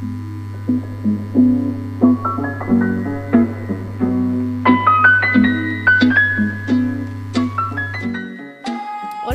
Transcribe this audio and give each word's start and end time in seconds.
Hola 0.00 0.12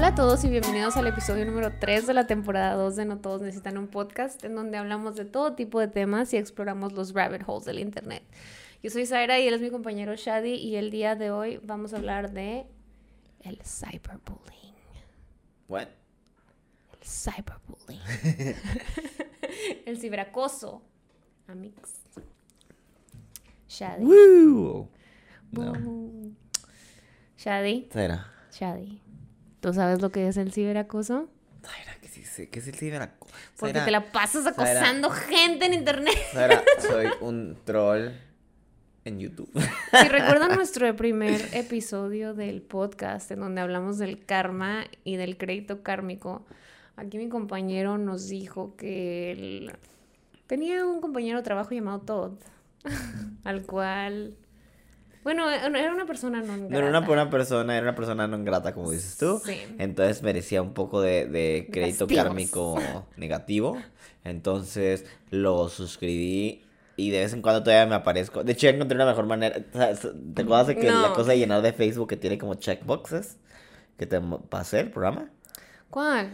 a 0.07 0.15
todos 0.15 0.43
y 0.43 0.49
bienvenidos 0.49 0.97
al 0.97 1.05
episodio 1.05 1.45
número 1.45 1.71
3 1.79 2.07
de 2.07 2.15
la 2.15 2.25
temporada 2.25 2.73
2 2.73 2.95
de 2.95 3.05
No 3.05 3.19
Todos 3.19 3.43
Necesitan 3.43 3.77
un 3.77 3.87
Podcast, 3.87 4.43
en 4.43 4.55
donde 4.55 4.79
hablamos 4.79 5.15
de 5.15 5.25
todo 5.25 5.53
tipo 5.53 5.79
de 5.79 5.87
temas 5.87 6.33
y 6.33 6.37
exploramos 6.37 6.93
los 6.93 7.13
rabbit 7.13 7.43
holes 7.45 7.65
del 7.65 7.77
Internet. 7.77 8.23
Yo 8.81 8.89
soy 8.89 9.05
Zaira 9.05 9.37
y 9.39 9.47
él 9.47 9.53
es 9.53 9.61
mi 9.61 9.69
compañero 9.69 10.15
Shadi 10.15 10.55
y 10.55 10.77
el 10.77 10.89
día 10.89 11.15
de 11.15 11.29
hoy 11.29 11.59
vamos 11.61 11.93
a 11.93 11.97
hablar 11.97 12.31
de 12.31 12.65
el 13.41 13.61
cyberbullying. 13.63 14.73
What? 15.67 16.04
Cyberbullying. 17.05 18.01
el 19.85 19.99
ciberacoso. 19.99 20.81
Amix. 21.47 21.75
Shadi. 23.69 24.03
Woo. 24.03 24.89
No. 25.51 25.73
Shadi. 27.37 27.89
Shadi. 28.51 29.01
¿Tú 29.61 29.73
sabes 29.73 30.01
lo 30.01 30.11
que 30.11 30.27
es 30.27 30.37
el 30.37 30.51
ciberacoso? 30.51 31.29
Zaira, 31.63 31.95
¿qué, 32.01 32.07
sí 32.07 32.23
sé? 32.23 32.49
¿Qué 32.49 32.59
es 32.59 32.67
el 32.67 32.75
ciberacoso? 32.75 33.33
Porque 33.57 33.81
te 33.81 33.91
la 33.91 34.11
pasas 34.11 34.45
acosando 34.47 35.09
gente 35.09 35.65
en 35.65 35.73
internet. 35.73 36.15
Soy 36.79 37.07
un 37.21 37.57
troll 37.65 38.11
en 39.05 39.19
YouTube. 39.19 39.49
Si 39.53 40.07
recuerdan 40.07 40.55
nuestro 40.55 40.93
primer 40.95 41.49
episodio 41.53 42.33
del 42.33 42.61
podcast 42.61 43.29
en 43.31 43.39
donde 43.39 43.61
hablamos 43.61 43.97
del 43.97 44.25
karma 44.25 44.85
y 45.03 45.15
del 45.15 45.37
crédito 45.37 45.83
kármico, 45.83 46.45
aquí 46.97 47.17
mi 47.17 47.29
compañero 47.29 47.97
nos 47.97 48.27
dijo 48.29 48.75
que 48.75 49.31
él 49.31 49.71
tenía 50.47 50.85
un 50.85 51.01
compañero 51.01 51.37
de 51.39 51.43
trabajo 51.43 51.73
llamado 51.73 51.99
Todd, 52.01 52.31
al 53.43 53.63
cual, 53.63 54.35
bueno, 55.23 55.49
era 55.49 55.93
una 55.93 56.05
persona 56.05 56.41
no 56.41 56.55
No 56.57 56.77
era 56.77 56.87
una 56.87 56.99
buena 57.01 57.29
persona, 57.29 57.75
era 57.75 57.83
una 57.87 57.95
persona 57.95 58.27
no 58.27 58.43
grata, 58.43 58.73
como 58.73 58.91
dices 58.91 59.17
tú. 59.17 59.41
Sí. 59.43 59.57
Entonces 59.79 60.21
merecía 60.21 60.61
un 60.61 60.73
poco 60.73 61.01
de, 61.01 61.25
de 61.25 61.67
crédito 61.71 62.05
Castigos. 62.05 62.23
kármico 62.25 63.05
negativo. 63.17 63.77
Entonces 64.23 65.05
lo 65.31 65.69
suscribí 65.69 66.63
y 66.95 67.09
de 67.09 67.19
vez 67.19 67.33
en 67.33 67.41
cuando 67.41 67.63
todavía 67.63 67.85
me 67.87 67.95
aparezco. 67.95 68.43
De 68.43 68.53
hecho, 68.53 68.67
ya 68.67 68.73
encontré 68.73 68.95
una 68.95 69.05
mejor 69.05 69.25
manera. 69.25 69.59
¿Te 69.59 70.41
acuerdas 70.41 70.67
de 70.67 70.75
que 70.77 70.87
No. 70.89 71.01
la 71.01 71.13
cosa 71.13 71.31
de 71.31 71.39
llenar 71.39 71.61
de 71.61 71.73
Facebook 71.73 72.07
que 72.09 72.17
tiene 72.17 72.37
como 72.37 72.55
checkboxes? 72.55 73.37
Que 73.97 74.05
te 74.05 74.19
pasé 74.49 74.79
el 74.81 74.91
programa. 74.91 75.29
¿Cuál? 75.89 76.31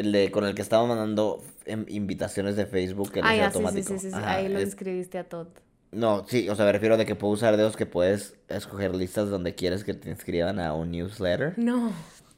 El 0.00 0.12
de 0.12 0.30
con 0.30 0.44
el 0.44 0.54
que 0.54 0.62
estaba 0.62 0.86
mandando 0.86 1.42
em, 1.66 1.84
invitaciones 1.88 2.56
de 2.56 2.64
Facebook 2.66 3.12
que 3.12 3.20
Ah, 3.22 3.36
ya, 3.36 3.50
sí, 3.50 3.58
sí, 3.58 3.58
automático. 3.58 3.88
sí, 3.92 3.98
sí, 3.98 4.10
sí, 4.10 4.16
Ajá, 4.16 4.36
ahí 4.36 4.48
lo 4.48 4.60
inscribiste 4.60 5.18
a 5.18 5.28
Todd. 5.28 5.48
No, 5.92 6.24
sí, 6.26 6.48
o 6.48 6.54
sea, 6.56 6.64
me 6.64 6.72
refiero 6.72 6.96
de 6.96 7.04
que 7.04 7.16
puedo 7.16 7.32
usar 7.34 7.56
dedos 7.56 7.76
que 7.76 7.84
puedes 7.84 8.34
escoger 8.48 8.94
listas 8.94 9.28
donde 9.28 9.54
quieres 9.54 9.84
que 9.84 9.92
te 9.92 10.08
inscriban 10.08 10.58
a 10.60 10.72
un 10.72 10.90
newsletter. 10.92 11.54
No. 11.58 11.92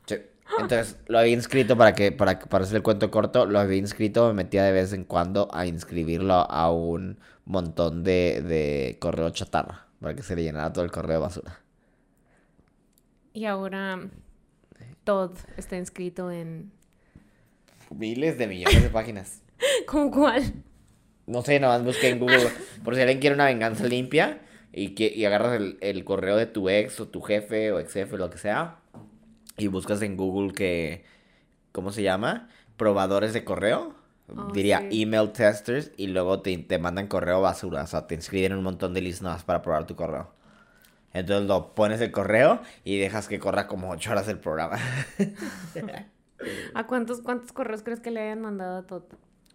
Sí. 0.06 0.16
Entonces, 0.58 0.96
lo 1.06 1.18
había 1.18 1.34
inscrito 1.34 1.76
para 1.76 1.94
que, 1.94 2.12
para, 2.12 2.38
para 2.38 2.64
hacer 2.64 2.76
el 2.76 2.82
cuento 2.82 3.10
corto, 3.10 3.46
lo 3.46 3.58
había 3.60 3.76
inscrito, 3.78 4.26
me 4.28 4.34
metía 4.34 4.64
de 4.64 4.72
vez 4.72 4.92
en 4.92 5.04
cuando 5.04 5.48
a 5.52 5.66
inscribirlo 5.66 6.34
a 6.34 6.72
un 6.72 7.18
montón 7.44 8.02
de, 8.04 8.42
de 8.42 8.96
correo 9.00 9.30
chatarra, 9.30 9.86
para 10.00 10.14
que 10.16 10.22
se 10.22 10.34
le 10.34 10.42
llenara 10.42 10.72
todo 10.72 10.84
el 10.84 10.90
correo 10.90 11.18
de 11.18 11.22
basura. 11.22 11.60
Y 13.34 13.44
ahora 13.46 14.00
Todd 15.04 15.32
está 15.56 15.76
inscrito 15.76 16.30
en... 16.30 16.72
Miles 17.94 18.38
de 18.38 18.46
millones 18.46 18.82
de 18.82 18.90
páginas. 18.90 19.42
¿Cómo 19.86 20.10
cuál? 20.10 20.52
No 21.26 21.42
sé, 21.42 21.60
nada 21.60 21.78
más 21.78 21.86
busqué 21.86 22.08
en 22.08 22.18
Google, 22.18 22.48
por 22.84 22.94
si 22.94 23.00
alguien 23.00 23.20
quiere 23.20 23.34
una 23.34 23.46
venganza 23.46 23.86
limpia 23.86 24.40
y, 24.72 24.90
que, 24.90 25.12
y 25.14 25.24
agarras 25.24 25.54
el, 25.60 25.78
el 25.80 26.04
correo 26.04 26.36
de 26.36 26.46
tu 26.46 26.68
ex 26.68 26.98
o 27.00 27.08
tu 27.08 27.20
jefe 27.22 27.70
o 27.72 27.78
ex 27.78 27.92
jefe, 27.92 28.16
lo 28.18 28.28
que 28.28 28.38
sea, 28.38 28.76
y 29.56 29.68
buscas 29.68 30.02
en 30.02 30.16
Google 30.16 30.52
que, 30.52 31.04
¿cómo 31.70 31.92
se 31.92 32.02
llama? 32.02 32.48
Probadores 32.76 33.32
de 33.32 33.44
correo. 33.44 33.94
Oh, 34.28 34.52
Diría 34.52 34.78
sí. 34.90 35.02
email 35.02 35.30
testers 35.32 35.90
y 35.96 36.08
luego 36.08 36.40
te, 36.40 36.56
te 36.58 36.78
mandan 36.78 37.06
correo 37.06 37.40
basura, 37.40 37.82
o 37.82 37.86
sea, 37.86 38.06
te 38.06 38.14
inscriben 38.14 38.52
en 38.52 38.58
un 38.58 38.64
montón 38.64 38.94
de 38.94 39.02
listas 39.02 39.44
para 39.44 39.62
probar 39.62 39.86
tu 39.86 39.94
correo. 39.94 40.32
Entonces 41.12 41.46
lo 41.46 41.74
pones 41.74 42.00
el 42.00 42.10
correo 42.10 42.62
y 42.84 42.98
dejas 42.98 43.28
que 43.28 43.38
corra 43.38 43.66
como 43.66 43.90
8 43.90 44.10
horas 44.12 44.28
el 44.28 44.38
programa. 44.38 44.78
¿A 46.74 46.86
cuántos, 46.86 47.20
cuántos 47.20 47.52
correos 47.52 47.82
crees 47.82 48.00
que 48.00 48.10
le 48.10 48.20
hayan 48.20 48.40
mandado 48.40 48.78
a 48.78 48.86
Todd? 48.86 49.02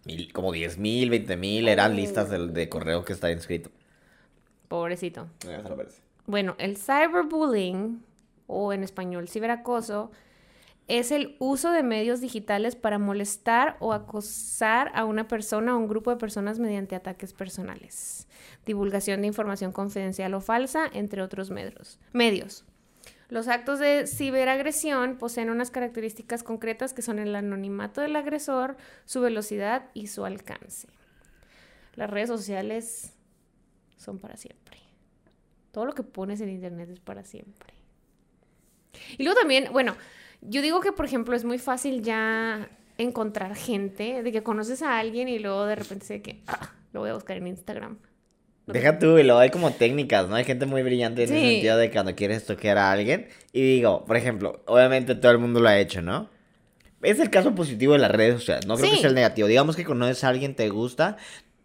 Mil- 0.04 0.32
como 0.32 0.52
10 0.52 0.78
mil, 0.78 1.10
20 1.10 1.36
mil 1.36 1.68
eran 1.68 1.92
Oh. 1.92 1.94
listas 1.94 2.30
de, 2.30 2.48
de 2.48 2.68
correo 2.68 3.04
que 3.04 3.12
está 3.12 3.30
inscrito. 3.30 3.70
Pobrecito. 4.68 5.28
Ya 5.44 5.62
se 5.62 5.68
lo 5.68 5.76
parece. 5.76 6.00
Bueno, 6.26 6.54
el 6.58 6.76
cyberbullying, 6.76 8.02
o 8.46 8.72
en 8.72 8.82
español 8.84 9.28
ciberacoso, 9.28 10.10
es 10.86 11.10
el 11.10 11.36
uso 11.38 11.70
de 11.70 11.82
medios 11.82 12.20
digitales 12.20 12.74
para 12.76 12.98
molestar 12.98 13.76
o 13.80 13.92
acosar 13.92 14.90
a 14.94 15.04
una 15.04 15.28
persona 15.28 15.74
o 15.74 15.78
un 15.78 15.88
grupo 15.88 16.10
de 16.10 16.16
personas 16.16 16.58
mediante 16.58 16.96
ataques 16.96 17.34
personales, 17.34 18.26
divulgación 18.64 19.20
de 19.20 19.26
información 19.26 19.72
confidencial 19.72 20.32
o 20.34 20.40
falsa, 20.40 20.86
entre 20.92 21.20
otros 21.22 21.50
medios. 21.50 21.98
medios. 22.12 22.64
Los 23.28 23.48
actos 23.48 23.78
de 23.78 24.06
ciberagresión 24.06 25.18
poseen 25.18 25.50
unas 25.50 25.70
características 25.70 26.42
concretas 26.42 26.94
que 26.94 27.02
son 27.02 27.18
el 27.18 27.36
anonimato 27.36 28.00
del 28.00 28.16
agresor, 28.16 28.76
su 29.04 29.20
velocidad 29.20 29.90
y 29.92 30.06
su 30.06 30.24
alcance. 30.24 30.88
Las 31.94 32.08
redes 32.08 32.28
sociales 32.28 33.12
son 33.98 34.18
para 34.18 34.36
siempre. 34.36 34.78
Todo 35.72 35.84
lo 35.84 35.94
que 35.94 36.02
pones 36.02 36.40
en 36.40 36.48
internet 36.48 36.88
es 36.90 37.00
para 37.00 37.22
siempre. 37.22 37.74
Y 39.18 39.24
luego 39.24 39.38
también, 39.38 39.68
bueno, 39.72 39.94
yo 40.40 40.62
digo 40.62 40.80
que, 40.80 40.92
por 40.92 41.04
ejemplo, 41.04 41.36
es 41.36 41.44
muy 41.44 41.58
fácil 41.58 42.02
ya 42.02 42.70
encontrar 42.96 43.54
gente, 43.54 44.22
de 44.22 44.32
que 44.32 44.42
conoces 44.42 44.82
a 44.82 44.98
alguien 44.98 45.28
y 45.28 45.38
luego 45.38 45.66
de 45.66 45.76
repente 45.76 46.06
sé 46.06 46.22
que, 46.22 46.42
ah, 46.46 46.72
lo 46.92 47.00
voy 47.00 47.10
a 47.10 47.14
buscar 47.14 47.36
en 47.36 47.46
Instagram. 47.46 47.98
Deja 48.72 48.98
tú, 48.98 49.18
y 49.18 49.22
luego 49.24 49.38
hay 49.40 49.50
como 49.50 49.70
técnicas, 49.72 50.28
¿no? 50.28 50.34
Hay 50.36 50.44
gente 50.44 50.66
muy 50.66 50.82
brillante 50.82 51.24
en 51.24 51.32
el 51.32 51.40
sentido 51.52 51.76
de 51.78 51.90
cuando 51.90 52.14
quieres 52.14 52.44
toquear 52.44 52.78
a 52.78 52.92
alguien. 52.92 53.28
Y 53.52 53.62
digo, 53.62 54.04
por 54.04 54.16
ejemplo, 54.16 54.62
obviamente 54.66 55.14
todo 55.14 55.32
el 55.32 55.38
mundo 55.38 55.60
lo 55.60 55.68
ha 55.68 55.78
hecho, 55.78 56.02
¿no? 56.02 56.28
Es 57.02 57.20
el 57.20 57.30
caso 57.30 57.54
positivo 57.54 57.92
de 57.92 58.00
las 58.00 58.10
redes 58.10 58.34
sociales, 58.40 58.66
no 58.66 58.74
creo 58.76 58.88
que 58.90 58.96
sea 59.00 59.08
el 59.10 59.14
negativo. 59.14 59.46
Digamos 59.48 59.76
que 59.76 59.84
conoces 59.84 60.24
a 60.24 60.28
alguien, 60.28 60.54
te 60.56 60.68
gusta, 60.68 61.16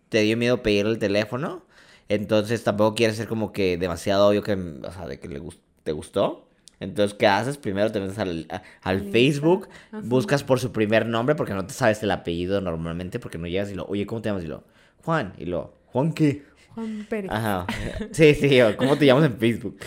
te 0.10 0.22
dio 0.22 0.38
miedo 0.38 0.62
pedirle 0.62 0.92
el 0.92 1.00
teléfono, 1.00 1.66
entonces 2.10 2.64
tampoco 2.64 2.96
quieres 2.96 3.16
ser 3.18 3.28
como 3.28 3.52
que 3.52 3.78
demasiado 3.78 4.28
obvio 4.28 4.44
que, 4.44 4.54
o 4.54 4.92
sea, 4.92 5.08
de 5.08 5.20
que 5.20 5.28
le 5.28 5.40
gus- 5.40 5.60
te 5.84 5.92
gustó. 5.92 6.48
Entonces, 6.80 7.18
¿qué 7.18 7.28
haces? 7.28 7.58
Primero 7.58 7.92
te 7.92 8.00
metes 8.00 8.20
al, 8.20 8.48
al 8.82 9.02
Facebook, 9.12 9.70
ajá. 9.92 10.02
buscas 10.04 10.44
por 10.44 10.60
su 10.60 10.72
primer 10.72 11.06
nombre 11.06 11.34
porque 11.36 11.54
no 11.54 11.66
te 11.66 11.74
sabes 11.74 12.04
el 12.04 12.12
apellido 12.12 12.60
normalmente, 12.62 13.20
porque 13.20 13.38
no 13.38 13.48
llegas 13.48 13.72
y 13.72 13.76
lo, 13.76 13.86
oye, 13.86 14.06
¿cómo 14.06 14.22
te 14.22 14.30
llamas? 14.30 14.44
Y 14.44 14.48
lo, 14.48 14.64
Juan, 15.04 15.34
y 15.38 15.46
lo, 15.46 15.74
¿Juan 15.88 16.12
qué? 16.14 16.44
Juan 16.74 17.06
Pérez. 17.10 17.32
Ajá. 17.32 17.66
Sí, 18.12 18.34
sí, 18.36 18.62
o 18.62 18.76
¿cómo 18.78 18.98
te 18.98 19.06
llamas 19.06 19.26
en 19.26 19.38
Facebook? 19.38 19.78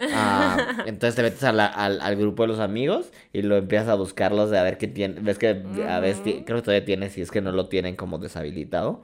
Ah, 0.00 0.56
entonces 0.86 1.14
te 1.16 1.22
metes 1.22 1.42
a 1.44 1.52
la- 1.52 1.66
al, 1.66 2.00
al 2.00 2.16
grupo 2.16 2.44
de 2.44 2.48
los 2.48 2.60
amigos 2.60 3.10
y 3.32 3.42
lo 3.42 3.56
empiezas 3.56 3.88
a 3.88 3.94
buscarlos 3.94 4.50
de 4.50 4.58
a 4.58 4.62
ver 4.62 4.78
qué 4.78 4.86
tienen. 4.86 5.24
Ves 5.24 5.38
que 5.38 5.62
a 5.88 6.00
veces 6.00 6.22
creo 6.46 6.58
que 6.58 6.62
todavía 6.62 6.84
tienes, 6.84 7.12
si 7.12 7.20
es 7.22 7.30
que 7.30 7.40
no 7.40 7.50
lo 7.52 7.68
tienen 7.68 7.96
como 7.96 8.18
deshabilitado. 8.18 9.02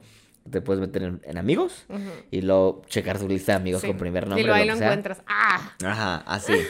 Te 0.49 0.61
puedes 0.61 0.79
meter 0.79 1.01
en, 1.01 1.21
en 1.23 1.37
amigos 1.39 1.85
y 2.29 2.41
luego 2.41 2.83
checar 2.87 3.17
su 3.17 3.27
lista 3.27 3.53
de 3.53 3.55
amigos 3.57 3.81
Sí. 3.81 3.87
con 3.87 3.97
primer 3.97 4.25
nombre. 4.27 4.43
Y 4.43 4.45
luego 4.45 4.59
ahí 4.61 4.67
lo 4.67 4.75
encuentras. 4.75 5.21
¡Ah! 5.27 5.71
Ajá, 5.83 6.17
así. 6.27 6.53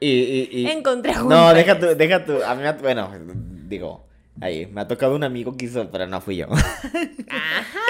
Y, 0.00 0.08
y, 0.08 0.48
y- 0.50 0.66
Encontré 0.66 1.12
a 1.12 1.20
Juan 1.20 1.28
No, 1.28 1.48
Pérez. 1.48 1.64
deja 1.66 1.78
tú, 1.78 1.86
deja 1.96 2.24
tú. 2.26 2.42
A 2.44 2.54
mí, 2.56 2.62
bueno, 2.82 3.10
digo, 3.68 4.06
ahí, 4.40 4.66
me 4.66 4.80
ha 4.82 4.88
tocado 4.88 5.14
un 5.16 5.24
amigo 5.24 5.56
que 5.56 5.66
hizo, 5.66 5.90
pero 5.90 6.06
no 6.06 6.20
fui 6.20 6.36
yo. 6.36 6.46
¡Ajá! 7.30 7.80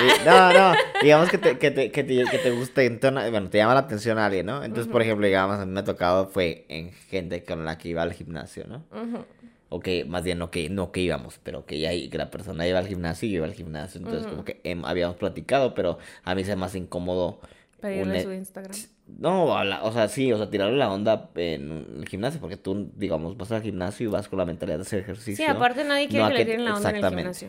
Sí, 0.00 0.06
No, 0.24 0.52
no, 0.52 0.72
digamos 1.02 1.28
que 1.30 1.38
te, 1.38 1.58
que 1.58 1.70
te, 1.70 1.90
que 1.90 2.04
te, 2.04 2.24
que 2.24 2.38
te 2.38 2.50
guste, 2.50 2.86
entona- 2.86 3.28
bueno, 3.30 3.48
te 3.50 3.58
llama 3.58 3.74
la 3.74 3.80
atención 3.80 4.18
a 4.18 4.26
alguien, 4.26 4.46
¿no? 4.46 4.62
Entonces, 4.64 4.90
por 4.90 5.02
ejemplo, 5.02 5.26
digamos, 5.26 5.58
a 5.58 5.66
mí 5.66 5.72
me 5.72 5.80
ha 5.80 5.84
tocado 5.84 6.28
fue 6.28 6.64
en 6.68 6.92
gente 6.92 7.44
con 7.44 7.64
la 7.64 7.76
que 7.78 7.88
iba 7.90 8.02
al 8.02 8.12
gimnasio, 8.12 8.64
¿no? 8.66 8.84
Ujú. 8.92 9.24
O 9.72 9.78
que, 9.80 10.04
más 10.04 10.24
bien, 10.24 10.38
no 10.38 10.50
que, 10.50 10.68
no 10.68 10.90
que 10.90 11.00
íbamos, 11.00 11.38
pero 11.44 11.64
que 11.64 11.78
ya 11.78 11.90
que 11.90 12.18
la 12.18 12.30
persona 12.30 12.66
iba 12.66 12.78
al 12.80 12.88
gimnasio 12.88 13.28
y 13.28 13.32
yo 13.32 13.36
iba 13.38 13.46
al 13.46 13.54
gimnasio, 13.54 14.00
entonces 14.00 14.26
como 14.26 14.44
que 14.44 14.60
em, 14.64 14.84
habíamos 14.84 15.16
platicado, 15.16 15.74
pero 15.74 15.98
a 16.24 16.34
mí 16.34 16.42
se 16.44 16.56
me 16.56 16.64
hace 16.66 16.78
incómodo. 16.78 17.40
Pedirle 17.80 18.18
un- 18.18 18.22
su 18.24 18.32
Instagram. 18.32 18.76
No, 19.18 19.46
o 19.46 19.92
sea, 19.92 20.06
sí, 20.06 20.32
o 20.32 20.36
sea, 20.36 20.48
tirarle 20.50 20.76
la 20.76 20.92
onda 20.92 21.30
en 21.34 21.86
el 21.98 22.08
gimnasio, 22.08 22.40
porque 22.40 22.56
tú, 22.56 22.92
digamos, 22.94 23.36
vas 23.36 23.50
al 23.50 23.60
gimnasio 23.60 24.06
y 24.08 24.10
vas 24.10 24.28
con 24.28 24.38
la 24.38 24.44
mentalidad 24.44 24.76
de 24.78 24.82
hacer 24.82 25.00
ejercicio. 25.00 25.44
Sí, 25.44 25.50
aparte 25.50 25.82
nadie 25.82 26.06
quiere 26.06 26.22
no 26.24 26.30
que 26.30 26.38
le 26.38 26.44
tiren 26.44 26.64
la 26.64 26.76
onda 26.76 26.90
en 26.90 26.96
el 26.96 27.08
gimnasio. 27.08 27.48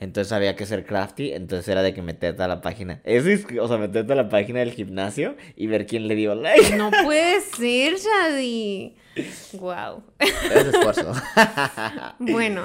Entonces 0.00 0.32
había 0.32 0.56
que 0.56 0.64
ser 0.64 0.86
crafty, 0.86 1.32
entonces 1.34 1.68
era 1.68 1.82
de 1.82 1.92
que 1.92 2.00
meterte 2.00 2.42
a 2.42 2.48
la 2.48 2.62
página. 2.62 3.02
Es, 3.04 3.24
o 3.60 3.68
sea, 3.68 3.76
meterte 3.76 4.10
a 4.12 4.16
la 4.16 4.30
página 4.30 4.60
del 4.60 4.72
gimnasio 4.72 5.36
y 5.54 5.66
ver 5.66 5.86
quién 5.86 6.08
le 6.08 6.14
dio 6.14 6.34
like. 6.34 6.76
No 6.76 6.90
puede 7.04 7.40
ser, 7.42 7.96
Shadi. 7.98 8.96
Wow. 9.60 10.02
Es 10.18 10.66
esfuerzo. 10.66 11.12
Bueno, 12.18 12.62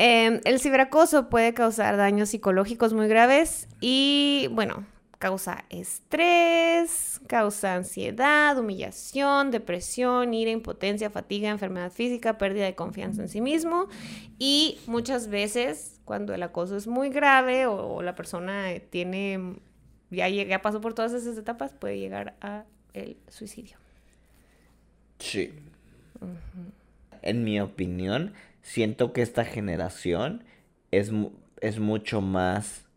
Em, 0.00 0.40
el 0.44 0.60
ciberacoso 0.60 1.28
puede 1.28 1.54
causar 1.54 1.96
daños 1.96 2.28
psicológicos 2.28 2.92
muy 2.92 3.08
graves 3.08 3.66
y, 3.80 4.48
bueno, 4.52 4.86
causa 5.18 5.64
estrés, 5.68 7.20
causa 7.26 7.74
ansiedad, 7.74 8.56
humillación, 8.58 9.50
depresión, 9.50 10.32
ira, 10.32 10.50
impotencia, 10.50 11.10
fatiga, 11.10 11.50
enfermedad 11.50 11.90
física, 11.90 12.38
pérdida 12.38 12.64
de 12.64 12.74
confianza 12.74 13.22
en 13.22 13.28
sí 13.28 13.40
mismo 13.40 13.88
y 14.38 14.78
muchas 14.86 15.28
veces 15.28 16.00
cuando 16.04 16.34
el 16.34 16.42
acoso 16.42 16.76
es 16.76 16.86
muy 16.86 17.10
grave 17.10 17.66
o, 17.66 18.00
la 18.02 18.14
persona 18.14 18.68
tiene 18.90 19.56
ya, 20.10 20.28
ya 20.28 20.62
pasó 20.62 20.80
por 20.80 20.94
todas 20.94 21.12
esas 21.12 21.36
etapas 21.36 21.72
puede 21.72 21.98
llegar 21.98 22.36
a 22.40 22.64
el 22.94 23.16
suicidio. 23.28 23.76
Sí. 25.18 25.52
En 27.22 27.44
mi 27.44 27.60
opinión, 27.60 28.32
siento 28.62 29.12
que 29.12 29.22
esta 29.22 29.44
generación 29.44 30.44
es, 30.90 31.12
es 31.60 31.78
mucho 31.80 32.20
más 32.20 32.87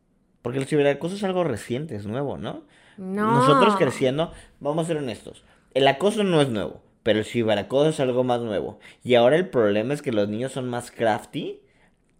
porque 0.42 0.60
el 0.60 0.66
ciberacoso 0.66 1.16
es 1.16 1.24
algo 1.24 1.44
reciente, 1.44 1.96
es 1.96 2.06
nuevo, 2.06 2.38
¿no? 2.38 2.64
No. 2.98 3.32
Nosotros 3.32 3.76
creciendo, 3.78 4.32
vamos 4.60 4.86
a 4.86 4.88
ser 4.88 4.98
honestos, 4.98 5.44
el 5.74 5.88
acoso 5.88 6.24
no 6.24 6.42
es 6.42 6.50
nuevo, 6.50 6.82
pero 7.04 7.20
el 7.20 7.26
ciberacoso 7.26 7.90
es 7.90 8.00
algo 8.00 8.24
más 8.24 8.42
nuevo. 8.42 8.80
Y 9.04 9.16
ahora 9.16 9.38
el 9.38 9.50
problema 9.50 9.94
es 9.94 10.02
que 10.02 10.12
los 10.12 10.28
niños 10.30 10.52
son 10.52 10.70
más 10.70 10.92
crafty 10.92 11.62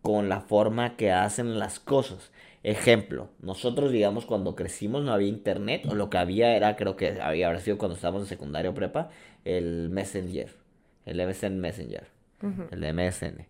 con 0.02 0.30
la 0.30 0.42
forma 0.42 0.96
que 0.96 1.12
hacen 1.12 1.60
las 1.60 1.80
cosas. 1.80 2.32
Ejemplo, 2.64 3.30
nosotros 3.42 3.92
digamos 3.92 4.26
cuando 4.26 4.56
crecimos 4.56 5.04
no 5.04 5.14
había 5.14 5.28
internet, 5.28 5.86
o 5.90 5.96
lo 5.96 6.10
que 6.10 6.18
había 6.18 6.56
era, 6.56 6.76
creo 6.76 6.96
que 6.96 7.20
había 7.22 7.48
habrá 7.48 7.60
sido 7.60 7.78
cuando 7.78 7.96
estábamos 7.96 8.24
en 8.24 8.30
secundaria 8.30 8.72
o 8.72 8.74
prepa, 8.74 9.10
el 9.46 9.90
Messenger, 9.90 10.56
el 11.06 11.28
MSN 11.28 11.60
Messenger, 11.60 12.08
el 12.72 12.94
MSN 12.94 13.48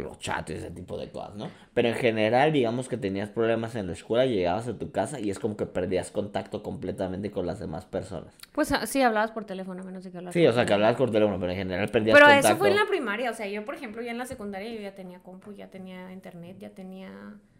los 0.00 0.18
chats 0.18 0.50
y 0.50 0.54
ese 0.54 0.70
tipo 0.70 0.98
de 0.98 1.10
cosas, 1.10 1.34
¿no? 1.36 1.48
Pero 1.74 1.88
en 1.88 1.94
general, 1.94 2.52
digamos 2.52 2.88
que 2.88 2.96
tenías 2.96 3.28
problemas 3.28 3.74
en 3.74 3.86
la 3.86 3.92
escuela, 3.92 4.26
llegabas 4.26 4.68
a 4.68 4.78
tu 4.78 4.90
casa 4.90 5.20
y 5.20 5.30
es 5.30 5.38
como 5.38 5.56
que 5.56 5.66
perdías 5.66 6.10
contacto 6.10 6.62
completamente 6.62 7.30
con 7.30 7.46
las 7.46 7.58
demás 7.58 7.84
personas. 7.84 8.34
Pues 8.52 8.72
ah, 8.72 8.86
sí, 8.86 9.02
hablabas 9.02 9.30
por 9.30 9.44
teléfono, 9.44 9.84
menos 9.84 10.04
de 10.04 10.10
que 10.10 10.18
hablabas. 10.18 10.34
Sí, 10.34 10.46
o 10.46 10.52
sea, 10.52 10.66
que 10.66 10.72
hablabas 10.72 10.96
por 10.96 11.10
teléfono, 11.10 11.38
pero 11.38 11.52
en 11.52 11.58
general 11.58 11.88
perdías 11.88 12.18
contacto. 12.18 12.40
Pero 12.40 12.48
eso 12.48 12.58
fue 12.58 12.70
en 12.70 12.76
la 12.76 12.86
primaria, 12.86 13.30
o 13.30 13.34
sea, 13.34 13.46
yo, 13.46 13.64
por 13.64 13.74
ejemplo, 13.74 14.02
ya 14.02 14.10
en 14.10 14.18
la 14.18 14.26
secundaria 14.26 14.72
yo 14.72 14.80
ya 14.80 14.94
tenía 14.94 15.20
compu, 15.20 15.52
ya 15.52 15.68
tenía 15.68 16.12
internet, 16.12 16.56
ya 16.58 16.70
tenía... 16.70 17.10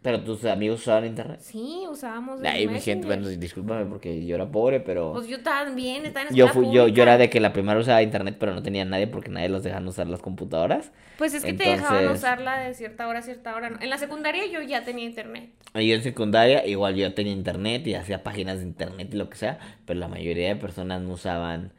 ¿Pero 0.03 0.23
tus 0.23 0.45
amigos 0.45 0.83
usaban 0.83 1.05
internet? 1.05 1.41
Sí, 1.41 1.85
usábamos. 1.91 2.41
Ay, 2.45 2.69
mi 2.69 2.81
gente, 2.81 3.07
bueno, 3.07 3.29
discúlpame 3.29 3.87
porque 3.87 4.25
yo 4.25 4.37
era 4.37 4.49
pobre, 4.49 4.81
pero. 4.81 5.13
Pues 5.13 5.27
yo 5.27 5.43
también, 5.43 6.07
estaba 6.07 6.29
en 6.29 6.35
yo, 6.35 6.49
fui, 6.49 6.71
yo, 6.71 6.87
yo 6.89 7.03
era 7.03 7.19
de 7.19 7.29
que 7.29 7.41
la 7.41 7.53
primera 7.53 7.79
usaba 7.79 8.03
internet, 8.03 8.37
pero 8.39 8.55
no 8.55 8.63
tenía 8.63 8.85
nadie 8.85 9.07
porque 9.07 9.31
nadie 9.31 9.49
los 9.49 9.63
dejaban 9.63 9.87
usar 9.89 10.07
las 10.07 10.21
computadoras. 10.21 10.93
Pues 11.19 11.35
es 11.35 11.45
que 11.45 11.55
te 11.55 11.69
dejaban 11.69 12.09
usarla 12.09 12.59
de 12.61 12.75
cierta 12.75 13.09
hora 13.09 13.19
a 13.21 13.23
cierta 13.23 13.57
hora. 13.57 13.73
En 13.81 13.91
la 13.91 13.99
secundaria 13.99 14.47
yo 14.47 14.63
ya 14.63 14.85
tenía 14.85 15.05
internet. 15.05 15.51
Yo 15.75 15.81
en 15.81 16.03
secundaria, 16.03 16.67
igual 16.67 16.95
yo 16.95 17.13
tenía 17.15 17.33
internet 17.33 17.87
y 17.87 17.95
hacía 17.95 18.23
páginas 18.23 18.59
de 18.59 18.65
internet 18.65 19.09
y 19.13 19.17
lo 19.17 19.29
que 19.29 19.37
sea, 19.37 19.59
pero 19.87 19.99
la 19.99 20.09
mayoría 20.09 20.49
de 20.49 20.57
personas 20.57 21.03
no 21.03 21.15
usaban 21.15 21.73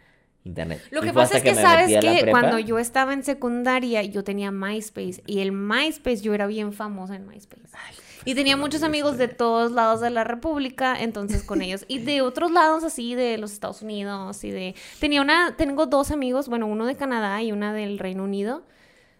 internet. 0.47 0.81
Lo 0.91 1.01
que 1.01 1.13
pasa 1.13 1.37
es 1.37 1.43
que, 1.43 1.55
sabes 1.55 1.99
que 1.99 2.29
cuando 2.31 2.59
yo 2.59 2.79
estaba 2.79 3.13
en 3.13 3.23
secundaria 3.23 4.01
yo 4.03 4.23
tenía 4.23 4.51
MySpace 4.51 5.21
y 5.25 5.39
el 5.39 5.51
MySpace 5.51 6.21
yo 6.21 6.33
era 6.33 6.47
bien 6.47 6.73
famosa 6.73 7.15
en 7.15 7.27
MySpace. 7.27 7.61
Ay, 7.73 7.95
y 8.27 8.35
tenía 8.35 8.57
muchos 8.57 8.83
amigos 8.83 9.17
de 9.17 9.29
todos 9.29 9.71
lados 9.71 10.01
de 10.01 10.09
la 10.09 10.25
República, 10.25 10.97
entonces 10.99 11.43
con 11.43 11.61
ellos. 11.61 11.85
Y 11.87 11.99
de 11.99 12.21
otros 12.21 12.51
lados 12.51 12.83
así, 12.83 13.15
de 13.15 13.37
los 13.37 13.53
Estados 13.53 13.81
Unidos 13.81 14.43
y 14.43 14.51
de... 14.51 14.75
Tenía 14.99 15.21
una, 15.21 15.55
tengo 15.55 15.85
dos 15.85 16.11
amigos, 16.11 16.49
bueno, 16.49 16.67
uno 16.67 16.85
de 16.85 16.97
Canadá 16.97 17.41
y 17.41 17.53
una 17.53 17.71
del 17.71 17.97
Reino 17.97 18.25
Unido, 18.25 18.65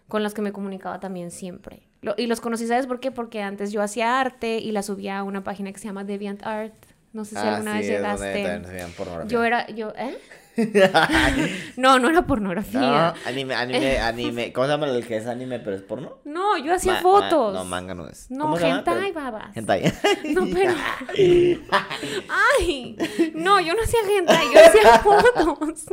con 0.08 0.22
los 0.22 0.34
que 0.34 0.42
me 0.42 0.52
comunicaba 0.52 1.00
también 1.00 1.30
siempre. 1.30 1.88
y 2.18 2.26
los 2.26 2.42
conocí, 2.42 2.66
¿sabes 2.66 2.86
por 2.86 3.00
qué? 3.00 3.10
Porque 3.10 3.40
antes 3.40 3.72
yo 3.72 3.80
hacía 3.80 4.20
arte 4.20 4.58
y 4.58 4.72
la 4.72 4.82
subía 4.82 5.20
a 5.20 5.22
una 5.22 5.42
página 5.42 5.72
que 5.72 5.78
se 5.78 5.86
llama 5.86 6.04
DeviantArt. 6.04 6.74
No 7.14 7.24
sé 7.24 7.30
si 7.30 7.36
ah, 7.38 7.54
alguna 7.54 7.78
vez 7.78 7.86
llegaste. 7.86 8.62
Yo 9.26 9.42
era, 9.42 9.66
yo, 9.68 9.94
¿eh? 9.96 10.18
no, 11.76 11.98
no 11.98 12.10
era 12.10 12.26
pornografía. 12.26 12.80
No, 12.80 13.14
anime, 13.26 13.54
anime, 13.54 13.98
anime. 13.98 14.52
¿Cómo 14.52 14.66
se 14.66 14.72
llama 14.72 14.86
el 14.86 15.06
que 15.06 15.16
es 15.16 15.26
anime 15.26 15.60
pero 15.60 15.76
es 15.76 15.82
porno? 15.82 16.18
No, 16.24 16.58
yo 16.58 16.74
hacía 16.74 16.96
fotos. 16.96 17.54
no, 17.54 17.64
manga 17.64 17.94
no 17.94 18.08
es. 18.08 18.30
No, 18.30 18.58
hentai, 18.58 19.12
babas. 19.12 19.56
Hentai. 19.56 19.84
No, 20.34 20.46
pero. 20.52 20.74
Ay, 22.60 22.96
no, 23.34 23.60
yo 23.60 23.74
no 23.74 23.82
hacía 23.82 24.00
hentai, 24.08 24.46
yo 24.52 24.60
hacía 24.60 24.98
fotos. 24.98 25.86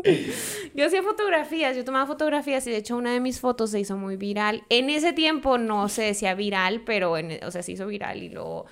Yo 0.73 0.85
hacía 0.85 1.03
fotografías, 1.03 1.75
yo 1.75 1.85
tomaba 1.85 2.05
fotografías 2.05 2.65
y 2.67 2.71
de 2.71 2.77
hecho 2.77 2.97
una 2.97 3.13
de 3.13 3.19
mis 3.19 3.39
fotos 3.39 3.71
se 3.71 3.79
hizo 3.79 3.97
muy 3.97 4.17
viral. 4.17 4.63
En 4.69 4.89
ese 4.89 5.13
tiempo 5.13 5.57
no 5.57 5.89
se 5.89 6.03
decía 6.03 6.33
viral, 6.33 6.81
pero, 6.85 7.17
en, 7.17 7.43
o 7.43 7.51
sea, 7.51 7.63
se 7.63 7.73
hizo 7.73 7.85
viral 7.87 8.23
y 8.23 8.29
luego, 8.29 8.65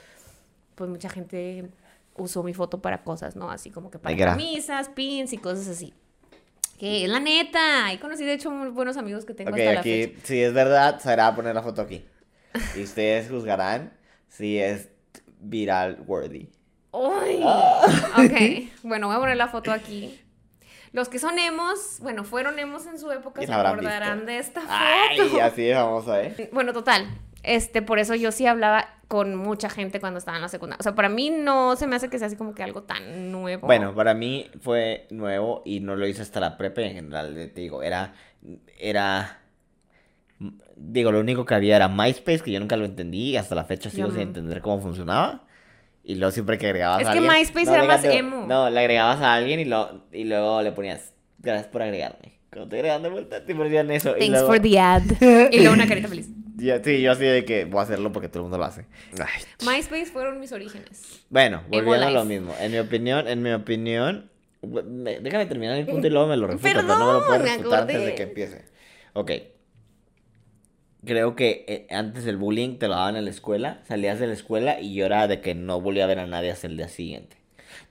pues 0.76 0.90
mucha 0.90 1.10
gente 1.10 1.70
usó 2.16 2.44
mi 2.44 2.54
foto 2.54 2.82
para 2.82 3.04
cosas, 3.04 3.36
¿no? 3.36 3.50
Así 3.50 3.70
como 3.70 3.90
que 3.90 4.00
para 4.00 4.16
camisas, 4.16 4.90
pins 4.90 5.34
y 5.34 5.38
cosas 5.38 5.68
así. 5.68 5.94
Que 6.78 7.06
es 7.06 7.10
la 7.10 7.20
neta. 7.20 7.92
He 7.92 8.00
conocido, 8.00 8.28
de 8.28 8.36
hecho, 8.36 8.52
muy 8.52 8.70
buenos 8.70 8.98
amigos 8.98 9.26
que 9.26 9.34
tengo 9.34 9.52
hasta 9.52 9.74
la 9.74 9.80
aquí, 9.80 10.16
Si 10.24 10.42
es 10.42 10.54
verdad, 10.54 11.00
será 11.00 11.34
poner 11.36 11.56
la 11.56 11.64
foto 11.64 11.82
aquí. 11.82 12.06
Y 12.76 12.84
ustedes 12.84 13.30
juzgarán 13.30 13.94
si 14.28 14.60
es 14.60 14.90
viral 15.40 16.04
worthy. 16.06 16.50
¡Uy! 16.92 17.42
Ah. 17.44 17.82
Ok, 18.18 18.70
bueno, 18.84 19.08
voy 19.08 19.16
a 19.16 19.20
poner 19.20 19.38
la 19.38 19.48
foto 19.48 19.72
aquí. 19.72 20.20
Los 20.92 21.10
que 21.10 21.18
son 21.18 21.40
emos, 21.40 21.98
bueno, 22.02 22.24
fueron 22.24 22.60
emos 22.60 22.86
en 22.86 23.00
su 23.00 23.12
época, 23.12 23.42
se 23.42 23.52
acordarán 23.52 24.28
de 24.28 24.38
esta 24.38 24.62
foto. 24.62 24.74
Ay, 24.74 25.40
así 25.40 25.72
vamos 25.72 26.08
a 26.08 26.18
ver. 26.18 26.50
Bueno, 26.54 26.72
total. 26.72 27.08
Este, 27.44 27.82
por 27.82 28.00
eso 28.00 28.16
yo 28.16 28.32
sí 28.32 28.48
hablaba 28.48 28.88
con 29.10 29.36
mucha 29.36 29.70
gente 29.70 30.00
cuando 30.00 30.18
estaba 30.18 30.38
en 30.38 30.42
la 30.42 30.48
secundaria. 30.48 30.80
O 30.80 30.84
sea, 30.84 30.96
para 30.96 31.10
mí 31.10 31.30
no 31.30 31.76
se 31.76 31.86
me 31.86 31.96
hace 31.96 32.10
que 32.10 32.18
sea 32.18 32.28
así 32.28 32.38
como 32.38 32.56
que 32.56 32.64
algo 32.64 32.84
tan 32.84 33.32
nuevo. 33.32 33.68
Bueno, 33.68 33.94
para 33.94 34.14
mí 34.14 34.50
fue 34.62 35.08
nuevo 35.12 35.62
y 35.66 35.82
no 35.82 35.96
lo 35.96 36.08
hice 36.08 36.22
hasta 36.22 36.40
la 36.40 36.58
prepa 36.58 36.82
en 36.82 36.96
general, 36.96 37.52
te 37.54 37.62
digo, 37.62 37.84
era, 37.84 38.14
era, 38.80 39.42
digo, 40.78 41.12
lo 41.12 41.20
único 41.20 41.46
que 41.46 41.54
había 41.54 41.76
era 41.76 41.90
MySpace, 41.90 42.40
que 42.40 42.52
yo 42.52 42.60
nunca 42.60 42.78
lo 42.78 42.86
entendí 42.86 43.32
y 43.32 43.38
hasta 43.38 43.56
la 43.56 43.66
fecha 43.66 43.90
sigo 43.90 44.10
sin 44.10 44.22
entender 44.22 44.62
cómo 44.62 44.82
funcionaba. 44.82 45.44
Y 46.06 46.16
luego 46.16 46.32
siempre 46.32 46.58
que 46.58 46.66
agregabas 46.68 47.06
a 47.06 47.12
alguien... 47.12 47.30
Es 47.30 47.32
que 47.32 47.40
MySpace 47.40 47.72
era 47.72 47.84
más 47.86 48.04
emo. 48.04 48.46
No, 48.48 48.70
le 48.70 48.80
agregabas 48.80 49.22
a 49.22 49.36
alguien 49.36 49.60
y, 49.60 49.66
lo, 49.66 50.06
y 50.12 50.24
luego 50.24 50.62
le 50.62 50.72
ponías, 50.72 51.14
gracias 51.40 51.68
por 51.68 51.82
agregarme. 51.82 52.40
Cuando 52.50 52.70
te 52.70 52.78
agregan 52.78 53.04
de 53.04 53.10
vuelta, 53.10 53.46
te 53.46 53.56
ponían 53.56 53.90
eso. 53.92 54.14
Thanks 54.16 54.42
for 54.44 54.60
the 54.60 54.80
ad. 54.80 55.04
y 55.52 55.60
luego 55.60 55.74
una 55.74 55.88
carita 55.88 56.08
feliz 56.08 56.30
sí, 56.58 57.02
yo 57.02 57.12
así 57.12 57.24
de 57.24 57.46
que 57.46 57.66
voy 57.66 57.80
a 57.80 57.84
hacerlo 57.84 58.12
porque 58.12 58.30
todo 58.30 58.40
el 58.40 58.44
mundo 58.44 58.58
lo 58.58 58.66
hace. 58.66 58.86
MySpace 59.66 60.06
fueron 60.08 60.40
mis 60.40 60.52
orígenes. 60.52 61.26
Bueno, 61.30 61.64
volviendo 61.70 62.08
a 62.08 62.12
lo 62.12 62.26
mismo. 62.26 62.54
En 62.60 62.72
mi 62.72 62.80
opinión, 62.80 63.28
en 63.28 63.42
mi 63.42 63.52
opinión, 63.52 64.30
déjame 64.62 65.46
terminar 65.46 65.78
el 65.78 65.86
punto 65.86 66.08
y 66.08 66.10
luego 66.10 66.28
me 66.28 66.38
lo 66.38 66.48
refuto, 66.48 66.64
pero 66.64 66.84
no 66.84 66.98
me 66.98 67.14
lo 67.14 67.26
puedo 67.26 67.40
refutar 67.40 67.82
antes 67.82 68.06
de 68.06 68.16
que 68.16 68.24
empiece. 68.24 68.66
Ok. 69.14 69.32
Creo 71.06 71.36
que 71.36 71.66
eh, 71.68 71.88
antes 71.94 72.26
el 72.28 72.38
bullying 72.38 72.78
te 72.78 72.88
lo 72.88 72.96
daban 72.96 73.18
en 73.18 73.26
la 73.26 73.32
escuela, 73.32 73.82
salías 73.86 74.20
de 74.20 74.28
la 74.28 74.34
escuela 74.34 74.80
y 74.80 74.94
yo 74.94 75.06
era 75.06 75.28
de 75.28 75.42
que 75.42 75.54
no 75.54 75.82
volvía 75.82 76.06
a 76.06 76.08
ver 76.08 76.20
a 76.20 76.28
nadie 76.28 76.50
hasta 76.50 76.68
el 76.68 76.78
día 76.78 76.88
siguiente. 76.88 77.36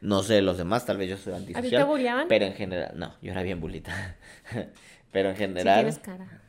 No 0.01 0.23
sé 0.23 0.41
los 0.41 0.57
demás, 0.57 0.87
tal 0.87 0.97
vez 0.97 1.11
yo 1.11 1.17
soy 1.19 1.35
antisocial. 1.35 1.83
¿A 1.83 1.87
ti 1.87 2.05
te 2.05 2.27
Pero 2.29 2.47
en 2.47 2.55
general, 2.55 2.93
no, 2.97 3.15
yo 3.21 3.33
era 3.33 3.43
bien 3.43 3.61
bulita. 3.61 4.17
pero 5.13 5.31
en 5.31 5.37
general... 5.37 6.01
cara. 6.01 6.43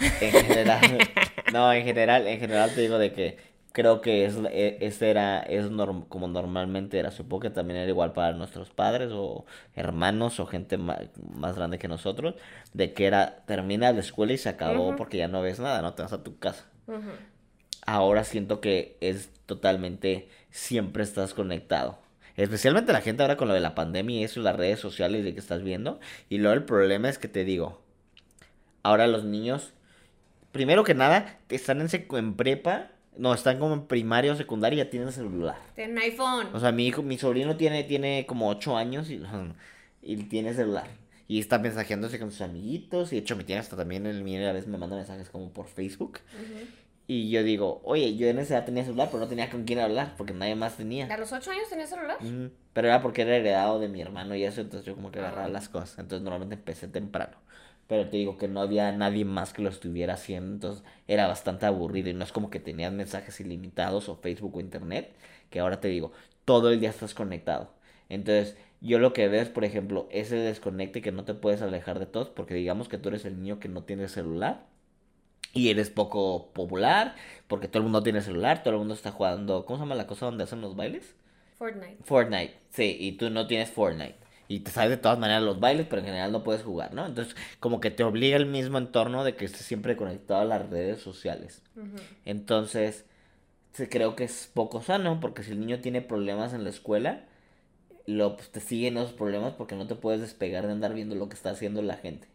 En 0.00 0.32
general, 0.32 0.80
no, 1.52 1.72
en 1.72 1.84
general, 1.84 2.26
en 2.26 2.40
general 2.40 2.74
te 2.74 2.80
digo 2.80 2.98
de 2.98 3.12
que 3.12 3.50
creo 3.72 4.00
que 4.00 4.24
es, 4.24 4.36
es 4.52 5.02
era, 5.02 5.40
es 5.40 5.66
como 6.08 6.28
normalmente 6.28 6.98
era. 6.98 7.10
Supongo 7.10 7.40
que 7.40 7.50
también 7.50 7.80
era 7.80 7.88
igual 7.88 8.12
para 8.12 8.32
nuestros 8.32 8.70
padres 8.70 9.10
o 9.12 9.44
hermanos 9.74 10.40
o 10.40 10.46
gente 10.46 10.78
más, 10.78 11.56
grande 11.56 11.78
que 11.78 11.88
nosotros, 11.88 12.34
de 12.72 12.92
que 12.92 13.06
era, 13.06 13.42
termina 13.46 13.92
la 13.92 14.00
escuela 14.00 14.32
y 14.32 14.38
se 14.38 14.48
acabó 14.48 14.96
porque 14.96 15.18
ya 15.18 15.28
no 15.28 15.42
ves 15.42 15.60
nada, 15.60 15.82
no 15.82 15.94
te 15.94 16.02
vas 16.02 16.12
a 16.12 16.22
tu 16.22 16.38
casa. 16.38 16.66
Ahora 17.86 18.24
siento 18.24 18.60
que 18.60 18.96
es 19.00 19.30
totalmente, 19.46 20.28
siempre 20.50 21.02
estás 21.02 21.34
conectado. 21.34 21.98
Especialmente 22.36 22.92
la 22.92 23.00
gente 23.00 23.22
ahora 23.22 23.36
con 23.36 23.48
lo 23.48 23.54
de 23.54 23.60
la 23.60 23.74
pandemia 23.74 24.20
y 24.20 24.24
eso, 24.24 24.40
las 24.40 24.56
redes 24.56 24.80
sociales 24.80 25.24
de 25.24 25.34
que 25.34 25.40
estás 25.40 25.62
viendo. 25.62 26.00
Y 26.28 26.38
luego 26.38 26.54
el 26.54 26.64
problema 26.64 27.08
es 27.08 27.18
que 27.18 27.28
te 27.28 27.44
digo, 27.44 27.80
ahora 28.82 29.06
los 29.06 29.24
niños 29.24 29.74
primero 30.52 30.84
que 30.84 30.94
nada, 30.94 31.38
están 31.48 31.80
en, 31.80 31.88
en 31.90 32.34
prepa, 32.34 32.90
no, 33.16 33.34
están 33.34 33.58
como 33.58 33.74
en 33.74 33.86
primaria 33.86 34.32
o 34.32 34.36
secundaria 34.36 34.76
y 34.76 34.84
ya 34.84 34.90
tienen 34.90 35.12
celular. 35.12 35.56
Tienen 35.74 35.98
iPhone. 35.98 36.48
O 36.52 36.60
sea, 36.60 36.72
mi 36.72 36.86
hijo, 36.86 37.02
mi 37.02 37.18
sobrino 37.18 37.56
tiene, 37.56 37.84
tiene 37.84 38.24
como 38.26 38.48
8 38.48 38.76
años 38.76 39.10
y, 39.10 39.22
y 40.02 40.16
tiene 40.24 40.54
celular. 40.54 40.88
Y 41.28 41.38
está 41.38 41.58
mensajeándose 41.58 42.18
con 42.18 42.32
sus 42.32 42.40
amiguitos. 42.40 43.12
Y 43.12 43.16
de 43.16 43.22
hecho, 43.22 43.36
me 43.36 43.44
tiene 43.44 43.60
hasta 43.60 43.76
también 43.76 44.06
el 44.06 44.24
mío 44.24 44.48
a 44.48 44.52
veces 44.52 44.68
me 44.68 44.78
manda 44.78 44.96
mensajes 44.96 45.30
como 45.30 45.52
por 45.52 45.66
Facebook. 45.66 46.18
Y 47.06 47.30
yo 47.30 47.42
digo, 47.42 47.80
oye, 47.84 48.16
yo 48.16 48.28
en 48.28 48.38
esa 48.38 48.54
edad 48.54 48.64
tenía 48.64 48.84
celular, 48.84 49.08
pero 49.10 49.20
no 49.20 49.28
tenía 49.28 49.50
con 49.50 49.64
quién 49.64 49.80
hablar, 49.80 50.14
porque 50.16 50.32
nadie 50.32 50.54
más 50.54 50.76
tenía. 50.76 51.12
¿A 51.12 51.16
los 51.16 51.32
8 51.32 51.50
años 51.50 51.68
tenía 51.68 51.86
celular? 51.86 52.18
Pero 52.72 52.88
era 52.88 53.02
porque 53.02 53.22
era 53.22 53.36
heredado 53.36 53.78
de 53.80 53.88
mi 53.88 54.00
hermano 54.00 54.34
y 54.34 54.44
eso, 54.44 54.60
entonces 54.60 54.86
yo 54.86 54.94
como 54.94 55.10
que 55.10 55.18
agarraba 55.18 55.46
ah. 55.46 55.50
las 55.50 55.68
cosas. 55.68 55.98
Entonces 55.98 56.22
normalmente 56.22 56.54
empecé 56.54 56.88
temprano. 56.88 57.36
Pero 57.90 58.08
te 58.08 58.18
digo 58.18 58.38
que 58.38 58.46
no 58.46 58.60
había 58.60 58.92
nadie 58.92 59.24
más 59.24 59.52
que 59.52 59.62
lo 59.62 59.68
estuviera 59.68 60.14
haciendo, 60.14 60.52
entonces 60.52 60.84
era 61.08 61.26
bastante 61.26 61.66
aburrido 61.66 62.08
y 62.08 62.14
no 62.14 62.22
es 62.22 62.30
como 62.30 62.48
que 62.48 62.60
tenías 62.60 62.92
mensajes 62.92 63.40
ilimitados 63.40 64.08
o 64.08 64.14
Facebook 64.14 64.56
o 64.56 64.60
Internet, 64.60 65.12
que 65.50 65.58
ahora 65.58 65.80
te 65.80 65.88
digo, 65.88 66.12
todo 66.44 66.70
el 66.70 66.78
día 66.78 66.90
estás 66.90 67.14
conectado. 67.14 67.72
Entonces, 68.08 68.56
yo 68.80 69.00
lo 69.00 69.12
que 69.12 69.26
veo 69.26 69.42
es, 69.42 69.48
por 69.48 69.64
ejemplo, 69.64 70.06
ese 70.12 70.36
desconecte 70.36 71.02
que 71.02 71.10
no 71.10 71.24
te 71.24 71.34
puedes 71.34 71.62
alejar 71.62 71.98
de 71.98 72.06
todos, 72.06 72.28
porque 72.28 72.54
digamos 72.54 72.88
que 72.88 72.96
tú 72.96 73.08
eres 73.08 73.24
el 73.24 73.42
niño 73.42 73.58
que 73.58 73.68
no 73.68 73.82
tiene 73.82 74.06
celular 74.06 74.66
y 75.52 75.70
eres 75.70 75.90
poco 75.90 76.52
popular, 76.52 77.16
porque 77.48 77.66
todo 77.66 77.78
el 77.78 77.84
mundo 77.86 78.04
tiene 78.04 78.22
celular, 78.22 78.62
todo 78.62 78.74
el 78.74 78.78
mundo 78.78 78.94
está 78.94 79.10
jugando, 79.10 79.66
¿cómo 79.66 79.78
se 79.78 79.82
llama 79.82 79.96
la 79.96 80.06
cosa 80.06 80.26
donde 80.26 80.44
hacen 80.44 80.60
los 80.60 80.76
bailes? 80.76 81.16
Fortnite. 81.58 81.96
Fortnite, 82.04 82.54
sí, 82.68 82.96
y 83.00 83.12
tú 83.16 83.30
no 83.30 83.48
tienes 83.48 83.68
Fortnite. 83.72 84.19
Y 84.50 84.60
te 84.60 84.72
sabes 84.72 84.90
de 84.90 84.96
todas 84.96 85.16
maneras 85.16 85.44
los 85.44 85.60
bailes, 85.60 85.86
pero 85.88 86.00
en 86.00 86.06
general 86.06 86.32
no 86.32 86.42
puedes 86.42 86.64
jugar, 86.64 86.92
¿no? 86.92 87.06
Entonces, 87.06 87.36
como 87.60 87.78
que 87.78 87.92
te 87.92 88.02
obliga 88.02 88.36
el 88.36 88.46
mismo 88.46 88.78
entorno 88.78 89.22
de 89.22 89.36
que 89.36 89.44
estés 89.44 89.64
siempre 89.64 89.94
conectado 89.94 90.40
a 90.40 90.44
las 90.44 90.68
redes 90.68 91.00
sociales. 91.00 91.62
Entonces, 92.24 93.04
creo 93.88 94.16
que 94.16 94.24
es 94.24 94.50
poco 94.52 94.82
sano, 94.82 95.20
porque 95.20 95.44
si 95.44 95.52
el 95.52 95.60
niño 95.60 95.78
tiene 95.78 96.02
problemas 96.02 96.52
en 96.52 96.64
la 96.64 96.70
escuela, 96.70 97.26
lo, 98.06 98.34
pues, 98.34 98.50
te 98.50 98.58
siguen 98.58 98.96
esos 98.96 99.12
problemas 99.12 99.52
porque 99.52 99.76
no 99.76 99.86
te 99.86 99.94
puedes 99.94 100.20
despegar 100.20 100.66
de 100.66 100.72
andar 100.72 100.94
viendo 100.94 101.14
lo 101.14 101.28
que 101.28 101.36
está 101.36 101.50
haciendo 101.50 101.80
la 101.80 101.94
gente. 101.94 102.26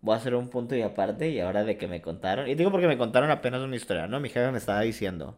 Voy 0.00 0.14
a 0.14 0.16
hacer 0.16 0.34
un 0.34 0.48
punto 0.48 0.74
y 0.74 0.80
aparte, 0.80 1.28
y 1.28 1.40
ahora 1.40 1.64
de 1.64 1.76
que 1.76 1.86
me 1.86 2.00
contaron, 2.00 2.48
y 2.48 2.54
digo 2.54 2.70
porque 2.70 2.86
me 2.88 2.96
contaron 2.96 3.30
apenas 3.30 3.60
una 3.60 3.76
historia, 3.76 4.06
¿no? 4.06 4.20
Mi 4.20 4.30
jefe 4.30 4.50
me 4.52 4.58
estaba 4.58 4.80
diciendo 4.80 5.36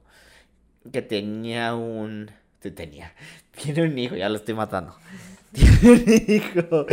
que 0.92 1.02
tenía 1.02 1.74
un... 1.74 2.30
Tenía, 2.60 3.14
tiene 3.60 3.82
un 3.82 3.98
hijo, 3.98 4.14
ya 4.14 4.28
lo 4.28 4.36
estoy 4.36 4.54
matando. 4.54 4.94
Tiene 5.52 5.92
un 5.92 6.04
hijo. 6.28 6.86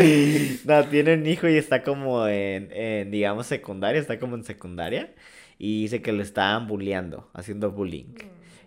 No, 0.66 0.84
tiene 0.86 1.14
un 1.16 1.26
hijo 1.26 1.48
y 1.48 1.58
está 1.58 1.84
como 1.84 2.28
en, 2.28 2.70
en, 2.72 3.12
digamos, 3.12 3.48
secundaria, 3.48 4.00
está 4.00 4.20
como 4.20 4.36
en 4.36 4.44
secundaria. 4.44 5.14
Y 5.58 5.84
dice 5.84 6.02
que 6.02 6.12
lo 6.12 6.22
estaban 6.22 6.68
bulleando, 6.68 7.30
haciendo 7.34 7.72
bullying. 7.72 8.16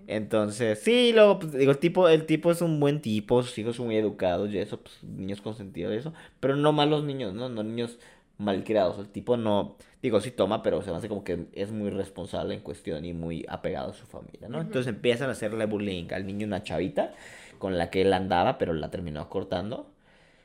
Entonces, 0.07 0.79
sí, 0.79 1.13
luego, 1.13 1.39
pues, 1.39 1.53
digo, 1.53 1.71
el 1.71 1.79
tipo, 1.79 2.09
el 2.09 2.25
tipo 2.25 2.51
es 2.51 2.63
un 2.63 2.81
buen 2.81 3.03
tipo, 3.03 3.43
sus 3.43 3.59
hijos 3.59 3.77
son 3.77 3.87
muy 3.87 3.97
educados 3.97 4.51
y 4.51 4.59
eso, 4.59 4.81
pues, 4.81 5.03
niños 5.05 5.43
consentidos 5.43 5.93
y 5.95 5.99
eso. 5.99 6.15
Pero 6.41 6.57
no 6.57 6.73
malos 6.73 7.05
niños, 7.05 7.35
¿no? 7.35 7.51
No 7.51 7.63
niños 7.63 7.99
malcriados. 8.39 8.99
El 8.99 9.09
tipo 9.09 9.37
no, 9.37 9.77
digo, 10.03 10.21
sí 10.21 10.31
toma, 10.31 10.63
pero 10.63 10.81
se 10.81 10.91
me 10.91 10.97
hace 10.97 11.09
como 11.09 11.25
que 11.25 11.47
es 11.53 11.73
muy 11.73 11.91
responsable 11.91 12.55
en 12.55 12.61
cuestión 12.61 13.05
y 13.05 13.13
muy 13.13 13.45
apegado 13.49 13.91
a 13.91 13.95
su 13.95 14.07
familia, 14.07 14.49
¿no? 14.49 14.61
Entonces 14.61 14.87
empiezan 14.95 15.29
a 15.29 15.33
hacerle 15.33 15.67
bullying 15.67 16.07
al 16.13 16.27
niño 16.27 16.47
una 16.47 16.63
chavita 16.63 17.13
con 17.59 17.79
la 17.79 17.91
que 17.91 18.03
él 18.03 18.13
andaba, 18.13 18.59
pero 18.59 18.73
la 18.73 18.91
terminó 18.91 19.29
cortando. 19.29 19.93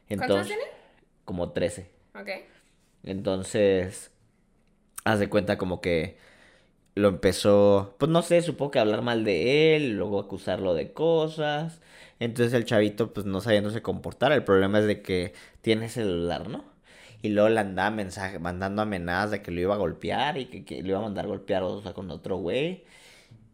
Entonces, 0.09 0.47
tiene? 0.47 0.63
Como 1.25 1.51
13. 1.51 1.89
Ok. 2.19 2.29
Entonces, 3.03 4.11
haz 5.03 5.19
de 5.19 5.29
cuenta 5.29 5.57
como 5.57 5.81
que 5.81 6.17
lo 6.95 7.07
empezó, 7.09 7.95
pues 7.97 8.11
no 8.11 8.21
sé, 8.21 8.41
supongo 8.41 8.71
que 8.71 8.79
hablar 8.79 9.01
mal 9.01 9.23
de 9.23 9.75
él, 9.75 9.97
luego 9.97 10.19
acusarlo 10.19 10.73
de 10.73 10.93
cosas. 10.93 11.81
Entonces 12.19 12.53
el 12.53 12.65
chavito 12.65 13.13
pues 13.13 13.25
no 13.25 13.41
sabiéndose 13.41 13.81
comportar, 13.81 14.31
el 14.31 14.43
problema 14.43 14.79
es 14.79 14.85
de 14.85 15.01
que 15.01 15.33
tiene 15.61 15.89
celular, 15.89 16.49
¿no? 16.49 16.63
Y 17.21 17.29
luego 17.29 17.49
le 17.49 17.59
andaba 17.59 17.89
mensaje, 17.91 18.39
mandando 18.39 18.81
amenazas 18.81 19.31
de 19.31 19.41
que 19.41 19.51
lo 19.51 19.61
iba 19.61 19.73
a 19.75 19.77
golpear 19.77 20.37
y 20.37 20.45
que, 20.45 20.65
que 20.65 20.81
lo 20.83 20.89
iba 20.89 20.99
a 20.99 21.01
mandar 21.01 21.25
a 21.25 21.29
golpear 21.29 21.63
o 21.63 21.81
sea, 21.81 21.93
con 21.93 22.11
otro 22.11 22.37
güey. 22.37 22.83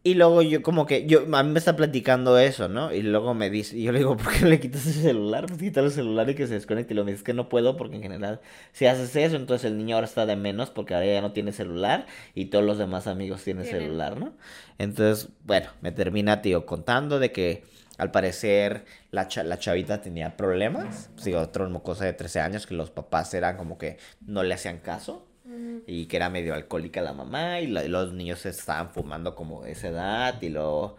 Y 0.10 0.16
luego 0.16 0.42
yo 0.42 0.64
como 0.64 0.88
que, 0.88 1.06
yo, 1.06 1.24
a 1.32 1.44
mí 1.44 1.52
me 1.52 1.60
está 1.60 1.76
platicando 1.76 2.40
eso, 2.40 2.68
¿no? 2.68 2.92
Y 2.92 3.04
luego 3.04 3.36
me 3.36 3.52
dice, 3.52 3.78
y 3.78 3.84
yo 3.84 3.92
le 3.92 4.00
digo, 4.00 4.18
¿por 4.18 4.34
qué 4.34 4.46
le 4.46 4.60
quitas 4.60 4.88
el 4.88 4.94
celular? 4.94 5.46
Pues 5.46 5.60
quítale 5.60 5.86
el 5.86 5.94
celular 5.94 6.28
y 6.32 6.34
que 6.34 6.48
se 6.48 6.56
desconecte. 6.56 6.96
Y 6.96 6.98
lo 6.98 7.06
me 7.06 7.12
dice, 7.12 7.24
que 7.24 7.36
no 7.36 7.48
puedo 7.48 7.78
porque 7.78 7.98
en 7.98 8.02
general, 8.02 8.42
si 8.72 8.88
haces 8.88 9.16
eso, 9.16 9.36
entonces 9.36 9.70
el 9.70 9.78
niño 9.78 9.94
ahora 9.94 10.08
está 10.08 10.26
de 10.26 10.36
menos 10.36 10.72
porque 10.72 10.96
ahora 10.96 11.06
ya 11.06 11.22
no 11.22 11.32
tiene 11.32 11.52
celular 11.52 12.08
y 12.34 12.46
todos 12.46 12.66
los 12.66 12.80
demás 12.80 13.06
amigos 13.06 13.44
tienen 13.44 13.66
celular, 13.66 14.20
¿no? 14.20 14.34
Entonces, 14.80 15.30
bueno, 15.44 15.70
me 15.82 15.92
termina, 15.92 16.42
tío, 16.42 16.66
contando 16.66 17.20
de 17.20 17.32
que 17.32 17.64
al 18.00 18.10
parecer 18.10 18.86
la, 19.12 19.28
la 19.44 19.60
chavita 19.60 20.02
tenía 20.02 20.38
problemas. 20.38 21.12
Digo, 21.24 21.40
otra 21.40 21.70
cosa 21.84 22.06
de 22.06 22.14
13 22.14 22.40
años 22.40 22.66
que 22.66 22.74
los 22.74 22.90
papás 22.90 23.32
eran 23.36 23.58
como 23.58 23.78
que 23.78 24.00
no 24.26 24.42
le 24.42 24.56
hacían 24.56 24.80
caso 24.80 25.29
y 25.88 26.06
que 26.08 26.18
era 26.18 26.30
medio 26.30 26.54
alcohólica 26.54 27.02
la 27.02 27.14
mamá 27.14 27.60
y, 27.60 27.68
los 27.68 28.14
niños 28.14 28.46
estaban 28.46 28.92
fumando 28.92 29.36
como 29.36 29.64
de 29.64 29.72
esa 29.72 29.90
edad 29.90 30.42
y 30.42 30.50
lo 30.50 30.98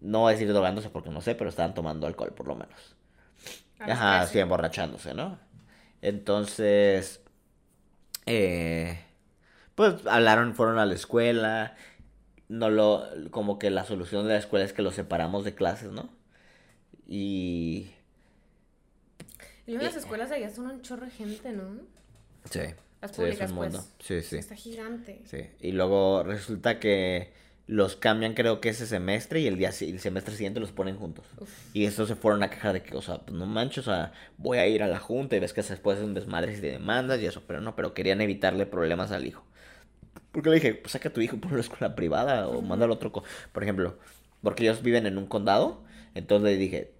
no 0.00 0.20
voy 0.20 0.30
a 0.30 0.32
decir 0.32 0.48
drogándose 0.52 0.90
porque 0.90 1.10
no 1.10 1.20
sé, 1.20 1.34
pero 1.34 1.50
estaban 1.50 1.74
tomando 1.74 2.06
alcohol 2.06 2.32
por 2.34 2.46
lo 2.46 2.54
menos. 2.54 2.96
Ajá, 3.78 4.26
sí, 4.26 4.38
emborrachándose, 4.38 5.14
¿no? 5.14 5.38
Entonces, 6.02 7.20
eh, 8.26 9.00
pues 9.74 10.06
hablaron, 10.06 10.54
fueron 10.54 10.78
a 10.78 10.86
la 10.86 10.94
escuela, 10.94 11.76
no 12.48 12.70
lo, 12.70 13.04
como 13.30 13.58
que 13.58 13.70
la 13.70 13.84
solución 13.84 14.26
de 14.26 14.34
la 14.34 14.38
escuela 14.38 14.64
es 14.64 14.72
que 14.72 14.82
los 14.82 14.94
separamos 14.94 15.44
de 15.44 15.54
clases, 15.54 15.90
¿no? 15.92 16.10
Y... 17.06 17.92
Y 19.66 19.72
luego 19.72 19.84
las 19.84 19.96
escuelas 19.96 20.30
allá 20.30 20.50
son 20.50 20.66
un 20.66 20.82
chorro 20.82 21.04
de 21.04 21.10
gente, 21.10 21.52
¿no? 21.52 21.82
Sí. 22.50 22.60
Las 23.00 23.12
públicas, 23.12 23.52
pues. 23.52 23.92
Sí, 24.00 24.22
sí. 24.22 24.36
Está 24.36 24.56
gigante. 24.56 25.22
Sí. 25.24 25.46
Y 25.60 25.72
luego 25.72 26.24
resulta 26.24 26.80
que 26.80 27.32
los 27.68 27.96
cambian 27.96 28.32
creo 28.32 28.60
que 28.60 28.70
ese 28.70 28.86
semestre 28.86 29.40
y 29.40 29.46
el 29.46 29.58
día 29.58 29.70
el 29.80 30.00
semestre 30.00 30.34
siguiente 30.34 30.58
los 30.58 30.72
ponen 30.72 30.96
juntos. 30.96 31.26
Y 31.74 31.84
estos 31.84 32.08
se 32.08 32.16
fueron 32.16 32.42
a 32.42 32.50
quejar 32.50 32.72
de 32.72 32.82
que, 32.82 32.96
o 32.96 33.02
sea, 33.02 33.18
pues 33.18 33.38
no 33.38 33.44
manches, 33.46 33.86
o 33.86 33.90
sea, 33.92 34.12
voy 34.38 34.56
a 34.56 34.66
ir 34.66 34.82
a 34.82 34.88
la 34.88 34.98
junta 34.98 35.36
y 35.36 35.38
ves 35.38 35.52
que 35.52 35.62
después 35.62 36.00
un 36.00 36.14
desmadre 36.14 36.58
de 36.58 36.72
demandas 36.72 37.20
y 37.20 37.26
eso, 37.26 37.42
pero 37.46 37.60
no, 37.60 37.76
pero 37.76 37.92
querían 37.92 38.22
evitarle 38.22 38.64
problemas 38.64 39.12
al 39.12 39.26
hijo. 39.26 39.44
Porque 40.32 40.48
le 40.48 40.56
dije, 40.56 40.74
pues 40.74 40.92
saca 40.92 41.10
a 41.10 41.12
tu 41.12 41.20
hijo 41.20 41.36
por 41.36 41.52
una 41.52 41.60
escuela 41.60 41.94
privada 41.94 42.48
o 42.48 42.62
mándalo 42.62 42.94
a 42.94 42.96
otro, 42.96 43.12
por 43.12 43.62
ejemplo, 43.62 43.98
porque 44.42 44.62
ellos 44.64 44.82
viven 44.82 45.06
en 45.06 45.18
un 45.18 45.26
condado, 45.26 45.84
entonces 46.14 46.50
le 46.50 46.56
dije, 46.56 46.94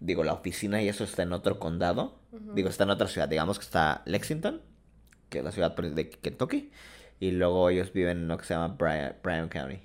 digo, 0.00 0.24
la 0.24 0.32
oficina 0.32 0.82
y 0.82 0.88
eso 0.88 1.04
está 1.04 1.22
en 1.22 1.32
otro 1.32 1.60
condado, 1.60 2.18
digo, 2.54 2.68
está 2.68 2.82
en 2.82 2.90
otra 2.90 3.06
ciudad, 3.06 3.28
digamos 3.28 3.60
que 3.60 3.64
está 3.64 4.02
Lexington 4.06 4.60
que 5.34 5.42
la 5.42 5.52
ciudad 5.52 5.74
de 5.76 6.10
Kentucky. 6.10 6.70
Y 7.20 7.32
luego 7.32 7.68
ellos 7.70 7.92
viven 7.92 8.18
en 8.18 8.28
lo 8.28 8.38
que 8.38 8.44
se 8.44 8.54
llama 8.54 8.76
Bryan, 8.76 9.48
County, 9.48 9.80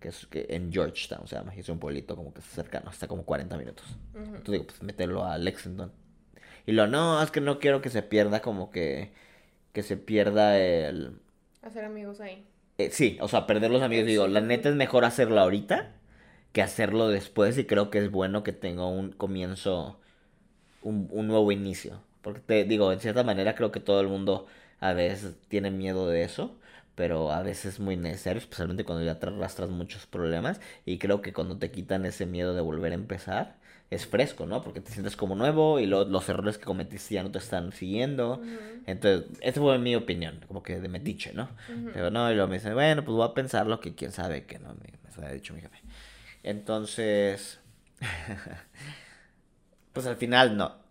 que 0.00 0.08
es 0.08 0.26
que 0.26 0.46
en 0.50 0.72
Georgetown 0.72 1.26
se 1.26 1.36
llama. 1.36 1.54
Y 1.54 1.60
es 1.60 1.68
un 1.68 1.78
pueblito 1.78 2.16
como 2.16 2.32
que 2.32 2.40
cercano, 2.42 2.90
está 2.90 3.06
como 3.06 3.24
40 3.24 3.56
minutos. 3.56 3.86
Entonces 4.14 4.52
digo, 4.52 4.66
pues 4.66 4.82
meterlo 4.82 5.24
a 5.24 5.38
Lexington. 5.38 5.92
Y 6.66 6.72
lo 6.72 6.86
no, 6.86 7.22
es 7.22 7.30
que 7.30 7.40
no 7.40 7.58
quiero 7.58 7.82
que 7.82 7.90
se 7.90 8.02
pierda 8.02 8.40
como 8.40 8.70
que, 8.70 9.12
que 9.72 9.82
se 9.82 9.96
pierda 9.96 10.58
el... 10.58 11.18
Hacer 11.62 11.84
amigos 11.84 12.20
ahí. 12.20 12.46
Eh, 12.78 12.90
sí, 12.90 13.18
o 13.20 13.28
sea, 13.28 13.46
perder 13.46 13.70
los 13.70 13.82
amigos. 13.82 14.06
Digo, 14.06 14.26
la 14.26 14.40
neta 14.40 14.68
es 14.68 14.74
mejor 14.74 15.04
hacerlo 15.04 15.40
ahorita 15.40 15.92
que 16.52 16.62
hacerlo 16.62 17.08
después 17.08 17.58
y 17.58 17.64
creo 17.66 17.90
que 17.90 17.98
es 17.98 18.10
bueno 18.10 18.42
que 18.44 18.52
tenga 18.52 18.86
un 18.86 19.12
comienzo, 19.12 20.00
un, 20.82 21.08
un 21.10 21.26
nuevo 21.26 21.52
inicio. 21.52 22.00
Porque 22.22 22.40
te 22.40 22.64
digo, 22.64 22.92
en 22.92 23.00
cierta 23.00 23.24
manera 23.24 23.54
creo 23.54 23.70
que 23.70 23.80
todo 23.80 24.00
el 24.00 24.08
mundo 24.08 24.46
a 24.80 24.92
veces 24.92 25.34
tiene 25.48 25.70
miedo 25.70 26.08
de 26.08 26.24
eso, 26.24 26.56
pero 26.94 27.32
a 27.32 27.42
veces 27.42 27.74
es 27.74 27.80
muy 27.80 27.96
necesario, 27.96 28.38
especialmente 28.40 28.84
cuando 28.84 29.04
ya 29.04 29.18
te 29.18 29.26
arrastras 29.26 29.70
muchos 29.70 30.06
problemas. 30.06 30.60
Y 30.84 30.98
creo 30.98 31.22
que 31.22 31.32
cuando 31.32 31.58
te 31.58 31.70
quitan 31.70 32.04
ese 32.06 32.26
miedo 32.26 32.54
de 32.54 32.60
volver 32.60 32.92
a 32.92 32.94
empezar, 32.94 33.56
es 33.90 34.06
fresco, 34.06 34.46
¿no? 34.46 34.62
Porque 34.62 34.80
te 34.80 34.92
sientes 34.92 35.16
como 35.16 35.34
nuevo 35.34 35.78
y 35.80 35.86
los 35.86 36.28
errores 36.28 36.58
que 36.58 36.64
cometiste 36.64 37.14
ya 37.14 37.22
no 37.22 37.30
te 37.30 37.38
están 37.38 37.72
siguiendo. 37.72 38.42
Entonces, 38.86 39.30
esa 39.40 39.60
fue 39.60 39.78
mi 39.78 39.96
opinión, 39.96 40.40
como 40.46 40.62
que 40.62 40.80
de 40.80 40.88
metiche, 40.88 41.32
¿no? 41.32 41.48
Pero 41.92 42.10
no, 42.10 42.30
y 42.30 42.34
luego 42.34 42.48
me 42.48 42.56
dicen, 42.56 42.74
bueno, 42.74 43.04
pues 43.04 43.14
voy 43.16 43.28
a 43.28 43.34
pensar 43.34 43.66
lo 43.66 43.80
que 43.80 43.94
quién 43.94 44.12
sabe 44.12 44.44
que 44.44 44.58
no, 44.58 44.74
me, 44.74 45.20
me 45.20 45.26
ha 45.26 45.32
dicho 45.32 45.54
mi 45.54 45.60
jefe. 45.60 45.78
Entonces, 46.42 47.60
pues 49.92 50.06
al 50.06 50.16
final 50.16 50.56
no. 50.56 50.83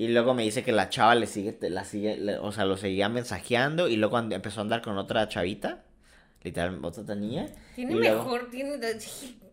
Y 0.00 0.08
luego 0.08 0.32
me 0.32 0.44
dice 0.44 0.62
que 0.62 0.72
la 0.72 0.88
chava 0.88 1.14
le 1.14 1.26
sigue, 1.26 1.58
la 1.60 1.84
sigue, 1.84 2.38
o 2.40 2.52
sea, 2.52 2.64
lo 2.64 2.78
seguía 2.78 3.10
mensajeando. 3.10 3.86
Y 3.86 3.96
luego 3.96 4.18
empezó 4.18 4.60
a 4.60 4.62
andar 4.62 4.80
con 4.80 4.96
otra 4.96 5.28
chavita, 5.28 5.82
literal, 6.42 6.82
otra 6.82 7.14
niña. 7.14 7.48
Tiene 7.74 7.96
mejor, 7.96 8.48
tiene 8.50 8.78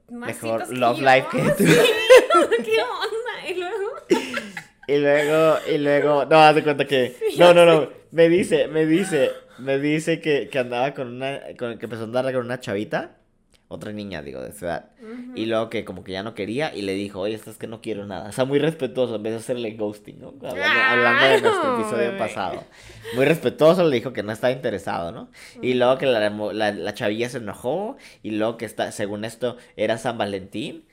más 0.09 0.41
mejor 0.41 0.69
love 0.69 1.01
life 1.01 1.27
que 1.33 1.39
tú. 1.57 1.65
¿Qué 2.63 2.77
onda? 2.79 3.49
Y 3.49 3.55
luego. 3.55 3.91
y 4.87 4.97
luego, 4.99 5.57
y 5.69 5.77
luego, 5.79 6.23
no, 6.23 6.37
haz 6.37 6.55
de 6.55 6.63
cuenta 6.63 6.85
que, 6.85 7.13
no, 7.37 7.53
no, 7.53 7.65
no, 7.65 7.89
me 8.11 8.29
dice, 8.29 8.69
me 8.69 8.85
dice, 8.85 9.31
me 9.57 9.79
dice 9.79 10.21
que, 10.21 10.47
que 10.47 10.59
andaba 10.59 10.93
con 10.93 11.09
una, 11.09 11.41
con, 11.59 11.77
que 11.77 11.87
empezó 11.87 12.03
a 12.03 12.05
andar 12.05 12.23
con 12.31 12.45
una 12.45 12.61
chavita 12.61 13.17
otra 13.69 13.91
niña, 13.91 14.21
digo, 14.21 14.41
de 14.41 14.53
su 14.53 14.65
edad. 14.65 14.91
Y 15.35 15.45
luego 15.45 15.69
que 15.69 15.83
como 15.83 16.03
que 16.03 16.13
ya 16.13 16.23
no 16.23 16.33
quería 16.33 16.73
y 16.73 16.83
le 16.83 16.93
dijo, 16.93 17.19
oye, 17.19 17.35
esto 17.35 17.51
es 17.51 17.57
que 17.57 17.67
no 17.67 17.81
quiero 17.81 18.05
nada. 18.05 18.29
O 18.29 18.31
sea, 18.31 18.45
muy 18.45 18.59
respetuoso, 18.59 19.15
en 19.15 19.23
vez 19.23 19.33
de 19.33 19.39
hacerle 19.39 19.71
ghosting, 19.71 20.19
¿no? 20.19 20.33
Hablando, 20.41 21.25
de 21.25 21.41
nuestro 21.41 21.79
episodio 21.79 22.17
pasado. 22.17 22.63
Muy 23.15 23.25
respetuoso, 23.25 23.83
le 23.83 23.95
dijo 23.95 24.13
que 24.13 24.23
no 24.23 24.31
estaba 24.31 24.51
interesado, 24.51 25.11
¿no? 25.11 25.29
Y 25.61 25.73
luego 25.73 25.97
que 25.97 26.05
la, 26.05 26.29
la, 26.29 26.93
chavilla 26.93 27.29
se 27.29 27.39
enojó 27.39 27.97
y 28.23 28.31
luego 28.31 28.57
que 28.57 28.65
está, 28.65 28.91
según 28.91 29.25
esto 29.25 29.57
era 29.75 29.97
San 29.97 30.17
Valentín. 30.17 30.85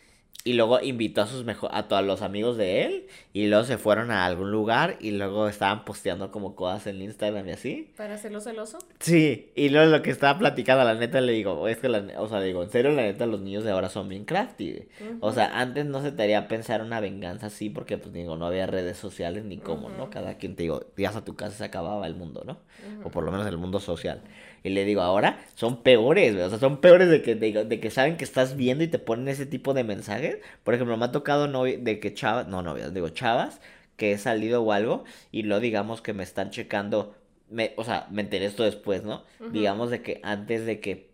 Y 0.47 0.53
luego 0.53 0.79
invitó 0.83 1.23
a 1.23 1.27
sus 1.27 1.43
mejor 1.45 1.71
a 1.73 1.89
todos 1.89 2.05
los 2.05 2.21
amigos 2.21 2.59
de 2.59 2.85
él 2.85 3.07
y 3.33 3.47
luego 3.47 3.65
se 3.65 3.79
fueron 3.79 4.11
a 4.11 4.27
algún 4.27 4.51
lugar 4.51 4.97
y 5.01 5.13
luego 5.13 5.49
estaban 5.49 5.87
posteando 5.87 6.31
como 6.31 6.55
cosas 6.55 6.87
en 6.89 7.01
Instagram 7.01 7.49
y 7.49 7.53
así. 7.53 7.93
¿Para 7.97 8.15
hacerlo 8.15 8.43
celoso? 8.43 8.77
Sí, 8.99 9.51
y 9.55 9.71
luego 9.71 9.91
lo 9.91 10.03
que 10.03 10.11
estaba 10.11 10.39
platicando, 10.39 10.85
la 10.85 10.95
neta 10.95 11.23
le 11.23 11.33
digo, 11.33 11.67
es 11.67 11.79
que 11.79 11.89
la, 11.89 12.05
o 12.21 12.29
sea, 12.29 12.41
le 12.41 12.47
digo, 12.47 12.63
en 12.63 12.69
serio, 12.71 12.93
la 12.93 13.03
neta 13.03 13.25
los 13.25 13.41
niños 13.41 13.65
de 13.65 13.71
ahora 13.71 13.89
son 13.89 14.11
bien 14.11 14.27
crafty. 14.27 14.87
O 15.21 15.33
sea, 15.33 15.59
antes 15.59 15.87
no 15.87 16.03
se 16.03 16.13
te 16.13 16.23
haría 16.23 16.47
pensar 16.47 16.83
una 16.83 17.01
venganza 17.01 17.47
así 17.47 17.71
porque 17.71 17.97
pues 17.97 18.13
digo, 18.13 18.37
no 18.37 18.45
había 18.47 18.67
redes 18.67 18.99
sociales 18.99 19.45
ni 19.45 19.57
cómo, 19.57 19.89
¿no? 19.89 20.11
Cada 20.11 20.37
quien 20.37 20.57
te 20.57 20.65
digo, 20.65 20.85
días 20.95 21.17
a 21.17 21.25
tu 21.25 21.37
casa 21.37 21.57
se 21.57 21.65
acababa 21.65 22.07
el 22.07 22.17
mundo, 22.17 22.43
¿no? 22.45 22.59
O 23.03 23.11
por 23.11 23.25
lo 23.25 23.33
menos 23.33 23.47
el 23.47 23.57
mundo 23.57 23.81
social. 23.81 24.21
Y 24.65 24.71
le 24.71 24.87
digo, 24.87 25.03
ahora 25.03 25.45
son 25.57 25.83
peores, 25.83 26.35
o 26.37 26.49
sea, 26.49 26.59
son 26.59 26.81
peores 26.81 27.11
de 27.11 27.21
que, 27.21 27.35
de, 27.35 27.81
que 27.81 27.91
saben 27.91 28.17
que 28.17 28.25
estás 28.25 28.57
viendo 28.57 28.83
y 28.83 28.89
te 28.89 28.99
ponen 28.99 29.29
ese 29.29 29.45
tipo 29.45 29.75
de 29.75 29.85
mensajes. 29.85 30.39
Por 30.65 30.73
ejemplo, 30.73 30.97
me 30.97 31.05
ha 31.05 31.13
tocado 31.13 31.47
de 31.47 32.01
que 32.01 32.15
chavas, 32.15 32.49
no 32.49 32.63
novias, 32.63 32.95
digo 32.95 33.11
chavas, 33.11 33.61
que 33.97 34.13
he 34.13 34.19
salido 34.19 34.63
o 34.63 34.73
algo 34.73 35.05
y 35.31 35.43
lo 35.43 35.61
digamos 35.61 36.01
que 36.01 36.15
me 36.15 36.23
están 36.23 36.51
checando, 36.51 37.15
me, 37.51 37.75
o 37.77 37.85
sea, 37.85 38.09
me 38.11 38.23
enteré 38.23 38.47
esto 38.47 38.65
después, 38.65 39.05
¿no? 39.05 39.25
Digamos 39.53 39.91
de 39.91 40.01
que 40.01 40.21
antes 40.23 40.65
de 40.65 40.81
que, 40.81 41.11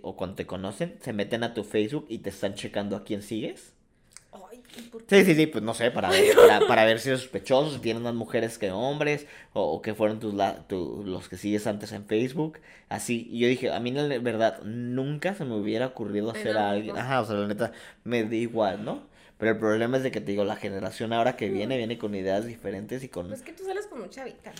o 0.00 0.16
cuando 0.16 0.36
te 0.36 0.46
conocen, 0.46 0.96
se 1.02 1.12
meten 1.12 1.44
a 1.44 1.52
tu 1.52 1.64
Facebook 1.64 2.06
y 2.08 2.18
te 2.18 2.30
están 2.30 2.54
checando 2.54 2.96
a 2.96 3.04
quién 3.04 3.20
sigues. 3.22 3.75
Sí, 5.08 5.24
sí, 5.24 5.34
sí, 5.34 5.46
pues 5.46 5.62
no 5.62 5.74
sé, 5.74 5.90
para 5.90 6.08
ver, 6.10 6.36
para, 6.66 6.84
ver 6.84 6.98
si 6.98 7.10
es 7.10 7.20
sospechoso, 7.20 7.72
si 7.72 7.80
tienen 7.80 8.02
más 8.02 8.14
mujeres 8.14 8.58
que 8.58 8.70
hombres, 8.70 9.26
o, 9.52 9.80
que 9.82 9.94
fueron 9.94 10.18
tus, 10.20 10.34
los 10.34 11.28
que 11.28 11.36
sigues 11.36 11.66
antes 11.66 11.92
en 11.92 12.04
Facebook, 12.06 12.58
así. 12.88 13.28
Y 13.30 13.40
yo 13.40 13.48
dije, 13.48 13.72
a 13.72 13.80
mí 13.80 13.90
la 13.92 14.18
verdad, 14.18 14.62
nunca 14.62 15.34
se 15.34 15.44
me 15.44 15.54
hubiera 15.54 15.86
ocurrido 15.86 16.30
hacer 16.30 16.56
a 16.56 16.70
alguien, 16.70 16.96
ajá, 16.96 17.20
o 17.20 17.26
sea, 17.26 17.36
la 17.36 17.46
neta, 17.46 17.72
me 18.04 18.24
da 18.24 18.34
igual, 18.34 18.84
¿no? 18.84 19.02
Pero 19.38 19.52
el 19.52 19.58
problema 19.58 19.98
es 19.98 20.02
de 20.02 20.10
que 20.10 20.20
te 20.20 20.32
digo, 20.32 20.44
la 20.44 20.56
generación 20.56 21.12
ahora 21.12 21.36
que 21.36 21.50
viene, 21.50 21.76
viene 21.76 21.98
con 21.98 22.14
ideas 22.14 22.46
diferentes 22.46 23.04
y 23.04 23.08
con... 23.08 23.28
Pues 23.28 23.42
que 23.42 23.52
tú 23.52 23.64
sales 23.64 23.86
como 23.86 24.04
un 24.04 24.10
chavita. 24.10 24.52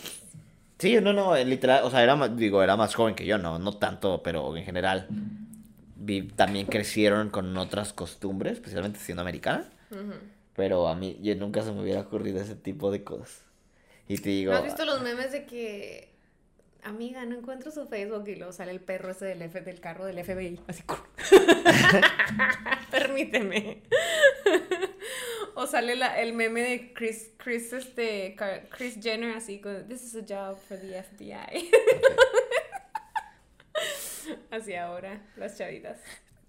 Sí, 0.78 0.98
no, 1.00 1.14
no, 1.14 1.34
literal, 1.36 1.84
o 1.84 1.90
sea, 1.90 2.02
era 2.02 2.14
más, 2.16 2.36
digo, 2.36 2.62
era 2.62 2.76
más 2.76 2.94
joven 2.94 3.14
que 3.14 3.24
yo, 3.24 3.38
no, 3.38 3.58
no 3.58 3.78
tanto, 3.78 4.22
pero 4.22 4.54
en 4.54 4.64
general 4.64 5.08
también 6.36 6.66
crecieron 6.66 7.30
con 7.30 7.56
otras 7.56 7.92
costumbres, 7.92 8.54
especialmente 8.54 9.00
siendo 9.00 9.22
americana. 9.22 9.64
Pero 10.54 10.88
a 10.88 10.96
mí 10.96 11.18
yo 11.22 11.34
nunca 11.36 11.62
se 11.62 11.72
me 11.72 11.82
hubiera 11.82 12.00
ocurrido 12.00 12.40
ese 12.40 12.54
tipo 12.54 12.90
de 12.90 13.04
cosas. 13.04 13.42
Y 14.08 14.18
te 14.18 14.30
digo... 14.30 14.52
¿No 14.52 14.58
has 14.58 14.64
visto 14.64 14.84
los 14.84 15.02
memes 15.02 15.32
de 15.32 15.44
que... 15.46 16.14
Amiga, 16.82 17.24
no 17.24 17.36
encuentro 17.36 17.72
su 17.72 17.86
Facebook 17.86 18.28
y 18.28 18.36
luego 18.36 18.52
sale 18.52 18.70
el 18.70 18.80
perro 18.80 19.10
ese 19.10 19.24
del, 19.24 19.42
F, 19.42 19.60
del 19.60 19.80
carro 19.80 20.04
del 20.04 20.24
FBI. 20.24 20.60
Así. 20.68 20.84
Permíteme. 22.92 23.82
o 25.56 25.66
sale 25.66 25.96
la, 25.96 26.20
el 26.20 26.32
meme 26.32 26.62
de 26.62 26.92
Chris, 26.92 27.32
Chris, 27.38 27.72
este, 27.72 28.36
Chris 28.70 29.00
Jenner 29.02 29.36
así 29.36 29.60
con 29.60 29.88
This 29.88 30.04
is 30.04 30.14
a 30.14 30.20
job 30.20 30.58
for 30.60 30.78
the 30.78 31.02
FBI. 31.02 31.70
así 34.52 34.74
ahora, 34.74 35.20
las 35.36 35.58
chavitas. 35.58 35.98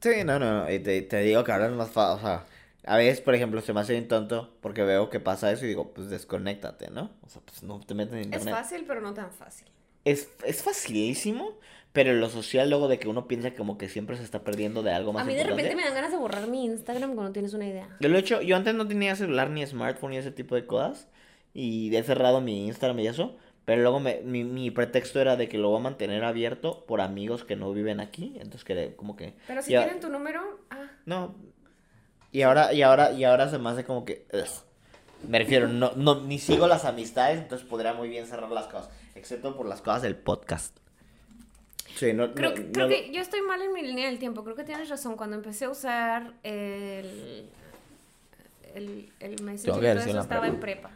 Sí, 0.02 0.24
no, 0.24 0.38
no, 0.38 0.72
y 0.72 0.78
te, 0.80 1.02
te 1.02 1.22
digo 1.22 1.44
que 1.44 1.52
ahora 1.52 1.66
es 1.66 1.72
más 1.72 1.90
fácil, 1.90 2.18
o 2.18 2.28
sea, 2.28 2.46
a 2.88 2.96
veces, 2.96 3.20
por 3.20 3.36
ejemplo, 3.36 3.62
se 3.62 3.74
me 3.74 3.82
hace 3.82 3.94
bien 3.94 4.08
tonto 4.08 4.56
porque 4.62 4.84
veo 4.84 5.10
que 5.10 5.20
pasa 5.20 5.52
eso 5.52 5.66
y 5.66 5.68
digo, 5.68 5.92
pues 5.94 6.10
desconéctate, 6.10 6.90
¿no? 6.90 7.12
O 7.22 7.30
sea, 7.30 7.42
pues 7.44 7.62
no 7.62 7.82
te 7.82 7.94
metes 7.94 8.14
en 8.14 8.24
internet. 8.24 8.48
Es 8.48 8.54
fácil, 8.54 8.86
pero 8.88 9.02
no 9.02 9.14
tan 9.14 9.32
fácil. 9.32 9.68
Es, 10.06 10.30
es 10.46 10.64
facilísimo, 10.64 11.58
pero 11.92 12.14
lo 12.14 12.30
social 12.30 12.70
luego 12.70 12.88
de 12.88 12.98
que 12.98 13.10
uno 13.10 13.28
piensa 13.28 13.54
como 13.56 13.78
que 13.78 13.90
siempre 13.90 14.16
se 14.16 14.24
está 14.24 14.44
perdiendo 14.44 14.84
de 14.84 14.94
algo 14.94 15.12
más 15.12 15.24
A 15.24 15.26
mí 15.26 15.36
de 15.36 15.44
repente 15.44 15.76
me 15.76 15.84
dan 15.84 15.96
ganas 15.96 16.12
de 16.12 16.18
borrar 16.18 16.48
mi 16.48 16.64
Instagram 16.64 17.14
cuando 17.14 17.34
tienes 17.34 17.54
una 17.54 17.68
idea. 17.68 17.90
Yo 18.00 18.08
lo 18.08 18.16
he 18.16 18.22
hecho, 18.22 18.42
yo 18.42 18.56
antes 18.56 18.74
no 18.74 18.88
tenía 18.88 19.18
celular 19.18 19.50
ni 19.50 19.66
smartphone 19.66 20.12
ni 20.12 20.18
ese 20.18 20.32
tipo 20.32 20.56
de 20.56 20.66
cosas 20.66 21.10
y 21.54 21.94
he 21.94 22.04
cerrado 22.04 22.40
mi 22.40 22.68
Instagram 22.68 23.00
y 23.00 23.08
eso, 23.08 23.36
pero 23.66 23.82
luego 23.82 24.00
me, 24.00 24.22
mi, 24.22 24.46
mi 24.46 24.72
pretexto 24.72 25.20
era 25.20 25.36
de 25.36 25.50
que 25.50 25.58
lo 25.58 25.72
voy 25.72 25.80
a 25.80 25.84
mantener 25.84 26.24
abierto 26.24 26.86
por 26.86 27.02
amigos 27.02 27.44
que 27.44 27.58
no 27.58 27.74
viven 27.74 28.00
aquí, 28.00 28.36
entonces 28.36 28.64
que 28.64 28.96
como 28.96 29.18
que... 29.18 29.34
Pero 29.46 29.62
si 29.62 29.70
tienen 29.70 30.00
tu 30.00 30.08
número, 30.10 30.62
ah. 30.70 30.86
No, 31.06 31.36
y 32.38 32.44
ahora, 32.44 32.72
y 32.72 32.84
ahora, 32.84 33.14
y 33.14 33.24
ahora 33.24 33.50
se 33.50 33.58
me 33.58 33.72
hace 33.72 33.84
como 33.84 34.06
que. 34.06 34.28
Me 35.28 35.40
refiero, 35.40 35.68
no, 35.68 35.94
no, 35.96 36.22
ni 36.22 36.38
sigo 36.38 36.68
las 36.68 36.86
amistades, 36.86 37.40
entonces 37.40 37.68
podría 37.68 37.94
muy 37.94 38.10
bien 38.10 38.28
cerrar 38.28 38.52
las 38.52 38.68
cosas. 38.68 38.92
Excepto 39.16 39.58
por 39.58 39.66
las 39.66 39.82
cosas 39.82 40.04
del 40.04 40.16
podcast. 40.16 40.78
Sí, 41.96 42.14
no, 42.14 42.36
creo, 42.36 42.54
creo 42.54 42.88
que 42.88 43.12
yo 43.12 43.22
estoy 43.22 43.42
mal 43.42 43.60
en 43.64 43.74
mi 43.74 43.82
línea 43.82 44.06
del 44.06 44.20
tiempo. 44.20 44.44
Creo 44.44 44.56
que 44.56 44.64
tienes 44.64 44.88
razón. 44.88 45.18
Cuando 45.18 45.36
empecé 45.36 45.66
a 45.66 45.70
usar 45.72 46.34
el. 46.44 47.50
El, 48.76 49.12
el 49.20 49.42
Messenger, 49.42 49.98
eso 49.98 50.20
estaba 50.20 50.46
en 50.46 50.60
prepa. 50.60 50.92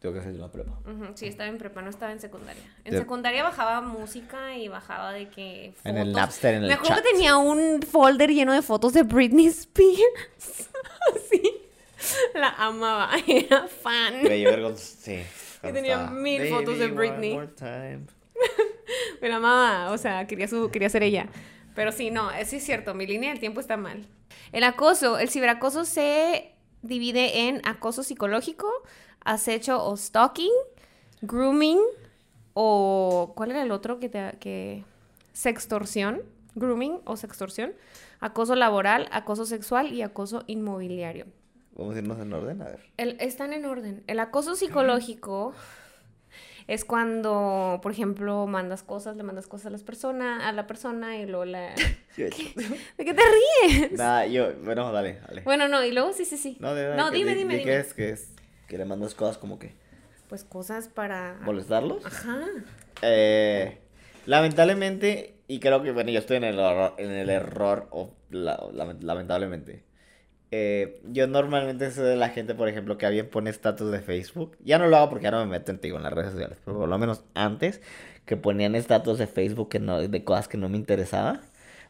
Tengo 0.00 0.14
que 0.14 0.20
hacer 0.20 0.34
una 0.34 0.50
prepa. 0.50 0.72
sí, 1.14 1.26
estaba 1.26 1.48
en 1.48 1.58
prepa, 1.58 1.80
no 1.80 1.90
estaba 1.90 2.12
en 2.12 2.20
secundaria. 2.20 2.62
En 2.84 2.96
secundaria 2.96 3.42
bajaba 3.42 3.80
música 3.80 4.56
y 4.56 4.68
bajaba 4.68 5.12
de 5.12 5.28
que. 5.28 5.72
Fotos. 5.76 5.90
En 5.90 5.96
el 5.96 6.12
Napster, 6.12 6.54
en 6.54 6.62
el 6.62 6.68
Me 6.68 6.74
acuerdo 6.74 7.02
que 7.02 7.12
tenía 7.12 7.36
un 7.38 7.82
folder 7.82 8.30
lleno 8.30 8.52
de 8.52 8.62
fotos 8.62 8.92
de 8.92 9.02
Britney 9.02 9.46
Spears. 9.46 9.98
sí. 11.30 11.62
La 12.34 12.50
amaba, 12.50 13.10
era 13.26 13.66
fan. 13.68 14.22
sí. 14.76 15.22
Y 15.62 15.72
tenía 15.72 16.10
mil 16.10 16.48
fotos 16.48 16.78
de 16.78 16.88
Britney. 16.88 17.36
Me 19.20 19.28
la 19.28 19.36
amaba, 19.36 19.90
o 19.90 19.98
sea, 19.98 20.26
quería, 20.26 20.46
su, 20.46 20.70
quería 20.70 20.88
ser 20.90 21.02
ella. 21.02 21.26
Pero 21.74 21.90
sí, 21.92 22.10
no, 22.10 22.30
sí 22.44 22.56
es 22.56 22.64
cierto, 22.64 22.94
mi 22.94 23.06
línea 23.06 23.30
del 23.30 23.40
tiempo 23.40 23.60
está 23.60 23.76
mal. 23.76 24.06
El 24.52 24.64
acoso, 24.64 25.18
el 25.18 25.28
ciberacoso 25.30 25.84
se 25.84 26.52
divide 26.86 27.48
en 27.48 27.60
acoso 27.66 28.02
psicológico, 28.02 28.70
acecho 29.24 29.84
o 29.84 29.96
stalking, 29.96 30.52
grooming 31.22 31.78
o 32.54 33.32
¿cuál 33.36 33.50
era 33.50 33.62
el 33.62 33.70
otro 33.70 33.98
que 33.98 34.08
te 34.08 34.36
que 34.38 34.84
sextorsión, 35.32 36.22
grooming 36.54 37.00
o 37.04 37.16
sextorsión, 37.16 37.74
acoso 38.20 38.56
laboral, 38.56 39.08
acoso 39.12 39.44
sexual 39.44 39.92
y 39.92 40.02
acoso 40.02 40.44
inmobiliario. 40.46 41.26
Vamos 41.76 41.94
a 41.94 41.98
irnos 41.98 42.18
en 42.18 42.32
orden, 42.32 42.62
a 42.62 42.64
ver. 42.64 42.80
están 43.20 43.52
en 43.52 43.66
orden. 43.66 44.02
El 44.06 44.18
acoso 44.18 44.56
psicológico 44.56 45.52
es 46.68 46.84
cuando, 46.84 47.78
por 47.82 47.92
ejemplo, 47.92 48.46
mandas 48.46 48.82
cosas, 48.82 49.16
le 49.16 49.22
mandas 49.22 49.46
cosas 49.46 49.66
a 49.66 49.70
las 49.70 49.84
personas, 49.84 50.42
a 50.42 50.52
la 50.52 50.66
persona 50.66 51.16
y 51.16 51.26
luego 51.26 51.44
la 51.44 51.74
¿De 52.16 52.30
qué 52.30 53.14
te 53.14 53.22
ríes? 53.68 53.92
Nada, 53.92 54.26
yo, 54.26 54.52
bueno, 54.64 54.90
dale, 54.90 55.20
dale. 55.28 55.42
Bueno, 55.42 55.68
no, 55.68 55.84
y 55.84 55.92
luego 55.92 56.12
sí, 56.12 56.24
sí, 56.24 56.36
sí. 56.36 56.56
No, 56.60 56.74
no 56.74 57.10
dime, 57.10 57.34
dime, 57.34 57.54
dime. 57.54 57.62
¿Qué 57.62 57.78
es? 57.78 57.94
¿Qué 57.94 58.10
es? 58.10 58.30
Que 58.66 58.78
le 58.78 58.84
mandas 58.84 59.14
cosas 59.14 59.38
como 59.38 59.58
que. 59.58 59.74
Pues 60.28 60.42
cosas 60.42 60.88
para. 60.88 61.38
¿Molestarlos? 61.42 62.04
Ajá. 62.04 62.40
Eh, 63.02 63.78
lamentablemente, 64.26 65.34
y 65.46 65.60
creo 65.60 65.82
que, 65.82 65.92
bueno, 65.92 66.10
yo 66.10 66.18
estoy 66.18 66.38
en 66.38 66.44
el 66.44 66.58
error, 66.58 66.94
en 66.98 67.12
el 67.12 67.30
error 67.30 67.86
o 67.90 68.10
lamentablemente. 68.30 69.84
Eh, 70.50 71.00
yo 71.10 71.26
normalmente 71.26 71.90
soy 71.90 72.04
de 72.04 72.16
la 72.16 72.28
gente, 72.28 72.54
por 72.54 72.68
ejemplo, 72.68 72.98
que 72.98 73.06
alguien 73.06 73.28
pone 73.28 73.50
estatus 73.50 73.90
de 73.90 74.00
Facebook. 74.00 74.56
Ya 74.64 74.78
no 74.78 74.86
lo 74.86 74.96
hago 74.96 75.10
porque 75.10 75.26
ahora 75.26 75.44
me 75.44 75.46
meto 75.46 75.72
en, 75.72 75.80
en 75.82 76.02
las 76.02 76.12
redes 76.12 76.32
sociales, 76.32 76.58
pero 76.64 76.78
por 76.78 76.88
lo 76.88 76.98
menos 76.98 77.24
antes, 77.34 77.80
que 78.24 78.36
ponían 78.36 78.74
estatus 78.74 79.18
de 79.18 79.26
Facebook 79.26 79.68
que 79.68 79.80
no, 79.80 80.00
de 80.00 80.24
cosas 80.24 80.48
que 80.48 80.58
no 80.58 80.68
me 80.68 80.76
interesaban. 80.76 81.40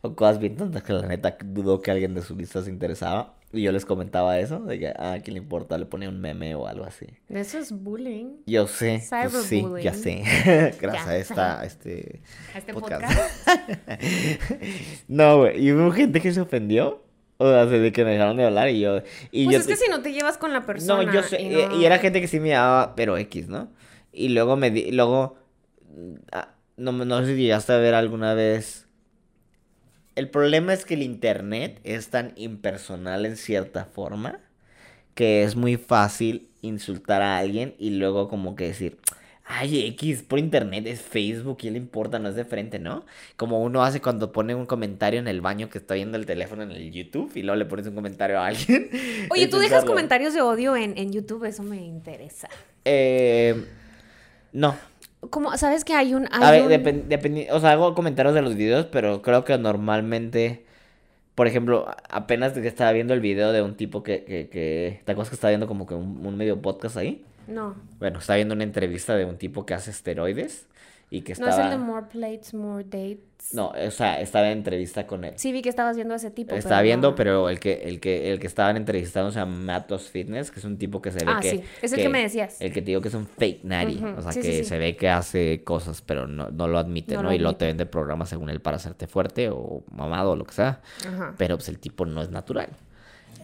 O 0.03 0.15
cosas 0.15 0.39
bien 0.39 0.57
tontas 0.57 0.83
que 0.83 0.93
la 0.93 1.07
neta 1.07 1.37
dudó 1.45 1.81
que 1.81 1.91
alguien 1.91 2.15
de 2.15 2.23
su 2.23 2.37
lista 2.37 2.63
se 2.63 2.71
interesaba. 2.71 3.35
Y 3.53 3.63
yo 3.63 3.73
les 3.73 3.87
comentaba 3.87 4.39
eso, 4.39 4.61
de 4.61 4.79
que 4.79 4.89
a 4.89 4.95
ah, 4.99 5.19
quién 5.23 5.35
le 5.35 5.41
importa, 5.41 5.79
le 5.79 5.87
ponía 5.87 6.09
un 6.09 6.21
meme 6.21 6.55
o 6.55 6.67
algo 6.67 6.85
así. 6.85 7.07
Eso 7.29 7.59
es 7.59 7.73
bullying. 7.73 8.43
Yo 8.47 8.67
sé. 8.67 9.03
Pues 9.09 9.45
sí, 9.45 9.65
ya 9.83 9.95
sé. 9.95 10.25
Gracias 10.81 11.07
a 11.07 11.17
esta, 11.17 11.65
este, 11.65 12.21
este 12.55 12.75
podcast. 12.75 13.09
no, 15.09 15.39
güey. 15.39 15.65
Y 15.65 15.73
hubo 15.73 15.91
gente 15.93 16.21
que 16.21 16.33
se 16.33 16.41
ofendió. 16.41 17.06
O 17.39 17.49
sea, 17.49 17.67
de 17.67 17.93
que 17.93 18.05
me 18.05 18.13
dejaron 18.13 18.37
de 18.37 18.45
hablar 18.45 18.71
y 18.71 18.81
yo... 18.81 19.03
Y 19.31 19.45
pues 19.45 19.55
yo 19.55 19.61
es 19.61 19.67
que 19.67 19.77
si 19.77 19.91
no 19.91 20.01
te 20.01 20.13
llevas 20.13 20.39
con 20.39 20.53
la 20.53 20.65
persona... 20.65 21.03
No, 21.03 21.13
yo 21.13 21.23
sé. 21.23 21.43
Y, 21.43 21.85
era 21.85 21.99
gente 21.99 22.21
que 22.21 22.29
sí 22.29 22.41
me 22.41 22.51
daba, 22.51 22.95
pero 22.95 23.17
X, 23.19 23.49
¿no? 23.49 23.71
Y 24.13 24.31
luego 24.31 24.57
me 24.57 24.71
di... 24.71 24.91
Luego... 24.93 25.37
Ah, 26.33 26.49
no, 26.77 26.93
no 26.93 27.21
sé 27.21 27.37
si 27.37 27.43
llegaste 27.43 27.73
a 27.73 27.79
ver 27.79 27.95
alguna 27.95 28.35
vez 28.35 28.87
el 30.17 30.31
problema 30.31 30.73
es 30.73 30.87
que 30.87 30.95
el 30.95 31.03
Internet 31.03 31.79
es 31.85 32.09
tan 32.09 32.33
impersonal 32.37 33.27
en 33.27 33.37
cierta 33.37 33.85
forma 33.85 34.41
que 35.15 35.45
es 35.45 35.57
muy 35.57 35.77
fácil 35.77 36.49
insultar 36.63 37.21
a 37.21 37.37
alguien 37.37 37.75
y 37.79 37.91
luego 37.91 38.29
como 38.29 38.57
que 38.57 38.69
decir, 38.69 38.99
ay, 39.47 39.87
X 39.89 40.23
por 40.23 40.39
Internet 40.39 40.87
es 40.87 41.01
Facebook, 41.01 41.59
¿qué 41.59 41.71
le 41.71 41.79
importa? 41.79 42.19
No 42.19 42.29
es 42.29 42.35
de 42.35 42.45
frente, 42.45 42.79
¿no? 42.79 43.05
Como 43.37 43.63
uno 43.63 43.83
hace 43.85 44.01
cuando 44.01 44.33
pone 44.33 44.55
un 44.55 44.67
comentario 44.67 45.21
en 45.21 45.29
el 45.29 45.41
baño 45.41 45.69
que 45.69 45.79
está 45.79 45.95
viendo 45.95 46.19
el 46.19 46.27
teléfono 46.27 46.63
en 46.63 46.73
el 46.73 46.93
YouTube 46.93 47.31
y 47.35 47.43
luego 47.43 47.57
le 47.57 47.65
pones 47.65 47.87
un 47.87 47.95
comentario 47.95 48.41
a 48.41 48.47
alguien. 48.47 48.91
Oye, 49.31 49.47
¿tú 49.49 49.59
dejas 49.59 49.85
comentarios 49.85 50.35
de 50.35 50.43
odio 50.43 50.77
en, 50.77 50.99
en 50.99 51.13
YouTube? 51.13 51.45
Eso 51.45 51.63
me 51.63 51.77
interesa. 51.77 52.49
Eh, 52.85 53.65
no 54.53 54.77
como, 55.31 55.57
¿sabes 55.57 55.85
que 55.85 55.93
hay 55.93 56.15
un... 56.15 56.29
a 56.31 56.53
ver, 56.53 57.49
o 57.51 57.61
sea, 57.61 57.73
hago 57.73 57.95
comentarios 57.95 58.33
de 58.33 58.43
los 58.43 58.55
videos, 58.55 58.87
pero 58.87 59.23
creo 59.23 59.45
que 59.45 59.59
normalmente 59.59 60.67
por 61.37 61.47
ejemplo, 61.47 61.87
apenas 62.09 62.55
que 62.55 62.67
estaba 62.67 62.93
viendo 62.93 63.13
el 63.13 63.21
video 63.21 63.53
de 63.53 63.61
un 63.61 63.77
tipo 63.77 64.03
que, 64.03 64.25
que, 64.25 64.49
que 64.49 65.03
¿te 65.05 65.13
acuerdas 65.13 65.29
que 65.29 65.35
estaba 65.35 65.51
viendo 65.51 65.67
como 65.67 65.87
que 65.87 65.95
un, 65.95 66.27
un 66.27 66.35
medio 66.35 66.63
podcast 66.63 66.97
ahí? 66.97 67.23
No. 67.49 67.75
Bueno, 67.99 68.19
estaba 68.19 68.37
viendo 68.37 68.55
una 68.55 68.65
entrevista 68.65 69.15
de 69.17 69.25
un 69.25 69.37
tipo 69.39 69.65
que 69.67 69.75
hace 69.75 69.91
esteroides 69.91 70.67
y 71.09 71.23
que 71.23 71.35
No 71.35 71.47
estaba... 71.47 71.69
es 71.69 71.73
el 71.73 71.79
de 71.79 71.85
More 71.87 72.07
Plates, 72.11 72.53
More 72.55 72.83
Dates. 72.85 73.25
No, 73.53 73.69
o 73.69 73.91
sea, 73.93 74.21
estaba 74.21 74.47
en 74.51 74.59
entrevista 74.59 75.07
con 75.07 75.23
él. 75.23 75.35
Sí, 75.37 75.53
vi 75.53 75.63
que 75.63 75.69
estabas 75.69 75.95
viendo 75.95 76.15
a 76.15 76.17
ese 76.17 76.33
tipo. 76.33 76.53
Estaba 76.57 76.79
pero 76.79 76.83
viendo, 76.85 77.11
no. 77.11 77.15
pero 77.15 77.49
el 77.49 77.61
que, 77.61 77.75
el 77.85 78.01
que, 78.01 78.33
el 78.33 78.41
que 78.41 78.49
estaban 78.49 78.77
entrevistando 78.77 79.31
se 79.31 79.39
llama 79.39 79.57
Matos 79.57 80.09
Fitness, 80.11 80.51
que 80.51 80.59
es 80.59 80.65
un 80.65 80.79
tipo 80.79 81.01
que 81.01 81.13
se 81.13 81.25
ve 81.25 81.31
Ah, 81.33 81.39
que... 81.41 81.51
sí, 81.51 81.63
es 81.81 81.93
el 81.93 82.01
que 82.01 82.09
me 82.09 82.23
decías. 82.23 82.61
El 82.61 82.73
que 82.73 82.81
te 82.83 82.87
digo 82.87 83.01
que 83.03 83.09
es 83.09 83.15
un 83.15 83.27
fake. 83.29 83.63
Ujú, 83.65 84.19
O 84.19 84.23
sea, 84.23 84.33
sí, 84.33 84.41
que 84.41 84.53
sí. 84.53 84.65
se 84.65 84.79
ve 84.79 84.97
que 84.97 85.09
hace 85.09 85.63
cosas, 85.63 86.03
pero 86.03 86.27
no, 86.27 86.51
no 86.51 86.67
lo 86.67 86.79
admite, 86.79 87.15
No 87.15 87.23
¿no? 87.23 87.29
lo 87.29 87.35
Y 87.35 87.39
luego 87.39 87.57
te 87.57 87.67
vende 87.67 87.87
programas 87.87 88.31
según 88.31 88.51
él 88.51 88.61
para 88.61 88.79
hacerte 88.79 89.07
fuerte 89.07 89.49
o 89.51 89.85
mamado 89.93 90.33
o 90.33 90.37
lo 90.37 90.45
que 90.45 90.55
sea. 90.55 90.81
Ajá. 91.07 91.35
Pero 91.39 91.57
pues 91.57 91.69
el 91.69 91.79
tipo 91.79 92.05
no 92.05 92.23
es 92.23 92.31
natural. 92.31 92.71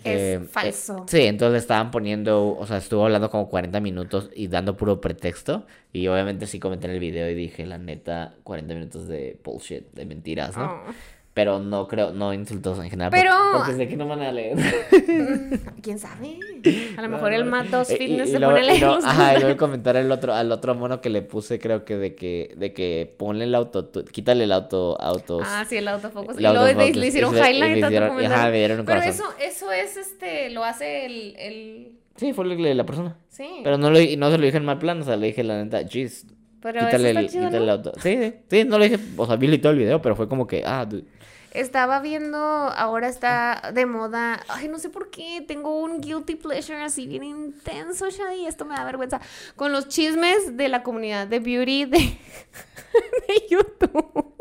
Es 0.04 0.40
Eh, 0.40 0.40
falso. 0.50 0.98
eh, 0.98 1.02
sí, 1.06 1.20
entonces 1.22 1.52
le 1.52 1.58
estaban 1.58 1.90
poniendo, 1.90 2.56
o 2.56 2.66
sea, 2.66 2.78
estuvo 2.78 3.04
hablando 3.04 3.30
como 3.30 3.48
40 3.48 3.80
minutos 3.80 4.30
y 4.34 4.48
dando 4.48 4.76
puro 4.76 5.00
pretexto. 5.00 5.66
Y 5.92 6.06
obviamente 6.08 6.46
sí 6.46 6.58
comenté 6.58 6.86
en 6.86 6.92
el 6.94 7.00
video 7.00 7.28
y 7.30 7.34
dije, 7.34 7.66
la 7.66 7.78
neta, 7.78 8.34
40 8.44 8.74
minutos 8.74 9.08
de 9.08 9.38
bullshit, 9.44 9.84
de 9.92 10.04
mentiras, 10.06 10.56
¿no? 10.56 10.64
Oh. 10.88 10.92
Pero 11.34 11.58
no 11.60 11.88
creo, 11.88 12.12
no 12.12 12.34
insultos 12.34 12.78
en 12.78 12.90
general. 12.90 13.10
Pero- 13.10 13.32
por- 13.52 13.60
Porque 13.62 13.72
sé 13.76 13.88
que 13.88 13.96
no 13.96 14.06
van 14.06 14.20
a 14.20 14.30
leer. 14.32 14.58
¿Quién 15.82 15.98
sabe? 15.98 16.38
A 16.96 17.02
lo 17.02 17.08
mejor 17.08 17.32
el 17.32 17.44
Matos 17.46 17.88
Eh, 17.90 17.96
Fitness 17.96 18.28
y 18.28 18.32
se 18.32 18.38
luego- 18.38 18.54
pone 18.54 18.70
a 18.70 18.74
y 18.74 18.80
los 18.80 19.04
Ajá, 19.04 19.32
y 19.32 19.36
luego 19.36 19.48
el 19.50 19.56
comentario 19.56 20.00
al 20.02 20.12
otro, 20.12 20.34
al 20.34 20.52
otro 20.52 20.74
mono 20.74 21.00
que 21.00 21.08
le 21.10 21.22
puse, 21.22 21.58
creo 21.58 21.84
que 21.86 21.96
de 21.96 22.14
que, 22.14 22.52
de 22.56 22.72
que 22.74 23.14
ponle 23.18 23.44
el 23.44 23.54
auto, 23.54 23.90
quítale 24.12 24.44
el 24.44 24.52
auto, 24.52 25.00
autos. 25.00 25.42
Ah, 25.46 25.64
sí, 25.66 25.76
el 25.78 25.88
autofocus. 25.88 26.36
el 26.36 26.40
Y 26.40 26.42
luego 26.42 26.64
le- 26.64 26.70
autofocus, 26.72 26.96
le 26.96 27.06
hicieron 27.06 27.34
y 27.34 27.38
y 27.38 27.40
highlight 27.40 27.76
le 27.78 27.84
a 27.84 27.88
hicieron- 27.88 28.08
comentario. 28.10 28.36
ajá, 28.36 28.50
le 28.50 28.58
dieron 28.58 28.80
un 28.80 28.86
Pero 28.86 29.00
corazón. 29.00 29.26
eso, 29.40 29.68
eso 29.68 29.72
es 29.72 29.96
este, 29.96 30.50
lo 30.50 30.64
hace 30.64 31.06
el, 31.06 31.34
el... 31.38 31.92
Sí, 32.16 32.34
fue 32.34 32.44
le- 32.44 32.74
la 32.74 32.84
persona. 32.84 33.16
Sí. 33.30 33.46
Pero 33.64 33.78
no, 33.78 33.88
lo, 33.90 33.98
y 33.98 34.18
no 34.18 34.30
se 34.30 34.36
lo 34.36 34.44
dije 34.44 34.58
en 34.58 34.66
mal 34.66 34.78
plan, 34.78 35.00
o 35.00 35.04
sea, 35.04 35.16
le 35.16 35.28
dije 35.28 35.42
la 35.44 35.64
neta, 35.64 35.82
jeez, 35.88 36.26
Pero 36.60 36.80
quítale, 36.80 37.10
el, 37.10 37.16
chido, 37.30 37.44
quítale 37.46 37.58
¿no? 37.58 37.64
el 37.64 37.70
auto. 37.70 37.92
Sí, 38.02 38.18
sí, 38.20 38.34
sí, 38.50 38.64
no 38.64 38.76
lo 38.78 38.84
dije, 38.84 38.98
o 39.16 39.26
sea, 39.26 39.36
vi 39.36 39.56
todo 39.58 39.72
el 39.72 39.78
video, 39.78 40.02
pero 40.02 40.14
fue 40.14 40.28
como 40.28 40.46
que, 40.46 40.62
ah, 40.66 40.84
dude. 40.84 41.04
Estaba 41.52 42.00
viendo, 42.00 42.38
ahora 42.38 43.08
está 43.08 43.72
de 43.74 43.84
moda, 43.84 44.42
ay, 44.48 44.68
no 44.68 44.78
sé 44.78 44.88
por 44.88 45.10
qué, 45.10 45.44
tengo 45.46 45.78
un 45.78 46.00
guilty 46.00 46.34
pleasure 46.36 46.80
así 46.80 47.06
bien 47.06 47.24
intenso, 47.24 48.08
Shadi, 48.08 48.46
esto 48.46 48.64
me 48.64 48.74
da 48.74 48.84
vergüenza, 48.84 49.20
con 49.54 49.70
los 49.70 49.88
chismes 49.88 50.56
de 50.56 50.68
la 50.70 50.82
comunidad 50.82 51.26
de 51.26 51.40
beauty 51.40 51.84
de, 51.84 52.18
YouTube. 53.50 54.34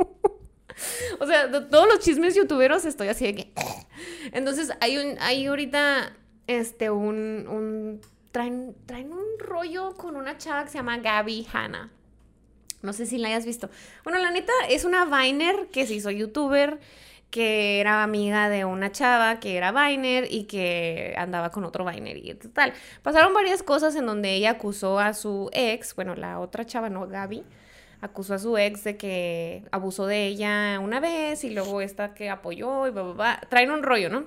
O 1.19 1.27
sea, 1.27 1.47
de 1.47 1.61
todos 1.61 1.85
los 1.85 1.99
chismes 1.99 2.33
youtuberos 2.33 2.85
estoy 2.85 3.09
así 3.09 3.25
de 3.25 3.35
que... 3.35 3.53
Entonces, 4.31 4.71
hay 4.79 4.97
un, 4.97 5.17
hay 5.19 5.47
ahorita, 5.47 6.15
este, 6.47 6.89
un, 6.89 7.45
un, 7.49 8.01
traen, 8.31 8.73
traen 8.85 9.11
un 9.11 9.37
rollo 9.37 9.95
con 9.97 10.15
una 10.15 10.37
chava 10.37 10.63
que 10.63 10.69
se 10.69 10.77
llama 10.77 10.97
Gaby 10.97 11.45
Hanna. 11.51 11.91
No 12.81 12.93
sé 12.93 13.05
si 13.05 13.17
la 13.17 13.27
hayas 13.29 13.45
visto. 13.45 13.69
Bueno, 14.03 14.19
la 14.19 14.31
neta 14.31 14.53
es 14.69 14.85
una 14.85 15.05
Viner 15.05 15.67
que 15.71 15.85
se 15.85 15.93
hizo 15.93 16.09
youtuber, 16.09 16.79
que 17.29 17.79
era 17.79 18.03
amiga 18.03 18.49
de 18.49 18.65
una 18.65 18.91
chava 18.91 19.39
que 19.39 19.55
era 19.55 19.71
Viner 19.71 20.27
y 20.29 20.43
que 20.43 21.13
andaba 21.17 21.49
con 21.51 21.63
otro 21.63 21.85
Viner 21.85 22.17
y 22.17 22.33
tal. 22.33 22.73
Pasaron 23.03 23.33
varias 23.33 23.63
cosas 23.63 23.95
en 23.95 24.05
donde 24.05 24.33
ella 24.33 24.51
acusó 24.51 24.99
a 24.99 25.13
su 25.13 25.49
ex, 25.53 25.95
bueno, 25.95 26.15
la 26.15 26.39
otra 26.39 26.65
chava, 26.65 26.89
no, 26.89 27.07
Gaby, 27.07 27.43
acusó 28.01 28.33
a 28.33 28.39
su 28.39 28.57
ex 28.57 28.83
de 28.83 28.97
que 28.97 29.63
abusó 29.71 30.07
de 30.07 30.27
ella 30.27 30.79
una 30.81 30.99
vez 30.99 31.43
y 31.43 31.51
luego 31.51 31.81
esta 31.81 32.13
que 32.13 32.29
apoyó 32.29 32.87
y 32.87 32.91
bla, 32.91 33.03
bla, 33.03 33.13
bla. 33.13 33.41
Traen 33.49 33.71
un 33.71 33.83
rollo, 33.83 34.09
¿no? 34.09 34.25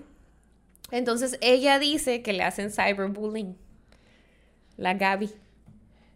Entonces 0.90 1.38
ella 1.40 1.78
dice 1.78 2.22
que 2.22 2.32
le 2.32 2.44
hacen 2.44 2.70
cyberbullying. 2.70 3.56
La 4.76 4.94
Gaby 4.94 5.30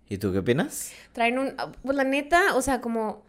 ¿Y 0.09 0.19
tú 0.19 0.33
qué 0.33 0.39
opinas? 0.39 0.93
traen 1.13 1.39
un, 1.39 1.55
pues 1.83 1.97
la 1.97 2.05
neta, 2.05 2.55
o 2.55 2.63
sea, 2.63 2.81
como 2.81 3.27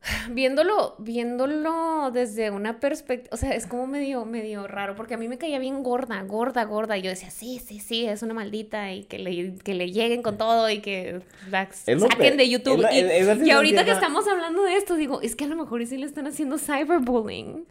viéndolo, 0.30 0.94
viéndolo 0.98 2.10
desde 2.12 2.50
una 2.50 2.80
perspectiva, 2.80 3.34
o 3.34 3.36
sea, 3.36 3.50
es 3.50 3.66
como 3.66 3.86
medio, 3.86 4.24
medio 4.24 4.66
raro, 4.66 4.94
porque 4.94 5.14
a 5.14 5.16
mí 5.16 5.28
me 5.28 5.38
caía 5.38 5.58
bien 5.58 5.82
gorda, 5.82 6.22
gorda, 6.22 6.64
gorda, 6.64 6.96
y 6.98 7.02
yo 7.02 7.10
decía, 7.10 7.30
sí, 7.30 7.60
sí, 7.64 7.80
sí, 7.80 8.06
es 8.06 8.22
una 8.22 8.34
maldita, 8.34 8.92
y 8.92 9.04
que 9.04 9.18
le, 9.18 9.54
que 9.58 9.74
le 9.74 9.90
lleguen 9.90 10.22
con 10.22 10.38
todo, 10.38 10.70
y 10.70 10.80
que 10.80 11.20
la 11.50 11.68
saquen 11.72 12.36
de 12.36 12.48
YouTube. 12.48 12.84
y, 12.92 13.46
y 13.46 13.50
ahorita 13.50 13.84
que 13.84 13.92
estamos 13.92 14.26
hablando 14.28 14.62
de 14.62 14.76
esto, 14.76 14.94
digo, 14.94 15.20
es 15.22 15.36
que 15.36 15.44
a 15.44 15.48
lo 15.48 15.56
mejor 15.56 15.84
sí 15.86 15.96
le 15.96 16.06
están 16.06 16.26
haciendo 16.26 16.58
cyberbullying. 16.58 17.66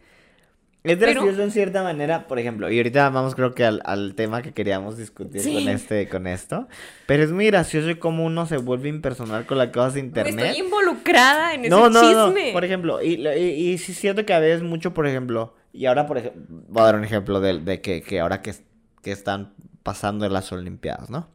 Es 0.84 0.96
Pero- 0.96 1.22
gracioso 1.22 1.42
en 1.42 1.50
cierta 1.50 1.82
manera, 1.82 2.28
por 2.28 2.38
ejemplo, 2.38 2.70
y 2.70 2.76
ahorita 2.78 3.10
vamos 3.10 3.34
creo 3.34 3.52
que 3.54 3.64
al, 3.64 3.82
al 3.84 4.14
tema 4.14 4.42
que 4.42 4.52
queríamos 4.52 4.96
discutir 4.96 5.40
Sí. 5.40 5.52
con 5.54 5.68
este, 5.68 6.08
con 6.08 6.26
esto, 6.28 6.68
pero 7.06 7.24
es 7.24 7.32
muy 7.32 7.46
gracioso 7.46 7.88
cómo 7.98 8.24
uno 8.24 8.46
se 8.46 8.58
vuelve 8.58 8.88
impersonal 8.88 9.44
con 9.44 9.58
las 9.58 9.68
cosas 9.68 9.94
de 9.94 10.02
Me 10.02 10.06
internet. 10.08 10.44
estoy 10.46 10.64
involucrada 10.64 11.54
en 11.54 11.62
ese 11.62 11.70
No, 11.70 11.90
no, 11.90 12.00
no, 12.02 12.26
chisme. 12.32 12.52
por 12.52 12.64
ejemplo, 12.64 13.02
y, 13.02 13.14
y, 13.28 13.70
y 13.72 13.78
sí 13.78 13.92
siento 13.92 14.24
que 14.24 14.32
a 14.32 14.38
veces 14.38 14.62
mucho, 14.62 14.94
por 14.94 15.06
ejemplo, 15.08 15.54
y 15.72 15.86
ahora, 15.86 16.06
por 16.06 16.18
ejemplo, 16.18 16.42
voy 16.68 16.82
a 16.82 16.86
dar 16.86 16.94
un 16.94 17.04
ejemplo 17.04 17.40
de, 17.40 17.58
de 17.58 17.80
que, 17.80 18.00
que 18.00 18.20
ahora 18.20 18.40
que, 18.40 18.54
que 19.02 19.10
están 19.10 19.54
pasando 19.82 20.26
en 20.26 20.32
las 20.32 20.52
Olimpiadas, 20.52 21.10
¿no? 21.10 21.28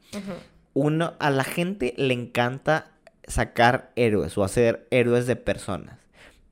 Uno, 0.73 1.13
a 1.19 1.29
la 1.29 1.43
gente 1.43 1.93
le 1.97 2.13
encanta 2.13 2.91
sacar 3.27 3.91
héroes 3.95 4.37
o 4.37 4.43
hacer 4.43 4.87
héroes 4.89 5.27
de 5.27 5.35
personas. 5.35 5.99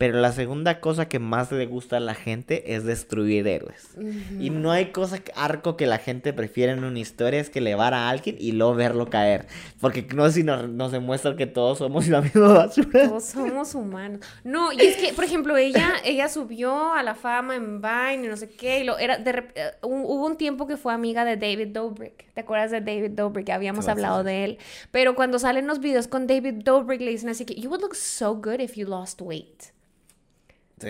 Pero 0.01 0.19
la 0.19 0.31
segunda 0.31 0.79
cosa 0.79 1.07
que 1.07 1.19
más 1.19 1.51
le 1.51 1.67
gusta 1.67 1.97
a 1.97 1.99
la 1.99 2.15
gente 2.15 2.73
es 2.73 2.85
destruir 2.85 3.47
héroes. 3.47 3.95
Y 4.39 4.49
no 4.49 4.71
hay 4.71 4.87
cosa, 4.87 5.19
arco 5.35 5.77
que 5.77 5.85
la 5.85 5.99
gente 5.99 6.33
prefiere 6.33 6.71
en 6.71 6.83
una 6.83 6.97
historia 6.97 7.39
es 7.39 7.51
que 7.51 7.59
elevar 7.59 7.93
a 7.93 8.09
alguien 8.09 8.35
y 8.39 8.53
luego 8.53 8.73
verlo 8.73 9.11
caer. 9.11 9.45
Porque 9.79 10.01
no 10.15 10.25
sé 10.25 10.33
si 10.33 10.43
nos, 10.43 10.67
nos 10.67 10.91
demuestra 10.91 11.35
que 11.35 11.45
todos 11.45 11.77
somos 11.77 12.07
la 12.07 12.21
misma 12.21 12.47
basura. 12.51 13.07
Todos 13.09 13.25
somos 13.25 13.75
humanos. 13.75 14.21
No, 14.43 14.71
y 14.73 14.81
es 14.81 14.97
que, 14.97 15.13
por 15.13 15.23
ejemplo, 15.23 15.55
ella, 15.55 15.93
ella 16.03 16.29
subió 16.29 16.93
a 16.93 17.03
la 17.03 17.13
fama 17.13 17.55
en 17.55 17.79
Vine 17.79 18.25
y 18.25 18.27
no 18.27 18.37
sé 18.37 18.49
qué. 18.49 18.79
Y 18.79 18.83
lo, 18.85 18.97
era 18.97 19.19
de 19.19 19.29
eh, 19.53 19.71
hu- 19.83 20.03
hubo 20.03 20.25
un 20.25 20.35
tiempo 20.35 20.65
que 20.65 20.77
fue 20.77 20.93
amiga 20.93 21.25
de 21.25 21.37
David 21.37 21.67
Dobrik. 21.67 22.33
¿Te 22.33 22.41
acuerdas 22.41 22.71
de 22.71 22.81
David 22.81 23.11
Dobrik? 23.11 23.51
Habíamos 23.51 23.85
sí, 23.85 23.91
hablado 23.91 24.21
sí. 24.21 24.25
de 24.25 24.43
él. 24.45 24.57
Pero 24.89 25.13
cuando 25.13 25.37
salen 25.37 25.67
los 25.67 25.79
videos 25.79 26.07
con 26.07 26.25
David 26.25 26.63
Dobrik, 26.63 27.01
le 27.01 27.11
dicen 27.11 27.29
así 27.29 27.45
que, 27.45 27.53
You 27.53 27.69
would 27.69 27.81
look 27.81 27.93
so 27.95 28.33
good 28.33 28.59
if 28.61 28.73
you 28.73 28.87
lost 28.87 29.21
weight. 29.21 29.65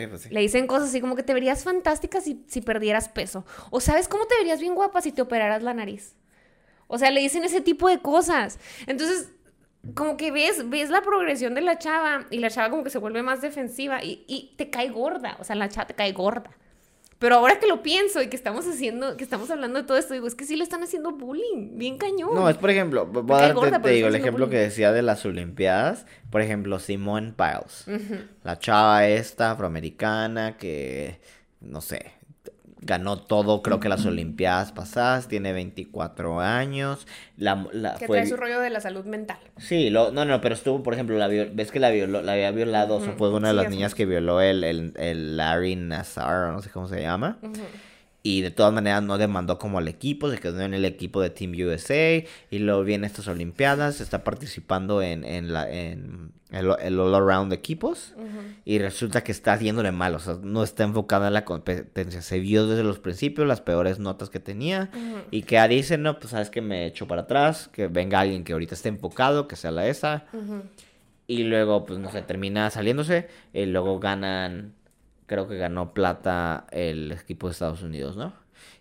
Pues. 0.10 0.32
Le 0.32 0.40
dicen 0.40 0.68
cosas 0.68 0.90
así 0.90 1.02
como 1.02 1.16
que 1.16 1.24
te 1.24 1.34
verías 1.34 1.64
fantástica 1.64 2.22
si, 2.22 2.44
si 2.48 2.62
perdieras 2.62 3.10
peso. 3.10 3.46
O 3.70 3.80
sabes 3.80 4.08
cómo 4.08 4.26
te 4.26 4.36
verías 4.36 4.60
bien 4.60 4.76
guapa 4.76 5.02
si 5.02 5.12
te 5.12 5.22
operaras 5.22 5.64
la 5.64 5.74
nariz. 5.74 6.16
O 6.88 6.98
sea, 6.98 7.12
le 7.12 7.22
dicen 7.22 7.44
ese 7.44 7.62
tipo 7.62 7.88
de 7.88 8.00
cosas. 8.00 8.60
Entonces, 8.88 9.32
como 9.96 10.18
que 10.18 10.32
ves, 10.32 10.70
ves 10.70 10.90
la 10.90 11.02
progresión 11.02 11.54
de 11.56 11.62
la 11.62 11.78
chava 11.78 12.26
y 12.30 12.40
la 12.40 12.50
chava 12.50 12.70
como 12.70 12.84
que 12.84 12.90
se 12.90 13.00
vuelve 13.00 13.24
más 13.24 13.42
defensiva 13.42 14.04
y, 14.04 14.24
y 14.28 14.54
te 14.58 14.70
cae 14.70 14.90
gorda. 14.90 15.38
O 15.40 15.44
sea, 15.44 15.56
la 15.56 15.70
chava 15.70 15.88
te 15.88 15.94
cae 15.94 16.12
gorda. 16.12 16.52
Pero 17.22 17.36
ahora 17.36 17.60
que 17.60 17.68
lo 17.68 17.84
pienso 17.84 18.20
y 18.24 18.30
que 18.30 18.36
estamos 18.36 18.66
haciendo, 18.66 19.16
que 19.16 19.24
estamos 19.24 19.52
hablando 19.52 19.80
de 19.80 19.86
todo 19.86 19.96
esto, 19.96 20.16
digo, 20.16 20.26
es 20.26 20.34
que 20.34 20.44
sí 20.44 20.56
le 20.56 20.64
están 20.64 20.82
haciendo 20.82 21.12
bullying, 21.12 21.78
bien 21.78 22.00
cañón. 22.00 22.34
No, 22.34 22.50
es 22.50 22.58
por 22.58 22.72
ejemplo, 22.72 23.06
voy 23.06 23.40
a 23.40 23.54
darte, 23.54 23.80
te 23.80 23.90
digo, 23.92 24.08
el 24.08 24.16
ejemplo 24.16 24.50
que 24.50 24.58
decía 24.58 24.92
de 24.92 25.04
las 25.04 25.24
Olimpiadas. 25.24 26.08
Por 26.32 26.42
ejemplo, 26.42 26.80
Simone 26.80 27.36
Biles. 27.38 27.86
La 28.44 28.58
chava 28.58 29.06
esta, 29.06 29.52
afroamericana, 29.52 30.58
que, 30.58 31.20
no 31.60 31.82
sé, 31.82 32.12
ganó 32.82 33.18
todo, 33.20 33.62
creo 33.62 33.80
que 33.80 33.90
las 33.90 34.06
Olimpiadas 34.06 34.72
pasadas, 34.72 35.28
tiene 35.28 35.54
24 35.54 36.40
años. 36.42 37.08
La, 37.38 37.68
la- 37.72 37.96
que 37.96 38.08
fue 38.08 38.18
trae 38.18 38.28
su 38.30 38.38
rollo 38.38 38.60
de 38.60 38.70
la 38.72 38.82
salud 38.82 39.06
mental. 39.06 39.38
Sí, 39.58 39.90
lo, 39.90 40.12
no, 40.12 40.26
no, 40.26 40.42
pero 40.42 40.56
estuvo, 40.56 40.82
por 40.84 40.94
ejemplo, 40.96 41.18
la 41.18 41.28
viol- 41.30 41.52
ves 41.54 41.72
que 41.72 41.80
la 41.80 41.92
violó, 41.92 42.22
la 42.22 42.34
había 42.34 42.52
violado, 42.52 42.96
o 42.96 43.00
sea, 43.00 43.10
Ujú, 43.10 43.18
fue 43.20 43.30
una 43.30 43.50
de 43.50 43.54
sí, 43.54 43.58
las 43.64 43.70
niñas 43.70 43.96
que 43.96 44.06
violó 44.06 44.42
el, 44.42 44.64
el, 44.64 44.94
el 44.98 45.38
Larry 45.38 45.76
Nassar, 45.76 46.50
o 46.50 46.52
no 46.54 46.62
sé 46.62 46.70
cómo 46.72 46.88
se 46.88 47.02
llama. 47.02 47.38
Ujú. 47.42 47.54
Y 48.24 48.42
de 48.42 48.52
todas 48.52 48.72
maneras 48.72 49.02
no 49.02 49.18
demandó 49.18 49.58
como 49.58 49.80
al 49.80 49.88
equipo, 49.88 50.30
se 50.30 50.38
quedó 50.38 50.62
en 50.62 50.76
el 50.76 50.86
equipo 50.86 51.22
de 51.22 51.32
Team 51.32 51.54
USA. 51.54 52.24
Y 52.52 52.60
luego 52.60 52.84
viene 52.84 53.08
estas 53.08 53.28
Olimpiadas, 53.28 54.00
está 54.00 54.24
participando 54.24 55.02
en, 55.02 55.24
en, 55.26 55.52
la, 55.52 55.68
en 55.72 56.32
el, 56.52 56.70
el 56.82 57.00
All 57.00 57.16
Around 57.16 57.50
de 57.50 57.56
equipos. 57.56 58.14
Y 58.64 58.78
resulta 58.78 59.24
que 59.24 59.32
está 59.32 59.54
haciéndole 59.54 59.92
mal, 59.92 60.14
o 60.14 60.20
sea, 60.20 60.38
no 60.42 60.64
está 60.64 60.84
enfocada 60.84 61.30
en 61.30 61.34
la 61.34 61.46
competencia. 61.46 62.22
Se 62.22 62.40
vio 62.40 62.68
desde 62.68 62.84
los 62.84 63.00
principios 63.00 63.48
las 63.48 63.62
peores 63.62 63.98
notas 63.98 64.30
que 64.30 64.40
tenía. 64.40 64.92
Y 65.32 65.42
que 65.42 65.68
dice, 65.68 65.98
no, 65.98 66.20
pues 66.20 66.30
sabes 66.30 66.52
que 66.52 66.62
me 66.62 66.86
echo 66.86 67.08
para 67.08 67.24
atrás, 67.24 67.70
que 67.74 67.88
venga 67.88 68.20
alguien 68.20 68.44
que 68.44 68.54
ahorita 68.54 68.76
esté 68.76 68.90
enfocado, 68.90 69.48
que 69.48 69.56
sea 69.56 69.72
la 69.72 69.88
esa. 69.88 70.26
Y 71.26 71.44
luego, 71.44 71.86
pues 71.86 71.98
no 71.98 72.12
sé, 72.12 72.22
termina 72.22 72.70
saliéndose. 72.70 73.30
Y 73.52 73.66
luego 73.66 74.00
ganan, 74.00 74.74
creo 75.32 75.48
que 75.48 75.58
ganó 75.58 75.94
plata 75.94 76.66
el 76.72 77.14
equipo 77.14 77.48
de 77.48 77.54
Estados 77.54 77.84
Unidos, 77.84 78.18
¿no? 78.18 78.34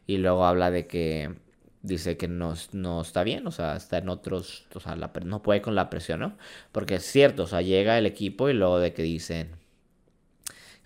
Y 0.08 0.16
luego 0.16 0.44
habla 0.44 0.72
de 0.72 0.88
que 0.88 1.36
dice 1.82 2.16
que 2.16 2.26
no, 2.26 2.54
no 2.72 3.02
está 3.02 3.22
bien, 3.22 3.46
o 3.46 3.52
sea, 3.52 3.76
está 3.76 3.98
en 3.98 4.08
otros, 4.08 4.66
o 4.74 4.80
sea, 4.80 4.96
la 4.96 5.12
no 5.24 5.44
puede 5.44 5.62
con 5.62 5.76
la 5.76 5.88
presión, 5.90 6.18
¿no? 6.18 6.36
Porque 6.72 6.96
es 6.96 7.04
cierto, 7.04 7.44
o 7.44 7.46
sea, 7.46 7.62
llega 7.62 7.96
el 7.98 8.04
equipo 8.04 8.48
y 8.48 8.54
luego 8.54 8.80
de 8.80 8.92
que 8.92 9.04
dicen, 9.04 9.52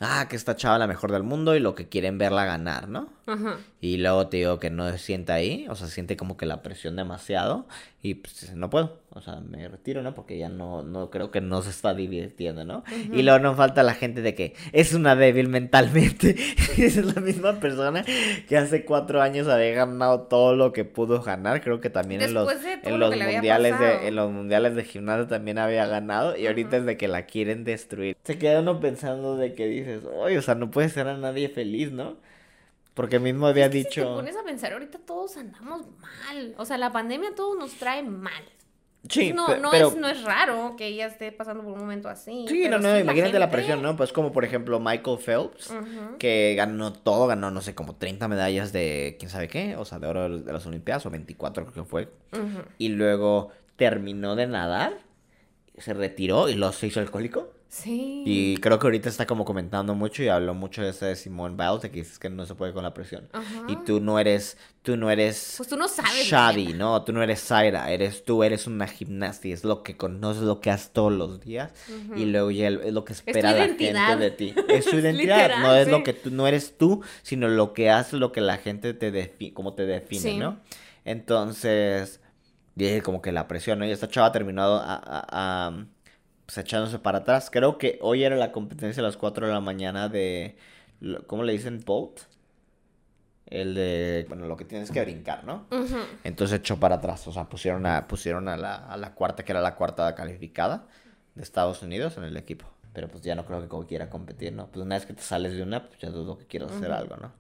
ah, 0.01 0.27
que 0.29 0.37
esta 0.37 0.55
chava 0.55 0.77
la 0.77 0.87
mejor 0.87 1.11
del 1.11 1.23
mundo 1.23 1.57
y 1.57 1.61
lo 1.61 1.75
que 1.75 1.89
quieren 1.89 2.19
verla 2.19 2.45
ganar, 2.45 2.87
¿no? 2.87 3.09
Ajá. 3.27 3.59
Y 3.81 3.99
luego 3.99 4.29
te 4.29 4.39
digo 4.39 4.59
que 4.59 4.71
no 4.71 4.91
se 4.91 4.99
siente 4.99 5.33
ahí, 5.33 5.67
o 5.69 5.75
sea, 5.75 5.89
siente 5.89 6.17
como 6.17 6.37
que 6.37 6.47
la 6.47 6.63
presión 6.63 6.97
demasiado 6.97 7.67
y 8.05 8.17
pues 8.17 8.55
no 8.55 8.69
puedo, 8.69 9.01
o 9.11 9.23
sea, 9.23 9.41
me 9.41 9.67
retiro, 9.67 10.03
¿no? 10.03 10.15
Porque 10.15 10.37
ya 10.37 10.51
no, 10.51 10.83
no 10.83 11.11
creo 11.11 11.31
que 11.31 11.41
no 11.41 11.63
se 11.63 11.71
está 11.71 11.95
divirtiendo, 11.95 12.63
¿no? 12.63 12.85
Y 13.13 13.23
luego 13.23 13.39
no 13.39 13.55
falta 13.55 13.83
la 13.83 13.95
gente 13.95 14.21
de 14.21 14.35
que 14.35 14.55
es 14.73 14.93
una 14.93 15.17
débil 15.17 15.49
mentalmente. 15.49 16.37
es 16.77 16.97
la 16.97 17.21
misma 17.23 17.61
persona 17.61 18.05
que 18.47 18.57
hace 18.59 18.85
cuatro 18.85 19.23
años 19.23 19.49
había 19.49 19.71
ganado 19.71 20.23
todo 20.23 20.55
lo 20.55 20.75
que 20.75 20.85
pudo 20.85 21.23
ganar, 21.23 21.63
creo 21.63 21.81
que 21.81 21.89
también 21.89 22.21
en 22.21 22.35
los, 22.35 22.47
en 22.83 22.99
lo 22.99 23.09
los 23.09 23.17
mundiales 23.17 23.79
de, 23.79 24.09
en 24.09 24.17
los 24.17 24.31
mundiales 24.31 24.75
de 24.75 24.85
gimnasia 24.85 25.27
también 25.27 25.57
había 25.57 25.87
ganado 25.87 26.37
y 26.37 26.47
ahorita 26.47 26.77
es 26.77 26.85
de 26.85 26.99
que 26.99 27.09
la 27.09 27.25
quieren 27.25 27.65
destruir. 27.65 28.19
Se 28.25 28.37
queda 28.37 28.61
uno 28.61 28.81
pensando 28.81 29.37
de 29.37 29.55
que 29.55 29.67
dices, 29.67 30.03
oye, 30.05 30.37
o 30.37 30.43
sea, 30.43 30.55
no 30.55 30.71
puede 30.71 30.91
ser 30.91 31.09
a 31.09 31.17
nadie 31.17 31.49
feliz, 31.49 31.91
¿no? 31.91 32.17
Porque 32.95 33.19
mismo 33.19 33.47
había 33.49 33.67
Es 33.67 33.73
que 33.73 33.79
Si 33.79 33.83
te 33.85 33.89
dicho... 33.91 34.15
pones 34.15 34.37
a 34.37 34.45
pensar, 34.45 34.73
ahorita 34.73 34.99
todos 35.01 35.37
andamos 35.37 35.83
mal. 36.01 36.55
O 36.59 36.65
sea, 36.65 36.79
la 36.79 36.93
pandemia 36.93 37.31
a 37.31 37.35
todos 37.35 37.59
nos 37.59 37.73
trae 37.75 38.03
mal. 38.03 38.43
Sí, 39.09 39.35
no, 39.35 39.57
no, 39.59 39.71
pero... 39.71 39.89
es, 39.89 39.97
no 39.97 40.09
es 40.09 40.23
raro 40.23 40.77
que 40.79 40.87
ella 40.87 41.07
esté 41.07 41.31
pasando 41.31 41.63
por 41.63 41.73
un 41.75 41.79
momento 41.81 42.09
así. 42.09 42.47
Sí, 42.49 42.69
no, 42.71 42.79
no, 42.79 42.99
imagínate 42.99 43.39
la 43.39 43.47
gente- 43.47 43.49
presión, 43.57 43.83
¿no? 43.83 43.97
Pues 43.97 44.13
como 44.13 44.33
por 44.33 44.45
ejemplo 44.47 44.81
Michael 44.81 45.19
Phelps, 45.19 45.75
que 46.19 46.55
ganó 46.57 46.93
todo, 46.93 47.27
ganó, 47.27 47.51
no 47.51 47.61
sé, 47.61 47.75
como 47.75 47.97
30 47.97 48.29
medallas 48.29 48.73
de 48.73 49.17
quién 49.19 49.31
sabe 49.31 49.49
qué, 49.49 49.77
o 49.77 49.85
sea, 49.85 49.99
de 49.99 50.07
oro 50.07 50.39
de 50.39 50.53
las 50.53 50.65
Olimpiadas, 50.65 51.05
o 51.05 51.11
24 51.11 51.67
creo 51.67 51.85
que 51.85 51.91
fue. 51.91 52.09
Y 52.79 52.89
luego 52.91 53.51
terminó 53.77 54.37
de 54.37 54.47
nadar, 54.47 54.97
se 55.77 55.93
retiró 55.93 56.49
y 56.49 56.55
luego 56.55 56.73
se 56.73 56.87
hizo 56.87 57.01
alcohólico. 57.01 57.53
Sí. 57.77 58.23
Y 58.25 58.57
creo 58.59 58.79
que 58.79 58.87
ahorita 58.87 59.09
está 59.09 59.27
como 59.27 59.45
comentando 59.45 59.97
mucho 59.97 60.23
y 60.23 60.29
habló 60.29 60.55
mucho 60.55 60.81
de 60.81 60.91
ese 60.91 61.07
de 61.07 61.17
Simone 61.17 61.57
Biles, 61.57 61.83
de 61.83 61.91
que 61.91 61.99
dices 62.03 62.21
que 62.21 62.31
no 62.31 62.47
se 62.47 62.55
puede 62.55 62.73
con 62.73 62.85
la 62.85 62.95
presión. 62.95 63.29
Ajá. 63.33 63.65
Y 63.67 63.75
tú 63.85 63.99
no 64.01 64.21
eres, 64.21 64.57
tú 64.83 64.97
no 64.97 65.11
eres 65.11 65.55
Pues 65.57 65.69
tú 65.69 65.77
no 65.77 65.89
sabes. 65.89 66.25
Shadi. 66.25 66.75
¿no? 66.75 67.03
Tú 67.03 67.13
no 67.13 67.21
eres 67.21 67.43
Zaira, 67.45 67.91
eres 67.91 68.25
tú, 68.25 68.45
eres 68.45 68.69
una 68.69 68.87
gimnasta 68.87 69.49
y 69.49 69.53
es 69.53 69.65
lo 69.65 69.83
que 69.83 69.97
conoces, 69.97 70.45
lo 70.45 70.61
que 70.61 70.71
haces 70.71 70.91
todos 70.93 71.13
los 71.13 71.41
días 71.41 71.73
y 72.17 72.27
luego 72.27 72.53
ya 72.53 72.69
es 72.69 72.93
lo 72.93 73.05
que 73.05 73.13
espera 73.13 73.51
la 73.51 73.59
identidad. 73.67 74.09
gente 74.19 74.25
de 74.25 74.31
ti. 74.31 74.55
Es 74.69 74.85
su 74.85 74.97
identidad, 74.97 75.37
Literal, 75.39 75.63
no 75.63 75.75
es 75.75 75.89
lo 75.89 76.05
que 76.05 76.13
tú, 76.13 76.31
no 76.31 76.47
eres 76.47 76.79
tú, 76.79 77.03
sino 77.23 77.49
lo 77.49 77.73
que 77.73 77.91
haces, 77.91 78.15
lo 78.21 78.31
que 78.31 78.41
la 78.41 78.57
gente 78.59 78.95
te 78.95 79.11
define, 79.11 79.53
como 79.53 79.75
te 79.75 79.85
define, 79.85 80.21
Sí. 80.23 80.37
¿no? 80.39 80.61
Entonces, 81.05 82.21
y 82.77 83.01
como 83.01 83.23
que 83.23 83.33
la 83.33 83.47
presión, 83.49 83.79
¿no? 83.79 83.87
Y 83.87 83.91
esta 83.91 84.09
chava 84.09 84.29
ha 84.29 84.33
terminado 84.33 84.77
a, 84.77 84.95
a- 84.95 85.27
a, 85.69 85.87
pues, 86.47 86.59
echándose 86.59 86.99
para 86.99 87.19
atrás. 87.19 87.51
Creo 87.51 87.79
que 87.79 87.99
hoy 88.03 88.25
era 88.25 88.37
la 88.37 88.53
competencia 88.53 89.01
a 89.01 89.07
las 89.07 89.17
4 89.17 89.47
de 89.47 89.53
la 89.53 89.61
mañana 89.61 90.09
de, 90.09 90.57
¿cómo 91.27 91.45
le 91.45 91.53
dicen? 91.53 91.83
Bolt. 91.85 92.21
El 93.47 93.75
de, 93.75 94.25
bueno, 94.29 94.47
lo 94.47 94.57
que 94.57 94.65
tienes 94.65 94.91
que 94.91 95.03
brincar, 95.03 95.45
¿no? 95.45 95.67
Ujú. 95.71 95.99
Entonces 96.25 96.61
echó 96.61 96.81
para 96.81 96.97
atrás, 96.97 97.27
o 97.29 97.33
sea, 97.33 97.45
pusieron 97.45 97.85
a, 97.87 98.09
pusieron 98.09 98.49
a 98.49 98.57
la, 98.57 98.75
a 98.75 98.97
la 98.97 99.15
cuarta, 99.15 99.45
que 99.45 99.53
era 99.53 99.61
la 99.61 99.77
cuarta 99.77 100.15
calificada 100.15 100.87
de 101.35 101.43
Estados 101.43 101.83
Unidos 101.83 102.17
en 102.17 102.25
el 102.25 102.37
equipo. 102.37 102.65
Pero 102.95 103.09
pues 103.09 103.23
ya 103.23 103.35
no 103.35 103.45
creo 103.45 103.61
que 103.61 103.69
como 103.69 103.87
quiera 103.87 104.09
competir, 104.09 104.53
¿no? 104.53 104.69
Pues 104.69 104.85
una 104.85 104.95
vez 104.95 105.05
que 105.05 105.13
te 105.13 105.23
sales 105.23 105.55
de 105.55 105.63
una, 105.63 105.87
pues 105.87 106.01
ya 106.01 106.09
dudo 106.11 106.39
que 106.39 106.47
quieras 106.47 106.73
hacer 106.73 106.91
algo, 106.91 107.17
¿no? 107.17 107.33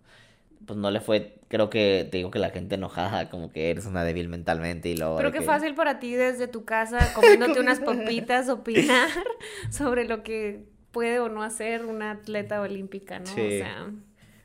Pues 0.66 0.78
no 0.78 0.90
le 0.90 1.00
fue, 1.00 1.38
creo 1.48 1.68
que 1.70 2.08
te 2.10 2.18
digo 2.18 2.30
que 2.30 2.38
la 2.38 2.50
gente 2.50 2.76
enojada, 2.76 3.28
como 3.30 3.50
que 3.50 3.70
eres 3.70 3.86
una 3.86 4.04
débil 4.04 4.28
mentalmente 4.28 4.88
y 4.88 4.96
luego... 4.96 5.16
Pero 5.16 5.32
qué 5.32 5.40
que- 5.40 5.44
fácil 5.44 5.74
para 5.74 5.98
ti 5.98 6.14
desde 6.14 6.48
tu 6.48 6.64
casa, 6.64 6.98
comiéndote 7.14 7.60
unas 7.60 7.80
papitas, 7.80 8.48
opinar 8.48 9.08
sobre 9.70 10.06
lo 10.06 10.22
que 10.22 10.64
puede 10.92 11.20
o 11.20 11.28
no 11.28 11.42
hacer 11.42 11.84
una 11.84 12.12
atleta 12.12 12.60
olímpica, 12.60 13.18
¿no? 13.18 13.26
Sí. 13.26 13.40
O 13.40 13.50
sea, 13.50 13.90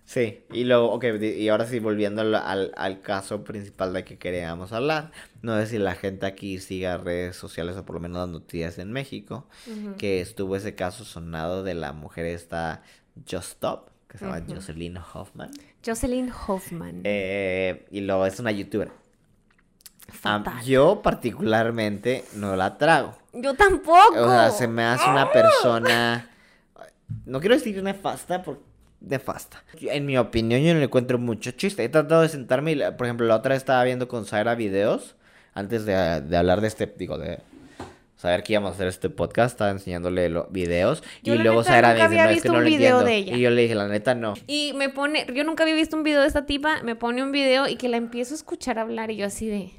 Sí, 0.06 0.40
y 0.52 0.64
luego, 0.64 0.92
ok, 0.92 1.06
y 1.22 1.50
ahora 1.50 1.68
sí, 1.68 1.78
volviendo 1.78 2.22
al, 2.24 2.34
al, 2.34 2.72
al 2.76 3.02
caso 3.02 3.44
principal 3.44 3.94
de 3.94 4.04
que 4.04 4.18
queríamos 4.18 4.72
hablar, 4.74 5.12
no 5.44 5.56
sé 5.60 5.68
si 5.68 5.78
la 5.78 5.94
gente 5.94 6.26
aquí 6.26 6.58
siga 6.58 6.98
redes 6.98 7.36
sociales 7.36 7.78
o 7.78 7.86
por 7.86 7.94
lo 7.94 8.00
menos 8.02 8.18
las 8.18 8.30
noticias 8.30 8.80
en 8.80 8.92
México, 8.92 9.48
que 10.00 10.20
estuvo 10.20 10.56
ese 10.56 10.74
caso 10.74 11.06
sonado 11.06 11.62
de 11.64 11.76
la 11.76 11.94
mujer 11.94 12.26
esta 12.26 12.82
Just 13.30 13.52
Stop, 13.52 13.90
que 14.10 14.18
se 14.18 14.26
llama. 14.26 14.42
Jocelyn 14.48 14.98
Hoffman, 14.98 15.52
Jocelyn 15.86 16.32
Hoffman. 16.48 17.02
eh, 17.06 17.86
y 17.92 18.02
luego 18.02 18.26
es 18.26 18.40
una 18.40 18.52
youtuber. 18.52 18.92
Fatal. 20.12 20.64
yo 20.66 21.02
particularmente 21.04 22.26
no 22.34 22.56
la 22.56 22.78
trago. 22.80 23.16
Yo 23.32 23.54
tampoco. 23.54 24.16
O 24.20 24.28
sea, 24.28 24.50
se 24.52 24.68
me 24.68 24.84
hace 24.84 25.08
una 25.08 25.32
persona. 25.32 26.28
No 27.26 27.40
quiero 27.40 27.56
decir 27.56 27.82
nefasta, 27.84 28.42
porque. 28.42 28.64
Nefasta. 29.02 29.64
En 29.80 30.06
mi 30.08 30.18
opinión, 30.18 30.62
yo 30.62 30.74
no 30.74 30.80
le 30.80 30.86
encuentro 30.86 31.18
mucho 31.20 31.52
chiste. 31.52 31.84
He 31.84 31.90
tratado 31.90 32.22
de 32.24 32.30
sentarme 32.30 32.72
y, 32.74 32.76
por 32.98 33.06
ejemplo, 33.06 33.28
la 33.28 33.36
otra 33.36 33.54
vez 33.54 33.62
estaba 33.62 33.84
viendo 33.84 34.08
con 34.08 34.26
Zaira 34.26 34.56
videos. 34.56 35.16
Antes 35.54 35.86
de, 35.86 36.22
de 36.22 36.38
hablar 36.38 36.60
de 36.62 36.68
este, 36.68 36.86
digo, 36.98 37.18
de 37.18 37.40
saber 38.20 38.44
que 38.44 38.52
íbamos 38.52 38.72
a 38.72 38.74
hacer 38.76 38.88
este 38.90 39.10
podcast, 39.10 39.54
estaba 39.54 39.72
enseñándole 39.72 40.28
los 40.28 40.52
videos. 40.52 41.02
Yo, 41.24 41.36
y 41.36 41.38
luego 41.38 41.60
neta, 41.62 41.72
Zaira 41.72 41.88
me 41.90 41.94
dice, 41.96 42.06
había 42.06 42.24
no, 42.26 42.30
es 42.30 42.30
que 42.30 42.34
visto 42.36 42.52
no 42.52 42.58
un 42.58 42.64
lo 42.66 42.70
video 42.70 43.00
entiendo. 43.00 43.06
de 43.06 43.16
ella. 43.16 43.38
Y 43.38 43.40
yo 43.42 43.50
le 43.50 43.62
dije, 43.62 43.76
la 43.76 43.88
neta, 43.88 44.14
no. 44.14 44.34
Y 44.46 44.74
me 44.74 44.90
pone, 44.90 45.26
yo 45.34 45.44
nunca 45.46 45.64
había 45.64 45.76
visto 45.76 45.96
un 45.96 46.04
video 46.04 46.20
de 46.22 46.28
esta 46.28 46.46
tipa, 46.46 46.84
me 46.84 46.96
pone 46.98 47.24
un 47.24 47.32
video 47.32 47.68
y 47.70 47.78
que 47.78 47.88
la 47.88 47.96
empiezo 47.96 48.34
a 48.34 48.38
escuchar 48.38 48.78
hablar 48.78 49.10
y 49.10 49.16
yo 49.16 49.26
así 49.26 49.48
de... 49.48 49.72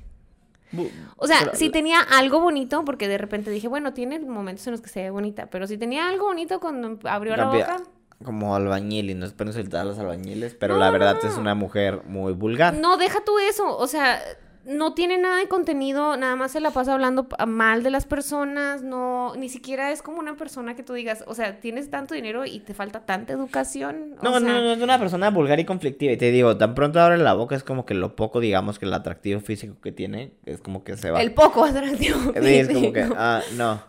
O 1.16 1.26
sea, 1.26 1.38
pero- 1.40 1.56
si 1.56 1.68
tenía 1.68 2.00
algo 2.00 2.40
bonito, 2.40 2.84
porque 2.84 3.08
de 3.08 3.18
repente 3.18 3.50
dije, 3.50 3.68
bueno, 3.68 3.92
tiene 3.92 4.20
momentos 4.20 4.66
en 4.68 4.70
los 4.72 4.80
que 4.80 4.88
se 4.88 5.02
ve 5.02 5.10
bonita, 5.10 5.46
pero 5.50 5.66
si 5.66 5.76
tenía 5.76 6.08
algo 6.08 6.26
bonito 6.26 6.60
cuando 6.60 6.98
abrió 7.08 7.36
la 7.36 7.46
boca, 7.46 7.82
Como 8.24 8.54
albañil, 8.54 9.10
y 9.10 9.14
no 9.14 9.26
espero 9.26 9.50
insultar 9.50 9.80
a 9.82 9.84
los 9.84 9.98
albañiles, 9.98 10.54
pero 10.54 10.74
No, 10.74 10.80
la 10.80 10.86
no, 10.86 10.92
verdad 10.92 11.16
no. 11.22 11.28
es 11.28 11.36
una 11.36 11.54
mujer 11.54 12.02
muy 12.06 12.32
vulgar. 12.34 12.74
no, 12.74 12.96
deja 12.96 13.18
tú 13.24 13.38
eso, 13.40 13.76
o 13.76 13.86
sea, 13.88 14.22
no 14.64 14.92
tiene 14.92 15.16
nada 15.16 15.38
de 15.38 15.48
contenido, 15.48 16.16
nada 16.16 16.36
más 16.36 16.52
se 16.52 16.60
la 16.60 16.70
pasa 16.70 16.92
hablando 16.92 17.26
mal 17.46 17.82
de 17.82 17.90
las 17.90 18.04
personas, 18.04 18.82
no, 18.82 19.34
ni 19.36 19.48
siquiera 19.48 19.90
es 19.90 20.02
como 20.02 20.18
una 20.18 20.36
persona 20.36 20.76
que 20.76 20.82
tú 20.82 20.92
digas, 20.92 21.24
o 21.26 21.34
sea, 21.34 21.60
tienes 21.60 21.90
tanto 21.90 22.14
dinero 22.14 22.44
y 22.44 22.60
te 22.60 22.74
falta 22.74 23.00
tanta 23.06 23.32
educación. 23.32 24.16
o 24.20 24.22
No, 24.22 24.38
no, 24.38 24.40
sea, 24.40 24.60
no, 24.60 24.72
es 24.72 24.82
una 24.82 24.98
persona 24.98 25.30
vulgar 25.30 25.58
y 25.60 25.64
conflictiva. 25.64 26.12
Y 26.12 26.18
te 26.18 26.30
digo, 26.30 26.56
tan 26.58 26.74
pronto 26.74 27.00
abre 27.00 27.16
la 27.16 27.32
boca 27.32 27.56
es 27.56 27.64
como 27.64 27.86
que 27.86 27.94
lo 27.94 28.16
poco, 28.16 28.40
digamos, 28.40 28.78
que 28.78 28.84
el 28.84 28.92
atractivo 28.92 29.40
físico 29.40 29.76
que 29.82 29.92
tiene, 29.92 30.32
es 30.44 30.60
como 30.60 30.84
que 30.84 30.96
se 30.96 31.10
va. 31.10 31.22
El 31.22 31.32
poco 31.32 31.64
atractivo. 31.64 32.18
Sí, 32.40 32.54
es 32.54 32.68
como 32.68 32.92
que, 32.92 33.06
ah, 33.16 33.42
no. 33.56 33.82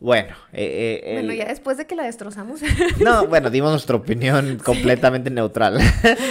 Bueno, 0.00 0.34
eh, 0.52 1.00
eh, 1.04 1.14
Bueno, 1.14 1.32
ya 1.32 1.46
después 1.46 1.76
de 1.78 1.86
que 1.86 1.94
la 1.94 2.04
destrozamos. 2.04 2.60
No, 3.00 3.26
bueno, 3.28 3.48
dimos 3.50 3.70
nuestra 3.70 3.96
opinión 3.96 4.58
completamente 4.62 5.30
neutral 5.30 5.78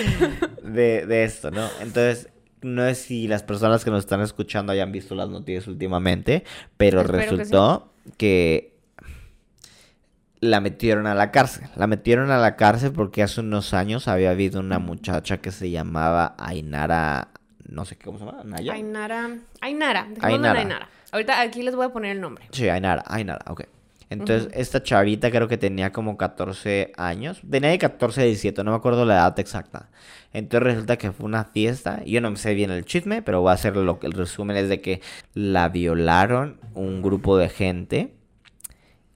de, 0.64 1.06
de 1.06 1.24
esto, 1.24 1.50
¿no? 1.50 1.68
Entonces, 1.82 2.30
no 2.64 2.84
sé 2.84 2.96
si 2.96 3.28
las 3.28 3.44
personas 3.44 3.84
que 3.84 3.92
nos 3.92 4.00
están 4.00 4.22
escuchando 4.22 4.72
hayan 4.72 4.92
visto 4.92 5.16
las 5.16 5.30
noticias 5.30 5.68
últimamente, 5.68 6.44
pero 6.78 7.02
Espero 7.02 7.20
que 7.20 7.30
sí. 7.30 7.36
resultó 7.36 7.94
que, 8.18 8.74
la 10.44 10.60
metieron 10.60 11.08
a 11.08 11.16
la 11.16 11.32
cárcel. 11.32 11.70
La 11.76 11.88
metieron 11.88 12.30
a 12.30 12.38
la 12.38 12.58
cárcel 12.58 12.92
porque 12.92 13.24
hace 13.24 13.40
unos 13.40 13.74
años 13.74 14.10
había 14.10 14.32
habido 14.32 14.60
una 14.60 14.78
muchacha 14.78 15.38
que 15.38 15.52
se 15.52 15.72
llamaba 15.72 16.36
Ainara, 16.38 17.30
no 17.66 17.86
sé 17.86 17.96
qué, 17.96 18.06
¿cómo 18.06 18.20
se 18.20 18.26
llama? 18.26 18.44
Naya. 18.44 18.74
Ainara. 18.74 19.38
Ainara. 19.62 20.08
Ainara. 20.20 20.60
Ainara. 20.60 20.90
Ahorita 21.12 21.40
aquí 21.40 21.64
les 21.64 21.76
voy 21.76 21.86
a 21.86 21.90
poner 21.90 22.12
el 22.12 22.22
nombre. 22.22 22.48
Sí, 22.52 22.68
Ainara, 22.68 23.04
Ainara, 23.08 23.46
ok. 23.48 23.64
Entonces, 24.14 24.50
esta 24.54 24.82
chavita 24.84 25.30
creo 25.32 25.48
que 25.48 25.58
tenía 25.58 25.92
como 25.92 26.18
14 26.18 26.92
años. 26.98 27.42
Tenía 27.50 27.70
de 27.72 27.78
14 27.80 28.22
a 28.22 28.24
17, 28.26 28.64
no 28.64 28.72
me 28.72 28.78
acuerdo 28.78 29.06
la 29.06 29.16
edad 29.16 29.40
exacta. 29.40 29.90
Entonces 30.34 30.64
resulta 30.74 30.98
que 30.98 31.12
fue 31.12 31.26
una 31.26 31.44
fiesta. 31.46 32.04
Yo 32.06 32.22
no 32.22 32.32
me 32.32 32.38
sé 32.38 32.54
bien 32.54 32.72
el 32.72 32.86
chisme, 32.86 33.22
pero 33.22 33.42
voy 33.42 33.52
a 33.52 33.54
hacer 33.54 33.76
lo 33.76 34.00
que 34.00 34.08
el 34.08 34.14
resumen 34.14 34.58
es 34.58 34.70
de 34.70 34.82
que 34.82 35.02
la 35.34 35.70
violaron 35.70 36.60
un 36.74 37.02
grupo 37.02 37.38
de 37.38 37.50
gente. 37.50 38.14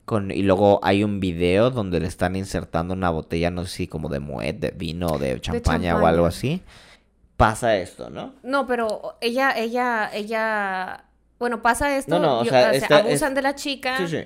Con, 0.06 0.32
y 0.32 0.42
luego 0.42 0.80
hay 0.84 1.04
un 1.04 1.20
video 1.20 1.70
donde 1.70 2.00
le 2.00 2.08
están 2.08 2.38
insertando 2.38 2.94
una 2.94 3.10
botella, 3.10 3.52
no 3.52 3.66
sé 3.66 3.70
si 3.76 3.88
como 3.88 4.08
de 4.08 4.20
moet, 4.22 4.56
de 4.56 4.72
vino 4.72 5.18
de 5.18 5.40
champaña 5.42 5.98
o 5.98 6.06
algo 6.06 6.26
así. 6.26 6.62
Pasa 7.36 7.76
esto, 7.78 8.10
¿no? 8.10 8.34
No, 8.42 8.66
pero 8.66 9.18
ella, 9.22 9.52
ella, 9.58 10.10
ella. 10.14 11.04
Bueno, 11.40 11.62
pasa 11.62 11.98
esto. 11.98 12.18
No, 12.18 12.26
no, 12.26 12.40
o 12.40 12.44
yo- 12.46 12.50
sea, 12.52 12.72
esta- 12.72 12.98
abusan 13.00 13.32
es- 13.32 13.36
de 13.36 13.42
la 13.42 13.54
chica. 13.56 13.98
Sí, 13.98 14.08
sí. 14.08 14.24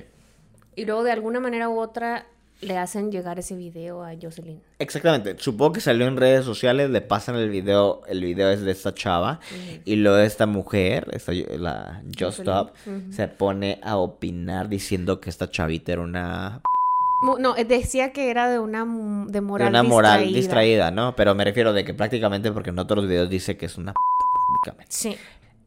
Y 0.76 0.86
luego 0.86 1.04
de 1.04 1.12
alguna 1.12 1.40
manera 1.40 1.70
u 1.70 1.80
otra 1.80 2.26
le 2.62 2.78
hacen 2.78 3.12
llegar 3.12 3.40
ese 3.40 3.56
video 3.56 4.04
a 4.04 4.12
Jocelyn. 4.22 4.62
Exactamente, 4.78 5.36
supongo 5.40 5.74
que 5.74 5.82
salió 5.82 6.06
en 6.08 6.16
redes 6.16 6.46
sociales, 6.46 6.92
le 6.92 7.02
pasan 7.02 7.36
el 7.36 7.50
video, 7.50 8.04
el 8.08 8.24
video 8.24 8.52
es 8.52 8.62
de 8.62 8.72
esta 8.72 8.94
chava 8.94 9.40
y 9.84 9.96
luego 9.96 10.20
esta 10.20 10.46
mujer, 10.46 11.08
esta, 11.12 11.32
la 11.34 12.04
Just 12.18 12.40
Stop, 12.40 12.76
se 13.10 13.28
pone 13.28 13.80
a 13.84 13.98
opinar 13.98 14.70
diciendo 14.70 15.20
que 15.20 15.32
esta 15.32 15.50
chavita 15.50 15.94
era 15.94 16.02
una, 16.04 16.62
No, 17.40 17.58
eh, 17.58 17.66
decía 17.66 18.14
que 18.14 18.30
era 18.30 18.48
de 18.48 18.60
una 18.60 18.86
de 18.86 19.32
de 19.32 19.42
moral 19.42 19.70
una 19.70 19.82
moral 19.82 20.20
distraída. 20.20 20.38
distraída, 20.38 20.92
¿no? 20.92 21.16
Pero 21.16 21.34
me 21.34 21.44
refiero 21.44 21.74
de 21.74 21.84
que 21.84 21.96
prácticamente 21.96 22.52
porque 22.52 22.70
en 22.70 22.78
otros 22.78 23.08
videos 23.08 23.28
dice 23.30 23.58
que 23.58 23.66
es 23.66 23.78
una 23.78 23.94
p 23.94 23.98
prácticamente. 24.64 24.96
Sí. 24.96 25.18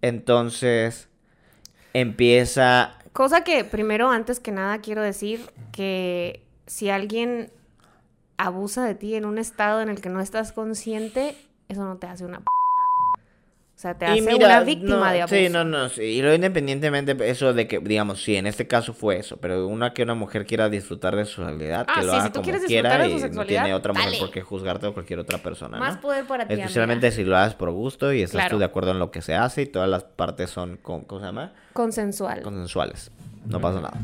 Entonces 0.00 1.08
empieza, 1.92 2.98
Cosa 3.14 3.44
que 3.44 3.62
primero, 3.62 4.10
antes 4.10 4.40
que 4.40 4.50
nada, 4.50 4.80
quiero 4.80 5.00
decir 5.00 5.48
que 5.70 6.44
si 6.66 6.90
alguien 6.90 7.52
abusa 8.38 8.84
de 8.84 8.96
ti 8.96 9.14
en 9.14 9.24
un 9.24 9.38
estado 9.38 9.80
en 9.80 9.88
el 9.88 10.00
que 10.00 10.08
no 10.08 10.20
estás 10.20 10.50
consciente, 10.50 11.36
eso 11.68 11.84
no 11.84 11.96
te 11.96 12.08
hace 12.08 12.24
una 12.24 12.40
p 12.40 12.53
sea, 13.84 13.94
te 13.94 14.06
Y 14.06 14.08
hace 14.20 14.32
mira, 14.32 14.46
una 14.46 14.60
víctima 14.60 14.96
no, 15.06 15.12
de 15.12 15.22
abuso. 15.22 15.34
Sí, 15.36 15.48
no, 15.48 15.64
no, 15.64 15.88
sí. 15.88 16.02
Y 16.02 16.20
luego 16.22 16.34
independientemente 16.36 17.16
eso 17.30 17.52
de 17.52 17.66
que, 17.68 17.78
digamos, 17.78 18.22
sí, 18.22 18.36
en 18.36 18.46
este 18.46 18.66
caso 18.66 18.92
fue 18.94 19.18
eso, 19.18 19.36
pero 19.36 19.66
una 19.66 19.92
que 19.92 20.02
una 20.02 20.14
mujer 20.14 20.46
quiera 20.46 20.68
disfrutar 20.68 21.14
de 21.16 21.24
su 21.24 21.42
sexualidad, 21.42 21.86
Ah, 21.88 22.00
que 22.00 22.06
lo 22.06 22.12
sí, 22.12 22.16
haga 22.18 22.24
si 22.26 22.28
tú 22.30 22.32
como 22.34 22.44
quieres 22.44 22.64
quiera 22.66 22.88
disfrutar 22.90 23.20
de 23.22 23.28
tu 23.28 23.34
y 23.34 23.36
no 23.36 23.46
tiene 23.46 23.74
otra 23.74 23.92
mujer 23.92 24.06
dale. 24.08 24.18
por 24.20 24.30
qué 24.30 24.40
juzgarte 24.42 24.86
o 24.86 24.94
cualquier 24.94 25.18
otra 25.18 25.38
persona, 25.38 25.78
Más 25.78 25.96
¿no? 25.96 26.00
poder 26.00 26.24
para 26.26 26.46
ti, 26.48 26.54
Especialmente 26.54 27.06
amiga. 27.08 27.16
si 27.22 27.24
lo 27.28 27.36
haces 27.36 27.54
por 27.54 27.70
gusto 27.70 28.12
y 28.12 28.22
estás 28.22 28.42
tú 28.42 28.46
Claro. 28.48 28.58
de 28.58 28.64
acuerdo 28.64 28.90
en 28.92 28.98
lo 28.98 29.10
que 29.10 29.22
se 29.22 29.34
hace 29.34 29.62
y 29.62 29.66
todas 29.66 29.88
las 29.88 30.04
partes 30.04 30.50
son, 30.50 30.76
con, 30.78 31.02
¿cómo 31.04 31.20
se 31.20 31.26
llama? 31.26 31.52
Consensual. 31.72 32.42
Consensuales. 32.42 33.10
No 33.46 33.60
pasa 33.60 33.80
nada. 33.80 33.98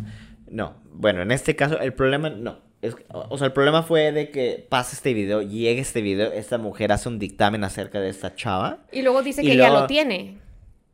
No, 0.49 0.75
bueno, 0.93 1.23
en 1.23 1.31
este 1.31 1.57
caso 1.57 1.79
el 1.81 1.93
problema, 1.95 2.29
no. 2.29 2.59
Es, 2.83 2.97
o 3.11 3.37
sea, 3.37 3.47
el 3.49 3.53
problema 3.53 3.83
fue 3.83 4.11
de 4.11 4.31
que 4.31 4.67
pasa 4.69 4.97
este 4.97 5.13
video, 5.13 5.43
llegue 5.43 5.81
este 5.81 6.01
video, 6.01 6.33
esta 6.33 6.57
mujer 6.57 6.93
hace 6.93 7.09
un 7.11 7.19
dictamen 7.19 7.63
acerca 7.63 8.01
de 8.01 8.09
esta 8.09 8.35
chava, 8.35 8.79
Y 8.91 9.03
luego 9.03 9.23
dice 9.23 9.43
Y 9.43 9.47
que 9.47 9.53
ella 9.53 9.69
luego- 9.69 9.81
lo 9.83 9.87
tiene. 9.87 10.39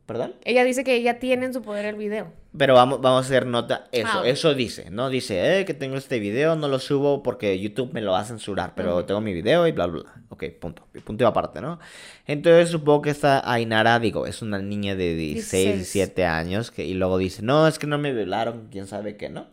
¿perdón? 0.05 0.35
Ella 0.45 0.63
dice 0.63 0.85
que 0.85 0.95
ella 0.95 1.19
tiene 1.19 1.45
en 1.47 1.53
su 1.53 1.61
poder 1.61 1.83
el 1.85 1.95
video. 1.95 2.31
Pero 2.57 2.73
vamos, 2.75 3.01
vamos 3.01 3.23
a 3.23 3.25
hacer 3.25 3.45
nota, 3.45 3.87
eso, 3.91 4.07
Ah, 4.21 4.23
eso 4.25 4.53
dice, 4.55 4.89
¿no? 4.89 5.09
Dice, 5.09 5.59
eh, 5.59 5.65
que 5.65 5.73
tengo 5.73 5.97
este 5.97 6.19
video, 6.19 6.55
no 6.55 6.69
lo 6.69 6.79
subo 6.79 7.21
porque 7.23 7.59
YouTube 7.59 7.91
me 7.93 7.99
lo 8.01 8.13
va 8.13 8.21
a 8.21 8.23
censurar, 8.25 8.73
pero 8.73 8.95
Ujú. 8.95 9.03
tengo 9.05 9.19
mi 9.21 9.33
video 9.33 9.67
y 9.67 9.73
bla, 9.73 9.85
bla, 9.85 10.03
bla. 10.03 10.13
Ok, 10.29 10.45
punto, 10.61 10.87
punto 11.03 11.23
y 11.25 11.27
aparte, 11.27 11.59
¿no? 11.59 11.77
Entonces 12.25 12.69
supongo 12.69 13.01
que 13.01 13.09
esta 13.09 13.49
Ainara, 13.51 13.99
digo, 13.99 14.25
es 14.27 14.41
una 14.41 14.59
niña 14.59 14.95
de 14.95 15.13
16, 15.13 15.51
16. 15.51 15.75
17 15.75 16.25
años, 16.25 16.71
que, 16.71 16.85
y 16.85 16.93
luego 16.93 17.17
dice, 17.17 17.41
no, 17.41 17.67
es 17.67 17.77
que 17.77 17.85
no 17.87 17.97
me 17.97 18.13
violaron, 18.13 18.69
quién 18.71 18.87
sabe 18.87 19.17
qué, 19.17 19.27
¿no? 19.29 19.47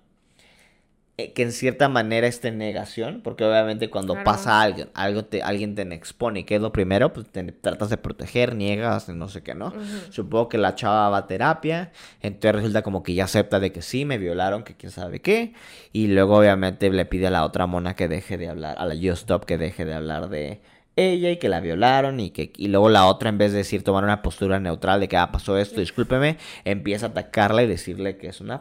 Eh, 1.16 1.32
que 1.32 1.42
en 1.42 1.52
cierta 1.52 1.88
manera 1.88 2.26
esté 2.26 2.48
en 2.48 2.58
negación, 2.58 3.20
porque 3.22 3.44
obviamente 3.44 3.88
cuando 3.88 4.14
Claro. 4.14 4.24
pasa 4.24 4.60
algo, 4.60 4.86
algo 4.94 5.24
te, 5.24 5.42
alguien 5.44 5.76
te 5.76 5.82
expone, 5.94 6.40
¿y 6.40 6.42
¿qué 6.44 6.56
es 6.56 6.60
lo 6.60 6.72
primero? 6.72 7.12
Pues 7.12 7.28
te 7.28 7.44
tratas 7.52 7.90
de 7.90 7.98
proteger, 7.98 8.56
niegas, 8.56 9.08
no 9.10 9.28
sé 9.28 9.44
qué, 9.44 9.54
¿no? 9.54 9.72
Supongo 10.10 10.48
que 10.48 10.58
la 10.58 10.74
chava 10.74 11.08
va 11.10 11.18
a 11.18 11.26
terapia, 11.28 11.92
entonces 12.20 12.56
resulta 12.56 12.82
como 12.82 13.04
que 13.04 13.14
ya 13.14 13.24
acepta 13.24 13.60
de 13.60 13.70
que 13.70 13.80
sí, 13.80 14.04
me 14.04 14.18
violaron, 14.18 14.64
que 14.64 14.74
quién 14.74 14.90
sabe 14.90 15.20
qué, 15.20 15.52
y 15.92 16.08
luego 16.08 16.36
obviamente 16.36 16.90
le 16.90 17.04
pide 17.04 17.28
a 17.28 17.30
la 17.30 17.44
otra 17.44 17.66
mona 17.68 17.94
que 17.94 18.08
deje 18.08 18.36
de 18.36 18.48
hablar, 18.48 18.74
a 18.76 18.84
la 18.84 18.96
Yo 18.96 19.12
Stop 19.12 19.44
que 19.44 19.56
deje 19.56 19.84
de 19.84 19.94
hablar 19.94 20.28
de 20.30 20.62
ella 20.96 21.30
y 21.30 21.38
que 21.38 21.48
la 21.48 21.60
violaron 21.60 22.20
y 22.20 22.30
que 22.30 22.52
y 22.56 22.68
luego 22.68 22.88
la 22.88 23.06
otra 23.06 23.28
en 23.28 23.38
vez 23.38 23.52
de 23.52 23.58
decir 23.58 23.82
tomar 23.82 24.04
una 24.04 24.22
postura 24.22 24.60
neutral 24.60 25.00
de 25.00 25.08
que 25.08 25.16
ah, 25.16 25.32
pasó 25.32 25.58
esto, 25.58 25.80
discúlpeme, 25.80 26.38
empieza 26.64 27.06
a 27.06 27.08
atacarla 27.10 27.62
y 27.62 27.66
decirle 27.66 28.16
que 28.16 28.28
es 28.28 28.40
una 28.40 28.60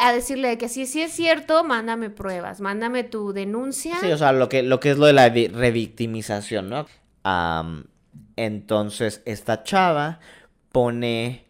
a 0.00 0.12
decirle 0.12 0.58
que 0.58 0.68
si 0.68 0.86
sí 0.86 1.02
es 1.02 1.12
cierto, 1.12 1.64
mándame 1.64 2.10
pruebas, 2.10 2.60
mándame 2.60 3.04
tu 3.04 3.32
denuncia. 3.32 3.96
Sí, 4.00 4.10
o 4.12 4.18
sea, 4.18 4.32
lo 4.32 4.48
que, 4.48 4.62
lo 4.62 4.80
que 4.80 4.90
es 4.90 4.98
lo 4.98 5.06
de 5.06 5.12
la 5.12 5.28
vi- 5.28 5.48
revictimización, 5.48 6.68
¿no? 6.68 6.86
Am, 7.22 7.86
entonces, 8.36 9.22
esta 9.24 9.62
chava 9.64 10.20
pone... 10.72 11.44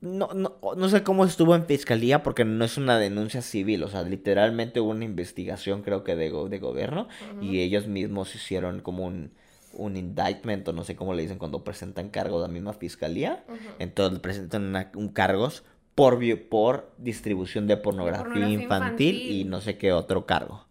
No, 0.00 0.28
no, 0.32 0.58
no 0.76 0.88
sé 0.88 1.02
cómo 1.02 1.24
estuvo 1.24 1.56
en 1.56 1.66
fiscalía 1.66 2.22
porque 2.22 2.44
no 2.44 2.64
es 2.64 2.76
una 2.76 2.98
denuncia 3.00 3.42
civil, 3.42 3.82
o 3.82 3.88
sea, 3.88 4.02
literalmente 4.02 4.78
hubo 4.78 4.90
una 4.92 5.04
investigación 5.04 5.82
creo 5.82 6.04
que 6.04 6.14
de, 6.14 6.30
go- 6.30 6.48
de 6.48 6.60
gobierno 6.60 7.08
y 7.40 7.60
ellos 7.62 7.88
mismos 7.88 8.32
hicieron 8.36 8.80
como 8.80 9.04
un, 9.04 9.32
un 9.72 9.96
indictment 9.96 10.68
o 10.68 10.72
no 10.72 10.84
sé 10.84 10.94
cómo 10.94 11.14
le 11.14 11.22
dicen 11.22 11.38
cuando 11.38 11.64
presentan 11.64 12.10
cargos 12.10 12.44
a 12.44 12.46
la 12.46 12.52
misma 12.52 12.74
fiscalía. 12.74 13.44
Entonces 13.80 14.20
presentan 14.20 14.66
una- 14.68 14.92
un 14.94 15.08
cargos 15.08 15.64
por, 15.98 16.20
por 16.48 16.92
distribución 16.96 17.66
de 17.66 17.76
pornografía, 17.76 18.22
Pornografía 18.24 18.62
infantil, 18.62 19.16
y 19.16 19.44
no 19.44 19.60
sé 19.60 19.76
qué 19.76 19.92
otro 19.92 20.26
cargo. 20.26 20.64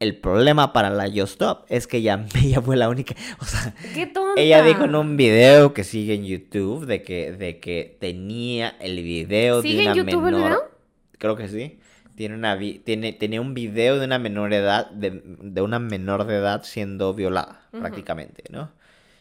El 0.00 0.16
problema 0.16 0.72
para 0.72 0.90
la 0.90 1.06
Yo 1.06 1.22
Stop 1.22 1.64
es 1.68 1.86
que 1.86 1.98
ella, 1.98 2.26
ella 2.42 2.60
fue 2.60 2.76
la 2.76 2.88
única, 2.88 3.14
o 3.38 3.44
sea, 3.44 3.76
¡Qué 3.94 4.08
tonta! 4.08 4.40
ella 4.40 4.64
dijo 4.64 4.84
en 4.84 4.96
un 4.96 5.16
video 5.16 5.72
que 5.72 5.84
sigue 5.84 6.14
en 6.14 6.24
YouTube 6.24 6.86
de 6.86 7.02
que, 7.02 7.30
de 7.30 7.60
que 7.60 7.96
tenía 8.00 8.70
el 8.80 8.96
video 9.04 9.62
¿Sigue 9.62 9.76
de 9.76 9.82
en 9.84 9.90
una 9.92 9.96
YouTube 10.02 10.26
el 10.26 10.34
menor. 10.34 10.50
video? 10.50 10.70
Creo 11.18 11.36
que 11.36 11.48
sí. 11.48 11.78
Tiene 12.16 12.34
una 12.34 12.58
tiene, 12.58 13.12
tenía 13.12 13.40
un 13.40 13.54
video 13.54 14.00
de 14.00 14.04
una 14.06 14.18
menor 14.18 14.52
edad, 14.52 14.90
de, 14.90 15.22
de 15.24 15.62
una 15.62 15.78
menor 15.78 16.24
de 16.26 16.34
edad 16.38 16.64
siendo 16.64 17.14
violada, 17.14 17.62
Ujú. 17.72 17.82
prácticamente, 17.82 18.42
¿no? 18.50 18.72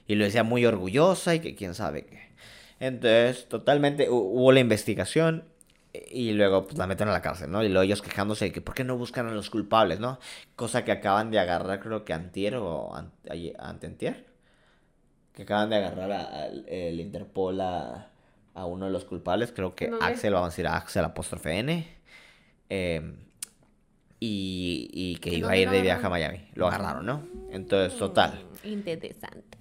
Y 0.07 0.15
lo 0.15 0.25
decía 0.25 0.43
muy 0.43 0.65
orgullosa 0.65 1.35
y 1.35 1.39
que 1.39 1.53
quién 1.53 1.75
sabe 1.75 2.05
qué. 2.05 2.30
Entonces, 2.81 3.47
totalmente 3.47 4.09
hu- 4.09 4.13
hubo 4.33 4.51
la 4.51 4.59
investigación 4.59 5.45
y 5.93 6.31
luego 6.33 6.65
pues, 6.65 6.77
la 6.77 6.87
meten 6.87 7.07
a 7.07 7.11
la 7.11 7.21
cárcel, 7.21 7.51
¿no? 7.51 7.63
Y 7.63 7.69
luego 7.69 7.83
ellos 7.83 8.01
quejándose 8.01 8.45
de 8.45 8.51
que 8.51 8.59
por 8.61 8.73
qué 8.75 8.83
no 8.83 8.97
buscan 8.97 9.27
a 9.27 9.31
los 9.31 9.49
culpables, 9.49 9.99
¿no? 9.99 10.19
Cosa 10.55 10.83
que 10.83 10.91
acaban 10.91 11.31
de 11.31 11.39
agarrar, 11.39 11.79
creo 11.79 12.03
que 12.03 12.13
antier 12.13 12.55
o 12.55 12.93
an- 12.95 13.11
ayer- 13.29 13.55
antentier. 13.59 14.25
Que 15.33 15.43
acaban 15.43 15.69
de 15.69 15.77
agarrar 15.77 16.11
a- 16.11 16.43
al- 16.43 16.65
el 16.67 16.99
Interpol 16.99 17.61
a, 17.61 18.09
a 18.53 18.65
uno 18.65 18.85
de 18.87 18.91
los 18.91 19.05
culpables, 19.05 19.51
creo 19.51 19.75
que. 19.75 19.89
Axel, 20.01 20.33
vamos 20.33 20.47
a 20.47 20.49
decir 20.51 20.67
Axel 20.67 21.05
apóstrofe 21.05 21.59
N. 21.59 21.87
eh, 22.69 23.15
y, 24.19 24.89
y 24.93 25.15
que 25.17 25.31
¿Y 25.31 25.35
iba 25.37 25.51
a 25.51 25.57
ir 25.57 25.69
de 25.69 25.81
viaje 25.81 26.05
a? 26.05 26.09
Miami. 26.09 26.47
Lo 26.53 26.67
agarraron, 26.67 27.05
¿no? 27.05 27.23
Entonces, 27.51 27.97
total. 27.97 28.45
Mm, 28.63 28.67
Interesante. 28.67 29.57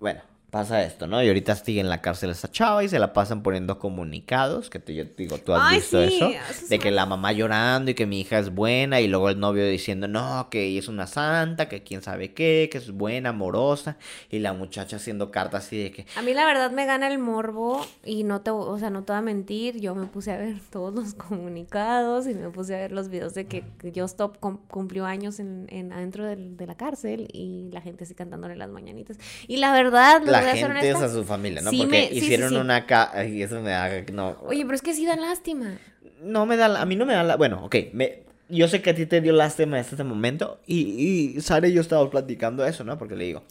Bueno, 0.00 0.20
pasa 0.54 0.84
esto, 0.84 1.06
¿no? 1.08 1.20
Y 1.22 1.26
ahorita 1.26 1.56
sigue 1.56 1.80
en 1.80 1.88
la 1.88 2.00
cárcel 2.00 2.30
esta 2.30 2.48
chava 2.50 2.84
y 2.84 2.88
se 2.88 2.98
la 3.00 3.12
pasan 3.12 3.42
poniendo 3.42 3.78
comunicados, 3.80 4.70
que 4.70 4.78
te, 4.78 4.94
yo 4.94 5.04
digo, 5.16 5.38
tú 5.38 5.52
has 5.52 5.62
Ay, 5.64 5.76
visto 5.78 5.98
sí, 6.06 6.14
eso, 6.14 6.28
eso 6.28 6.66
de 6.68 6.76
es 6.76 6.80
que 6.80 6.90
la 6.92 7.06
mamá 7.06 7.32
llorando 7.32 7.90
y 7.90 7.94
que 7.94 8.06
mi 8.06 8.20
hija 8.20 8.38
es 8.38 8.54
buena 8.54 9.00
y 9.00 9.08
luego 9.08 9.30
el 9.30 9.40
novio 9.40 9.66
diciendo, 9.66 10.06
no, 10.06 10.48
que 10.50 10.64
ella 10.66 10.78
es 10.78 10.86
una 10.88 11.08
santa, 11.08 11.68
que 11.68 11.82
quién 11.82 12.02
sabe 12.02 12.32
qué, 12.34 12.68
que 12.70 12.78
es 12.78 12.92
buena, 12.92 13.30
amorosa, 13.30 13.96
y 14.30 14.38
la 14.38 14.52
muchacha 14.52 14.96
haciendo 14.96 15.30
cartas 15.32 15.66
así 15.66 15.82
de 15.82 15.90
que, 15.90 16.06
A 16.16 16.22
mí 16.22 16.32
la 16.34 16.44
verdad 16.46 16.70
me 16.70 16.86
gana 16.86 17.08
el 17.08 17.18
morbo 17.18 17.84
y 18.04 18.22
no 18.22 18.40
te, 18.40 18.50
o 18.52 18.78
sea, 18.78 18.90
no 18.90 19.02
te 19.02 19.12
voy 19.12 19.18
a 19.18 19.22
mentir, 19.22 19.80
yo 19.80 19.94
me 19.96 20.06
puse 20.06 20.30
a 20.32 20.36
ver 20.36 20.54
todos 20.70 20.94
los 20.94 21.14
comunicados 21.14 22.26
y 22.28 22.34
me 22.34 22.48
puse 22.50 22.74
a 22.74 22.78
ver 22.78 22.92
los 22.92 23.08
videos 23.08 23.34
de 23.34 23.46
que 23.46 23.64
Yo 23.92 24.04
Stop 24.04 24.38
cum- 24.38 24.58
cumplió 24.68 25.04
años 25.04 25.40
en, 25.40 25.66
en- 25.70 25.92
adentro 25.92 26.24
de 26.24 26.66
la 26.66 26.76
cárcel 26.76 27.28
y 27.32 27.70
la 27.72 27.80
gente 27.80 28.04
así 28.04 28.14
cantándole 28.14 28.56
las 28.56 28.68
mañanitas. 28.70 29.18
Y 29.48 29.56
la 29.56 29.72
verdad, 29.72 30.22
la 30.24 30.43
a 30.46 31.08
su 31.08 31.24
familia, 31.24 31.60
¿no? 31.62 31.70
sí 31.70 31.78
Porque 31.78 31.90
me- 32.02 32.08
sí, 32.08 32.14
sí, 32.20 32.24
hicieron 32.26 32.50
sí. 32.50 32.56
una... 32.56 32.86
Ca... 32.86 33.10
Ay, 33.12 33.42
eso 33.42 33.60
me 33.60 33.70
da... 33.70 33.90
No, 34.12 34.38
Oye, 34.46 34.62
pero 34.64 34.74
es 34.74 34.82
que 34.82 34.94
sí 34.94 35.06
dan 35.06 35.20
lástima. 35.20 35.78
no 36.22 36.46
me 36.46 36.56
da, 36.56 36.80
a 36.80 36.86
mí 36.86 36.96
no 36.96 37.06
me 37.06 37.14
da 37.14 37.22
la, 37.22 37.36
bueno, 37.36 37.64
ok, 37.64 37.76
me, 37.92 38.22
yo 38.48 38.68
sé 38.68 38.82
que 38.82 38.90
a 38.90 38.94
ti 38.94 39.06
te 39.06 39.20
dio 39.20 39.32
lástima 39.32 39.78
en 39.78 39.84
este 39.84 40.04
momento 40.04 40.60
y, 40.66 41.34
y 41.36 41.40
Sara 41.40 41.68
y 41.68 41.72
yo 41.72 41.80
estábamos 41.80 42.10
platicando 42.10 42.64
eso, 42.66 42.84
¿no? 42.84 42.98
Porque 42.98 43.16
le 43.16 43.24
digo, 43.24 43.44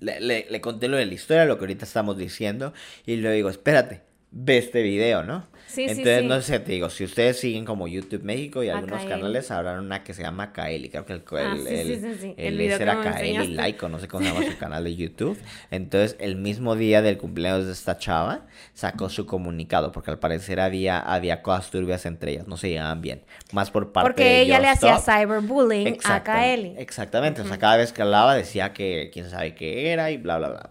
le, 0.00 0.20
le, 0.20 0.46
le 0.50 0.60
conté 0.60 0.88
lo 0.88 0.96
de 0.96 1.06
la 1.06 1.14
historia, 1.14 1.44
lo 1.44 1.56
que 1.58 1.64
ahorita 1.64 1.84
estamos 1.84 2.16
diciendo 2.18 2.72
y 3.06 3.16
le 3.16 3.30
digo, 3.32 3.48
espérate, 3.50 4.02
ve 4.30 4.58
este 4.58 4.82
video, 4.82 5.22
¿no? 5.22 5.46
Sí, 5.66 5.88
sí, 5.88 5.90
Entonces, 6.00 6.20
sí. 6.20 6.26
no 6.26 6.40
sé, 6.42 6.60
te 6.60 6.72
digo, 6.72 6.88
si 6.90 7.04
ustedes 7.04 7.40
siguen 7.40 7.64
como 7.64 7.88
YouTube 7.88 8.22
México 8.22 8.62
y 8.62 8.68
algunos 8.68 9.04
canales, 9.04 9.50
habrán 9.50 9.80
una 9.80 10.04
que 10.04 10.14
se 10.14 10.22
llama 10.22 10.52
Kaeli, 10.52 10.88
creo 10.90 11.04
que 11.04 11.12
el, 11.14 11.22
Ah, 11.32 11.52
el, 11.54 11.66
sí, 11.66 11.74
el, 11.74 11.86
sí, 11.86 12.00
sí, 12.00 12.18
sí. 12.20 12.34
El 12.36 12.56
video 12.56 12.78
era 12.78 13.00
Kaeli. 13.00 13.48
Laico, 13.48 13.88
no 13.88 13.98
sé 13.98 14.06
cómo 14.06 14.24
se 14.24 14.32
llama 14.32 14.46
su 14.46 14.56
canal 14.58 14.84
de 14.84 14.94
YouTube. 14.94 15.36
Entonces, 15.72 16.16
el 16.20 16.36
mismo 16.36 16.76
día 16.76 17.02
del 17.02 17.18
cumpleaños 17.18 17.66
de 17.66 17.72
esta 17.72 17.98
chava, 17.98 18.46
sacó 18.74 19.08
su 19.10 19.26
comunicado, 19.26 19.90
porque 19.90 20.12
al 20.12 20.18
parecer 20.20 20.60
había, 20.60 21.00
había 21.00 21.42
cosas 21.42 21.70
turbias 21.70 22.06
entre 22.06 22.32
ellas, 22.32 22.46
no 22.46 22.56
se 22.56 22.68
llevaban 22.70 23.00
bien. 23.02 23.22
Más 23.52 23.70
por 23.70 23.92
parte 23.92 24.08
Porque 24.08 24.24
de 24.24 24.40
ella 24.42 24.60
le 24.60 24.68
Just 24.68 24.84
hacía 24.84 24.96
Stop. 24.98 25.14
cyberbullying 25.16 25.98
a 26.04 26.22
Kaeli. 26.22 26.74
Exactamente, 26.78 27.42
o 27.42 27.46
sea, 27.46 27.58
cada 27.58 27.76
vez 27.76 27.92
que 27.92 28.02
hablaba 28.02 28.36
decía 28.36 28.72
que 28.72 29.10
quién 29.12 29.28
sabe 29.28 29.54
qué 29.56 29.90
era 29.90 30.10
y 30.12 30.16
bla, 30.16 30.38
bla, 30.38 30.48
bla. 30.48 30.70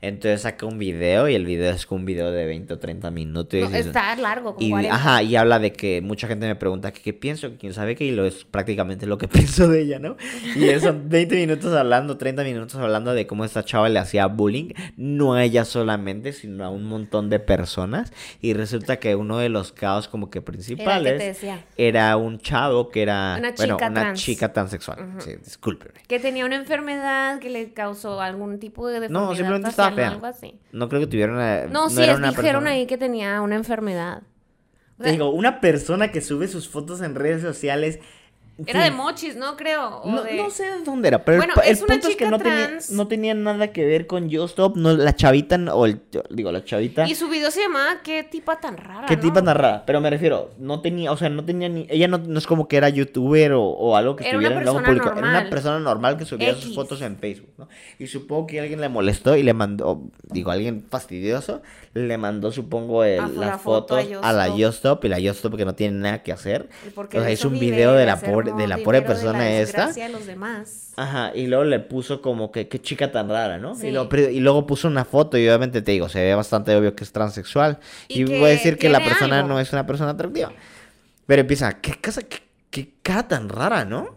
Entonces 0.00 0.42
saca 0.42 0.66
un 0.66 0.78
video 0.78 1.28
y 1.28 1.36
el 1.36 1.46
video 1.46 1.70
es 1.70 1.88
un 1.90 2.04
video 2.04 2.32
de 2.32 2.44
20 2.44 2.74
o 2.74 2.78
30 2.78 2.91
minutos. 3.10 3.54
y 3.54 3.62
No, 3.62 3.68
está 3.74 4.14
largo, 4.16 4.54
como 4.54 4.66
y, 4.66 4.70
40. 4.70 4.94
ajá, 4.94 5.22
y 5.22 5.36
habla 5.36 5.58
de 5.58 5.72
que 5.72 6.00
mucha 6.02 6.26
gente 6.28 6.46
me 6.46 6.54
pregunta 6.56 6.92
que 6.92 7.00
qué 7.02 7.12
pienso, 7.12 7.50
que 7.50 7.56
quién 7.56 7.74
sabe 7.74 7.94
qué, 7.96 8.04
y 8.04 8.10
lo 8.10 8.24
es 8.24 8.44
prácticamente 8.44 9.06
lo 9.06 9.18
que 9.18 9.28
pienso 9.56 9.68
de 9.68 9.82
ella, 9.82 9.98
¿no? 9.98 10.16
Y 10.56 10.64
eso, 10.68 10.94
20 11.04 11.34
minutos 11.46 11.72
hablando, 11.74 12.16
30 12.16 12.44
minutos 12.44 12.74
hablando 12.76 13.12
de 13.14 13.26
cómo 13.26 13.44
esta 13.44 13.64
chava 13.64 13.88
le 13.88 13.98
hacía 13.98 14.26
bullying, 14.26 14.70
no 14.96 15.34
a 15.34 15.44
ella 15.44 15.64
solamente, 15.64 16.32
sino 16.32 16.64
a 16.64 16.70
un 16.70 16.84
montón 16.84 17.30
de 17.30 17.38
personas. 17.40 18.12
Y 18.40 18.54
resulta 18.54 18.98
que 18.98 19.14
uno 19.16 19.38
de 19.38 19.48
los 19.48 19.72
caos 19.72 20.08
como 20.08 20.30
que 20.30 20.38
Era 20.38 20.44
que 20.44 20.52
principales 20.52 21.18
te 21.18 21.24
decía. 21.24 21.64
era 21.76 22.16
un 22.16 22.38
chavo 22.38 22.88
que 22.90 23.02
era, 23.02 23.36
Una 23.38 23.52
bueno, 23.56 23.74
chica 23.76 23.86
una 23.88 24.00
trans. 24.00 24.20
chica 24.20 24.52
transexual. 24.52 24.98
Ujú. 25.00 25.20
Sí, 25.20 25.30
discúlpeme. 25.44 25.94
Que 26.06 26.18
tenía 26.20 26.44
una 26.46 26.56
enfermedad 26.56 27.38
que 27.38 27.50
le 27.50 27.72
causó 27.72 28.20
algún 28.20 28.58
tipo 28.58 28.88
de 28.88 29.08
No, 29.08 29.34
simplemente 29.34 29.68
estaba 29.70 29.92
fea. 29.94 30.08
algo 30.10 30.26
así. 30.26 30.54
No 30.72 30.88
creo 30.88 31.00
que 31.00 31.06
tuviera 31.06 31.32
una... 31.32 31.66
No, 31.66 31.88
sí, 31.90 32.02
era 32.02 32.12
es- 32.12 32.18
una 32.18 32.28
dijeron 32.28 32.46
persona- 32.64 32.70
ahí 32.70 32.81
que 32.86 32.98
tenía 32.98 33.40
una 33.42 33.56
enfermedad. 33.56 34.22
O 34.98 35.02
Te 35.02 35.12
digo, 35.12 35.30
una 35.30 35.60
persona 35.60 36.10
que 36.12 36.20
sube 36.20 36.48
sus 36.48 36.68
fotos 36.68 37.00
en 37.02 37.14
redes 37.14 37.42
sociales 37.42 37.98
Era 38.66 38.84
Sí. 38.84 38.90
de 38.90 38.94
mochis, 38.94 39.34
¿no? 39.34 39.56
Creo. 39.56 40.02
No, 40.04 40.22
de- 40.22 40.36
no 40.36 40.50
sé 40.50 40.64
de 40.64 40.84
dónde 40.84 41.08
era, 41.08 41.24
pero 41.24 41.38
Bueno, 41.38 41.54
el, 41.62 41.68
el 41.68 41.72
es 41.72 41.78
punto 41.82 42.06
es 42.06 42.16
que 42.16 42.28
no 42.28 42.38
tenía, 42.38 42.78
no 42.90 43.08
tenía 43.08 43.34
nada 43.34 43.72
que 43.72 43.84
ver 43.86 44.06
con 44.06 44.28
Yo 44.28 44.44
Stop, 44.44 44.76
no, 44.76 44.92
la 44.94 45.16
chavita, 45.16 45.56
o 45.74 45.86
el, 45.86 46.02
digo, 46.28 46.52
la 46.52 46.62
chavita, 46.62 47.08
Y 47.08 47.14
su 47.14 47.28
video 47.30 47.50
se 47.50 47.62
llamaba 47.62 48.02
¿Qué 48.04 48.22
tipa 48.24 48.60
tan 48.60 48.76
rara? 48.76 49.06
qué 49.08 49.16
¿no? 49.16 49.22
tipa 49.22 49.42
tan 49.42 49.56
rara, 49.56 49.84
pero 49.86 50.02
me 50.02 50.10
refiero, 50.10 50.50
no 50.58 50.82
tenía, 50.82 51.10
o 51.12 51.16
sea, 51.16 51.30
no 51.30 51.42
tenía 51.46 51.70
ni, 51.70 51.86
ella 51.88 52.08
no, 52.08 52.18
no 52.18 52.38
es 52.38 52.46
como 52.46 52.68
que 52.68 52.76
era 52.76 52.90
youtuber 52.90 53.52
o, 53.52 53.62
o 53.64 53.96
algo 53.96 54.16
que 54.16 54.24
Era 54.24 54.32
estuviera 54.32 54.58
en 54.58 54.62
luego 54.64 54.78
persona 54.80 54.88
publicado, 55.00 55.18
era 55.18 55.20
una 55.28 55.32
normal. 55.32 55.50
persona 55.50 55.78
normal 55.80 56.16
que 56.18 56.24
subía 56.26 56.54
sus 56.54 56.74
fotos 56.74 57.00
en 57.00 57.16
Facebook, 57.16 57.54
¿no? 57.56 57.68
Y 57.98 58.06
supongo 58.06 58.46
que 58.48 58.60
alguien 58.60 58.82
le 58.82 58.90
molestó 58.90 59.34
y 59.34 59.42
le 59.42 59.54
mandó, 59.54 60.02
digo, 60.24 60.50
alguien 60.50 60.84
fastidioso, 60.90 61.62
le 61.94 62.16
mandó, 62.16 62.50
supongo, 62.52 63.04
el- 63.04 63.20
Ah, 63.20 63.28
la 63.34 63.58
foto 63.58 63.96
a 63.96 64.32
la 64.32 64.44
Stop. 64.46 64.58
Yo 64.58 64.68
Stop 64.70 65.04
y 65.04 65.08
la 65.08 65.18
Yo 65.18 65.30
Stop 65.32 65.56
que 65.56 65.64
no 65.66 65.74
tiene 65.74 65.98
nada 65.98 66.22
que 66.22 66.32
hacer. 66.32 66.68
Porque 66.94 67.18
O 67.18 67.22
sea, 67.22 67.30
hizo 67.30 67.48
un 67.48 67.58
video 67.58 67.92
de 67.92 68.06
la 68.06 68.18
pobre, 68.18 68.52
de 68.52 68.66
la 68.66 68.78
pobre 68.78 69.00
de 69.02 69.06
persona 69.06 69.38
la 69.40 69.50
esta. 69.60 69.92
de 69.92 70.08
los 70.08 70.26
demás. 70.26 70.92
Ajá, 70.96 71.32
y 71.34 71.46
luego 71.46 71.64
le 71.64 71.80
puso 71.80 72.22
como 72.22 72.50
que 72.50 72.68
qué 72.68 72.80
chica 72.80 73.12
tan 73.12 73.28
rara, 73.28 73.58
¿no? 73.58 73.74
Sí. 73.74 73.88
Y, 73.88 73.90
luego, 73.92 74.08
pero- 74.08 74.30
y 74.30 74.40
luego 74.40 74.66
puso 74.66 74.88
una 74.88 75.04
foto 75.04 75.36
y 75.36 75.46
obviamente 75.46 75.82
te 75.82 75.92
digo, 75.92 76.08
se 76.08 76.20
ve 76.22 76.34
bastante 76.34 76.74
obvio 76.74 76.94
que 76.96 77.04
es 77.04 77.12
transexual. 77.12 77.78
Y 78.08 78.24
voy 78.24 78.36
a 78.44 78.46
decir 78.48 78.78
que 78.78 78.88
la 78.88 79.00
persona 79.04 79.38
algo. 79.40 79.48
no 79.50 79.60
es 79.60 79.72
una 79.72 79.86
persona 79.86 80.12
atractiva. 80.12 80.52
Pero 81.26 81.40
empieza, 81.42 81.80
qué 81.80 81.92
casa, 82.00 82.22
qué, 82.22 82.38
qué 82.70 82.94
cara 83.02 83.28
tan 83.28 83.48
rara, 83.48 83.84
¿no? 83.84 84.14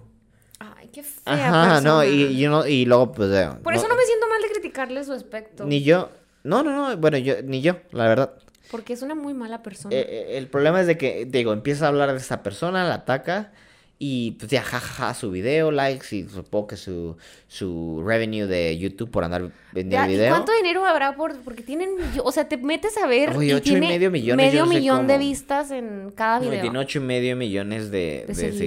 Ay, 0.59 0.89
qué 0.93 1.03
fea 1.03 1.21
Ajá, 1.25 1.81
no, 1.81 2.03
y, 2.05 2.41
y 2.43 2.47
no- 2.47 2.65
y 2.65 2.85
luego 2.85 3.11
pues... 3.11 3.29
Por 3.63 3.73
eso 3.73 3.87
no 3.87 3.95
me 3.95 4.03
siento 4.03 4.27
mal 4.29 4.41
de 4.41 4.47
criticarle 4.49 5.03
su 5.03 5.11
aspecto. 5.13 5.65
Ni 5.65 5.83
yo, 5.83 6.09
no, 6.45 6.63
no, 6.63 6.89
no, 6.89 6.97
bueno, 6.97 7.17
yo, 7.17 7.41
ni 7.43 7.61
yo, 7.61 7.77
la 7.91 8.07
verdad. 8.07 8.33
Porque 8.71 8.93
es 8.93 9.01
una 9.01 9.13
muy 9.15 9.33
mala 9.33 9.61
persona. 9.61 9.95
Eh, 9.95 10.05
eh, 10.07 10.37
el 10.37 10.47
problema 10.47 10.79
es 10.81 10.87
de 10.87 10.97
que, 10.97 11.25
digo, 11.25 11.53
empieza 11.53 11.85
a 11.85 11.89
hablar 11.89 12.11
de 12.11 12.17
esa 12.17 12.41
persona, 12.41 12.87
la 12.87 12.95
ataca 12.95 13.51
y 13.97 14.31
pues 14.31 14.51
ya 14.51 14.61
jajaja 14.61 15.13
su 15.13 15.31
video, 15.31 15.71
likes 15.71 16.13
y 16.15 16.27
supongo 16.27 16.67
que 16.67 16.75
su, 16.75 17.15
su 17.47 18.03
revenue 18.05 18.45
de 18.45 18.77
YouTube 18.77 19.09
por 19.09 19.23
andar 19.23 19.51
vendiendo 19.71 20.05
Ya, 20.07 20.11
¿y 20.11 20.15
video. 20.17 20.29
cuánto 20.29 20.51
dinero 20.51 20.83
habrá 20.85 21.15
por...? 21.15 21.37
Porque 21.41 21.63
tienen... 21.63 21.89
O 22.23 22.31
sea, 22.31 22.49
te 22.49 22.57
metes 22.57 22.97
a 22.97 23.07
ver 23.07 23.29
Oye, 23.37 23.47
y 23.49 23.53
ocho 23.53 23.69
y 23.69 23.71
tiene 23.79 23.87
medio 23.87 24.11
millones, 24.11 24.45
medio 24.47 24.59
yo 24.59 24.65
no 24.65 24.71
sé 24.73 24.79
millón 24.79 25.07
de 25.07 25.17
vistas 25.17 25.71
en 25.71 26.11
cada 26.13 26.39
video. 26.39 26.61
Tiene 26.61 26.77
ocho 26.79 26.99
y 26.99 27.01
medio 27.03 27.35
millones 27.37 27.89
de, 27.91 28.25
De 28.27 28.33
de 28.33 28.35
seguidores. 28.35 28.57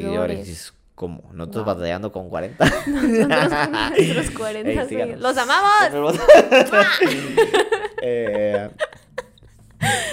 seguidores. 0.46 0.72
Como, 0.98 1.22
nosotros 1.32 1.64
Wow. 1.64 1.74
batallando 1.76 2.10
con 2.12 2.28
40. 2.28 2.64
Nosotros 2.64 2.88
con 2.88 3.72
nuestros 3.72 4.30
40 4.36 4.70
Ey, 4.70 4.88
síganos. 4.88 5.20
¡Los 5.20 5.36
amamos! 5.38 6.18
Eh, 8.02 8.68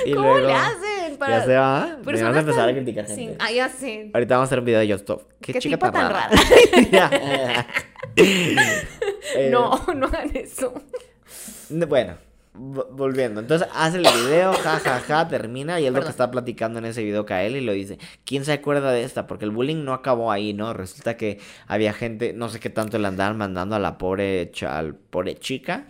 y 0.06 0.14
¿Cómo 0.14 0.26
luego- 0.34 0.48
le 0.48 0.54
hacen? 0.54 1.18
Para... 1.20 1.40
Ya 1.40 1.46
se 1.46 1.56
va. 1.56 1.98
Me 2.04 2.12
vas 2.24 2.36
a 2.36 2.40
empezar 2.40 2.62
a 2.64 2.66
tan- 2.66 2.76
criticar 2.76 3.08
Sí, 3.08 3.16
gente. 3.16 3.38
Ah, 3.40 3.52
ya 3.52 3.70
sé. 3.70 4.10
Ahorita 4.14 4.36
vamos 4.36 4.48
a 4.48 4.50
hacer 4.50 4.60
un 4.60 4.66
video 4.66 4.80
de 4.80 4.92
Just. 4.92 5.10
¿Qué, 5.42 5.54
¿Qué 5.54 5.60
chica 5.60 5.76
tipa 5.78 5.92
tan 5.92 6.12
rara? 6.12 6.30
Eh, 8.16 8.46
No, 9.52 9.86
no 9.96 10.08
hagan 10.08 10.32
eso. 10.36 10.74
Bueno, 11.70 12.14
vo- 12.14 12.25
volviendo. 12.58 13.40
Entonces 13.40 13.68
hace 13.74 13.98
el 13.98 14.04
video, 14.04 14.54
ja, 14.54 14.80
ja, 14.80 15.00
ja, 15.00 15.28
termina 15.28 15.80
y 15.80 15.86
es 15.86 15.90
lo 15.92 15.96
que 15.96 16.02
Perdón. 16.02 16.12
está 16.12 16.32
platicando 16.32 16.80
en 16.80 16.86
ese 16.86 17.04
video 17.04 17.26
Kael 17.26 17.56
y 17.56 17.62
lo 17.62 17.74
dice. 17.74 17.98
¿Quién 18.26 18.46
se 18.46 18.54
acuerda 18.54 18.92
de 18.92 19.04
esta? 19.04 19.28
Porque 19.28 19.46
el 19.46 19.52
bullying 19.52 19.84
no 19.84 19.94
acabó 19.94 20.32
ahí, 20.32 20.54
¿no? 20.54 20.74
Resulta 20.74 21.18
que 21.18 21.40
había 21.68 21.94
gente, 21.94 22.34
no 22.34 22.50
sé 22.50 22.60
qué 22.60 22.70
tanto 22.70 22.98
le 23.00 23.08
andaban 23.08 23.38
mandando 23.38 23.76
a 23.76 23.80
la 23.80 23.98
pobre, 23.98 24.52
al 24.68 24.96
pobre 24.96 25.36
chica 25.36 25.88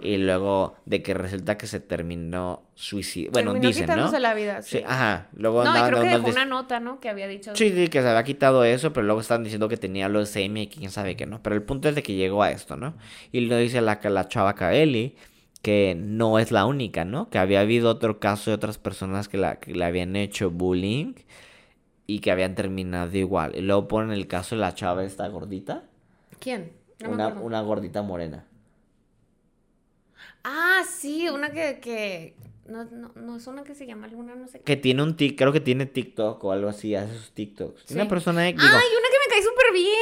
y 0.00 0.16
luego 0.16 0.74
de 0.86 1.02
que 1.02 1.14
resulta 1.14 1.56
que 1.56 1.66
se 1.68 1.78
terminó 1.78 2.64
suicidio. 2.74 3.30
Bueno, 3.30 3.52
Terminó 3.52 3.68
dicen, 3.68 3.86
¿no? 3.96 4.18
la 4.18 4.34
vida, 4.34 4.62
Sí, 4.62 4.78
sí. 4.78 4.84
ajá. 4.86 5.28
Luego 5.34 5.62
No, 5.62 5.70
y 5.78 5.88
creo 5.88 6.02
que 6.02 6.08
dejó 6.08 6.28
una 6.30 6.44
nota, 6.44 6.80
¿no? 6.80 6.98
Que 6.98 7.08
había 7.08 7.28
dicho... 7.28 7.54
Sí, 7.54 7.70
sí, 7.70 7.86
que 7.88 8.02
se 8.02 8.08
había 8.08 8.24
quitado 8.24 8.64
eso, 8.64 8.92
pero 8.92 9.06
luego 9.06 9.20
están 9.20 9.44
diciendo 9.44 9.68
que 9.68 9.76
tenía 9.76 10.08
leucemia 10.08 10.64
y 10.64 10.66
quién 10.66 10.90
sabe 10.90 11.14
qué, 11.16 11.26
¿no? 11.26 11.40
Pero 11.42 11.54
el 11.54 11.62
punto 11.62 11.88
es 11.88 11.94
de 11.94 12.02
que 12.02 12.14
llegó 12.14 12.42
a 12.42 12.50
esto, 12.50 12.76
¿no? 12.76 12.94
Y 13.30 13.42
lo 13.42 13.56
dice 13.56 13.80
la, 13.80 14.00
la 14.02 14.26
chava 14.26 14.54
Kaeli 14.54 15.14
que 15.62 15.94
no 15.96 16.38
es 16.38 16.50
la 16.50 16.66
única, 16.66 17.04
¿no? 17.04 17.30
Que 17.30 17.38
había 17.38 17.60
habido 17.60 17.88
otro 17.88 18.18
caso 18.18 18.50
de 18.50 18.56
otras 18.56 18.78
personas 18.78 19.28
que, 19.28 19.38
la, 19.38 19.60
que 19.60 19.74
le 19.74 19.84
habían 19.84 20.16
hecho 20.16 20.50
bullying 20.50 21.14
y 22.06 22.18
que 22.18 22.30
habían 22.30 22.54
terminado 22.54 23.16
igual. 23.16 23.56
Y 23.56 23.62
luego 23.62 23.88
ponen 23.88 24.10
el 24.10 24.26
caso 24.26 24.56
de 24.56 24.60
la 24.60 24.74
chava 24.74 25.04
esta 25.04 25.26
gordita, 25.28 25.84
¿Quién? 26.42 26.72
No 27.00 27.10
una, 27.10 27.28
una 27.28 27.60
gordita 27.60 28.02
morena. 28.02 28.44
Ah, 30.42 30.82
sí, 30.88 31.28
una 31.28 31.50
que... 31.52 31.78
que... 31.80 32.34
No, 32.66 32.84
no, 32.84 33.12
no 33.16 33.36
es 33.36 33.46
una 33.46 33.64
que 33.64 33.74
se 33.74 33.86
llama 33.86 34.06
alguna, 34.06 34.34
no 34.34 34.46
sé 34.46 34.58
qué. 34.58 34.64
Que 34.64 34.76
tiene 34.76 35.02
un 35.02 35.16
tic, 35.16 35.36
creo 35.36 35.52
que 35.52 35.60
tiene 35.60 35.86
TikTok 35.86 36.42
o 36.42 36.52
algo 36.52 36.68
así, 36.68 36.94
hace 36.94 37.14
sus 37.14 37.32
TikToks. 37.32 37.82
Sí. 37.86 37.94
Una 37.94 38.08
persona, 38.08 38.48
eh, 38.48 38.52
digo, 38.52 38.62
¡Ay, 38.64 38.88
una 38.98 39.08
que 39.08 39.21
me 39.32 39.40
cae 39.40 39.42
súper 39.42 39.72
bien! 39.72 39.92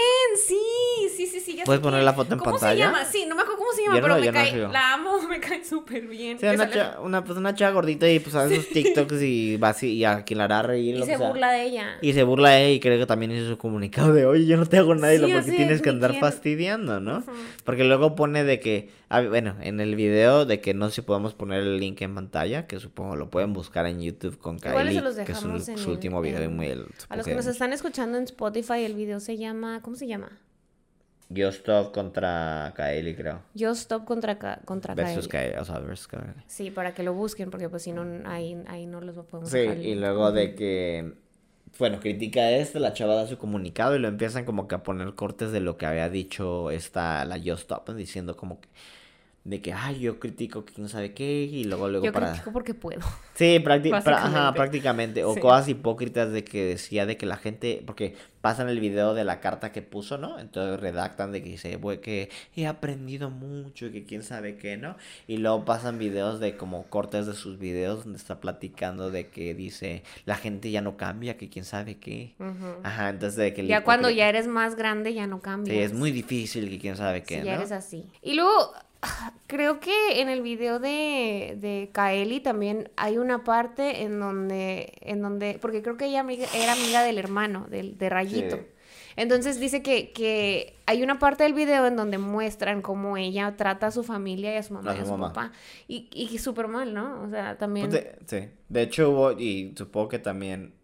Sí, 0.46 1.08
sí, 1.16 1.26
sí, 1.26 1.40
sí. 1.40 1.56
ya 1.56 1.64
¿Puedes 1.64 1.80
poner 1.80 2.02
la 2.02 2.12
foto 2.12 2.32
en 2.34 2.38
¿Cómo 2.40 2.50
pantalla? 2.52 2.72
se 2.72 2.78
llama? 2.78 3.04
Sí, 3.04 3.24
no 3.28 3.34
me 3.36 3.42
acuerdo 3.42 3.58
cómo 3.58 3.72
se 3.72 3.82
llama, 3.82 3.96
no- 3.96 4.02
pero 4.02 4.16
me 4.20 4.32
cae... 4.32 4.68
la 4.68 4.92
amo, 4.94 5.22
me 5.28 5.40
cae 5.40 5.64
súper 5.64 6.06
bien. 6.06 6.38
Sí, 6.38 6.46
una, 6.46 6.56
sale- 6.56 6.74
cha- 6.74 7.00
una, 7.00 7.24
pues 7.24 7.38
una 7.38 7.54
chava 7.54 7.72
gordita 7.72 8.08
y 8.08 8.18
pues 8.18 8.34
hace 8.34 8.56
sus 8.56 8.68
TikToks 8.72 9.22
y 9.22 9.56
va 9.56 9.68
así 9.70 9.92
y 9.94 10.04
a 10.04 10.24
quien 10.24 10.38
la 10.38 10.44
hará 10.44 10.62
reír. 10.62 10.94
Y 10.96 10.98
lo 10.98 11.04
se 11.06 11.12
que 11.12 11.18
sea. 11.18 11.28
burla 11.28 11.52
de 11.52 11.62
ella. 11.64 11.98
Y 12.00 12.12
se 12.12 12.22
burla 12.24 12.50
de 12.50 12.66
ella 12.66 12.74
y 12.74 12.80
creo 12.80 12.98
que 12.98 13.06
también 13.06 13.30
hizo 13.32 13.48
su 13.48 13.58
comunicado 13.58 14.12
de, 14.12 14.26
oye, 14.26 14.46
yo 14.46 14.56
no 14.56 14.66
te 14.66 14.78
hago 14.78 14.94
nada 14.94 15.14
y 15.14 15.18
Sí, 15.18 15.22
lo 15.26 15.28
porque 15.38 15.52
tienes 15.52 15.82
que 15.82 15.90
andar 15.90 16.14
fastidiando, 16.18 17.00
¿no? 17.00 17.22
Porque 17.64 17.84
luego 17.84 18.14
pone 18.16 18.44
de 18.44 18.58
que, 18.60 18.90
ah, 19.10 19.20
bueno, 19.22 19.56
en 19.60 19.80
el 19.80 19.94
video 19.96 20.46
de 20.46 20.60
que 20.62 20.72
no 20.72 20.88
sé 20.88 20.96
si 20.96 21.02
podemos 21.02 21.34
poner 21.34 21.60
el 21.60 21.78
link 21.78 22.00
en 22.00 22.14
pantalla, 22.14 22.66
que 22.66 22.80
supongo 22.80 23.14
lo 23.16 23.28
pueden 23.28 23.52
buscar 23.52 23.84
en 23.86 24.00
YouTube 24.00 24.38
con 24.38 24.56
Igual 24.56 24.86
Kylie, 24.86 25.00
los 25.02 25.16
que 25.16 25.32
es 25.32 25.38
su, 25.38 25.50
en 25.50 25.76
su 25.78 25.90
último 25.90 26.20
video 26.22 26.40
en- 26.42 26.56
muy... 26.56 26.66
el- 26.68 26.86
A 27.10 27.16
los 27.16 27.26
que 27.26 27.32
que 27.32 27.36
nos 27.36 27.46
están 27.46 27.72
escuchando 27.74 28.16
en 28.16 28.24
Spotify, 28.24 28.84
el 28.84 28.94
video 28.94 29.20
se 29.20 29.36
llama... 29.36 29.80
¿Cómo 29.82 29.96
se 29.96 30.06
llama? 30.06 30.30
Yo 31.32 31.48
Stop 31.50 31.92
contra 31.92 32.72
Kylie, 32.74 33.14
creo. 33.14 33.40
Yo 33.54 33.70
Stop 33.70 34.04
contra, 34.04 34.36
contra 34.64 34.94
Versus 34.96 35.28
Kylie. 35.28 35.50
Kylie, 35.50 35.60
o 35.60 35.64
sea, 35.64 35.78
versus 35.78 36.08
Kylie. 36.08 36.24
Sí, 36.48 36.72
para 36.72 36.92
que 36.92 37.04
lo 37.04 37.14
busquen, 37.14 37.50
porque 37.50 37.68
pues 37.68 37.82
si 37.84 37.92
no, 37.92 38.04
ahí, 38.28 38.60
ahí 38.66 38.86
no 38.86 39.00
los 39.00 39.14
podemos 39.26 39.48
Sí, 39.48 39.58
dejar 39.58 39.78
y 39.78 39.94
luego 39.94 40.32
de 40.32 40.56
que, 40.56 41.12
bueno, 41.78 42.00
critica 42.00 42.50
esto, 42.50 42.78
la 42.78 42.92
chava 42.92 43.14
da 43.14 43.26
su 43.26 43.38
comunicado 43.38 43.96
y 43.96 43.98
lo 43.98 44.08
empiezan 44.08 44.44
como 44.44 44.68
que 44.68 44.74
a 44.74 44.82
poner 44.82 45.14
cortes 45.14 45.52
de 45.52 45.60
lo 45.60 45.76
que 45.76 45.86
había 45.86 46.08
dicho 46.10 46.70
esta, 46.70 47.24
la 47.24 47.38
Just 47.38 47.62
Stop, 47.62 47.90
diciendo 47.94 48.36
como 48.36 48.60
que, 48.60 48.68
de 49.42 49.62
que, 49.62 49.72
ay, 49.72 50.00
yo 50.00 50.20
critico 50.20 50.66
que 50.66 50.74
quién 50.74 50.88
sabe 50.90 51.14
qué, 51.14 51.44
y 51.44 51.64
luego, 51.64 51.88
luego 51.88 52.04
Yo 52.04 52.12
para... 52.12 52.28
critico 52.32 52.52
porque 52.52 52.74
puedo. 52.74 53.00
Sí, 53.34 53.58
prácti- 53.64 53.90
ajá, 53.94 54.52
prácticamente. 54.52 55.24
O 55.24 55.32
Sí. 55.34 55.40
cosas 55.40 55.66
hipócritas 55.68 56.30
de 56.30 56.44
que 56.44 56.62
decía 56.66 57.06
de 57.06 57.16
que 57.16 57.24
la 57.24 57.38
gente, 57.38 57.82
porque 57.86 58.14
pasan 58.42 58.68
el 58.68 58.80
video 58.80 59.14
de 59.14 59.24
la 59.24 59.40
carta 59.40 59.72
que 59.72 59.80
puso, 59.80 60.18
¿no? 60.18 60.38
Entonces 60.38 60.78
redactan 60.78 61.32
de 61.32 61.42
que 61.42 61.48
dice, 61.50 61.76
güey, 61.76 62.02
que 62.02 62.28
he 62.54 62.66
aprendido 62.66 63.30
mucho 63.30 63.86
y 63.86 63.92
que 63.92 64.04
quién 64.04 64.22
sabe 64.22 64.56
qué, 64.58 64.76
¿no? 64.76 64.96
Y 65.26 65.38
luego 65.38 65.64
pasan 65.64 65.98
videos 65.98 66.38
de 66.38 66.58
como 66.58 66.84
cortes 66.88 67.26
de 67.26 67.32
sus 67.34 67.58
videos 67.58 68.04
donde 68.04 68.18
está 68.18 68.40
platicando 68.40 69.10
de 69.10 69.28
que 69.28 69.54
dice, 69.54 70.02
la 70.26 70.36
gente 70.36 70.70
ya 70.70 70.82
no 70.82 70.98
cambia, 70.98 71.38
que 71.38 71.48
quién 71.48 71.64
sabe 71.64 71.96
qué. 71.96 72.34
Ujú. 72.38 72.80
Ajá, 72.82 73.08
entonces 73.08 73.36
de 73.38 73.54
que... 73.54 73.66
Ya 73.66 73.84
cuando 73.84 74.10
ya 74.10 74.28
eres 74.28 74.46
más 74.46 74.76
grande 74.76 75.14
ya 75.14 75.26
no 75.26 75.40
cambias. 75.40 75.74
Sí, 75.74 75.82
es 75.82 75.94
muy 75.94 76.10
difícil 76.10 76.68
que 76.68 76.78
quién 76.78 76.96
sabe 76.96 77.22
qué, 77.22 77.38
Si 77.40 77.46
ya 77.46 77.52
¿no? 77.54 77.58
eres 77.60 77.72
así. 77.72 78.04
Y 78.22 78.34
luego, 78.34 78.72
creo 79.46 79.80
que 79.80 80.20
en 80.20 80.28
el 80.28 80.42
video 80.42 80.78
de, 80.78 81.56
de 81.58 81.90
Kaeli 81.92 82.40
también 82.40 82.90
hay 82.96 83.18
una 83.18 83.44
parte 83.44 84.02
en 84.02 84.20
donde, 84.20 84.92
en 85.00 85.22
donde, 85.22 85.58
porque 85.60 85.82
creo 85.82 85.96
que 85.96 86.06
ella 86.06 86.20
amiga- 86.20 86.48
era 86.54 86.72
amiga 86.72 87.02
del 87.02 87.18
hermano, 87.18 87.66
del, 87.70 87.96
de 87.98 88.08
Rayito. 88.08 88.56
Sí. 88.56 88.62
Entonces 89.16 89.58
dice 89.58 89.82
que, 89.82 90.12
que 90.12 90.76
hay 90.86 91.02
una 91.02 91.18
parte 91.18 91.42
del 91.42 91.52
video 91.52 91.86
en 91.86 91.96
donde 91.96 92.16
muestran 92.18 92.80
cómo 92.80 93.16
ella 93.16 93.54
trata 93.56 93.88
a 93.88 93.90
su 93.90 94.04
familia 94.04 94.54
y 94.54 94.56
a 94.58 94.62
su 94.62 94.72
mamá 94.74 94.92
A 94.92 94.94
y 94.94 94.98
a 94.98 95.00
su 95.02 95.06
su 95.06 95.12
mamá. 95.12 95.28
papá. 95.32 95.52
Y, 95.88 96.08
y 96.12 96.38
súper 96.38 96.68
mal, 96.68 96.94
¿no? 96.94 97.22
O 97.22 97.28
sea, 97.28 97.58
también... 97.58 97.88
Pues 97.90 98.04
de- 98.04 98.16
sí, 98.26 98.48
de 98.68 98.82
hecho 98.82 99.10
hubo, 99.10 99.32
y 99.32 99.74
supongo 99.76 100.08
que 100.08 100.18
también 100.20 100.74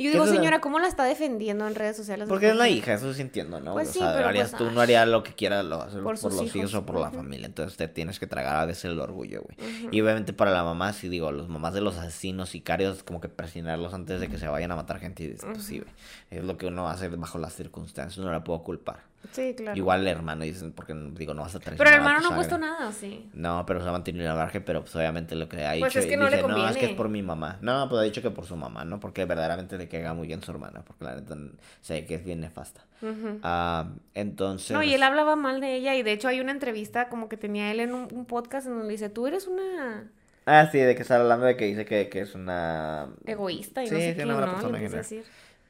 y 0.00 0.04
yo 0.04 0.08
¿qué 0.08 0.12
digo, 0.14 0.24
la- 0.24 0.32
señora, 0.32 0.60
¿cómo 0.62 0.78
la 0.78 0.88
está 0.88 1.04
defendiendo 1.04 1.66
en 1.68 1.74
redes 1.74 1.94
sociales? 1.94 2.26
Porque 2.26 2.48
es 2.48 2.56
la 2.56 2.70
hija, 2.70 2.94
eso 2.94 3.12
sí 3.12 3.20
entiendo, 3.20 3.60
¿no? 3.60 3.74
Pues 3.74 3.90
o 3.90 3.92
sí, 3.92 3.98
sea, 3.98 4.14
pero 4.14 4.28
harías 4.28 4.50
pues, 4.50 4.58
tú 4.62 4.70
no 4.70 4.80
haría 4.80 5.04
lo 5.04 5.22
que 5.22 5.34
quieras 5.34 5.62
lo 5.64 5.80
por, 5.80 6.18
Por 6.18 6.32
los 6.32 6.42
hijos 6.42 6.56
hijos, 6.56 6.74
o 6.74 6.86
por 6.86 6.98
la 6.98 7.10
familia. 7.10 7.44
Entonces 7.46 7.76
te 7.76 7.86
tienes 7.86 8.18
que 8.18 8.26
tragar 8.26 8.56
a 8.56 8.64
veces 8.64 8.86
el 8.86 8.98
orgullo, 8.98 9.42
güey. 9.42 9.58
Y 9.90 10.00
obviamente 10.00 10.32
para 10.32 10.52
la 10.52 10.64
mamá, 10.64 10.94
sí 10.94 11.08
digo, 11.10 11.30
los 11.32 11.48
mamás 11.50 11.74
de 11.74 11.82
los 11.82 11.98
asesinos 11.98 12.48
sicarios, 12.48 13.02
como 13.02 13.20
que 13.20 13.28
presionarlos 13.28 13.92
antes 13.92 14.20
de 14.20 14.28
que 14.28 14.38
se 14.38 14.48
vayan 14.48 14.72
a 14.72 14.76
matar 14.76 15.00
gente. 15.00 15.24
Y 15.24 15.28
pues 15.34 15.62
sí, 15.64 15.80
güey. 15.80 15.90
Es 16.30 16.44
lo 16.44 16.56
que 16.56 16.66
uno 16.66 16.88
hace 16.88 17.08
bajo 17.08 17.36
las 17.38 17.54
circunstancias, 17.54 18.24
no 18.24 18.32
la 18.32 18.42
puedo 18.42 18.62
culpar. 18.62 19.09
Sí, 19.32 19.54
claro. 19.54 19.76
Igual 19.76 20.00
el 20.02 20.08
hermano, 20.08 20.44
dicen, 20.44 20.72
porque 20.72 20.94
digo, 20.94 21.34
no 21.34 21.42
vas 21.42 21.54
a 21.54 21.60
Pero 21.76 21.76
traicionar 21.76 21.92
el 21.92 21.94
hermano 21.98 22.20
no 22.20 22.28
ha 22.30 22.34
puesto 22.34 22.58
nada, 22.58 22.88
¿o 22.88 22.92
sí? 22.92 23.30
No, 23.32 23.64
pero 23.66 23.82
se 23.82 23.88
ha 23.88 23.92
mantenido 23.92 24.30
el 24.30 24.36
margen, 24.36 24.64
pero 24.64 24.80
pues 24.82 24.94
obviamente 24.96 25.34
lo 25.36 25.48
que 25.48 25.64
ha 25.64 25.74
Pues 25.78 25.94
dicho. 25.94 25.98
es 25.98 26.06
que 26.06 26.16
no 26.16 26.28
le 26.28 26.38
dice, 26.38 26.42
no, 26.42 26.68
es 26.68 26.76
que 26.76 26.86
es 26.86 26.92
conviene". 26.92 26.96
por 26.96 27.08
mi 27.08 27.22
mamá. 27.22 27.58
No, 27.62 27.88
pues 27.88 28.00
ha 28.00 28.04
dicho 28.04 28.22
que 28.22 28.30
por 28.30 28.44
su 28.46 28.56
mamá, 28.56 28.84
¿no? 28.84 28.98
Porque 29.00 29.24
verdaderamente 29.24 29.78
le 29.78 29.88
queda 29.88 30.14
muy 30.14 30.26
bien 30.26 30.42
su 30.42 30.50
hermana, 30.50 30.82
porque 30.84 31.04
la 31.04 31.14
neta 31.16 31.36
sé 31.80 32.06
que 32.06 32.16
es 32.16 32.24
bien 32.24 32.40
nefasta. 32.40 32.84
Ah, 33.42 33.88
entonces... 34.14 34.70
No, 34.70 34.82
y 34.82 34.94
él 34.94 35.02
hablaba 35.02 35.36
mal 35.36 35.60
de 35.60 35.74
ella 35.76 35.94
y 35.94 36.02
de 36.02 36.12
hecho 36.12 36.28
hay 36.28 36.40
una 36.40 36.52
entrevista 36.52 37.08
como 37.08 37.28
que 37.28 37.36
tenía 37.36 37.70
él 37.70 37.80
en 37.80 37.94
un, 37.94 38.08
un 38.12 38.26
podcast 38.26 38.66
en 38.66 38.74
donde 38.78 38.92
dice, 38.92 39.08
tú 39.10 39.26
eres 39.26 39.46
una 39.46 40.10
Ah, 40.46 40.68
sí, 40.70 40.78
de 40.78 40.94
que 40.96 41.02
está 41.02 41.16
hablando 41.16 41.46
de 41.46 41.56
que 41.56 41.66
dice 41.66 41.84
que, 41.84 42.08
que 42.08 42.20
es 42.22 42.34
una... 42.34 43.08
egoísta 43.24 43.82
y 43.84 43.88
Sí, 43.88 43.94
no 43.94 44.00
sé 44.00 44.14
sí, 44.14 44.14
qué, 44.14 44.24
una 44.24 44.34
mala 44.34 44.46
¿no? 44.46 44.52
persona 44.52 44.78
general. 44.78 44.98
decir. 44.98 45.24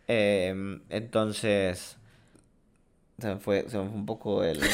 Em, 0.09 0.83
entonces, 0.89 1.97
se 3.21 3.29
me 3.35 3.41
fue, 3.41 3.69
se 3.69 3.79
me 3.79 3.89
fue 3.89 3.95
un 3.99 4.07
poco 4.07 4.43
el... 4.45 4.61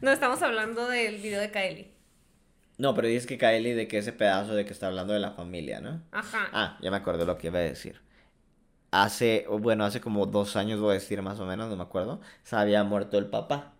no, 0.00 0.10
estamos 0.10 0.42
hablando 0.42 0.88
del 0.88 1.16
video 1.16 1.40
de 1.40 1.50
Kylie. 1.50 1.92
No, 2.76 2.94
pero 2.94 3.08
dices 3.08 3.26
que 3.26 3.38
Kylie 3.38 3.74
de 3.74 3.86
que 3.88 3.98
ese 3.98 4.12
pedazo 4.12 4.54
de 4.54 4.64
que 4.64 4.72
está 4.72 4.88
hablando 4.88 5.12
de 5.12 5.20
la 5.20 5.30
familia, 5.30 5.80
¿no? 5.80 6.02
Ajá. 6.12 6.48
Ah, 6.52 6.78
ya 6.82 6.90
me 6.90 6.96
acuerdo 6.96 7.24
lo 7.24 7.38
que 7.38 7.46
iba 7.48 7.58
a 7.58 7.62
decir. 7.62 8.00
Hace, 8.90 9.46
bueno, 9.48 9.84
hace 9.84 10.00
como 10.00 10.26
dos 10.26 10.56
años 10.56 10.80
voy 10.80 10.90
a 10.90 10.94
decir 10.94 11.20
más 11.22 11.40
o 11.40 11.46
menos, 11.46 11.68
no 11.68 11.76
me 11.76 11.82
acuerdo, 11.82 12.20
se 12.42 12.56
había 12.56 12.84
muerto 12.84 13.18
el 13.18 13.26
papá. 13.26 13.72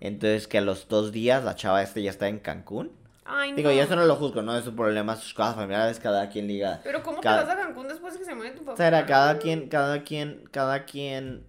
Entonces 0.00 0.48
que 0.48 0.58
a 0.58 0.62
los 0.62 0.88
dos 0.88 1.12
días 1.12 1.44
la 1.44 1.54
chava 1.54 1.82
este 1.82 2.02
ya 2.02 2.10
está 2.10 2.28
en 2.28 2.38
Cancún. 2.38 2.92
Ay, 3.26 3.52
Digo, 3.52 3.68
no. 3.68 3.74
yo 3.76 3.82
eso 3.82 3.94
no 3.94 4.06
lo 4.06 4.16
juzgo, 4.16 4.40
no 4.42 4.56
es 4.56 4.64
su 4.64 4.74
problema, 4.74 5.14
sus 5.16 5.34
cosas 5.34 5.54
familiares, 5.54 6.00
cada 6.00 6.28
quien 6.30 6.46
liga. 6.48 6.80
Pero 6.82 7.02
¿cómo 7.02 7.20
cada- 7.20 7.42
te 7.42 7.48
vas 7.48 7.56
a 7.56 7.60
Cancún 7.60 7.86
de 8.14 8.18
que 8.20 8.24
se 8.26 8.34
muere 8.34 8.52
tu 8.52 8.60
papá? 8.60 8.72
O 8.74 8.76
sea, 8.76 8.88
era 8.88 9.06
cada 9.06 9.38
quien, 9.38 9.68
cada 9.68 10.02
quien, 10.04 10.44
cada 10.50 10.84
quien 10.84 11.44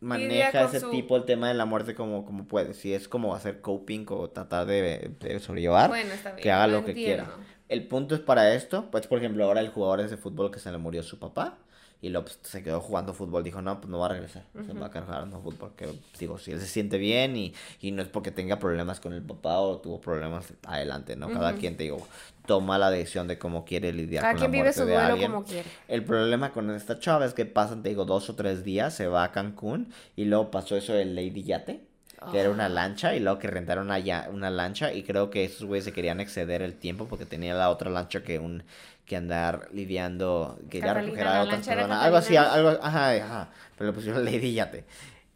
maneja 0.00 0.64
ese 0.64 0.80
su- 0.80 0.90
tipo 0.90 1.16
el 1.16 1.24
tema 1.24 1.48
de 1.48 1.54
la 1.54 1.64
muerte 1.66 1.94
como, 1.94 2.24
como 2.24 2.46
puede. 2.46 2.74
Si 2.74 2.92
es 2.94 3.08
como 3.08 3.34
hacer 3.34 3.60
coping 3.60 4.06
o 4.08 4.30
tratar 4.30 4.66
de, 4.66 5.10
de 5.20 5.40
sobrellevar, 5.40 5.88
Bueno, 5.90 6.12
está 6.14 6.30
bien. 6.32 6.42
que 6.42 6.50
haga 6.50 6.66
lo 6.66 6.80
lo 6.80 6.84
que 6.84 6.94
quiera. 6.94 7.28
El 7.68 7.86
punto 7.86 8.14
es 8.14 8.20
para 8.20 8.54
esto, 8.54 8.90
pues 8.90 9.06
por 9.06 9.18
ejemplo, 9.18 9.44
ahora 9.44 9.60
el 9.60 9.68
jugador 9.68 10.00
ese 10.00 10.16
de 10.16 10.16
fútbol 10.16 10.50
que 10.50 10.58
se 10.58 10.72
le 10.72 10.78
murió 10.78 11.02
su 11.02 11.18
papá 11.18 11.58
y 12.02 12.08
luego 12.08 12.26
pues, 12.26 12.38
se 12.42 12.62
quedó 12.62 12.80
jugando 12.80 13.12
fútbol, 13.12 13.44
dijo, 13.44 13.60
no, 13.60 13.80
pues 13.80 13.90
no 13.90 13.98
va 13.98 14.06
a 14.06 14.08
regresar, 14.10 14.44
se 14.66 14.72
va 14.72 14.86
a 14.86 14.90
quedar 14.90 15.06
jugando 15.06 15.40
fútbol, 15.40 15.72
que 15.76 15.88
digo, 16.18 16.38
si 16.38 16.52
él 16.52 16.60
se 16.60 16.66
siente 16.66 16.98
bien 16.98 17.36
y, 17.36 17.54
y 17.80 17.90
no 17.92 18.02
es 18.02 18.08
porque 18.08 18.30
tenga 18.30 18.58
problemas 18.58 19.00
con 19.00 19.12
el 19.12 19.22
papá 19.22 19.58
o 19.58 19.78
tuvo 19.78 20.00
problemas 20.00 20.52
adelante, 20.66 21.16
¿no? 21.16 21.28
Cada 21.28 21.54
quien, 21.54 21.76
te 21.76 21.84
digo, 21.84 22.06
toma 22.46 22.78
la 22.78 22.90
decisión 22.90 23.28
de 23.28 23.38
cómo 23.38 23.64
quiere 23.64 23.92
lidiar 23.92 24.22
Cada 24.22 24.32
con 24.34 24.40
quien 24.40 24.50
la 24.52 24.58
vive 24.58 24.72
su 24.72 24.80
de 24.80 24.92
duelo 24.94 25.12
alguien. 25.12 25.30
como 25.30 25.44
quiere. 25.44 25.68
El 25.88 26.04
problema 26.04 26.52
con 26.52 26.70
esta 26.70 26.98
chava 26.98 27.26
es 27.26 27.34
que 27.34 27.46
pasan, 27.46 27.82
te 27.82 27.90
digo, 27.90 28.04
dos 28.04 28.30
o 28.30 28.34
tres 28.34 28.64
días, 28.64 28.94
se 28.94 29.06
va 29.06 29.24
a 29.24 29.32
Cancún 29.32 29.92
y 30.16 30.24
luego 30.24 30.50
pasó 30.50 30.76
eso 30.76 30.92
del 30.94 31.14
Lady 31.14 31.42
Yate, 31.42 31.89
que 32.30 32.38
era 32.38 32.50
una 32.50 32.68
lancha 32.68 33.14
y 33.14 33.20
luego 33.20 33.38
que 33.38 33.48
rentaron 33.48 33.86
una, 33.86 34.28
una 34.30 34.50
lancha 34.50 34.92
y 34.92 35.02
creo 35.02 35.30
que 35.30 35.44
esos 35.44 35.64
güeyes 35.64 35.84
se 35.84 35.92
querían 35.92 36.20
exceder 36.20 36.62
el 36.62 36.74
tiempo 36.74 37.06
porque 37.08 37.24
tenía 37.26 37.54
la 37.54 37.70
otra 37.70 37.90
lancha 37.90 38.22
que 38.22 38.38
un 38.38 38.62
que 39.06 39.16
andar 39.16 39.68
lidiando, 39.72 40.58
que 40.70 40.78
ya 40.80 40.88
Catalina, 40.88 41.06
recoger 41.06 41.26
a 41.26 41.42
era 41.42 41.50
personas, 41.50 42.04
algo 42.04 42.16
así, 42.16 42.36
algo, 42.36 42.68
ajá, 42.80 43.10
ajá, 43.10 43.48
pero 43.76 43.90
le 43.90 43.94
pusieron 43.94 44.24
Lady 44.24 44.52
Yate. 44.52 44.84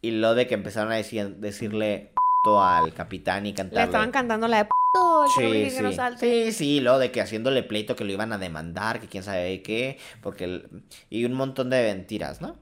Y 0.01 0.11
lo 0.11 0.33
de 0.35 0.47
que 0.47 0.53
empezaron 0.53 0.91
a 0.93 0.95
decir, 0.95 1.35
decirle 1.37 2.11
al 2.45 2.93
capitán 2.93 3.45
y 3.45 3.49
Le 3.49 3.55
cantarle. 3.55 3.83
estaban 3.85 4.11
cantando 4.11 4.47
la 4.47 4.63
de 4.63 4.69
Sí, 5.35 5.81
no 5.81 5.89
sí. 5.89 5.95
salte. 5.95 6.45
sí, 6.45 6.51
sí, 6.53 6.79
lo 6.79 6.99
de 6.99 7.11
que 7.11 7.19
haciéndole 7.19 7.63
pleito 7.63 7.95
que 7.95 8.05
lo 8.05 8.11
iban 8.11 8.31
a 8.31 8.37
demandar, 8.37 8.99
que 9.01 9.07
quién 9.07 9.23
sabe 9.23 9.61
qué, 9.61 9.97
porque 10.21 10.45
el- 10.45 10.69
y 11.09 11.25
un 11.25 11.33
montón 11.33 11.69
de 11.69 11.83
mentiras, 11.83 12.41
¿no? 12.41 12.55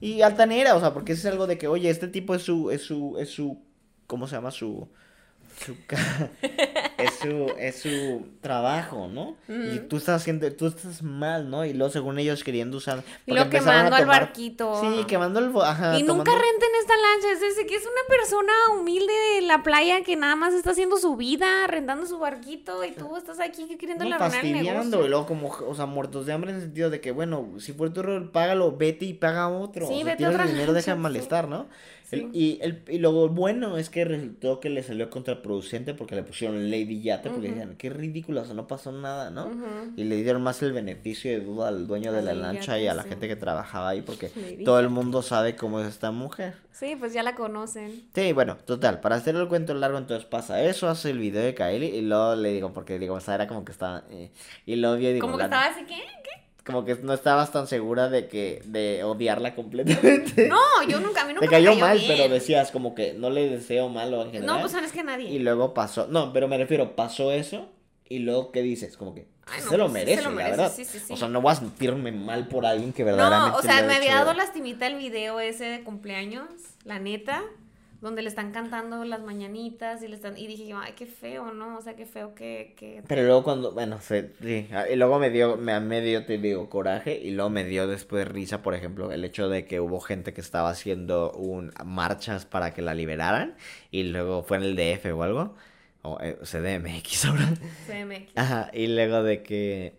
Y 0.00 0.22
altanera, 0.22 0.76
o 0.76 0.80
sea, 0.80 0.92
porque 0.92 1.12
es 1.12 1.24
algo 1.26 1.46
de 1.46 1.58
que, 1.58 1.68
oye, 1.68 1.90
este 1.90 2.08
tipo 2.08 2.34
es 2.34 2.42
su, 2.42 2.70
es 2.70 2.82
su, 2.82 3.16
es 3.18 3.30
su, 3.30 3.62
¿cómo 4.06 4.26
se 4.26 4.36
llama? 4.36 4.50
Su, 4.50 4.88
su, 5.64 5.74
es 6.98 7.14
su, 7.20 7.52
es 7.58 7.78
su 7.80 8.26
trabajo, 8.40 9.08
¿no? 9.08 9.36
Y 9.48 9.78
tú 9.80 9.96
estás 9.96 10.20
haciendo, 10.22 10.50
tú 10.52 10.66
estás 10.66 11.02
mal, 11.02 11.50
¿no? 11.50 11.64
Y 11.64 11.72
luego 11.72 11.92
según 11.92 12.18
ellos 12.18 12.42
queriendo 12.44 12.76
usar, 12.78 13.02
Y 13.26 13.36
a 13.36 13.48
quemando 13.48 13.96
al 13.96 14.06
barquito. 14.06 14.80
Sí, 14.80 15.04
quemando 15.06 15.38
el, 15.40 15.52
ajá, 15.62 15.98
Y 15.98 16.02
nunca 16.02 16.24
tomando- 16.24 16.32
renten 16.32 16.68
esta 16.80 16.94
lancha, 16.96 17.32
es 17.32 17.40
decir, 17.40 17.66
que 17.66 17.76
es 17.76 17.82
una 17.82 18.16
persona 18.16 18.52
humilde 18.78 19.12
de 19.34 19.40
la 19.42 19.62
playa 19.62 20.02
que 20.02 20.16
nada 20.16 20.36
más 20.36 20.54
está 20.54 20.70
haciendo 20.70 20.96
su 20.96 21.16
vida, 21.16 21.66
rentando 21.66 22.06
su 22.06 22.18
barquito 22.18 22.84
y 22.84 22.92
tú 22.92 23.16
estás 23.16 23.40
aquí 23.40 23.66
queriendo 23.76 24.04
No, 24.04 24.14
arruinar 24.16 24.44
el 24.44 25.04
y 25.04 25.08
luego 25.08 25.26
como, 25.26 25.48
o 25.48 25.74
sea, 25.74 25.86
muertos 25.86 26.26
de 26.26 26.32
hambre 26.32 26.50
en 26.50 26.56
el 26.56 26.62
sentido 26.62 26.90
de 26.90 27.00
que, 27.00 27.10
bueno, 27.12 27.48
si 27.58 27.72
fue 27.72 27.90
tu 27.90 28.00
error, 28.00 28.30
págalo, 28.32 28.76
vete 28.76 29.04
y 29.04 29.14
paga 29.14 29.48
otro. 29.48 29.86
Sí, 29.86 29.92
o 29.94 29.96
sea, 29.96 30.04
vete 30.04 30.12
a 30.14 30.16
tienes 30.16 30.34
otra 30.34 30.44
el 30.44 30.52
dinero, 30.52 30.72
deja 30.72 30.90
de 30.92 30.96
sí. 30.96 31.02
malestar, 31.02 31.48
¿no? 31.48 31.66
El- 32.14 32.28
y, 32.32 32.58
el, 32.62 32.82
y 32.88 32.98
lo 32.98 33.28
bueno 33.28 33.76
es 33.78 33.90
que 33.90 34.04
resultó 34.04 34.60
que 34.60 34.70
le 34.70 34.82
salió 34.82 35.10
contraproducente 35.10 35.94
porque 35.94 36.14
le 36.14 36.22
pusieron 36.22 36.70
Lady 36.70 37.02
Yate, 37.02 37.30
porque 37.30 37.48
Ujú. 37.48 37.56
decían, 37.56 37.76
qué 37.76 37.90
ridículo, 37.90 38.42
o 38.42 38.44
sea, 38.44 38.54
no 38.54 38.66
pasó 38.66 38.92
nada, 38.92 39.30
¿no? 39.30 39.46
Ujú. 39.46 39.92
Y 39.96 40.04
le 40.04 40.16
dieron 40.22 40.42
más 40.42 40.62
el 40.62 40.72
beneficio 40.72 41.30
de 41.30 41.40
duda 41.40 41.68
al 41.68 41.86
dueño 41.86 42.12
de 42.12 42.22
la 42.22 42.34
lancha 42.34 42.78
y 42.78 42.84
Yate, 42.84 42.90
a 42.90 42.94
la 42.94 43.02
sí. 43.02 43.08
gente 43.10 43.28
que 43.28 43.36
trabajaba 43.36 43.88
ahí, 43.90 44.02
porque 44.02 44.30
Lady 44.36 44.64
todo 44.64 44.78
el 44.78 44.86
Yate. 44.86 44.94
mundo 44.94 45.22
sabe 45.22 45.56
cómo 45.56 45.80
es 45.80 45.88
esta 45.88 46.10
mujer. 46.10 46.54
Sí, 46.72 46.96
pues 46.98 47.12
ya 47.12 47.22
la 47.22 47.34
conocen. 47.36 48.02
Sí, 48.14 48.32
bueno, 48.32 48.56
total, 48.64 49.00
para 49.00 49.16
hacer 49.16 49.36
el 49.36 49.46
cuento 49.48 49.74
largo, 49.74 49.96
entonces 49.98 50.26
pasa 50.26 50.62
eso, 50.64 50.88
hace 50.88 51.10
el 51.10 51.18
video 51.18 51.42
de 51.42 51.54
Kylie 51.54 51.96
y 51.96 52.02
luego 52.02 52.34
le 52.34 52.52
digo, 52.52 52.72
porque 52.72 52.98
digo, 52.98 53.14
o 53.14 53.20
sea, 53.20 53.36
era 53.36 53.46
como 53.46 53.64
que 53.64 53.72
estaba, 53.72 54.04
eh, 54.10 54.30
y 54.66 54.76
luego 54.76 54.96
yo 54.96 55.12
digo, 55.12 55.24
Como 55.26 55.38
que 55.38 55.44
estaba 55.44 55.66
así, 55.66 55.84
¿qué? 55.86 55.94
¿Qué? 56.24 56.43
Como 56.64 56.84
que 56.84 56.94
no 56.96 57.12
estabas 57.12 57.52
tan 57.52 57.66
segura 57.66 58.08
de 58.08 58.26
que, 58.28 58.62
de 58.64 59.04
odiarla 59.04 59.54
completamente. 59.54 60.48
No, 60.48 60.58
yo 60.88 61.00
nunca, 61.00 61.22
a 61.22 61.24
mí 61.26 61.32
nunca 61.34 61.40
Te 61.40 61.46
me 61.46 61.50
cayó 61.50 61.70
cayó 61.70 61.80
mal, 61.80 61.98
bien. 61.98 62.12
pero 62.16 62.32
decías 62.32 62.70
como 62.70 62.94
que 62.94 63.12
no 63.12 63.30
le 63.30 63.48
deseo 63.48 63.88
malo 63.88 64.22
en 64.22 64.32
general. 64.32 64.56
No, 64.56 64.60
pues 64.60 64.72
sabes 64.72 64.92
que 64.92 65.04
nadie. 65.04 65.28
Y 65.30 65.38
luego 65.40 65.74
pasó, 65.74 66.06
no, 66.08 66.32
pero 66.32 66.48
me 66.48 66.56
refiero, 66.56 66.96
pasó 66.96 67.32
eso 67.32 67.68
y 68.08 68.20
luego, 68.20 68.50
¿qué 68.52 68.62
dices? 68.62 68.96
Como 68.96 69.14
que 69.14 69.26
Ay, 69.46 69.60
no, 69.62 69.70
se 69.70 69.76
lo 69.76 69.88
pues 69.90 69.92
sí 69.92 69.98
se 70.00 70.04
merece, 70.06 70.22
lo 70.22 70.30
la 70.30 70.36
merece, 70.36 70.56
verdad. 70.56 70.72
sí, 70.74 70.84
sí, 70.86 70.98
sí. 71.00 71.12
O 71.12 71.16
sea, 71.16 71.28
no 71.28 71.40
voy 71.42 71.52
a 71.52 71.56
sentirme 71.56 72.12
mal 72.12 72.48
por 72.48 72.64
alguien 72.64 72.92
que 72.94 73.04
verdaderamente 73.04 73.50
No, 73.52 73.58
o 73.58 73.62
sea, 73.62 73.82
me 73.82 73.92
ha 73.92 73.96
había 73.96 74.14
dado 74.14 74.32
lastimita 74.32 74.86
el 74.86 74.96
video 74.96 75.40
ese 75.40 75.64
de 75.64 75.82
cumpleaños, 75.84 76.48
la 76.84 76.98
neta, 76.98 77.42
donde 78.04 78.22
le 78.22 78.28
están 78.28 78.52
cantando 78.52 79.02
las 79.04 79.22
mañanitas 79.22 80.02
y 80.02 80.08
le 80.08 80.14
están 80.14 80.38
y 80.38 80.46
dije 80.46 80.66
yo, 80.68 80.78
ay, 80.78 80.92
qué 80.94 81.06
feo, 81.06 81.52
¿no? 81.52 81.76
O 81.78 81.80
sea, 81.82 81.96
qué 81.96 82.06
feo 82.06 82.34
que, 82.34 82.74
que... 82.76 83.02
Pero 83.08 83.22
luego 83.22 83.42
cuando, 83.42 83.72
bueno, 83.72 84.00
se- 84.00 84.32
sí, 84.40 84.68
ah, 84.72 84.84
y 84.88 84.94
luego 84.94 85.18
me 85.18 85.30
dio, 85.30 85.56
me, 85.56 85.80
me 85.80 86.00
dio, 86.00 86.24
te 86.24 86.38
digo, 86.38 86.68
coraje, 86.70 87.18
y 87.20 87.30
luego 87.32 87.50
me 87.50 87.64
dio 87.64 87.88
después 87.88 88.28
risa, 88.28 88.62
por 88.62 88.74
ejemplo, 88.74 89.10
el 89.10 89.24
hecho 89.24 89.48
de 89.48 89.64
que 89.66 89.80
hubo 89.80 90.00
gente 90.00 90.32
que 90.32 90.40
estaba 90.40 90.68
haciendo 90.70 91.32
un, 91.32 91.72
marchas 91.84 92.44
para 92.44 92.72
que 92.74 92.82
la 92.82 92.94
liberaran, 92.94 93.56
y 93.90 94.04
luego 94.04 94.42
fue 94.44 94.58
en 94.58 94.62
el 94.64 94.76
DF 94.76 95.06
o 95.12 95.22
algo, 95.22 95.54
o 96.02 96.18
eh, 96.20 96.36
CDMX 96.44 97.24
ahora, 97.24 97.48
CMX. 97.86 98.32
ajá, 98.36 98.70
y 98.74 98.86
luego 98.88 99.22
de 99.22 99.42
que 99.42 99.96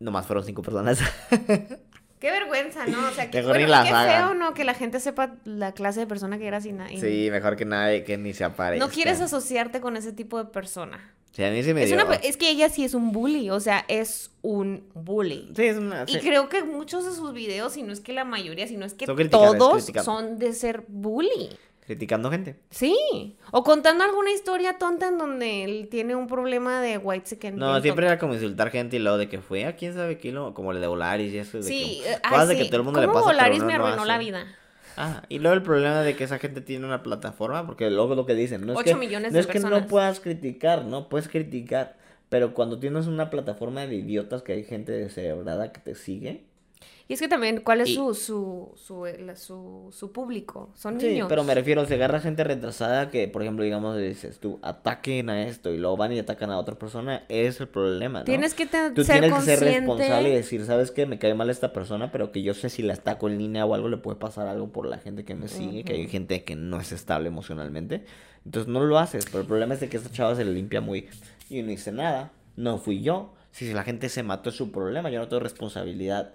nomás 0.00 0.26
fueron 0.26 0.44
cinco 0.44 0.62
personas. 0.62 0.98
Qué 2.24 2.30
vergüenza, 2.30 2.86
¿no? 2.86 3.06
O 3.06 3.10
sea, 3.10 3.30
que, 3.30 3.42
bueno, 3.42 3.66
qué 3.66 3.74
hagan. 3.74 4.08
feo, 4.08 4.34
¿no? 4.34 4.54
Que 4.54 4.64
la 4.64 4.72
gente 4.72 4.98
sepa 4.98 5.34
la 5.44 5.72
clase 5.72 6.00
de 6.00 6.06
persona 6.06 6.38
que 6.38 6.46
eras 6.46 6.64
y, 6.64 6.72
na- 6.72 6.90
y 6.90 6.98
Sí, 6.98 7.28
mejor 7.30 7.54
que 7.54 7.66
nadie, 7.66 8.02
que 8.02 8.16
ni 8.16 8.32
se 8.32 8.44
aparezca. 8.44 8.82
no 8.82 8.90
quieres 8.90 9.20
asociarte 9.20 9.82
con 9.82 9.98
ese 9.98 10.10
tipo 10.14 10.38
de 10.38 10.46
persona. 10.46 11.12
Sí, 11.32 11.44
a 11.44 11.50
mí 11.50 11.62
sí 11.62 11.74
me 11.74 11.82
Es, 11.82 11.88
dio... 11.90 11.96
una 11.96 12.08
pe- 12.08 12.26
es 12.26 12.38
que 12.38 12.48
ella 12.48 12.70
sí 12.70 12.82
es 12.82 12.94
un 12.94 13.12
bully, 13.12 13.50
o 13.50 13.60
sea, 13.60 13.84
es 13.88 14.30
un 14.40 14.84
bully. 14.94 15.50
Sí, 15.54 15.64
es 15.64 15.76
una... 15.76 16.04
Y 16.06 16.18
creo 16.20 16.48
que 16.48 16.62
muchos 16.64 17.04
de 17.04 17.12
sus 17.12 17.34
videos, 17.34 17.74
si 17.74 17.82
no 17.82 17.92
es 17.92 18.00
que 18.00 18.14
la 18.14 18.24
mayoría, 18.24 18.66
si 18.68 18.78
no 18.78 18.86
es 18.86 18.94
que 18.94 19.04
Son 19.04 19.28
todos 19.28 19.84
son 20.02 20.38
de 20.38 20.54
ser 20.54 20.84
bully. 20.88 21.50
Criticando 21.86 22.30
gente. 22.30 22.56
Sí. 22.70 23.36
O 23.50 23.62
contando 23.62 24.04
alguna 24.04 24.30
historia 24.30 24.78
tonta 24.78 25.08
en 25.08 25.18
donde 25.18 25.64
él 25.64 25.88
tiene 25.90 26.14
un 26.14 26.26
problema 26.26 26.80
de 26.80 26.96
white 26.96 27.28
chicken. 27.28 27.56
No, 27.56 27.78
siempre 27.82 28.06
era 28.06 28.18
como 28.18 28.32
insultar 28.34 28.70
gente 28.70 28.96
y 28.96 29.00
luego 29.00 29.18
de 29.18 29.28
que 29.28 29.40
fue 29.40 29.66
a 29.66 29.76
quién 29.76 29.92
sabe 29.92 30.16
qué, 30.16 30.32
como 30.54 30.72
el 30.72 30.80
de 30.80 30.86
Volaris 30.86 31.32
y 31.32 31.38
eso. 31.38 31.58
De 31.58 31.62
Sí, 31.64 32.02
que, 32.02 32.46
de 32.46 32.54
sí. 32.54 32.62
que 32.62 32.64
todo 32.66 32.78
el 32.78 32.82
mundo 32.84 33.00
le 33.00 33.06
¿Cómo 33.06 33.20
pasa, 33.20 33.32
Volaris 33.32 33.58
uno 33.58 33.66
me 33.66 33.78
no 33.78 33.84
arruinó 33.86 34.04
la 34.06 34.18
vida? 34.18 34.46
Ah, 34.96 35.22
y 35.28 35.40
luego 35.40 35.54
el 35.54 35.62
problema 35.62 36.00
de 36.02 36.16
que 36.16 36.24
esa 36.24 36.38
gente 36.38 36.60
tiene 36.60 36.86
una 36.86 37.02
plataforma, 37.02 37.66
porque 37.66 37.90
luego 37.90 38.14
lo 38.14 38.26
que 38.26 38.34
dicen, 38.34 38.64
no 38.64 38.78
es 38.78 38.84
que, 38.84 38.94
millones 38.94 39.32
no, 39.32 39.36
de 39.36 39.40
es 39.40 39.46
que 39.46 39.60
no 39.60 39.86
puedas 39.86 40.20
criticar, 40.20 40.84
no 40.84 41.08
puedes 41.08 41.28
criticar, 41.28 41.96
pero 42.28 42.54
cuando 42.54 42.78
tienes 42.78 43.06
una 43.06 43.28
plataforma 43.28 43.86
de 43.86 43.96
idiotas 43.96 44.42
que 44.42 44.52
hay 44.52 44.64
gente 44.64 44.92
descerebrada 44.92 45.72
que 45.72 45.80
te 45.80 45.94
sigue, 45.96 46.44
Y 47.06 47.12
es 47.12 47.20
que 47.20 47.28
también, 47.28 47.60
¿cuál 47.62 47.82
es 47.82 47.90
Y- 47.90 47.94
su, 47.96 48.14
su, 48.14 48.72
su, 48.76 49.04
eh, 49.06 49.36
su, 49.36 49.90
su 49.92 50.10
público? 50.12 50.70
Son 50.74 50.98
sí, 50.98 51.06
niños. 51.08 51.26
pero 51.28 51.44
me 51.44 51.54
refiero, 51.54 51.84
se 51.84 51.94
agarra 51.94 52.18
gente 52.20 52.44
retrasada 52.44 53.10
que, 53.10 53.28
por 53.28 53.42
ejemplo, 53.42 53.62
digamos, 53.62 53.98
dices 53.98 54.40
tú, 54.40 54.58
ataquen 54.62 55.28
a 55.28 55.42
esto 55.46 55.70
y 55.70 55.76
luego 55.76 55.98
van 55.98 56.12
y 56.12 56.18
atacan 56.18 56.50
a 56.50 56.58
otra 56.58 56.76
persona, 56.78 57.24
es 57.28 57.60
el 57.60 57.68
problema, 57.68 58.20
¿no? 58.20 58.24
Tienes 58.24 58.54
que 58.54 58.64
te- 58.64 58.90
Tú 58.92 59.04
ser 59.04 59.20
tienes 59.20 59.34
que 59.38 59.44
ser 59.44 59.58
consciente. 59.58 59.80
responsable 59.80 60.30
y 60.30 60.34
decir, 60.34 60.64
¿sabes 60.64 60.90
qué? 60.90 61.04
Me 61.04 61.18
cae 61.18 61.34
mal 61.34 61.50
esta 61.50 61.74
persona, 61.74 62.10
pero 62.10 62.32
que 62.32 62.42
yo 62.42 62.54
sé 62.54 62.70
si 62.70 62.82
la 62.82 62.94
ataco 62.94 63.28
en 63.28 63.36
línea 63.36 63.66
o 63.66 63.74
algo 63.74 63.90
le 63.90 63.98
puede 63.98 64.16
pasar 64.18 64.46
algo 64.46 64.72
por 64.72 64.86
la 64.86 64.96
gente 64.96 65.26
que 65.26 65.34
me 65.34 65.48
sigue, 65.48 65.84
que 65.84 65.92
hay 65.92 66.08
gente 66.08 66.42
que 66.44 66.56
no 66.56 66.80
es 66.80 66.90
estable 66.92 67.28
emocionalmente. 67.28 68.06
Entonces 68.46 68.66
no 68.72 68.80
lo 68.82 68.98
haces, 68.98 69.26
pero 69.26 69.40
el 69.40 69.46
problema 69.46 69.74
es 69.74 69.80
de 69.80 69.90
que 69.90 69.98
esta 69.98 70.10
chava 70.10 70.34
se 70.36 70.44
le 70.44 70.52
limpia 70.52 70.80
muy... 70.80 71.06
Yo 71.50 71.62
no 71.62 71.70
hice 71.70 71.92
nada, 71.92 72.32
no 72.56 72.78
fui 72.78 73.02
yo. 73.02 73.34
Si 73.50 73.72
la 73.74 73.82
gente 73.84 74.08
se 74.08 74.22
mató 74.22 74.48
es 74.50 74.56
su 74.56 74.72
problema, 74.72 75.10
yo 75.10 75.20
no 75.20 75.28
tengo 75.28 75.40
responsabilidad 75.40 76.34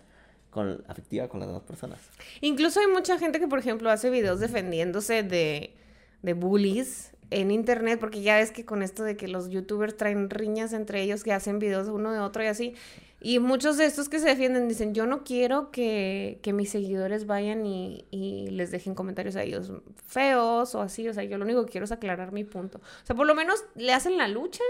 con, 0.50 0.84
afectiva 0.88 1.28
con 1.28 1.40
las 1.40 1.50
demás 1.50 1.64
personas. 1.64 2.00
Incluso 2.42 2.80
hay 2.80 2.88
mucha 2.88 3.18
gente 3.18 3.40
que, 3.40 3.48
por 3.48 3.60
ejemplo, 3.60 3.90
hace 3.90 4.10
videos 4.10 4.40
defendiéndose 4.40 5.24
de, 5.24 5.74
de 6.22 6.34
bullies 6.34 7.12
en 7.32 7.52
internet, 7.52 8.00
porque 8.00 8.22
ya 8.22 8.38
ves 8.38 8.52
que 8.52 8.66
con 8.66 8.82
esto 8.82 9.04
de 9.04 9.16
que 9.16 9.28
los 9.28 9.50
youtubers 9.50 9.96
traen 9.96 10.30
riñas 10.30 10.74
entre 10.74 11.02
ellos, 11.02 11.24
que 11.24 11.32
hacen 11.32 11.60
videos 11.60 11.88
uno 11.88 12.12
de 12.12 12.20
otro 12.20 12.44
y 12.44 12.48
así. 12.48 12.74
Y 13.22 13.40
muchos 13.40 13.78
de 13.78 13.86
estos 13.86 14.08
que 14.08 14.20
se 14.20 14.28
defienden 14.28 14.68
dicen, 14.70 14.94
yo 14.94 15.06
no 15.06 15.24
quiero 15.24 15.72
que, 15.72 16.40
que 16.42 16.54
mis 16.54 16.70
seguidores 16.70 17.26
vayan 17.26 17.66
y, 17.66 18.06
y 18.12 18.50
les 18.50 18.72
dejen 18.72 18.96
comentarios 18.96 19.36
a 19.36 19.44
ellos 19.44 19.74
feos 20.08 20.74
o 20.74 20.82
así. 20.82 21.08
O 21.10 21.14
sea, 21.14 21.24
yo 21.24 21.38
lo 21.38 21.44
único 21.44 21.66
que 21.66 21.72
quiero 21.74 21.86
es 21.86 21.92
aclarar 21.92 22.32
mi 22.32 22.46
punto. 22.46 22.78
O 22.78 23.06
sea, 23.06 23.16
por 23.16 23.28
lo 23.28 23.36
menos 23.36 23.64
le 23.76 23.94
hacen 23.94 24.18
la 24.18 24.30
lucha 24.30 24.64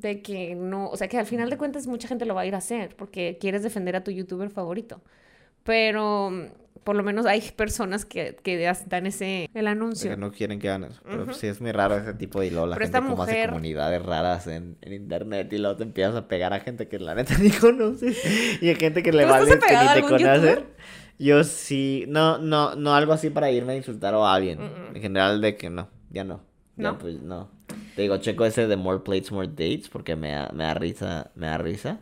de 0.00 0.22
que 0.22 0.54
no, 0.54 0.88
o 0.88 0.96
sea, 0.96 1.08
que 1.08 1.18
al 1.18 1.26
final 1.26 1.50
de 1.50 1.56
cuentas 1.56 1.86
mucha 1.86 2.08
gente 2.08 2.24
lo 2.24 2.34
va 2.34 2.42
a 2.42 2.46
ir 2.46 2.54
a 2.54 2.58
hacer 2.58 2.94
porque 2.96 3.38
quieres 3.40 3.62
defender 3.62 3.96
a 3.96 4.04
tu 4.04 4.10
youtuber 4.10 4.50
favorito. 4.50 5.00
Pero 5.64 6.30
mm, 6.30 6.46
por 6.84 6.96
lo 6.96 7.02
menos 7.02 7.26
hay 7.26 7.42
personas 7.54 8.04
que, 8.04 8.36
que 8.42 8.72
dan 8.86 9.06
ese, 9.06 9.50
el 9.52 9.66
anuncio. 9.66 10.10
Que 10.10 10.16
no 10.16 10.32
quieren 10.32 10.58
que 10.58 10.68
hagan 10.68 10.84
eso. 10.84 11.00
Pero 11.04 11.34
sí 11.34 11.46
es 11.46 11.60
muy 11.60 11.72
raro 11.72 11.96
ese 11.96 12.14
tipo 12.14 12.40
de 12.40 12.50
luego 12.50 12.66
la 12.66 12.76
Pero 12.76 12.86
gente 12.86 12.98
esta 12.98 13.10
como 13.10 13.22
hace 13.22 13.46
comunidades 13.46 14.02
raras 14.02 14.46
en, 14.46 14.78
en 14.80 14.92
internet 14.94 15.52
y 15.52 15.58
luego 15.58 15.76
te 15.76 15.82
empiezas 15.82 16.14
a 16.16 16.28
pegar 16.28 16.52
a 16.54 16.60
gente 16.60 16.88
que 16.88 16.98
la 16.98 17.14
neta 17.14 17.36
ni 17.42 17.50
conoces. 17.50 18.62
Y 18.62 18.70
a 18.70 18.76
gente 18.76 19.02
que 19.02 19.12
le 19.12 19.24
¿Tú 19.24 19.34
estás 19.34 19.48
vale 19.48 19.60
que 19.60 19.70
ni 19.70 19.76
a 19.76 19.94
te 19.94 20.02
conoce. 20.02 20.64
Yo 21.18 21.42
sí, 21.42 22.04
no, 22.08 22.38
no, 22.38 22.76
no 22.76 22.94
algo 22.94 23.12
así 23.12 23.28
para 23.28 23.50
irme 23.50 23.72
a 23.72 23.76
insultar 23.76 24.14
a 24.14 24.32
alguien. 24.32 24.60
En 24.94 25.02
general 25.02 25.40
de 25.40 25.56
que 25.56 25.68
no, 25.68 25.88
ya 26.10 26.24
no. 26.24 26.40
Ya, 26.76 26.92
¿No? 26.92 26.98
pues 26.98 27.20
no. 27.20 27.57
Te 27.98 28.02
digo, 28.02 28.16
checo 28.18 28.44
ese 28.44 28.68
de 28.68 28.76
More 28.76 29.00
Plates, 29.00 29.32
More 29.32 29.48
Dates 29.48 29.88
porque 29.88 30.14
me 30.14 30.30
da, 30.30 30.50
me 30.54 30.62
da 30.62 30.74
risa, 30.74 31.32
me 31.34 31.48
da 31.48 31.58
risa. 31.58 31.98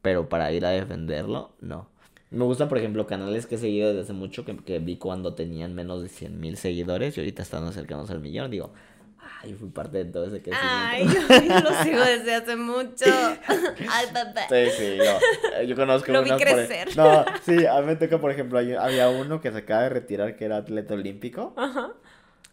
Pero 0.00 0.30
para 0.30 0.50
ir 0.50 0.64
a 0.64 0.70
defenderlo, 0.70 1.52
no. 1.60 1.90
Me 2.30 2.42
gustan, 2.46 2.70
por 2.70 2.78
ejemplo, 2.78 3.06
canales 3.06 3.44
que 3.44 3.56
he 3.56 3.58
seguido 3.58 3.88
desde 3.88 4.00
hace 4.00 4.12
mucho 4.14 4.46
que, 4.46 4.56
que 4.56 4.78
vi 4.78 4.96
cuando 4.96 5.34
tenían 5.34 5.74
menos 5.74 6.02
de 6.02 6.08
100 6.08 6.40
mil 6.40 6.56
seguidores 6.56 7.18
y 7.18 7.20
ahorita 7.20 7.42
están 7.42 7.64
acercándose 7.64 8.14
al 8.14 8.20
millón. 8.20 8.50
Digo, 8.50 8.72
ay, 9.42 9.52
fui 9.52 9.68
parte 9.68 9.98
de 10.04 10.04
todo 10.06 10.24
ese 10.24 10.40
Ay, 10.50 11.04
crecimiento. 11.04 11.28
yo, 11.28 11.44
yo 11.54 11.60
lo 11.60 11.82
sigo 11.84 12.00
desde 12.00 12.34
hace 12.34 12.56
mucho. 12.56 13.04
Ay, 13.90 14.06
papá. 14.14 14.46
Sí, 14.48 14.70
sí, 14.78 14.96
yo, 14.96 15.18
eh, 15.60 15.66
yo 15.66 15.76
conozco 15.76 16.12
Lo 16.12 16.22
vi 16.22 16.30
unos, 16.30 16.42
por- 16.42 16.48
crecer. 16.54 16.96
No, 16.96 17.26
sí, 17.42 17.66
a 17.66 17.78
mí 17.82 17.86
me 17.88 17.96
toca, 17.96 18.18
por 18.18 18.30
ejemplo, 18.30 18.58
había 18.58 19.10
uno 19.10 19.42
que 19.42 19.52
se 19.52 19.58
acaba 19.58 19.82
de 19.82 19.88
retirar 19.90 20.34
que 20.36 20.46
era 20.46 20.56
atleta 20.56 20.94
olímpico 20.94 21.52
Ajá. 21.58 21.92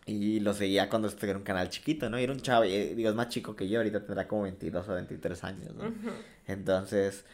Y 0.05 0.39
lo 0.41 0.53
seguía 0.53 0.89
cuando 0.89 1.07
estuve 1.07 1.31
en 1.31 1.37
un 1.37 1.43
canal 1.43 1.69
chiquito, 1.69 2.09
¿no? 2.09 2.19
Y 2.19 2.23
era 2.23 2.33
un 2.33 2.41
chavo, 2.41 2.65
y, 2.65 2.73
eh, 2.73 2.93
digo, 2.95 3.09
es 3.09 3.15
más 3.15 3.29
chico 3.29 3.55
que 3.55 3.67
yo, 3.69 3.79
ahorita 3.79 4.05
tendrá 4.05 4.27
como 4.27 4.43
22 4.43 4.89
o 4.89 4.93
23 4.93 5.43
años, 5.43 5.73
¿no? 5.75 5.93
Entonces, 6.47 7.25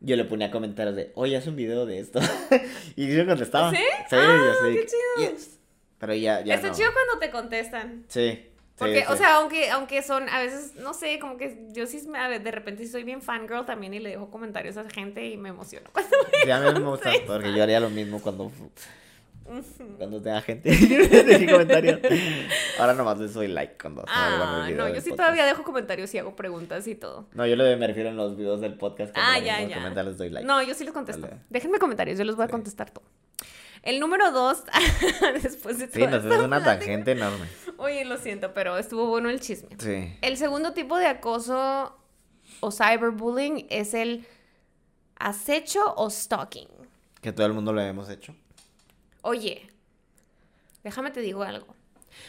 yo 0.00 0.16
le 0.16 0.24
ponía 0.24 0.50
comentarios 0.50 0.94
de, 0.96 1.12
oye, 1.14 1.36
haz 1.36 1.46
un 1.46 1.56
video 1.56 1.86
de 1.86 2.00
esto. 2.00 2.20
y 2.96 3.14
yo 3.14 3.24
contestaba. 3.26 3.70
¿Sí? 3.70 3.76
Sí, 4.10 4.16
Ah, 4.16 4.54
yo 4.60 4.68
sí. 4.68 4.74
qué 4.76 4.86
chido. 4.86 5.30
Yes. 5.32 5.58
Pero 5.98 6.14
ya, 6.14 6.40
ya 6.42 6.54
Está 6.56 6.68
no. 6.68 6.74
chido 6.74 6.90
cuando 6.92 7.18
te 7.18 7.30
contestan. 7.30 8.04
Sí. 8.08 8.32
sí, 8.32 8.48
Porque, 8.76 9.04
o 9.08 9.12
sí. 9.12 9.18
sea, 9.18 9.36
aunque, 9.36 9.70
aunque 9.70 10.02
son, 10.02 10.28
a 10.28 10.40
veces, 10.42 10.74
no 10.74 10.92
sé, 10.94 11.18
como 11.20 11.36
que 11.36 11.68
yo 11.70 11.86
sí, 11.86 12.02
me- 12.08 12.40
de 12.40 12.50
repente 12.50 12.86
soy 12.88 13.04
bien 13.04 13.22
fangirl 13.22 13.64
también 13.64 13.94
y 13.94 14.00
le 14.00 14.10
dejo 14.10 14.28
comentarios 14.28 14.76
a 14.76 14.90
gente 14.90 15.24
y 15.28 15.36
me 15.36 15.50
emociono. 15.50 15.88
Sí, 16.44 16.50
a 16.50 16.58
mí 16.60 16.72
me 16.80 16.80
gusta, 16.86 17.10
porque 17.26 17.54
yo 17.54 17.62
haría 17.62 17.78
lo 17.78 17.88
mismo 17.90 18.20
cuando, 18.20 18.50
cuando 19.98 20.20
tenga 20.22 20.40
gente 20.42 20.70
comentarios. 21.50 22.00
Ahora 22.78 22.94
nomás 22.94 23.18
le 23.18 23.28
soy 23.28 23.48
like 23.48 23.76
cuando 23.80 24.04
Ah, 24.08 24.68
no, 24.74 24.88
yo 24.88 24.94
sí 25.00 25.10
podcast. 25.10 25.16
todavía 25.16 25.46
dejo 25.46 25.62
comentarios 25.64 26.12
y 26.14 26.18
hago 26.18 26.34
preguntas 26.36 26.86
y 26.86 26.94
todo. 26.94 27.28
No, 27.34 27.46
yo 27.46 27.56
me 27.56 27.86
refiero 27.86 28.08
en 28.08 28.16
los 28.16 28.36
videos 28.36 28.60
del 28.60 28.74
podcast. 28.74 29.12
Ah, 29.16 29.38
ya, 29.38 29.60
ya. 29.62 29.76
comenta, 29.76 30.02
les 30.02 30.16
doy 30.18 30.30
like. 30.30 30.46
No, 30.46 30.62
yo 30.62 30.74
sí 30.74 30.84
les 30.84 30.92
contesto. 30.92 31.22
Vale. 31.22 31.38
Déjenme 31.50 31.78
comentarios, 31.78 32.18
yo 32.18 32.24
les 32.24 32.36
voy 32.36 32.44
a 32.44 32.48
Sí. 32.48 32.52
contestar 32.52 32.90
todo. 32.90 33.04
El 33.82 33.98
número 33.98 34.30
dos, 34.30 34.62
después 35.42 35.78
de 35.78 35.86
Sí, 35.88 35.98
toda 35.98 36.10
nos 36.12 36.24
es 36.24 36.38
una 36.38 36.60
plática- 36.60 36.78
tangente 36.78 37.12
enorme. 37.12 37.46
Oye, 37.78 38.04
lo 38.04 38.16
siento, 38.16 38.54
pero 38.54 38.78
estuvo 38.78 39.06
bueno 39.06 39.28
el 39.28 39.40
chisme. 39.40 39.70
Sí. 39.78 40.16
El 40.22 40.36
segundo 40.36 40.72
tipo 40.72 40.96
de 40.98 41.06
acoso 41.06 41.98
o 42.60 42.70
cyberbullying 42.70 43.66
es 43.70 43.94
el 43.94 44.24
acecho 45.16 45.94
o 45.96 46.08
stalking. 46.10 46.68
Que 47.20 47.32
todo 47.32 47.46
el 47.46 47.52
mundo 47.54 47.72
lo 47.72 47.80
hemos 47.80 48.08
hecho. 48.08 48.34
Oye, 49.22 49.68
déjame 50.82 51.10
te 51.10 51.20
digo 51.20 51.42
algo. 51.42 51.74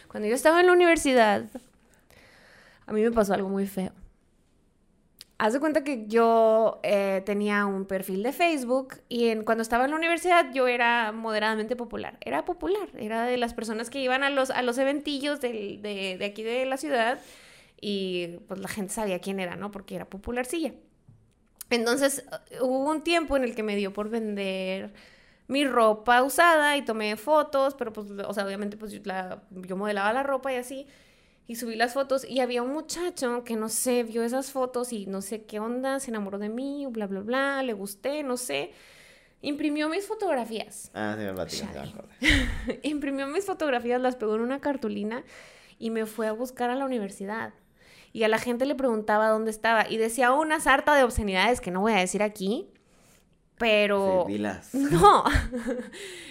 Cuando 0.08 0.30
yo 0.30 0.36
estaba 0.36 0.62
en 0.62 0.68
la 0.68 0.74
universidad, 0.74 1.46
a 2.86 2.94
mí 2.94 3.02
me 3.02 3.12
pasó 3.12 3.34
algo 3.34 3.50
muy 3.50 3.68
feo. 3.68 3.92
Haz 5.40 5.54
de 5.54 5.60
cuenta 5.60 5.84
que 5.84 6.06
yo 6.08 6.80
eh, 6.84 7.22
tenía 7.26 7.66
un 7.66 7.86
perfil 7.86 8.24
de 8.24 8.32
Facebook 8.32 9.02
y 9.10 9.36
cuando 9.38 9.64
estaba 9.64 9.86
en 9.86 9.92
la 9.92 9.98
universidad 9.98 10.54
yo 10.54 10.68
era 10.68 11.12
moderadamente 11.12 11.76
popular. 11.76 12.18
Era 12.22 12.46
popular, 12.46 12.90
era 12.98 13.26
de 13.26 13.38
las 13.38 13.54
personas 13.54 13.90
que 13.90 14.00
iban 14.00 14.24
a 14.24 14.30
los, 14.30 14.52
a 14.52 14.62
los 14.62 14.78
eventillos 14.78 15.42
de, 15.42 15.80
de 15.82 16.26
aquí 16.26 16.44
de 16.44 16.66
la 16.66 16.78
ciudad 16.78 17.20
y 17.82 18.38
pues 18.48 18.60
la 18.62 18.70
gente 18.70 18.94
sabía 18.94 19.20
quién 19.20 19.40
era, 19.40 19.56
¿no? 19.56 19.72
Porque 19.72 19.96
era 19.96 20.06
popularcilla. 20.06 20.74
Entonces 21.70 22.24
hubo 22.62 22.90
un 22.90 23.02
tiempo 23.02 23.36
en 23.36 23.44
el 23.44 23.56
que 23.56 23.64
me 23.64 23.76
dio 23.76 23.92
por 23.92 24.10
vender 24.10 24.94
mi 25.54 25.66
ropa 25.66 26.24
usada 26.24 26.76
y 26.78 26.82
tomé 26.84 27.16
fotos, 27.16 27.76
pero 27.76 27.94
pues, 27.94 28.08
o 28.12 28.34
sea, 28.34 28.46
obviamente 28.46 28.76
pues 28.78 28.92
yo, 28.92 29.00
la- 29.06 29.42
yo 29.52 29.78
modelaba 29.78 30.12
la 30.14 30.24
ropa 30.24 30.52
y 30.52 30.56
así, 30.58 30.88
y 31.48 31.56
subí 31.56 31.76
las 31.76 31.94
fotos 31.94 32.26
y 32.28 32.40
había 32.40 32.64
un 32.64 32.72
muchacho 32.74 33.44
que 33.44 33.56
no 33.56 33.70
sé, 33.70 34.04
vio 34.04 34.24
esas 34.24 34.52
fotos 34.52 34.92
y 34.94 35.06
no 35.06 35.22
sé 35.22 35.44
qué 35.44 35.60
onda, 35.60 36.00
se 36.00 36.10
enamoró 36.12 36.38
de 36.40 36.50
mí, 36.50 36.86
bla, 36.90 37.06
bla, 37.08 37.20
bla, 37.22 37.64
le 37.64 37.74
gusté, 37.74 38.24
no 38.24 38.38
sé, 38.38 38.72
imprimió 39.42 39.90
mis 39.90 40.08
fotografías, 40.08 40.90
Ah, 40.94 41.16
sí, 41.50 41.64
me 41.64 41.90
acordé. 41.90 42.80
imprimió 42.84 43.28
mis 43.28 43.46
fotografías, 43.46 44.00
las 44.02 44.16
pegó 44.16 44.36
en 44.36 44.42
una 44.42 44.60
cartulina 44.60 45.24
y 45.80 45.90
me 45.90 46.06
fue 46.06 46.28
a 46.28 46.32
buscar 46.32 46.70
a 46.70 46.76
la 46.76 46.86
universidad. 46.86 47.54
Y 48.14 48.24
a 48.24 48.28
la 48.28 48.38
gente 48.38 48.66
le 48.66 48.76
preguntaba 48.76 49.28
dónde 49.30 49.50
estaba 49.52 49.90
y 49.90 49.98
decía 49.98 50.32
una 50.32 50.60
sarta 50.60 50.94
de 50.96 51.04
obscenidades 51.04 51.60
que 51.62 51.72
no 51.72 51.82
voy 51.82 51.94
a 51.94 51.98
decir 51.98 52.22
aquí, 52.22 52.70
pero... 53.64 54.26
Sí, 54.28 54.34
dilas. 54.34 54.70
No, 54.74 55.24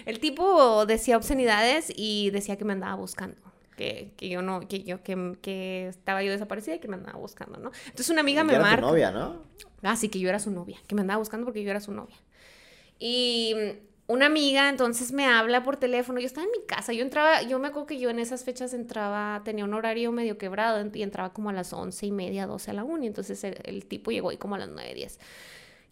el 0.05 0.19
tipo 0.19 0.85
decía 0.85 1.17
obscenidades 1.17 1.91
y 1.95 2.29
decía 2.29 2.57
que 2.57 2.65
me 2.65 2.73
andaba 2.73 2.95
buscando. 2.95 3.37
Que, 3.75 4.13
que 4.17 4.29
yo 4.29 4.43
no, 4.43 4.59
que 4.67 4.83
yo, 4.83 5.01
que, 5.01 5.35
que 5.41 5.87
estaba 5.87 6.21
yo 6.21 6.31
desaparecida 6.31 6.75
y 6.75 6.79
que 6.79 6.87
me 6.87 6.95
andaba 6.95 7.17
buscando, 7.17 7.57
¿no? 7.57 7.71
Entonces 7.85 8.09
una 8.11 8.21
amiga 8.21 8.41
Y 8.41 8.45
me 8.45 8.53
era 8.53 8.63
tu 8.63 8.69
marca. 8.69 8.81
novia, 8.85 9.09
¿no? 9.11 9.41
Ah, 9.81 9.95
sí, 9.95 10.09
que 10.09 10.19
yo 10.19 10.29
era 10.29 10.37
su 10.37 10.51
novia, 10.51 10.77
que 10.87 10.93
me 10.93 11.01
andaba 11.01 11.17
buscando 11.17 11.45
porque 11.45 11.63
yo 11.63 11.71
era 11.71 11.81
su 11.81 11.91
novia. 11.91 12.15
Y 12.99 13.55
una 14.05 14.27
amiga 14.27 14.69
entonces 14.69 15.11
me 15.11 15.25
habla 15.25 15.63
por 15.63 15.77
teléfono, 15.77 16.19
yo 16.19 16.27
estaba 16.27 16.45
en 16.45 16.51
mi 16.51 16.65
casa, 16.67 16.93
yo 16.93 17.01
entraba, 17.01 17.41
yo 17.41 17.57
me 17.57 17.69
acuerdo 17.69 17.87
que 17.87 17.97
yo 17.99 18.11
en 18.11 18.19
esas 18.19 18.43
fechas 18.43 18.73
entraba, 18.73 19.41
tenía 19.43 19.65
un 19.65 19.73
horario 19.73 20.11
medio 20.11 20.37
quebrado 20.37 20.85
y 20.93 21.01
entraba 21.01 21.33
como 21.33 21.49
a 21.49 21.53
las 21.53 21.73
once 21.73 22.05
y 22.05 22.11
media, 22.11 22.45
doce 22.45 22.69
a 22.71 22.73
la 22.75 22.83
uni, 22.83 23.07
entonces 23.07 23.43
el, 23.43 23.57
el 23.63 23.85
tipo 23.85 24.11
llegó 24.11 24.29
ahí 24.29 24.37
como 24.37 24.53
a 24.55 24.59
las 24.59 24.69
nueve, 24.69 24.93
diez. 24.93 25.19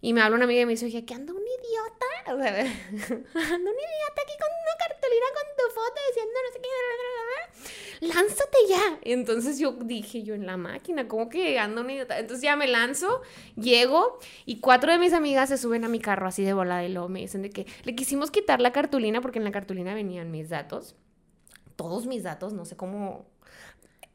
Y 0.04 0.12
me 0.12 0.20
habla 0.20 0.34
una 0.34 0.46
amiga 0.46 0.62
y 0.62 0.66
me 0.66 0.72
dice, 0.72 0.84
oye, 0.86 1.04
¿qué 1.04 1.14
anda 1.14 1.32
un 1.32 1.40
idiota? 1.40 2.06
O 2.32 2.38
sea, 2.38 2.50
anda 2.60 3.70
un 3.70 3.78
idiota 3.78 4.22
aquí 4.22 4.34
con 4.38 4.50
una 4.50 4.74
cartulina 4.78 5.26
con 5.34 5.46
tu 5.56 5.74
foto 5.74 6.00
diciendo 6.08 6.32
no 6.44 6.52
sé 6.52 6.60
qué. 6.60 6.68
bla, 6.68 6.94
bla, 6.98 7.08
bla, 7.12 7.24
bla. 7.28 8.14
Lánzate 8.14 8.58
ya. 8.68 8.98
Y 9.04 9.12
entonces 9.12 9.58
yo 9.58 9.72
dije, 9.72 10.24
yo 10.24 10.34
en 10.34 10.46
la 10.46 10.56
máquina, 10.56 11.06
¿cómo 11.06 11.28
que 11.28 11.58
anda 11.58 11.80
un 11.82 11.90
idiota? 11.90 12.18
Entonces 12.18 12.42
ya 12.42 12.56
me 12.56 12.66
lanzo, 12.66 13.22
llego 13.56 14.18
y 14.44 14.58
cuatro 14.58 14.90
de 14.90 14.98
mis 14.98 15.12
amigas 15.12 15.48
se 15.50 15.58
suben 15.58 15.84
a 15.84 15.88
mi 15.88 16.00
carro 16.00 16.26
así 16.26 16.42
de 16.42 16.52
volada 16.52 16.84
y 16.84 16.92
luego 16.92 17.08
me 17.08 17.20
dicen 17.20 17.42
de 17.42 17.50
que 17.50 17.66
le 17.84 17.94
quisimos 17.94 18.32
quitar 18.32 18.60
la 18.60 18.72
cartulina 18.72 19.20
porque 19.20 19.38
en 19.38 19.44
la 19.44 19.52
cartulina 19.52 19.94
venían 19.94 20.32
mis 20.32 20.48
datos. 20.48 20.96
Todos 21.76 22.06
mis 22.06 22.24
datos, 22.24 22.52
no 22.52 22.64
sé 22.64 22.76
cómo. 22.76 23.26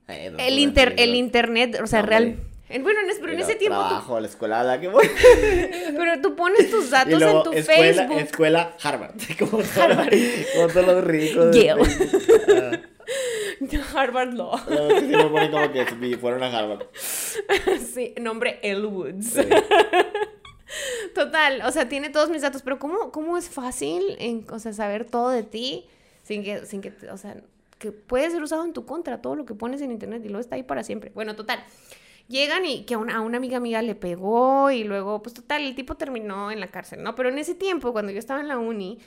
El, 0.08 0.60
inter, 0.60 0.96
el 0.98 1.16
internet, 1.16 1.80
o 1.82 1.88
sea, 1.88 2.02
No, 2.02 2.08
real. 2.08 2.40
Bueno, 2.70 3.00
en, 3.00 3.08
pero 3.22 3.32
en 3.32 3.40
ese 3.40 3.56
tiempo 3.56 3.80
tú 3.80 3.88
Trabajo, 3.88 4.20
la 4.20 4.28
escuela 4.28 4.60
a 4.60 4.64
la 4.64 4.80
que 4.80 4.90
voy. 4.90 5.10
pero 5.98 6.22
tú 6.22 6.36
pones 6.36 6.70
tus 6.70 6.90
datos 6.90 7.20
luego, 7.20 7.38
en 7.38 7.44
tu 7.44 7.54
escuela, 7.54 7.94
Facebook. 7.94 8.20
escuela 8.20 8.76
Harvard. 8.84 9.16
Como, 9.40 9.60
Harvard. 9.60 10.14
como 10.54 10.68
todos 10.68 10.86
los 10.86 11.08
de 11.08 11.64
Yale. 11.64 11.86
Facebook. 13.60 13.84
Harvard 13.96 14.34
Law. 14.34 14.60
Que 14.66 15.00
sí 15.00 15.08
me 15.08 15.26
ponen 15.26 15.52
como 15.52 15.72
que 15.72 16.18
fueron 16.20 16.44
a 16.44 16.58
Harvard. 16.58 16.88
sí, 17.94 18.14
nombre 18.20 18.60
Elwoods. 18.62 19.34
Sí. 19.34 19.42
Total, 21.16 21.62
o 21.66 21.72
sea, 21.72 21.88
tiene 21.88 22.10
todos 22.10 22.30
mis 22.30 22.42
datos, 22.42 22.62
pero 22.62 22.78
¿cómo, 22.80 23.12
cómo 23.12 23.38
es 23.38 23.50
fácil 23.50 24.04
en, 24.20 24.46
o 24.52 24.60
sea, 24.60 24.74
saber 24.74 25.06
todo 25.06 25.30
de 25.30 25.44
ti 25.44 25.88
sin 26.24 26.44
que, 26.44 26.66
sin 26.66 26.82
que, 26.82 26.94
o 27.10 27.18
sea, 27.18 27.38
que 27.80 27.92
puede 27.92 28.30
ser 28.30 28.44
usado 28.44 28.66
en 28.66 28.74
tu 28.74 28.86
contra 28.86 29.22
todo 29.22 29.36
lo 29.36 29.46
que 29.46 29.54
pones 29.54 29.82
en 29.82 29.92
internet 29.92 30.22
y 30.26 30.28
luego 30.28 30.42
está 30.42 30.56
ahí 30.56 30.64
para 30.64 30.84
siempre. 30.84 31.12
Bueno, 31.16 31.36
total. 31.36 31.64
Llegan 32.28 32.66
y 32.66 32.84
que 32.84 32.96
a 32.96 32.98
una, 32.98 33.18
a 33.18 33.22
una 33.22 33.38
amiga 33.38 33.58
amiga 33.58 33.82
le 33.82 33.96
pegó 33.96 34.70
y 34.70 34.84
luego, 34.84 35.22
pues 35.22 35.34
total, 35.34 35.64
el 35.64 35.76
tipo 35.76 35.96
terminó 35.96 36.52
en 36.52 36.60
la 36.60 36.68
cárcel, 36.68 37.02
¿no? 37.02 37.16
Pero 37.16 37.30
en 37.30 37.38
ese 37.38 37.56
tiempo, 37.56 37.94
cuando 37.94 38.12
yo 38.12 38.20
estaba 38.20 38.42
en 38.42 38.50
la 38.50 38.58
uni, 38.58 39.00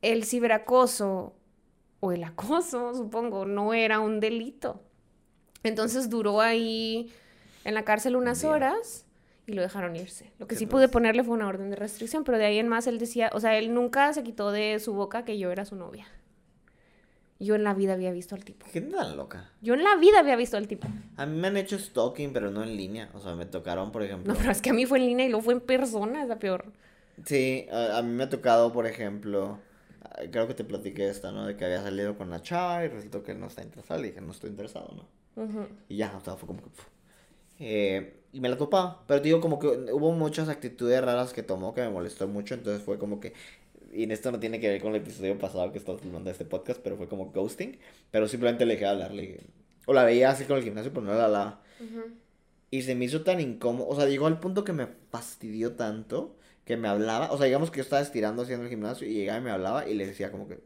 el 0.00 0.24
ciberacoso 0.24 1.34
o 2.00 2.12
el 2.12 2.24
acoso, 2.24 2.94
supongo, 2.94 3.44
no 3.44 3.74
era 3.74 4.00
un 4.00 4.20
delito. 4.20 4.82
Entonces 5.62 6.08
duró 6.08 6.40
ahí 6.40 7.12
en 7.64 7.74
la 7.74 7.84
cárcel 7.84 8.16
unas 8.16 8.42
horas 8.44 9.06
y 9.46 9.52
lo 9.52 9.62
dejaron 9.62 9.94
irse. 9.96 10.32
Lo 10.38 10.46
que 10.46 10.56
sí 10.56 10.66
pude 10.66 10.88
ponerle 10.88 11.22
fue 11.24 11.34
una 11.34 11.48
orden 11.48 11.70
de 11.70 11.76
restricción, 11.76 12.24
pero 12.24 12.38
de 12.38 12.46
ahí 12.46 12.58
en 12.58 12.68
más 12.68 12.86
él 12.86 12.98
decía, 12.98 13.30
o 13.32 13.40
sea, 13.40 13.56
él 13.58 13.74
nunca 13.74 14.12
se 14.12 14.22
quitó 14.22 14.50
de 14.50 14.78
su 14.80 14.94
boca 14.94 15.24
que 15.24 15.38
yo 15.38 15.50
era 15.50 15.64
su 15.64 15.76
novia. 15.76 16.06
Yo 17.42 17.56
en 17.56 17.64
la 17.64 17.74
vida 17.74 17.94
había 17.94 18.12
visto 18.12 18.36
al 18.36 18.44
tipo. 18.44 18.66
¿Qué 18.72 18.80
tan 18.80 19.16
loca? 19.16 19.50
Yo 19.60 19.74
en 19.74 19.82
la 19.82 19.96
vida 19.96 20.20
había 20.20 20.36
visto 20.36 20.56
al 20.56 20.68
tipo. 20.68 20.86
A 21.16 21.26
mí 21.26 21.36
me 21.38 21.48
han 21.48 21.56
hecho 21.56 21.78
stalking, 21.78 22.32
pero 22.32 22.50
no 22.50 22.62
en 22.62 22.76
línea. 22.76 23.10
O 23.14 23.20
sea, 23.20 23.34
me 23.34 23.46
tocaron, 23.46 23.90
por 23.90 24.02
ejemplo. 24.02 24.32
No, 24.32 24.38
pero 24.38 24.52
es 24.52 24.62
que 24.62 24.70
a 24.70 24.72
mí 24.72 24.86
fue 24.86 24.98
en 24.98 25.06
línea 25.06 25.26
y 25.26 25.28
luego 25.30 25.42
fue 25.42 25.54
en 25.54 25.60
persona, 25.60 26.22
es 26.22 26.28
la 26.28 26.38
peor. 26.38 26.66
Sí, 27.26 27.66
a, 27.72 27.98
a 27.98 28.02
mí 28.02 28.12
me 28.12 28.24
ha 28.24 28.28
tocado, 28.28 28.72
por 28.72 28.86
ejemplo, 28.86 29.58
creo 30.30 30.46
que 30.46 30.54
te 30.54 30.64
platiqué 30.64 31.08
esta, 31.08 31.32
¿no? 31.32 31.46
De 31.46 31.56
que 31.56 31.64
había 31.64 31.82
salido 31.82 32.16
con 32.16 32.30
la 32.30 32.40
chava 32.42 32.84
y 32.84 32.88
resultó 32.88 33.22
que 33.24 33.34
no 33.34 33.46
está 33.46 33.62
interesado. 33.62 34.00
Le 34.00 34.08
dije, 34.08 34.20
no 34.20 34.30
estoy 34.30 34.50
interesado, 34.50 34.94
¿no? 34.94 35.42
Ujú. 35.42 35.66
Y 35.88 35.96
ya, 35.96 36.16
o 36.16 36.24
sea, 36.24 36.36
fue 36.36 36.46
como 36.46 36.62
que... 36.62 36.68
Eh, 37.58 38.20
y 38.32 38.40
me 38.40 38.48
la 38.48 38.56
topaba. 38.56 39.04
Pero 39.06 39.20
digo, 39.20 39.40
como 39.40 39.58
que 39.58 39.66
hubo 39.66 40.12
muchas 40.12 40.48
actitudes 40.48 41.00
raras 41.04 41.32
que 41.32 41.42
tomó 41.42 41.74
que 41.74 41.82
me 41.82 41.90
molestó 41.90 42.26
mucho. 42.26 42.54
Entonces 42.54 42.82
fue 42.82 42.98
como 42.98 43.20
que. 43.20 43.34
Y 43.92 44.10
esto 44.10 44.32
no 44.32 44.40
tiene 44.40 44.58
que 44.58 44.68
ver 44.68 44.80
con 44.80 44.94
el 44.94 45.02
episodio 45.02 45.38
pasado 45.38 45.70
que 45.70 45.78
estaba 45.78 45.98
filmando 45.98 46.30
este 46.30 46.46
podcast, 46.46 46.80
pero 46.82 46.96
fue 46.96 47.08
como 47.08 47.30
ghosting. 47.30 47.78
Pero 48.10 48.26
simplemente 48.26 48.64
le 48.64 48.74
dejé 48.74 48.86
de 48.86 48.90
hablarle. 48.90 49.40
O 49.86 49.92
la 49.92 50.04
veía 50.04 50.30
así 50.30 50.44
con 50.44 50.56
el 50.56 50.64
gimnasio, 50.64 50.92
pero 50.92 51.04
no 51.04 51.14
la 51.14 51.24
hablaba. 51.26 51.62
Y 52.70 52.82
se 52.82 52.94
me 52.94 53.04
hizo 53.04 53.22
tan 53.22 53.38
incómodo. 53.40 53.88
O 53.88 53.94
sea, 53.94 54.08
llegó 54.08 54.26
al 54.26 54.40
punto 54.40 54.64
que 54.64 54.72
me 54.72 54.88
fastidió 55.10 55.74
tanto 55.74 56.36
que 56.64 56.78
me 56.78 56.88
hablaba. 56.88 57.30
O 57.32 57.36
sea, 57.36 57.44
digamos 57.44 57.70
que 57.70 57.78
yo 57.78 57.82
estaba 57.82 58.00
estirando 58.00 58.42
haciendo 58.42 58.64
el 58.64 58.70
gimnasio 58.70 59.06
y 59.06 59.12
llegaba 59.12 59.38
y 59.38 59.42
me 59.42 59.50
hablaba 59.50 59.86
y 59.86 59.94
le 59.94 60.06
decía 60.06 60.30
como 60.30 60.48
que. 60.48 60.60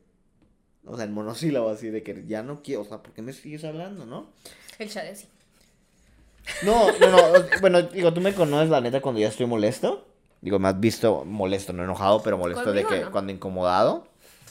O 0.85 0.95
sea, 0.95 1.05
en 1.05 1.13
monosílabo 1.13 1.69
así 1.69 1.91
de 1.91 2.05
que 2.05 2.25
ya 2.29 2.45
no 2.45 2.63
quiero. 2.63 2.83
O 2.83 2.85
sea, 2.85 3.03
¿por 3.03 3.13
qué 3.13 3.23
me 3.23 3.33
sigues 3.33 3.65
hablando, 3.65 4.07
no? 4.07 4.31
El 4.79 4.89
chat 4.89 5.13
sí. 5.17 5.27
No, 6.65 6.97
no, 7.01 7.11
no. 7.11 7.21
Bueno, 7.61 7.83
digo, 7.83 8.15
tú 8.15 8.21
me 8.21 8.35
conoces 8.35 8.71
la 8.71 8.81
neta 8.81 9.01
cuando 9.01 9.21
ya 9.21 9.29
estoy 9.29 9.47
molesto. 9.47 10.07
Digo, 10.41 10.59
me 10.59 10.69
has 10.69 10.79
visto 10.79 11.25
molesto, 11.25 11.73
no 11.73 11.85
enojado, 11.85 12.23
pero 12.23 12.39
molesto 12.39 12.73
de 12.73 12.85
que 12.85 13.01
no? 13.01 13.11
cuando 13.11 13.33
incomodado. 13.33 14.07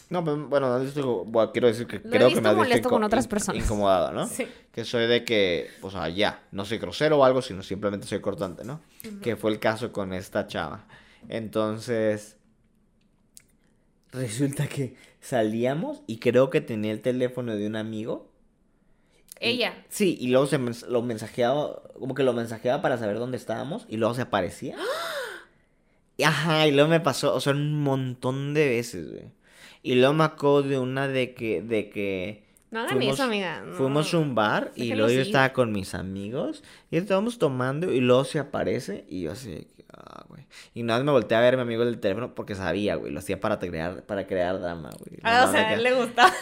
No, 0.09 0.23
pero 0.23 0.47
bueno, 0.47 0.79
bueno, 1.25 1.51
quiero 1.51 1.67
decir 1.67 1.88
que 1.88 1.99
Lo 1.99 2.09
creo 2.09 2.29
que 2.29 2.41
me 2.41 2.49
has 2.49 2.67
visto 2.67 2.89
con 2.89 3.03
otras 3.03 3.27
personas. 3.27 3.63
incomodado, 3.63 4.11
¿no? 4.11 4.27
Sí. 4.27 4.47
Que 4.71 4.86
soy 4.86 5.07
de 5.07 5.23
que, 5.23 5.69
o 5.81 5.89
sea, 5.89 6.09
ya, 6.09 6.43
no 6.51 6.65
soy 6.65 6.77
grosero 6.77 7.19
o 7.19 7.25
algo, 7.25 7.41
sino 7.41 7.63
simplemente 7.63 8.05
soy 8.05 8.21
cortante, 8.21 8.63
¿no? 8.63 8.81
Que 9.21 9.36
fue 9.36 9.51
el 9.51 9.59
caso 9.59 9.91
con 9.91 10.13
esta 10.13 10.47
chava. 10.47 10.86
Entonces, 11.27 12.38
resulta 14.11 14.67
que 14.67 14.95
salíamos 15.21 16.01
y 16.07 16.19
creo 16.19 16.49
que 16.49 16.61
tenía 16.61 16.91
el 16.91 17.01
teléfono 17.01 17.55
de 17.55 17.65
un 17.65 17.75
amigo. 17.75 18.31
Ella. 19.39 19.86
Sí, 19.89 20.17
y 20.19 20.27
luego 20.27 20.45
se 20.45 20.59
lo 20.88 21.01
mensajeaba, 21.01 21.81
como 21.99 22.13
que 22.13 22.23
lo 22.23 22.33
mensajeaba 22.33 22.81
para 22.81 22.97
saber 22.97 23.17
dónde 23.17 23.38
estábamos 23.38 23.86
y 23.89 23.97
luego 23.97 24.13
se 24.13 24.21
aparecía. 24.21 24.75
Y, 24.77 24.81
Ajá, 26.24 26.68
y 26.68 26.72
luego 26.72 26.89
me 26.89 26.99
pasó, 26.99 27.34
o 27.36 27.39
sea, 27.41 27.53
un 27.53 27.82
montón 27.84 28.53
de 28.53 28.68
veces, 28.70 29.11
güey. 29.11 29.26
Y 29.84 29.95
luego 29.95 30.13
me 30.13 30.24
acuerdo 30.24 30.63
de 30.63 30.80
una 30.80 31.07
de 31.07 31.34
que, 31.34 31.61
de 31.61 31.89
que... 31.89 32.45
No 32.72 32.82
hagan 32.82 33.01
eso, 33.03 33.24
amiga. 33.24 33.61
no. 33.61 33.74
Fuimos 33.76 34.13
a 34.13 34.18
un 34.18 34.34
bar 34.36 34.72
y 34.76 34.93
luego 34.93 35.09
yo 35.11 35.22
estaba 35.22 35.53
con 35.53 35.72
mis 35.72 35.93
amigos 35.93 36.63
y 36.91 36.97
estábamos 36.97 37.38
tomando 37.38 37.91
y 37.91 37.99
luego 38.01 38.26
se 38.26 38.39
aparece 38.39 39.05
y 39.07 39.22
yo 39.22 39.32
así, 39.34 39.68
ah, 39.93 40.26
güey. 40.28 40.45
Y 40.74 40.84
nada 40.84 40.99
más 40.99 41.05
me 41.05 41.11
volteé 41.11 41.38
a 41.38 41.41
ver 41.41 41.53
a 41.53 41.57
mi 41.57 41.63
amigo 41.63 41.86
del 41.86 41.99
teléfono 41.99 42.34
porque 42.36 42.55
sabía, 42.55 42.95
güey, 42.95 43.11
lo 43.13 43.20
hacía 43.20 43.39
para 43.39 43.59
crear, 43.59 44.03
para 44.05 44.26
crear 44.28 44.59
drama, 44.59 44.89
güey. 44.97 45.20
Ah, 45.24 45.41
No, 45.43 45.49
o 45.49 45.51
sea, 45.53 45.61
a 45.61 45.68
que- 45.70 45.74
él 45.76 45.84
le 45.84 45.93
gusta. 45.93 46.34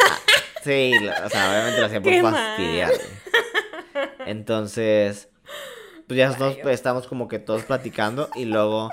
Sí, 0.64 0.94
lo- 1.02 1.26
o 1.26 1.30
sea, 1.30 1.52
obviamente 1.52 1.80
lo 1.82 1.86
hacía 1.88 2.02
por 2.02 2.14
fastidiar. 2.32 2.92
güey. 2.92 4.10
Entonces, 4.26 5.30
pues 6.08 6.18
ya 6.18 6.36
todos, 6.36 6.58
pues, 6.62 6.74
estamos 6.76 7.08
como 7.08 7.28
que 7.28 7.40
todos 7.40 7.64
platicando 7.64 8.30
y 8.36 8.46
luego 8.46 8.90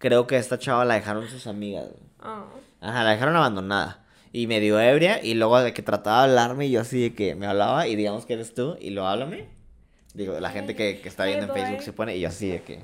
creo 0.00 0.26
que 0.26 0.34
a 0.34 0.38
esta 0.40 0.58
chava 0.58 0.84
la 0.84 0.94
dejaron 0.94 1.28
sus 1.28 1.46
amigas. 1.46 1.86
Oh. 2.20 2.46
Ajá, 2.80 3.04
la 3.04 3.10
dejaron 3.10 3.36
abandonada. 3.36 4.04
Y 4.32 4.46
medio 4.46 4.80
ebria 4.80 5.22
y 5.22 5.34
luego 5.34 5.60
de 5.60 5.72
que 5.72 5.82
trataba 5.82 6.22
de 6.26 6.30
hablarme 6.30 6.66
y 6.66 6.70
yo 6.70 6.80
así 6.80 7.00
de 7.00 7.14
que 7.14 7.34
me 7.34 7.46
hablaba 7.46 7.86
y 7.86 7.94
digamos 7.96 8.26
que 8.26 8.32
eres 8.34 8.54
tú 8.54 8.76
y 8.80 8.90
lo 8.90 9.06
háblame. 9.06 9.48
Digo, 10.14 10.38
la 10.40 10.50
gente 10.50 10.74
que, 10.74 11.00
que 11.00 11.08
está 11.08 11.24
viendo 11.26 11.46
en 11.46 11.52
Facebook 11.52 11.82
se 11.82 11.92
pone 11.92 12.16
y 12.16 12.20
yo 12.20 12.28
así 12.28 12.48
de 12.48 12.62
que... 12.62 12.80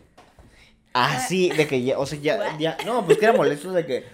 Así, 0.92 1.50
de 1.50 1.66
que 1.66 1.82
ya, 1.82 1.98
o 1.98 2.06
sea, 2.06 2.18
ya, 2.18 2.56
ya, 2.58 2.76
no, 2.86 3.04
pues 3.04 3.18
que 3.18 3.26
era 3.26 3.34
molesto 3.34 3.72
de 3.72 3.84
que... 3.86 4.04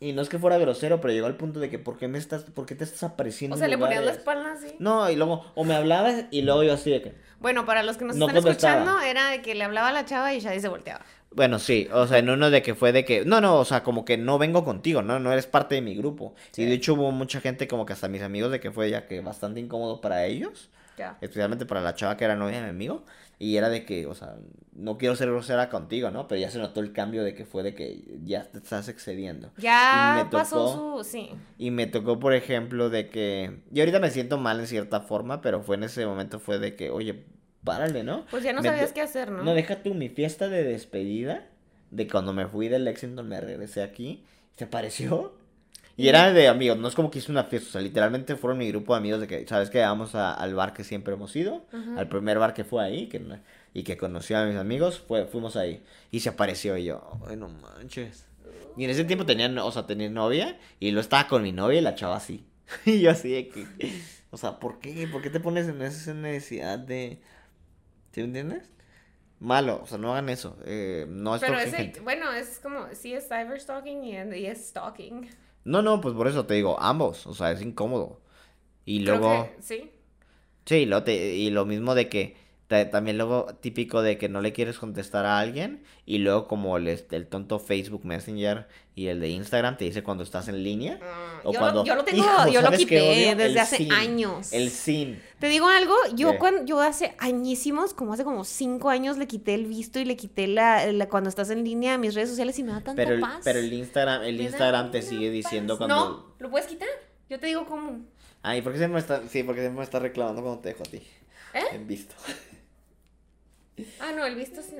Y 0.00 0.12
no 0.12 0.22
es 0.22 0.28
que 0.28 0.38
fuera 0.38 0.56
grosero, 0.58 1.00
pero 1.00 1.12
llegó 1.12 1.26
al 1.26 1.36
punto 1.36 1.58
de 1.58 1.68
que, 1.68 1.78
¿por 1.80 1.98
qué 1.98 2.06
me 2.06 2.18
estás, 2.18 2.44
por 2.44 2.66
qué 2.66 2.76
te 2.76 2.84
estás 2.84 3.02
apareciendo? 3.02 3.56
O 3.56 3.58
sea, 3.58 3.66
le 3.66 3.76
ponías 3.76 4.04
la 4.04 4.12
espalda 4.12 4.52
así. 4.52 4.76
No, 4.78 5.10
y 5.10 5.16
luego, 5.16 5.44
o 5.56 5.64
me 5.64 5.74
hablabas 5.74 6.26
y 6.30 6.42
luego 6.42 6.62
yo 6.62 6.74
así 6.74 6.90
de 6.90 7.02
que... 7.02 7.14
Bueno, 7.40 7.64
para 7.66 7.82
los 7.82 7.96
que 7.96 8.04
nos 8.04 8.14
No 8.16 8.28
están 8.28 8.42
contestaba. 8.42 8.78
escuchando, 8.78 9.00
era 9.04 9.30
de 9.30 9.42
que 9.42 9.56
le 9.56 9.64
hablaba 9.64 9.88
a 9.88 9.92
la 9.92 10.04
chava 10.04 10.32
y 10.32 10.38
Shadi 10.40 10.60
se 10.60 10.68
volteaba. 10.68 11.04
Bueno, 11.30 11.58
sí, 11.58 11.88
o 11.92 12.06
sea, 12.06 12.18
en 12.18 12.30
uno 12.30 12.50
de 12.50 12.62
que 12.62 12.74
fue 12.74 12.90
de 12.92 13.04
que, 13.04 13.24
no, 13.24 13.40
no, 13.40 13.56
o 13.58 13.64
sea, 13.64 13.82
como 13.82 14.04
que 14.04 14.16
no 14.16 14.38
vengo 14.38 14.64
contigo, 14.64 15.02
no, 15.02 15.18
no 15.20 15.30
eres 15.32 15.46
parte 15.46 15.74
de 15.74 15.82
mi 15.82 15.94
grupo. 15.94 16.34
Y 16.56 16.64
de 16.64 16.72
hecho 16.72 16.94
hubo 16.94 17.10
mucha 17.12 17.40
gente, 17.40 17.68
como 17.68 17.84
que 17.86 17.92
hasta 17.92 18.08
mis 18.08 18.22
amigos, 18.22 18.50
de 18.50 18.60
que 18.60 18.70
fue 18.72 18.88
ya 18.90 19.06
que 19.06 19.20
bastante 19.20 19.60
incómodo 19.60 20.00
para 20.00 20.24
ellos, 20.24 20.70
Ya. 20.96 21.18
especialmente 21.20 21.66
para 21.66 21.82
la 21.82 21.94
chava 21.94 22.16
que 22.16 22.24
era 22.24 22.34
novia 22.34 22.56
de 22.58 22.62
mi 22.64 22.70
amigo. 22.70 23.04
Y 23.40 23.56
era 23.56 23.68
de 23.68 23.84
que, 23.84 24.06
o 24.06 24.14
sea, 24.16 24.34
no 24.72 24.98
quiero 24.98 25.14
ser 25.14 25.28
grosera 25.28 25.68
contigo, 25.68 26.10
¿no? 26.10 26.26
Pero 26.26 26.40
ya 26.40 26.50
se 26.50 26.58
notó 26.58 26.80
el 26.80 26.92
cambio 26.92 27.22
de 27.22 27.34
que 27.34 27.44
fue 27.44 27.62
de 27.62 27.72
que 27.72 28.02
ya 28.24 28.42
te 28.44 28.58
estás 28.58 28.88
excediendo. 28.88 29.52
Ya 29.58 30.14
me 30.24 30.28
pasó 30.28 30.56
tocó- 30.66 31.04
su. 31.04 31.08
Sí. 31.08 31.30
Y 31.56 31.70
me 31.70 31.86
tocó, 31.86 32.18
por 32.18 32.32
ejemplo, 32.34 32.90
de 32.90 33.10
que. 33.10 33.60
Y 33.72 33.78
ahorita 33.78 34.00
me 34.00 34.10
siento 34.10 34.38
mal 34.38 34.58
en 34.58 34.66
cierta 34.66 35.02
forma, 35.02 35.40
pero 35.40 35.62
fue 35.62 35.76
en 35.76 35.84
ese 35.84 36.04
momento 36.04 36.40
fue 36.40 36.58
de 36.58 36.74
que, 36.74 36.90
oye, 36.90 37.26
párale, 37.64 38.02
¿no? 38.04 38.24
Pues 38.30 38.42
ya 38.44 38.52
no 38.52 38.62
Me 38.62 38.68
sabías 38.68 38.92
qué 38.92 39.00
hacer, 39.00 39.30
¿no? 39.30 39.42
No, 39.42 39.54
deja 39.54 39.82
tú 39.82 39.94
mi 39.94 40.08
fiesta 40.08 40.48
de 40.48 40.64
despedida. 40.64 41.46
De 41.90 42.06
cuando 42.06 42.32
me 42.32 42.46
fui 42.46 42.68
del 42.68 42.84
Lexington, 42.84 43.26
me 43.28 43.40
regresé 43.40 43.82
aquí. 43.82 44.22
Se 44.56 44.64
apareció. 44.64 45.34
Y 45.96 46.06
era 46.08 46.32
de 46.32 46.46
amigos, 46.46 46.78
no 46.78 46.86
es 46.86 46.94
como 46.94 47.10
que 47.10 47.18
hice 47.18 47.32
una 47.32 47.44
fiesta. 47.44 47.68
O 47.70 47.72
sea, 47.72 47.80
literalmente 47.80 48.36
fueron 48.36 48.58
mi 48.58 48.68
grupo 48.68 48.92
de 48.94 48.98
amigos 48.98 49.20
de 49.20 49.26
que, 49.26 49.46
¿sabes 49.48 49.68
que 49.70 49.80
Vamos 49.80 50.14
a- 50.14 50.32
al 50.34 50.54
bar 50.54 50.72
que 50.72 50.84
siempre 50.84 51.14
hemos 51.14 51.34
ido. 51.34 51.64
Al 51.96 52.08
primer 52.08 52.38
bar 52.38 52.54
que 52.54 52.62
fue 52.64 52.84
ahí. 52.84 53.06
Que, 53.08 53.20
y 53.74 53.82
que 53.82 53.96
conocí 53.96 54.32
a 54.34 54.44
mis 54.44 54.56
amigos. 54.56 55.00
Fue, 55.00 55.24
fuimos 55.26 55.56
ahí. 55.56 55.82
Y 56.12 56.20
se 56.20 56.28
apareció 56.28 56.76
y 56.76 56.84
yo, 56.84 57.18
ay, 57.28 57.36
no 57.36 57.48
manches. 57.48 58.26
Y 58.76 58.84
en 58.84 58.90
ese 58.90 59.04
tiempo 59.04 59.26
tenía, 59.26 59.48
o 59.64 59.72
sea, 59.72 59.86
tenía 59.86 60.08
novia. 60.08 60.56
Y 60.78 60.92
lo 60.92 61.00
estaba 61.00 61.26
con 61.26 61.42
mi 61.42 61.50
novia 61.52 61.78
y 61.78 61.82
la 61.82 61.96
chava 61.96 62.16
así. 62.16 62.44
y 62.84 63.00
yo 63.00 63.10
así 63.10 63.30
de 63.30 63.48
que. 63.48 63.66
O 64.30 64.36
sea, 64.36 64.60
¿por 64.60 64.78
qué? 64.78 65.08
¿Por 65.10 65.20
qué 65.22 65.30
te 65.30 65.40
pones 65.40 65.66
en 65.68 65.82
esa 65.82 66.14
necesidad 66.14 66.78
de. 66.78 67.18
¿Sí 68.12 68.20
me 68.20 68.26
entiendes? 68.26 68.70
Malo, 69.40 69.80
o 69.82 69.86
sea, 69.86 69.98
no 69.98 70.12
hagan 70.12 70.28
eso. 70.28 70.56
Eh, 70.64 71.06
no 71.08 71.34
es 71.36 71.40
Pero 71.40 71.58
ese, 71.58 71.92
bueno, 72.02 72.32
es 72.32 72.58
como, 72.58 72.86
sí 72.92 73.12
es 73.14 73.28
cyberstalking 73.28 74.04
y, 74.04 74.36
y 74.38 74.46
es 74.46 74.68
stalking. 74.68 75.28
No, 75.64 75.82
no, 75.82 76.00
pues 76.00 76.14
por 76.14 76.26
eso 76.26 76.46
te 76.46 76.54
digo, 76.54 76.80
ambos. 76.80 77.26
O 77.26 77.34
sea, 77.34 77.52
es 77.52 77.62
incómodo. 77.62 78.20
Y 78.84 79.04
Creo 79.04 79.18
luego. 79.18 79.48
que 79.56 79.62
sí. 79.62 79.90
Sí, 80.64 80.86
lo 80.86 81.02
te- 81.04 81.34
y 81.34 81.50
lo 81.50 81.64
mismo 81.66 81.94
de 81.94 82.08
que 82.08 82.36
también 82.68 83.16
luego 83.16 83.46
típico 83.62 84.02
de 84.02 84.18
que 84.18 84.28
no 84.28 84.42
le 84.42 84.52
quieres 84.52 84.78
contestar 84.78 85.24
a 85.24 85.38
alguien 85.38 85.82
y 86.04 86.18
luego 86.18 86.46
como 86.46 86.76
el, 86.76 86.86
este, 86.88 87.16
el 87.16 87.26
tonto 87.26 87.58
Facebook 87.58 88.04
Messenger 88.04 88.68
y 88.94 89.06
el 89.06 89.20
de 89.20 89.28
Instagram 89.30 89.78
te 89.78 89.86
dice 89.86 90.02
cuando 90.02 90.22
estás 90.22 90.48
en 90.48 90.62
línea. 90.62 90.98
Ah, 91.02 91.40
O 91.44 91.52
yo, 91.54 91.60
cuando, 91.60 91.80
lo, 91.80 91.86
yo 91.86 91.94
lo 91.94 92.04
tengo, 92.04 92.22
yo 92.52 92.60
lo 92.60 92.66
¿sabes 92.66 92.80
qué 92.80 92.84
quité 92.86 93.34
desde 93.36 93.58
hace 93.60 93.76
sin. 93.78 93.92
años. 93.92 94.52
El 94.52 94.68
sin. 94.68 95.18
Te 95.38 95.48
digo 95.48 95.66
algo, 95.66 95.94
yo 96.14 96.32
¿Qué? 96.32 96.38
cuando 96.38 96.66
yo 96.66 96.80
hace 96.82 97.14
añísimos, 97.18 97.94
como 97.94 98.12
hace 98.12 98.24
como 98.24 98.44
cinco 98.44 98.90
años, 98.90 99.16
le 99.16 99.26
quité 99.26 99.54
el 99.54 99.64
visto 99.66 99.98
y 99.98 100.04
le 100.04 100.16
quité 100.16 100.46
la, 100.46 100.92
la- 100.92 101.08
cuando 101.08 101.30
estás 101.30 101.48
en 101.48 101.64
línea 101.64 101.94
a 101.94 101.98
mis 101.98 102.14
redes 102.14 102.28
sociales 102.28 102.58
y 102.58 102.64
me 102.64 102.72
da 102.72 102.82
tanto 102.82 102.96
Pero 103.02 103.14
el, 103.14 103.20
paz. 103.20 103.40
pero 103.44 103.60
el 103.60 103.72
Instagram, 103.72 104.24
el 104.24 104.36
Me 104.36 104.42
Instagram 104.42 104.90
te 104.90 105.00
sigue 105.00 105.30
diciendo 105.30 105.78
paz. 105.78 105.86
cuando. 105.86 106.10
No, 106.10 106.34
lo 106.38 106.50
puedes 106.50 106.66
quitar. 106.68 106.88
Yo 107.30 107.40
te 107.40 107.46
digo 107.46 107.64
cómo. 107.66 108.00
Ay, 108.42 108.60
¿por 108.60 108.72
qué 108.72 108.78
siempre 108.78 108.94
me 108.94 109.00
está, 109.00 109.22
sí, 109.28 109.42
porque 109.42 109.60
siempre 109.62 109.78
me 109.78 109.84
está 109.84 109.98
reclamando 110.00 110.42
cuando 110.42 110.60
te 110.60 110.68
dejo 110.68 110.82
a 110.82 110.86
ti? 110.86 110.98
¿Eh? 111.54 111.60
En 111.72 111.86
visto. 111.86 112.14
Ah, 114.00 114.12
no, 114.16 114.24
el 114.26 114.34
visto 114.36 114.60
sí. 114.62 114.74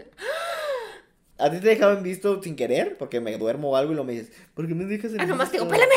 ¿A 1.40 1.49
ti 1.53 1.61
te 1.61 1.68
dejaban 1.68 2.03
visto 2.03 2.42
sin 2.42 2.57
querer? 2.57 2.96
Porque 2.99 3.20
me 3.20 3.36
duermo 3.38 3.70
o 3.70 3.76
algo 3.76 3.92
y 3.92 3.94
lo 3.94 4.03
me 4.03 4.12
dices, 4.12 4.32
¿por 4.55 4.66
qué 4.66 4.74
me 4.74 4.84
dejas 4.86 5.12
en 5.12 5.20
Ah, 5.20 5.26
nomás 5.26 5.53
te 5.53 5.59
digo, 5.59 5.70
visto?" 5.70 5.86
¡pélame! 5.86 5.94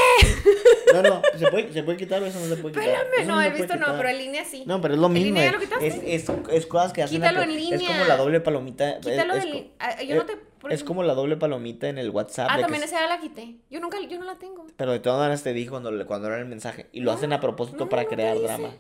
No, 0.94 1.02
no, 1.02 1.22
¿se 1.40 1.48
puede, 1.50 1.74
¿se 1.74 1.82
puede 1.82 1.98
quitar 1.98 2.22
o 2.22 2.28
eso 2.28 2.40
no 2.40 2.46
se 2.46 2.58
puede 2.62 2.76
quitar? 2.76 3.06
¡Pélame! 3.10 3.26
No, 3.26 3.42
el 3.42 3.54
visto 3.54 3.76
no, 3.76 3.98
pero 3.98 4.10
en 4.10 4.18
línea 4.20 4.46
sí. 4.46 4.64
No, 4.68 4.80
pero 4.82 4.94
es 4.94 5.00
lo 5.00 5.08
¿En 5.08 5.14
mismo. 5.14 5.26
línea 5.28 5.44
ya 5.46 5.50
eh. 5.50 5.54
lo 5.54 5.60
quitaste? 5.60 5.88
Es, 5.88 6.30
es, 6.30 6.36
es 6.52 6.66
cosas 6.68 6.94
que 6.94 7.02
hacen. 7.02 7.18
Quítalo 7.18 7.42
en 7.42 7.50
Es 7.50 7.58
como 7.72 7.76
línea. 7.80 8.08
la 8.08 8.18
doble 8.18 8.40
palomita. 8.42 8.92
es- 8.92 9.06
Quítalo 9.06 9.34
es, 9.34 9.44
del. 9.46 9.54
co- 9.54 9.70
ah, 9.80 10.02
Yo 10.04 10.16
no 10.18 10.26
te. 10.28 10.36
por 10.36 10.72
es 10.74 10.84
como 10.84 11.02
la 11.02 11.16
doble 11.16 11.38
palomita 11.38 11.90
en 11.90 11.98
el 11.98 12.12
WhatsApp. 12.12 12.48
Ah, 12.52 12.58
de 12.58 12.62
también 12.64 12.84
es- 12.84 12.92
esa 12.92 13.02
ya 13.02 13.08
la 13.08 13.20
quité. 13.20 13.56
Yo 13.72 13.80
nunca, 13.80 13.98
yo 14.00 14.20
no 14.20 14.26
la 14.26 14.36
tengo. 14.38 14.68
Pero 14.78 14.92
de 14.92 15.00
todas 15.00 15.18
maneras 15.22 15.42
te 15.42 15.54
dije 15.54 15.72
cuando, 15.72 16.06
cuando 16.06 16.28
era 16.28 16.38
el 16.38 16.46
mensaje. 16.46 16.86
Y 16.92 17.00
lo 17.00 17.12
No, 17.12 17.18
hacen 17.18 17.34
a 17.34 17.40
propósito 17.40 17.86
no, 17.86 17.90
para 17.90 18.04
te 18.04 18.10
crear 18.10 18.40
drama. 18.40 18.76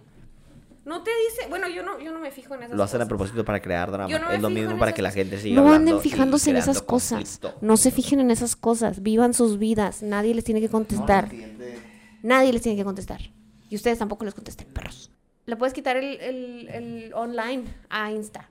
No 0.83 1.03
te 1.03 1.11
dice. 1.29 1.47
Bueno, 1.49 1.67
yo 1.69 1.83
no, 1.83 1.99
yo 1.99 2.11
no 2.11 2.19
me 2.19 2.31
fijo 2.31 2.55
en 2.55 2.63
esas 2.63 2.75
Lo 2.75 2.83
hacen 2.83 3.01
a 3.01 3.07
propósito 3.07 3.45
para 3.45 3.61
crear 3.61 3.91
drama. 3.91 4.09
Yo 4.09 4.19
no 4.19 4.29
me 4.29 4.35
es 4.35 4.41
lo 4.41 4.49
fijo 4.49 4.59
mismo 4.61 4.79
para 4.79 4.93
que 4.93 5.01
la 5.01 5.11
gente 5.11 5.37
siga 5.39 5.61
No 5.61 5.71
anden 5.71 5.99
fijándose 6.01 6.49
en 6.49 6.57
esas 6.57 6.81
cosas. 6.81 7.37
conflicto. 7.39 7.57
No 7.61 7.77
se 7.77 7.91
fijen 7.91 8.19
en 8.19 8.31
esas 8.31 8.55
cosas. 8.55 9.01
Vivan 9.03 9.33
sus 9.33 9.59
vidas. 9.59 10.01
Nadie 10.01 10.33
les 10.33 10.43
tiene 10.43 10.59
que 10.59 10.69
contestar. 10.69 11.29
Nadie 12.23 12.51
les 12.53 12.61
tiene 12.61 12.77
que 12.77 12.83
contestar. 12.83 13.21
Y 13.69 13.75
ustedes 13.75 13.99
tampoco 13.99 14.25
les 14.25 14.33
contesten, 14.33 14.67
perros. 14.67 15.11
Le 15.45 15.55
puedes 15.55 15.73
quitar 15.73 15.97
el, 15.97 16.19
el- 16.19 16.67
el 16.69 17.13
online 17.13 17.63
a 17.89 18.11
Insta. 18.11 18.49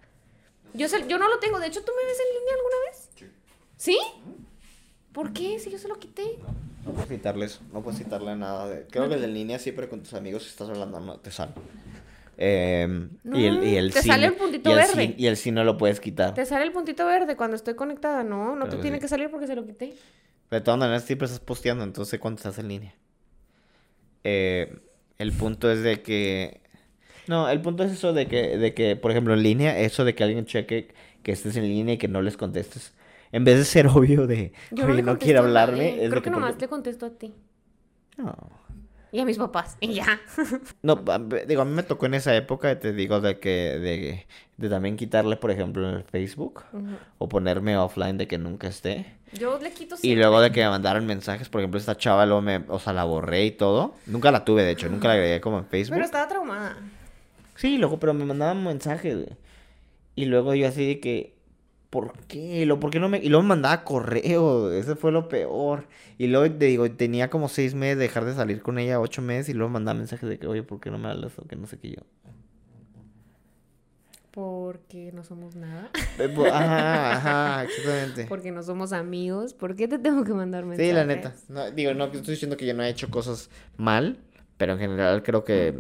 Yo, 0.75 0.89
sé- 0.89 1.07
yo 1.09 1.19
no 1.19 1.29
lo 1.29 1.39
tengo. 1.41 1.59
De 1.59 1.67
hecho, 1.67 1.83
¿tú 1.83 1.93
me 2.01 2.07
ves 2.07 2.19
en 2.21 2.39
línea 2.39 2.55
alguna 2.55 2.77
vez? 2.91 3.35
¿Sí? 3.77 3.99
¿Por 5.13 5.33
qué? 5.33 5.59
Si 5.59 5.71
yo 5.71 5.79
se 5.79 5.89
lo 5.89 5.99
quité. 5.99 6.39
No 6.85 6.93
puedes 6.93 7.09
quitarle 7.11 7.47
eso, 7.47 7.61
no 7.73 7.83
puedes 7.83 8.01
quitarle 8.01 8.35
nada. 8.37 8.69
De... 8.69 8.87
Creo 8.87 9.09
que 9.09 9.15
el 9.17 9.21
de 9.21 9.27
línea 9.29 9.59
siempre 9.59 9.89
con 9.89 10.01
tus 10.01 10.15
amigos 10.15 10.45
si 10.45 10.51
estás 10.51 10.69
hablando 10.69 10.99
no 11.01 11.19
te 11.19 11.31
sale. 11.31 11.53
Eh, 12.43 13.09
y 13.35 13.45
el, 13.45 13.63
y 13.63 13.77
el 13.77 13.93
te 13.93 14.01
sí- 14.01 14.09
sale 14.09 14.27
el 14.27 14.33
puntito 14.33 14.71
y 14.71 14.73
el 14.73 14.79
verde. 14.79 15.15
y 15.19 15.27
el 15.27 15.37
sí 15.37 15.51
no 15.51 15.63
lo 15.63 15.77
puedes 15.77 16.01
quitar. 16.01 16.33
Te 16.33 16.47
sale 16.47 16.65
el 16.65 16.73
puntito 16.73 17.05
verde 17.05 17.37
cuando 17.37 17.55
estoy 17.55 17.75
conectada. 17.75 18.25
No, 18.25 18.57
no 18.57 18.65
te 18.65 18.71
Pero 18.71 18.83
tiene 18.83 18.97
sí. 18.97 19.03
que 19.03 19.09
salir 19.09 19.31
porque 19.31 19.47
se 19.47 19.55
lo 19.55 19.67
quité. 19.67 19.93
Pero 20.49 20.61
de 20.61 20.65
todas 20.65 20.81
maneras 20.81 21.05
siempre 21.05 21.27
estás 21.27 21.41
posteando, 21.41 21.85
entonces 21.85 22.19
cuando 22.19 22.39
estás 22.39 22.59
en 22.59 22.69
línea. 22.69 22.95
Eh, 24.25 24.75
el 25.19 25.33
punto 25.33 25.71
es 25.71 25.83
de 25.83 26.03
que... 26.03 26.61
No, 27.27 27.49
el 27.49 27.61
punto 27.61 27.85
es 27.85 27.93
eso 27.93 28.13
de 28.13 28.27
que, 28.27 28.57
de 28.57 28.75
que, 28.75 28.97
por 28.97 29.11
ejemplo, 29.11 29.35
en 29.35 29.43
línea, 29.43 29.79
eso 29.79 30.05
de 30.05 30.15
que 30.15 30.25
alguien 30.25 30.47
cheque 30.47 30.89
que 31.23 31.33
estés 31.33 31.57
en 31.57 31.65
línea 31.65 31.95
y 31.95 31.99
que 31.99 32.09
no 32.09 32.23
les 32.23 32.37
contestes. 32.37 32.95
En 33.33 33.45
vez 33.45 33.59
de 33.59 33.65
ser 33.65 33.87
obvio 33.95 34.27
de, 34.27 34.53
Yo 34.71 34.89
no 34.89 35.19
quiere 35.19 35.39
a 35.39 35.43
hablarme, 35.43 36.03
es 36.03 36.11
Creo 36.11 36.23
que 36.23 36.31
¿por 36.31 36.41
nomás 36.41 36.55
qué? 36.55 36.61
te 36.61 36.69
contesto 36.69 37.07
a 37.07 37.11
ti. 37.11 37.33
No. 38.17 38.35
Y 39.13 39.19
a 39.21 39.25
mis 39.25 39.39
papás. 39.39 39.77
Y 39.81 39.95
ya. 39.95 40.21
No, 40.83 40.97
digo, 41.47 41.63
a 41.63 41.65
mí 41.65 41.73
me 41.73 41.83
tocó 41.83 42.07
en 42.07 42.15
esa 42.15 42.35
época, 42.37 42.79
te 42.79 42.93
digo, 42.93 43.21
de 43.21 43.39
que, 43.41 43.51
de, 43.79 44.27
de 44.57 44.69
también 44.69 44.97
quitarle, 44.97 45.37
por 45.37 45.51
ejemplo, 45.51 45.89
en 45.89 45.97
el 45.97 46.05
Facebook, 46.05 46.63
o 47.19 47.29
ponerme 47.29 47.77
offline 47.77 48.17
de 48.19 48.27
que 48.29 48.39
nunca 48.39 48.69
esté. 48.69 49.15
Yo 49.33 49.59
le 49.61 49.73
quito 49.73 49.95
Y 49.97 49.99
siempre. 49.99 50.23
luego 50.23 50.41
de 50.41 50.51
que 50.53 50.63
me 50.63 50.71
mandaron 50.71 51.07
mensajes, 51.07 51.49
por 51.49 51.61
ejemplo, 51.61 51.79
esta 51.79 51.97
chava 51.97 52.27
luego 52.27 52.43
me, 52.43 52.65
o 52.69 52.79
sea, 52.79 52.93
la 52.93 53.05
borré 53.05 53.45
y 53.47 53.51
todo. 53.53 53.95
Nunca 54.07 54.31
la 54.31 54.45
tuve, 54.45 54.63
de 54.63 54.73
hecho, 54.73 54.89
nunca 54.89 55.09
la 55.09 55.15
agregué 55.15 55.41
como 55.41 55.59
en 55.59 55.67
Facebook. 55.67 55.95
Pero 55.95 56.05
estaba 56.05 56.29
traumada. 56.29 56.77
Sí, 57.57 57.79
luego, 57.79 57.99
pero 57.99 58.15
me 58.15 58.25
mandaban 58.25 58.63
mensajes. 58.65 59.27
Y 60.17 60.25
luego 60.27 60.55
yo 60.55 60.67
así 60.69 60.87
de 60.87 61.01
que, 61.01 61.35
¿por 61.91 62.13
qué? 62.29 62.65
Lo, 62.67 62.81
¿por 62.81 62.91
qué 62.91 63.01
no 63.01 63.09
me...? 63.09 63.19
Y 63.19 63.29
luego 63.29 63.43
me 63.43 63.51
mandaba 63.51 63.85
correo, 63.85 64.73
ese 64.73 64.95
fue 64.97 65.13
lo 65.13 65.29
peor. 65.29 65.87
Y 66.19 66.29
luego 66.29 66.55
te 66.57 66.67
digo, 66.67 66.91
tenía 66.93 67.29
como 67.29 67.49
seis 67.49 67.75
meses 67.75 67.99
de 67.99 68.05
dejar 68.05 68.25
de 68.25 68.35
salir 68.35 68.63
con 68.63 68.79
ella, 68.79 69.01
ocho 69.01 69.21
meses, 69.23 69.49
y 69.49 69.55
luego 69.55 69.71
mandaba 69.71 69.99
mensajes 69.99 70.29
de 70.29 70.39
que, 70.39 70.47
oye, 70.47 70.63
¿por 70.63 70.81
qué 70.81 70.91
no 70.91 70.99
me 70.99 71.09
hablas? 71.09 71.39
O 71.39 71.47
que 71.47 71.57
no 71.57 71.67
sé 71.67 71.79
qué 71.79 71.91
yo. 71.91 72.03
Porque 74.31 75.11
no 75.13 75.25
somos 75.25 75.57
nada. 75.57 75.91
Eh, 76.19 76.33
Ajá, 76.53 77.13
ajá, 77.17 77.65
exactamente. 77.65 78.27
Porque 78.29 78.53
no 78.53 78.63
somos 78.63 78.93
amigos. 78.93 79.55
¿Por 79.55 79.75
qué 79.75 79.89
te 79.89 79.99
tengo 79.99 80.23
que 80.23 80.33
mandar 80.33 80.65
mensajes? 80.65 80.89
Sí, 80.89 80.95
la 80.95 81.05
neta. 81.05 81.35
No, 81.49 81.69
digo, 81.73 81.95
no 81.95 82.05
estoy 82.05 82.35
diciendo 82.35 82.57
que 82.57 82.65
yo 82.65 82.73
no 82.75 82.85
he 82.85 82.89
hecho 82.89 83.11
cosas 83.11 83.51
mal, 83.77 84.19
pero 84.57 84.75
en 84.75 84.79
general 84.79 85.25
creo 85.25 85.43
que 85.43 85.75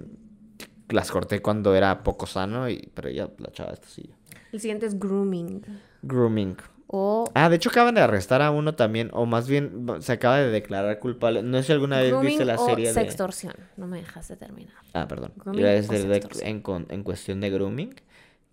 las 0.88 1.12
corté 1.12 1.40
cuando 1.40 1.76
era 1.76 2.02
poco 2.02 2.26
sano, 2.26 2.68
y, 2.68 2.90
pero 2.92 3.08
ya 3.08 3.30
la 3.38 3.52
chava 3.52 3.72
esta 3.72 3.86
sí. 3.86 4.10
El 4.50 4.60
siguiente 4.60 4.86
es 4.86 4.98
grooming. 4.98 5.62
Grooming. 6.02 6.56
O 6.92 7.30
Ah, 7.34 7.48
de 7.48 7.56
hecho 7.56 7.70
acaban 7.70 7.94
de 7.94 8.00
arrestar 8.00 8.42
a 8.42 8.50
uno 8.50 8.74
también, 8.74 9.10
o 9.12 9.24
más 9.24 9.48
bien 9.48 9.86
se 10.00 10.12
acaba 10.12 10.38
de 10.38 10.50
declarar 10.50 10.98
culpable. 10.98 11.42
No 11.42 11.58
sé 11.58 11.64
si 11.64 11.72
alguna 11.72 12.00
vez 12.00 12.12
viste 12.20 12.44
la 12.44 12.56
o 12.56 12.66
serie 12.66 12.88
de... 12.88 12.94
sextorsión. 12.94 13.54
No 13.76 13.86
me 13.86 13.98
dejaste 13.98 14.36
terminar. 14.36 14.74
Ah, 14.92 15.06
perdón. 15.06 15.32
O 15.46 15.52
de- 15.52 16.26
en, 16.42 17.02
cuestión 17.04 17.40
de 17.40 17.50
grooming, 17.50 17.94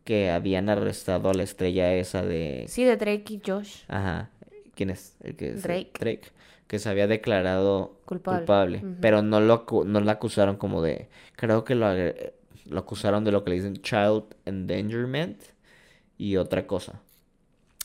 que 0.03 0.29
habían 0.29 0.69
arrestado 0.69 1.29
a 1.31 1.33
la 1.33 1.41
estrella 1.43 1.93
esa 1.95 2.21
de... 2.21 2.65
Sí, 2.67 2.83
de 2.83 2.95
Drake 2.95 3.33
y 3.33 3.41
Josh. 3.43 3.83
Ajá. 3.87 4.29
¿Quién 4.75 4.91
es? 4.91 5.15
El 5.21 5.35
que 5.35 5.49
es- 5.53 5.63
Drake. 5.63 5.91
Drake. 5.99 6.31
Que 6.67 6.77
se 6.79 6.89
había 6.89 7.07
declarado 7.07 7.97
Culpable. 8.05 8.83
Pero 9.01 9.21
no 9.23 9.39
lo 9.39 9.65
no 9.85 10.01
la 10.01 10.11
acusaron 10.11 10.57
como 10.57 10.81
de. 10.81 11.07
Creo 11.37 11.63
que 11.63 11.75
lo, 11.75 11.87
lo 11.93 12.79
acusaron 12.79 13.23
de 13.23 13.31
lo 13.31 13.43
que 13.43 13.51
le 13.51 13.55
dicen 13.55 13.77
child 13.77 14.25
endangerment 14.45 15.41
y 16.17 16.35
otra 16.37 16.67
cosa. 16.67 17.01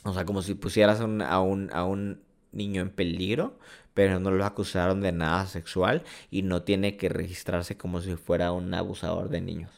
O 0.03 0.13
sea, 0.13 0.25
como 0.25 0.41
si 0.41 0.55
pusieras 0.55 0.99
a 0.99 1.05
un, 1.05 1.21
a 1.21 1.39
un, 1.39 1.69
a 1.73 1.85
un 1.85 2.21
niño 2.51 2.81
en 2.81 2.89
peligro, 2.89 3.57
pero 3.93 4.19
no 4.19 4.31
lo 4.31 4.45
acusaron 4.45 5.01
de 5.01 5.11
nada 5.11 5.45
sexual 5.45 6.03
y 6.31 6.41
no 6.41 6.63
tiene 6.63 6.97
que 6.97 7.09
registrarse 7.09 7.77
como 7.77 8.01
si 8.01 8.15
fuera 8.15 8.51
un 8.51 8.73
abusador 8.73 9.29
de 9.29 9.41
niños. 9.41 9.71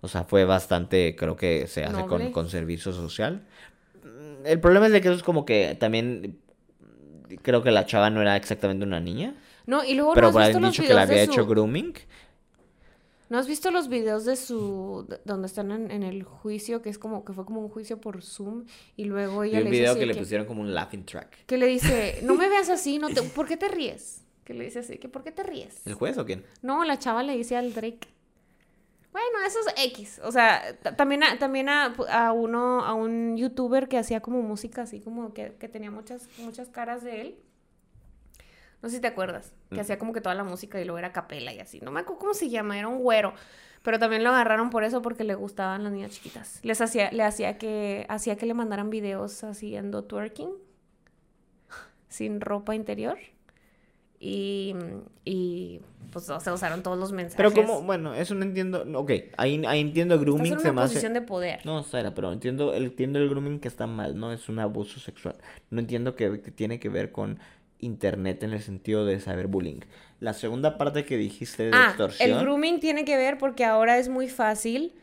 O 0.00 0.08
sea, 0.08 0.24
fue 0.24 0.44
bastante, 0.44 1.16
creo 1.16 1.36
que 1.36 1.66
se 1.66 1.84
hace 1.84 2.04
con, 2.06 2.30
con 2.32 2.48
servicio 2.48 2.92
social. 2.92 3.44
El 4.44 4.60
problema 4.60 4.86
es 4.86 4.92
de 4.92 5.00
que 5.00 5.08
eso 5.08 5.16
es 5.16 5.22
como 5.22 5.44
que 5.44 5.76
también 5.78 6.38
creo 7.42 7.62
que 7.62 7.70
la 7.70 7.86
chava 7.86 8.10
no 8.10 8.20
era 8.22 8.36
exactamente 8.36 8.84
una 8.84 9.00
niña, 9.00 9.34
No, 9.66 9.82
y 9.84 9.94
luego 9.94 10.14
pero 10.14 10.28
no 10.28 10.32
por 10.32 10.42
haber 10.42 10.60
dicho 10.60 10.82
que 10.82 10.94
le 10.94 11.00
había 11.00 11.22
hecho 11.22 11.46
grooming. 11.46 11.94
¿No 13.28 13.38
has 13.38 13.46
visto 13.48 13.70
los 13.70 13.88
videos 13.88 14.24
de 14.24 14.36
su... 14.36 15.04
de- 15.08 15.20
donde 15.24 15.46
están 15.46 15.70
en, 15.72 15.90
en 15.90 16.02
el 16.02 16.22
juicio, 16.22 16.80
que 16.82 16.90
es 16.90 16.98
como... 16.98 17.24
que 17.24 17.32
fue 17.32 17.44
como 17.44 17.60
un 17.60 17.68
juicio 17.68 18.00
por 18.00 18.22
Zoom, 18.22 18.64
y 18.96 19.04
luego 19.04 19.42
ella 19.42 19.58
le 19.60 19.64
un 19.66 19.70
dice 19.70 19.80
video 19.80 19.92
así 19.92 20.00
que 20.00 20.06
le 20.06 20.14
pusieron 20.14 20.46
como 20.46 20.62
un 20.62 20.72
laughing 20.74 21.04
track. 21.04 21.44
que 21.46 21.56
le 21.56 21.66
dice, 21.66 22.20
no 22.24 22.34
me 22.36 22.48
veas 22.48 22.68
así, 22.70 22.98
no 22.98 23.08
te... 23.08 23.22
¿por 23.22 23.46
qué 23.46 23.56
te 23.56 23.68
ríes? 23.68 24.22
Que 24.44 24.54
le 24.54 24.64
dice 24.64 24.78
así, 24.78 24.98
que 24.98 25.08
¿por 25.08 25.24
qué 25.24 25.32
te 25.32 25.42
ríes? 25.42 25.84
¿El 25.86 25.94
juez 25.94 26.16
o 26.18 26.24
quién? 26.24 26.44
No, 26.62 26.84
la 26.84 26.98
chava 27.00 27.22
le 27.24 27.36
dice 27.36 27.56
al 27.56 27.74
Drake. 27.74 28.08
Bueno, 29.10 29.38
eso 29.46 29.58
es 29.60 29.84
X. 29.86 30.20
O 30.24 30.30
sea, 30.30 30.76
ta- 30.82 30.94
también, 30.94 31.22
a, 31.24 31.38
también 31.38 31.68
a, 31.68 31.86
a 32.10 32.32
uno, 32.32 32.84
a 32.84 32.92
un 32.94 33.36
youtuber 33.36 33.88
que 33.88 33.96
hacía 33.98 34.20
como 34.20 34.42
música 34.42 34.82
así 34.82 35.00
como 35.00 35.32
que, 35.32 35.54
que 35.58 35.68
tenía 35.68 35.90
muchas, 35.90 36.28
muchas 36.38 36.68
caras 36.68 37.02
de 37.02 37.22
él. 37.22 37.38
No 38.86 38.90
sé 38.90 38.96
si 38.96 39.02
te 39.02 39.08
acuerdas. 39.08 39.52
Que 39.70 39.76
Mm. 39.78 39.80
hacía 39.80 39.98
como 39.98 40.12
que 40.12 40.20
toda 40.20 40.36
la 40.36 40.44
música 40.44 40.80
y 40.80 40.84
luego 40.84 40.98
era 40.98 41.10
capela 41.12 41.52
y 41.52 41.58
así. 41.58 41.80
No 41.80 41.90
me 41.90 41.98
acuerdo 42.00 42.20
cómo 42.20 42.34
se 42.34 42.48
llama, 42.48 42.78
era 42.78 42.86
un 42.86 42.98
güero. 43.00 43.34
Pero 43.82 43.98
también 43.98 44.22
lo 44.22 44.30
agarraron 44.30 44.70
por 44.70 44.84
eso 44.84 45.02
porque 45.02 45.24
le 45.24 45.34
gustaban 45.34 45.82
las 45.82 45.92
niñas 45.92 46.12
chiquitas. 46.12 46.60
Les 46.62 46.80
hacía, 46.80 47.10
le 47.10 47.24
hacía 47.24 47.58
que, 47.58 48.06
hacía 48.08 48.36
que 48.36 48.46
le 48.46 48.54
mandaran 48.54 48.90
videos 48.90 49.42
haciendo 49.42 50.04
twerking. 50.04 50.50
Sin 52.08 52.40
ropa 52.40 52.74
interior. 52.76 53.18
Y, 54.18 54.74
y 55.24 55.80
pues 56.12 56.30
o 56.30 56.40
sea, 56.40 56.54
usaron 56.54 56.82
todos 56.82 56.98
los 56.98 57.12
mensajes. 57.12 57.36
Pero 57.36 57.52
como, 57.52 57.82
bueno, 57.82 58.14
eso 58.14 58.34
no 58.34 58.44
entiendo. 58.44 58.84
Ok, 58.94 59.10
ahí, 59.36 59.62
ahí 59.66 59.80
entiendo 59.80 60.14
Estás 60.14 60.24
grooming 60.24 60.52
en 60.54 60.60
se 60.60 60.70
una 60.70 60.82
hace- 60.82 60.94
posición 60.94 61.12
de 61.12 61.22
poder. 61.22 61.66
No, 61.66 61.82
Sara, 61.82 62.14
pero 62.14 62.32
entiendo, 62.32 62.72
entiendo 62.74 63.18
el 63.18 63.28
grooming 63.28 63.58
que 63.60 63.68
está 63.68 63.86
mal, 63.86 64.18
¿no? 64.18 64.32
Es 64.32 64.48
un 64.48 64.58
abuso 64.58 65.00
sexual. 65.00 65.36
No 65.70 65.80
entiendo 65.80 66.14
que, 66.14 66.40
que 66.40 66.50
tiene 66.50 66.78
que 66.80 66.88
ver 66.88 67.12
con 67.12 67.38
internet 67.78 68.42
en 68.42 68.52
el 68.52 68.62
sentido 68.62 69.04
de 69.04 69.20
saber 69.20 69.46
bullying. 69.46 69.80
La 70.20 70.32
segunda 70.32 70.78
parte 70.78 71.04
que 71.04 71.16
dijiste 71.16 71.64
de 71.64 71.70
ah, 71.74 71.86
extorsión. 71.88 72.30
el 72.30 72.38
grooming 72.38 72.80
tiene 72.80 73.04
que 73.04 73.16
ver 73.16 73.38
porque 73.38 73.64
ahora 73.64 73.98
es 73.98 74.08
muy 74.08 74.28
fácil 74.28 74.94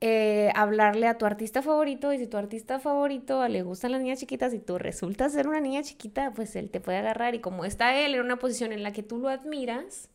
eh, 0.00 0.50
hablarle 0.54 1.06
a 1.06 1.16
tu 1.16 1.26
artista 1.26 1.62
favorito 1.62 2.12
y 2.12 2.18
si 2.18 2.26
tu 2.26 2.36
artista 2.36 2.80
favorito 2.80 3.46
le 3.48 3.62
gustan 3.62 3.92
las 3.92 4.00
niñas 4.00 4.18
chiquitas 4.20 4.54
y 4.54 4.58
tú 4.58 4.78
resultas 4.78 5.32
ser 5.32 5.48
una 5.48 5.60
niña 5.60 5.82
chiquita, 5.82 6.32
pues 6.34 6.56
él 6.56 6.70
te 6.70 6.80
puede 6.80 6.98
agarrar 6.98 7.34
y 7.34 7.40
como 7.40 7.64
está 7.64 7.96
él 7.96 8.14
en 8.14 8.20
una 8.20 8.36
posición 8.36 8.72
en 8.72 8.82
la 8.82 8.92
que 8.92 9.02
tú 9.02 9.18
lo 9.18 9.28
admiras, 9.28 10.08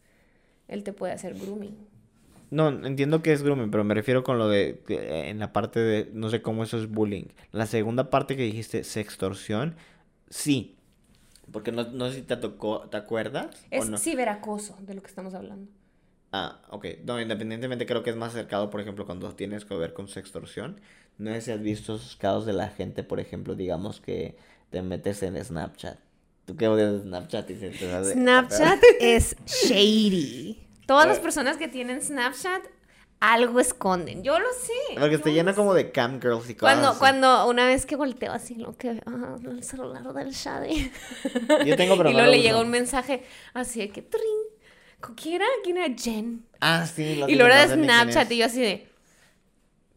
él 0.67 0.83
te 0.83 0.93
puede 0.93 1.13
hacer 1.13 1.35
grooming. 1.35 1.77
No, 2.49 2.69
entiendo 2.69 3.21
que 3.21 3.33
es 3.33 3.43
grooming, 3.43 3.71
pero 3.71 3.83
me 3.83 3.93
refiero 3.93 4.23
con 4.23 4.37
lo 4.37 4.47
de 4.47 4.81
eh, 4.87 5.25
en 5.27 5.39
la 5.39 5.51
parte 5.51 5.79
de 5.79 6.09
no 6.13 6.29
sé 6.29 6.41
cómo 6.41 6.63
eso 6.63 6.77
es 6.77 6.89
bullying. 6.89 7.25
La 7.51 7.65
segunda 7.65 8.09
parte 8.09 8.37
que 8.37 8.43
dijiste, 8.43 8.83
sextorsión, 8.83 9.75
sí. 10.29 10.76
Porque 11.51 11.71
no, 11.71 11.83
no 11.83 12.09
sé 12.09 12.15
si 12.15 12.21
te 12.23 12.37
tocó, 12.37 12.87
¿te 12.89 12.97
acuerdas? 12.97 13.65
Es 13.71 13.89
no? 13.89 13.97
ciberacoso 13.97 14.77
de 14.81 14.93
lo 14.95 15.01
que 15.01 15.07
estamos 15.07 15.33
hablando. 15.33 15.71
Ah, 16.31 16.59
ok. 16.69 16.85
No, 17.05 17.19
independientemente 17.21 17.85
creo 17.85 18.03
que 18.03 18.09
es 18.09 18.15
más 18.15 18.33
acercado, 18.33 18.69
por 18.69 18.81
ejemplo, 18.81 19.05
cuando 19.05 19.33
tienes 19.35 19.65
que 19.65 19.75
ver 19.75 19.93
con 19.93 20.07
sextorsión. 20.07 20.81
No 21.17 21.31
sé 21.31 21.41
si 21.41 21.51
has 21.51 21.61
visto 21.61 21.95
esos 21.95 22.15
casos 22.15 22.45
de 22.45 22.53
la 22.53 22.69
gente, 22.69 23.03
por 23.03 23.19
ejemplo, 23.19 23.55
digamos 23.55 24.01
que 24.01 24.37
te 24.69 24.81
metes 24.81 25.23
en 25.23 25.43
Snapchat. 25.43 25.97
¿Tú 26.45 26.55
qué 26.55 26.67
odias 26.67 26.93
de 26.93 26.99
Snapchat? 27.01 27.49
Y 27.49 27.55
se 27.55 27.69
te 27.69 27.91
hace- 27.91 28.13
Snapchat 28.13 28.79
es 29.01 29.35
shady. 29.45 30.67
Todas 30.85 31.07
las 31.07 31.19
personas 31.19 31.57
que 31.57 31.67
tienen 31.67 32.01
Snapchat 32.01 32.63
algo 33.19 33.59
esconden. 33.59 34.23
Yo 34.23 34.39
lo 34.39 34.47
sé. 34.53 34.99
Porque 34.99 35.15
está 35.15 35.29
lo 35.29 35.55
como 35.55 35.73
de 35.73 35.91
cam 35.91 36.21
girls 36.21 36.49
y 36.49 36.55
cosas 36.55 36.75
Cuando, 36.75 36.89
así. 36.89 36.99
cuando 36.99 37.47
una 37.47 37.65
vez 37.65 37.85
que 37.85 37.95
volteo 37.95 38.31
así, 38.31 38.55
lo 38.55 38.75
que, 38.77 39.01
ah, 39.05 39.35
el 39.43 39.63
celular 39.63 40.13
del 40.13 40.31
Shadi. 40.31 40.91
Yo 41.65 41.75
tengo, 41.75 41.97
pero 41.97 42.09
y 42.11 42.13
luego 42.13 42.29
le 42.29 42.41
llega 42.41 42.59
un 42.59 42.69
mensaje 42.69 43.23
así 43.53 43.79
de 43.79 43.89
que, 43.89 44.01
trin. 44.01 44.21
¿Con 44.99 45.15
quién 45.15 45.35
era? 45.35 45.45
¿Quién 45.63 45.77
era? 45.77 45.93
Jen. 45.95 46.45
Ah, 46.59 46.85
sí. 46.85 47.15
Lo 47.15 47.29
Y 47.29 47.35
luego 47.35 47.51
era 47.53 47.67
de 47.67 47.75
Snapchat 47.75 48.31
y 48.31 48.37
yo 48.37 48.45
así 48.45 48.61
de... 48.61 48.87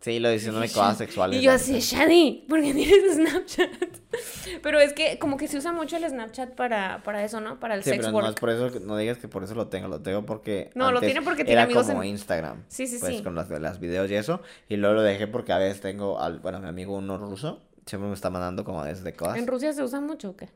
Sí, 0.01 0.19
lo 0.19 0.31
diciéndome 0.31 0.67
cosas 0.69 0.97
sexuales. 0.97 1.39
Y 1.41 1.43
yo 1.43 1.53
así. 1.53 1.79
Shadi, 1.79 2.47
¿por 2.49 2.63
qué 2.63 2.73
tienes 2.73 3.17
Snapchat? 3.17 3.71
Pero 4.63 4.81
es 4.81 4.95
que 4.95 5.19
como 5.19 5.37
que 5.37 5.47
se 5.47 5.59
usa 5.59 5.73
mucho 5.73 5.97
el 5.99 6.09
Snapchat 6.09 6.55
para, 6.55 7.03
para 7.03 7.23
eso, 7.23 7.41
¿no? 7.41 7.61
Para 7.61 7.75
el 7.75 7.83
Sí, 7.85 7.91
sex 7.91 8.07
pero 8.07 8.13
no 8.13 8.19
es 8.21 8.25
work. 8.29 8.41
por 8.41 8.51
eso, 8.51 8.81
no 8.81 8.97
digas 8.97 9.19
que 9.19 9.29
por 9.29 9.45
eso 9.45 9.55
lo 9.55 9.69
tengo, 9.69 9.89
lo 9.89 10.01
tengo 10.01 10.25
porque 10.25 10.71
No, 10.75 10.91
lo 10.91 11.01
tiene 11.01 11.21
porque 11.21 11.45
tiene 11.45 11.53
era 11.53 11.65
amigos 11.65 11.87
como 11.87 12.03
en- 12.03 12.09
Instagram. 12.11 12.65
Sí, 12.69 12.87
sí, 12.87 12.97
pues, 12.99 13.17
sí. 13.19 13.23
con 13.23 13.35
las, 13.35 13.51
las 13.51 13.79
videos 13.79 14.11
y 14.11 14.15
eso, 14.15 14.41
y 14.71 14.77
luego 14.77 14.95
lo 14.97 15.03
dejé 15.03 15.27
porque 15.27 15.53
a 15.53 15.59
veces 15.59 15.81
tengo, 15.83 16.19
al, 16.21 16.39
bueno, 16.41 16.61
mi 16.61 16.69
amigo 16.69 16.97
uno 16.97 17.19
ruso, 17.19 17.61
siempre 17.85 18.09
me 18.09 18.15
está 18.15 18.31
mandando 18.31 18.65
como 18.65 18.83
desde 18.85 19.13
cosas. 19.13 19.37
¿En 19.37 19.47
Rusia 19.47 19.73
se 19.75 19.83
usa 19.83 20.01
mucho 20.01 20.31
o 20.31 20.37
qué? 20.37 20.49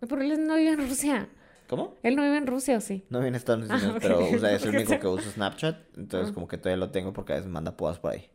Pero 0.00 0.22
él 0.22 0.46
no 0.46 0.54
vive 0.54 0.70
en 0.70 0.88
Rusia. 0.88 1.28
¿Cómo? 1.68 1.96
Él 2.04 2.14
no 2.14 2.22
vive 2.22 2.36
en 2.36 2.46
Rusia, 2.46 2.76
¿o 2.76 2.80
sí? 2.80 3.04
No 3.10 3.20
viene 3.20 3.36
a 3.36 3.38
Estados 3.38 3.68
Unidos, 3.68 3.82
Ah, 3.84 3.90
ok. 3.96 3.98
pero 4.00 4.20
es 4.20 4.62
el 4.64 4.68
único 4.76 4.98
que 5.00 5.06
usa 5.08 5.32
Snapchat, 5.32 5.76
entonces 5.96 6.30
Ah. 6.30 6.34
como 6.34 6.46
que 6.46 6.56
todavía 6.58 6.78
lo 6.86 6.92
tengo 6.92 7.12
porque 7.12 7.32
a 7.32 7.36
veces 7.36 7.50
manda 7.50 7.76
podas 7.76 7.98
por 7.98 8.12
ahí. 8.12 8.30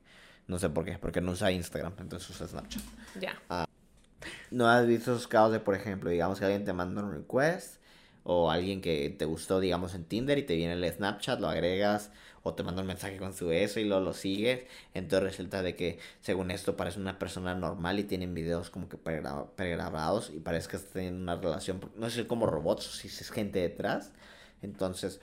No 0.52 0.60
sé 0.60 0.70
por 0.70 0.84
qué, 0.84 0.98
porque 0.98 1.22
no 1.22 1.32
usa 1.32 1.50
Instagram, 1.50 1.94
entonces 2.00 2.30
usa 2.30 2.46
Snapchat. 2.46 2.84
Ya. 3.22 3.40
¿No 4.52 4.68
has 4.68 4.86
visto 4.86 5.14
esos 5.14 5.26
casos 5.26 5.54
de, 5.54 5.62
por 5.62 5.76
ejemplo, 5.76 6.10
digamos 6.10 6.40
que 6.40 6.44
alguien 6.44 6.66
te 6.66 6.74
manda 6.74 7.02
un 7.02 7.14
request 7.14 7.78
o 8.26 8.52
alguien 8.52 8.82
que 8.82 9.10
te 9.18 9.24
gustó, 9.24 9.62
digamos, 9.62 9.96
en 9.96 10.04
Tinder 10.04 10.38
y 10.38 10.44
te 10.44 10.58
viene 10.58 10.74
el 10.74 10.94
Snapchat, 10.94 11.40
lo 11.40 11.48
agregas 11.48 12.12
o 12.44 12.54
te 12.54 12.64
manda 12.64 12.82
un 12.82 12.88
mensaje 12.88 13.16
con 13.16 13.34
su 13.34 13.50
eso 13.54 13.80
y 13.80 13.86
luego 13.86 14.04
lo 14.04 14.14
sigues? 14.14 14.66
Entonces 14.94 15.30
resulta 15.30 15.64
de 15.64 15.78
que, 15.78 16.00
según 16.20 16.52
esto, 16.52 16.76
parece 16.76 17.00
una 17.00 17.18
persona 17.18 17.56
normal 17.56 18.00
y 18.00 18.04
tienen 18.04 18.34
videos 18.34 18.70
como 18.70 18.90
que 18.90 18.98
pregra- 18.98 19.52
pregrabados 19.56 20.32
y 20.36 20.42
parece 20.42 20.68
que 20.68 20.76
están 20.76 20.92
teniendo 20.92 21.22
una 21.22 21.38
relación, 21.38 21.80
no 21.96 22.10
sé 22.10 22.28
como 22.28 22.46
robots 22.46 22.84
si 22.84 23.08
es 23.08 23.32
gente 23.32 23.60
detrás. 23.60 24.12
Entonces, 24.62 25.22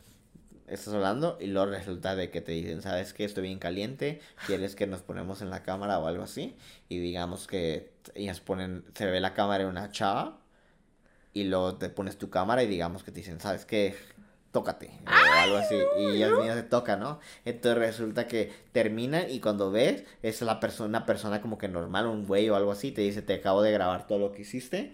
estás 0.70 0.94
hablando 0.94 1.36
y 1.40 1.46
luego 1.46 1.70
resulta 1.70 2.16
de 2.16 2.30
que 2.30 2.40
te 2.40 2.52
dicen, 2.52 2.82
¿sabes 2.82 3.12
qué? 3.12 3.24
Estoy 3.24 3.44
bien 3.44 3.58
caliente, 3.58 4.20
¿quieres 4.46 4.74
que 4.74 4.86
nos 4.86 5.02
ponemos 5.02 5.42
en 5.42 5.50
la 5.50 5.62
cámara 5.62 5.98
o 5.98 6.06
algo 6.06 6.24
así? 6.24 6.56
Y 6.88 6.98
digamos 6.98 7.46
que 7.46 7.92
ellas 8.14 8.40
ponen, 8.40 8.84
se 8.94 9.06
ve 9.06 9.20
la 9.20 9.34
cámara 9.34 9.64
en 9.64 9.70
una 9.70 9.90
chava 9.90 10.38
y 11.32 11.44
luego 11.44 11.76
te 11.76 11.88
pones 11.88 12.18
tu 12.18 12.30
cámara 12.30 12.62
y 12.62 12.66
digamos 12.66 13.02
que 13.02 13.12
te 13.12 13.20
dicen, 13.20 13.40
¿sabes 13.40 13.64
qué? 13.64 13.94
Tócate 14.50 14.90
o 15.06 15.38
algo 15.38 15.56
así 15.58 15.76
y 15.98 16.06
ellas 16.06 16.30
mismas 16.32 16.56
se 16.56 16.62
tocan, 16.62 17.00
¿no? 17.00 17.20
Entonces 17.44 17.78
resulta 17.78 18.26
que 18.26 18.50
terminan 18.72 19.30
y 19.30 19.40
cuando 19.40 19.70
ves 19.70 20.04
es 20.22 20.40
la 20.40 20.58
persona, 20.58 20.88
una 20.88 21.06
persona 21.06 21.42
como 21.42 21.58
que 21.58 21.68
normal, 21.68 22.06
un 22.06 22.26
güey 22.26 22.48
o 22.48 22.56
algo 22.56 22.72
así, 22.72 22.90
te 22.90 23.02
dice, 23.02 23.20
te 23.20 23.34
acabo 23.34 23.62
de 23.62 23.72
grabar 23.72 24.06
todo 24.06 24.18
lo 24.18 24.32
que 24.32 24.42
hiciste 24.42 24.92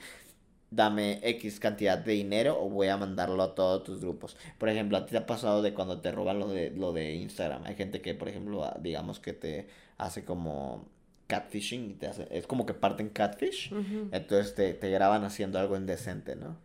dame 0.75 1.21
X 1.23 1.61
cantidad 1.61 1.99
de 1.99 2.13
dinero 2.13 2.59
o 2.61 2.69
voy 2.69 2.89
a 2.89 2.97
mandarlo 2.97 3.43
a 3.43 3.55
todos 3.55 3.85
tus 3.85 4.01
grupos. 4.01 4.37
Por 4.59 4.69
ejemplo, 4.69 4.99
a 4.99 5.07
ti 5.07 5.13
te 5.13 5.19
ha 5.19 5.27
pasado 5.27 5.63
de 5.63 5.75
cuando 5.75 6.01
te 6.01 6.11
roban 6.13 6.39
lo 6.39 6.49
de, 6.49 6.71
lo 6.71 6.93
de 6.93 7.15
Instagram. 7.15 7.65
Hay 7.65 7.75
gente 7.75 8.01
que, 8.01 8.15
por 8.15 8.29
ejemplo, 8.29 8.71
digamos 8.81 9.21
que 9.21 9.33
te 9.33 9.69
hace 9.99 10.25
como 10.25 10.87
catfishing 11.27 11.91
y 11.91 11.95
te 11.95 12.07
hace, 12.07 12.29
es 12.31 12.47
como 12.47 12.67
que 12.67 12.75
parten 12.75 13.09
catfish. 13.09 13.73
Entonces 14.13 14.55
te, 14.55 14.75
te 14.75 14.91
graban 14.91 15.25
haciendo 15.25 15.59
algo 15.59 15.77
indecente, 15.77 16.37
¿no? 16.37 16.57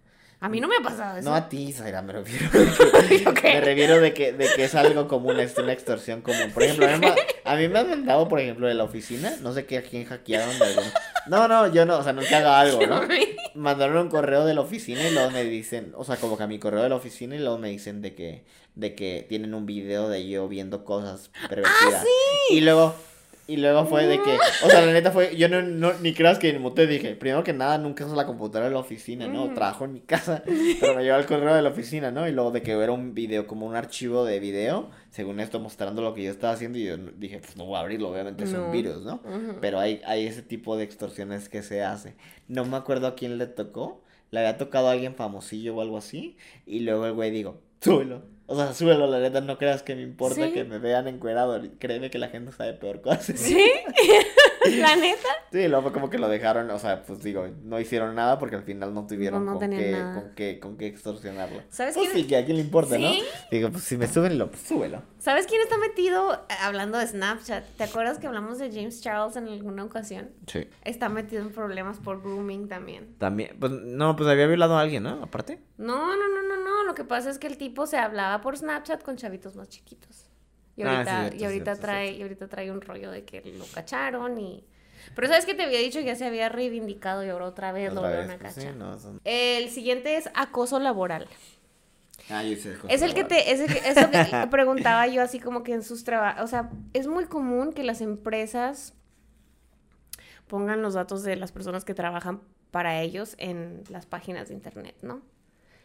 A 0.41 0.47
mí 0.47 0.61
no 0.61 0.69
me 0.69 0.77
ha 0.77 0.81
pasado 0.81 1.17
eso. 1.17 1.29
No 1.29 1.35
a 1.35 1.49
ti, 1.49 1.73
Zaira, 1.73 2.01
me 2.01 2.13
refiero. 2.13 2.49
Me 3.43 3.61
refiero 3.61 3.99
de 3.99 4.13
que, 4.13 4.31
de 4.31 4.47
que 4.55 4.63
es 4.63 4.75
algo 4.75 5.07
común, 5.07 5.37
es 5.39 5.57
una 5.57 5.73
extorsión 5.73 6.21
común. 6.21 6.51
Por 6.53 6.63
ejemplo, 6.63 6.85
a 6.87 7.55
mí, 7.55 7.67
me 7.67 7.79
han 7.79 7.89
mandado, 7.89 8.29
por 8.29 8.39
ejemplo, 8.39 8.67
de 8.67 8.73
la 8.73 8.85
oficina, 8.85 9.33
no 9.41 9.51
sé 9.51 9.65
qué 9.65 9.79
a 9.79 9.81
quién 9.83 10.05
hackearon 10.05 10.57
de 10.57 10.65
algún... 10.65 10.83
No, 11.27 11.47
no, 11.49 11.67
yo 11.73 11.85
no, 11.85 11.97
o 11.97 12.03
sea, 12.03 12.13
nunca 12.13 12.37
haga 12.37 12.59
algo, 12.61 12.85
¿no? 12.87 13.01
Mandaron 13.55 13.97
un 13.97 14.09
correo 14.09 14.45
de 14.45 14.53
la 14.53 14.61
oficina 14.61 15.07
y 15.07 15.13
luego 15.13 15.31
me 15.31 15.43
dicen, 15.43 15.93
o 15.95 16.03
sea, 16.03 16.17
como 16.17 16.37
que 16.37 16.43
a 16.43 16.47
mi 16.47 16.59
correo 16.59 16.83
de 16.83 16.89
la 16.89 16.95
oficina 16.95 17.35
y 17.35 17.39
luego 17.39 17.57
me 17.57 17.69
dicen 17.69 18.01
de 18.01 18.15
que, 18.15 18.43
de 18.75 18.95
que 18.95 19.25
tienen 19.27 19.53
un 19.53 19.65
video 19.65 20.09
de 20.09 20.27
yo 20.27 20.47
viendo 20.47 20.85
cosas 20.85 21.31
pervertidas. 21.47 22.03
¡Ah, 22.03 22.03
sí! 22.03 22.55
Y 22.55 22.61
luego, 22.61 22.95
y 23.49 23.57
luego 23.57 23.85
fue 23.85 24.05
de 24.05 24.21
que, 24.21 24.37
o 24.63 24.69
sea, 24.69 24.85
la 24.85 24.93
neta 24.93 25.11
fue, 25.11 25.35
yo 25.35 25.49
no, 25.49 25.63
no 25.63 25.91
ni 26.01 26.13
creas 26.13 26.37
que 26.37 26.49
en 26.49 26.61
muté 26.61 26.85
dije, 26.85 27.15
primero 27.15 27.43
que 27.43 27.51
nada, 27.51 27.79
nunca 27.79 28.05
uso 28.05 28.15
la 28.15 28.27
computadora 28.27 28.67
de 28.67 28.73
la 28.73 28.79
oficina, 28.79 29.27
¿no? 29.27 29.47
Mm. 29.47 29.55
Trabajo 29.55 29.85
en 29.85 29.93
mi 29.93 30.01
casa, 30.01 30.43
pero 30.79 30.95
me 30.95 31.03
lleva 31.03 31.17
el 31.17 31.25
correo 31.25 31.55
de 31.55 31.63
la 31.63 31.69
oficina, 31.69 32.11
¿no? 32.11 32.27
Y 32.27 32.31
luego 32.31 32.51
de 32.51 32.61
que 32.61 32.73
era 32.73 32.91
un 32.91 33.15
video, 33.15 33.47
como 33.47 33.65
un 33.65 33.75
archivo 33.75 34.23
de 34.23 34.39
video, 34.39 34.91
según 35.09 35.39
esto 35.39 35.59
mostrando 35.59 36.03
lo 36.03 36.13
que 36.13 36.23
yo 36.23 36.29
estaba 36.29 36.53
haciendo, 36.53 36.77
y 36.77 36.85
yo 36.85 36.97
dije, 36.97 37.39
pues 37.39 37.57
no 37.57 37.65
voy 37.65 37.77
a 37.77 37.79
abrirlo, 37.79 38.11
obviamente 38.11 38.43
es 38.43 38.53
un 38.53 38.71
virus, 38.71 39.03
¿no? 39.03 39.19
Pero 39.61 39.79
hay, 39.79 39.99
hay 40.05 40.27
ese 40.27 40.43
tipo 40.43 40.77
de 40.77 40.83
extorsiones 40.83 41.49
que 41.49 41.63
se 41.63 41.81
hace. 41.81 42.13
No 42.47 42.65
me 42.65 42.77
acuerdo 42.77 43.07
a 43.07 43.15
quién 43.15 43.39
le 43.39 43.47
tocó, 43.47 44.03
le 44.29 44.41
había 44.41 44.57
tocado 44.57 44.89
a 44.89 44.91
alguien 44.91 45.15
famosillo 45.15 45.75
o 45.75 45.81
algo 45.81 45.97
así, 45.97 46.37
y 46.67 46.81
luego 46.81 47.07
el 47.07 47.13
güey 47.13 47.31
digo, 47.31 47.59
súbelo 47.81 48.38
o 48.49 48.55
sea, 48.55 48.73
súbelo, 48.73 49.05
la 49.05 49.19
neta, 49.19 49.41
no 49.41 49.59
creas 49.59 49.83
que 49.83 49.95
me 49.95 50.01
importa 50.01 50.51
que 50.51 50.63
me 50.63 50.79
vean 50.79 51.07
encuerado. 51.07 51.61
Créeme 51.77 52.09
que 52.09 52.17
la 52.17 52.29
gente 52.29 52.51
sabe 52.51 52.73
peor 52.73 52.99
cosas. 53.01 53.39
¿Sí? 53.39 53.63
¿La 54.77 54.95
neta? 54.95 55.27
Sí, 55.51 55.67
luego 55.67 55.91
como 55.93 56.09
que 56.09 56.17
lo 56.17 56.27
dejaron, 56.27 56.69
o 56.71 56.79
sea, 56.79 57.03
pues 57.03 57.23
digo, 57.23 57.47
no 57.63 57.79
hicieron 57.79 58.15
nada 58.15 58.39
porque 58.39 58.55
al 58.55 58.63
final 58.63 58.93
no 58.93 59.07
tuvieron 59.07 59.45
con, 59.45 59.59
qué, 59.59 60.01
con, 60.13 60.31
qué, 60.35 60.59
con 60.59 60.77
qué 60.77 60.87
extorsionarlo. 60.87 61.61
¿Sabes 61.69 61.95
pues 61.95 62.09
quién? 62.09 62.23
sí, 62.23 62.27
que 62.27 62.37
a 62.37 62.45
quién 62.45 62.57
le 62.57 62.63
importa, 62.63 62.97
¿no? 62.97 63.11
Digo, 63.51 63.69
pues 63.71 63.83
si 63.83 63.97
me 63.97 64.07
suben, 64.07 64.37
lo, 64.37 64.49
pues 64.49 64.61
súbelo. 64.63 65.01
¿Sabes 65.19 65.47
quién 65.47 65.61
está 65.61 65.77
metido 65.77 66.33
eh, 66.33 66.53
hablando 66.61 66.97
de 66.97 67.07
Snapchat? 67.07 67.63
¿Te 67.77 67.83
acuerdas 67.83 68.19
que 68.19 68.27
hablamos 68.27 68.57
de 68.57 68.71
James 68.71 69.01
Charles 69.01 69.35
en 69.35 69.47
alguna 69.47 69.83
ocasión? 69.83 70.29
Sí. 70.47 70.67
Está 70.83 71.09
metido 71.09 71.41
en 71.41 71.51
problemas 71.51 71.97
por 71.97 72.21
grooming 72.21 72.67
también. 72.67 73.15
También, 73.17 73.57
pues 73.59 73.71
no, 73.71 74.15
pues 74.15 74.29
había 74.29 74.47
violado 74.47 74.77
a 74.77 74.81
alguien, 74.81 75.03
¿no? 75.03 75.23
Aparte. 75.23 75.59
No, 75.77 76.15
no, 76.15 76.27
no, 76.27 76.41
no, 76.43 76.63
no. 76.63 76.83
Lo 76.83 76.95
que 76.95 77.03
pasa 77.03 77.29
es 77.29 77.39
que 77.39 77.47
el 77.47 77.57
tipo 77.57 77.85
se 77.85 77.97
hablaba 77.97 78.41
por 78.41 78.57
Snapchat 78.57 79.03
con 79.03 79.17
chavitos 79.17 79.55
más 79.55 79.69
chiquitos. 79.69 80.28
Y 80.79 80.83
ah, 80.83 81.03
ahorita, 81.03 81.35
y 81.35 81.43
ahorita 81.43 81.75
trae, 81.75 82.11
y 82.13 82.21
ahorita 82.21 82.47
trae 82.47 82.71
un 82.71 82.79
rollo 82.79 83.11
de 83.11 83.25
que 83.25 83.41
lo 83.41 83.65
cacharon 83.65 84.39
y. 84.39 84.63
Pero 85.13 85.27
sabes 85.27 85.45
que 85.45 85.53
te 85.53 85.63
había 85.63 85.79
dicho 85.79 85.99
que 85.99 86.05
ya 86.05 86.15
se 86.15 86.25
había 86.25 86.47
reivindicado 86.47 87.25
y 87.25 87.29
ahora 87.29 87.45
otra 87.45 87.73
vez 87.73 87.93
lo 87.93 88.01
volvieron 88.01 88.31
a 88.31 88.37
pues 88.37 88.55
cachar. 88.55 88.75
El 89.25 89.69
siguiente 89.69 90.15
es 90.15 90.29
acoso 90.35 90.79
laboral. 90.79 91.27
Ah, 92.29 92.43
yo 92.43 92.55
sé, 92.55 92.75
es 92.87 93.01
el 93.01 93.13
que 93.13 93.23
te, 93.23 93.51
es, 93.51 93.59
el 93.59 93.67
que, 93.67 93.89
es 93.89 93.99
lo 93.99 94.11
que 94.11 94.47
preguntaba 94.51 95.07
yo 95.07 95.21
así 95.21 95.39
como 95.39 95.63
que 95.63 95.73
en 95.73 95.83
sus 95.83 96.03
trabajos, 96.03 96.43
o 96.43 96.47
sea, 96.47 96.69
es 96.93 97.07
muy 97.07 97.25
común 97.25 97.73
que 97.73 97.83
las 97.83 98.01
empresas 98.01 98.93
pongan 100.47 100.81
los 100.81 100.93
datos 100.93 101.23
de 101.23 101.35
las 101.35 101.51
personas 101.51 101.85
que 101.85 101.95
trabajan 101.95 102.41
para 102.71 103.01
ellos 103.01 103.35
en 103.39 103.83
las 103.89 104.05
páginas 104.05 104.49
de 104.49 104.53
internet, 104.53 104.95
¿no? 105.01 105.23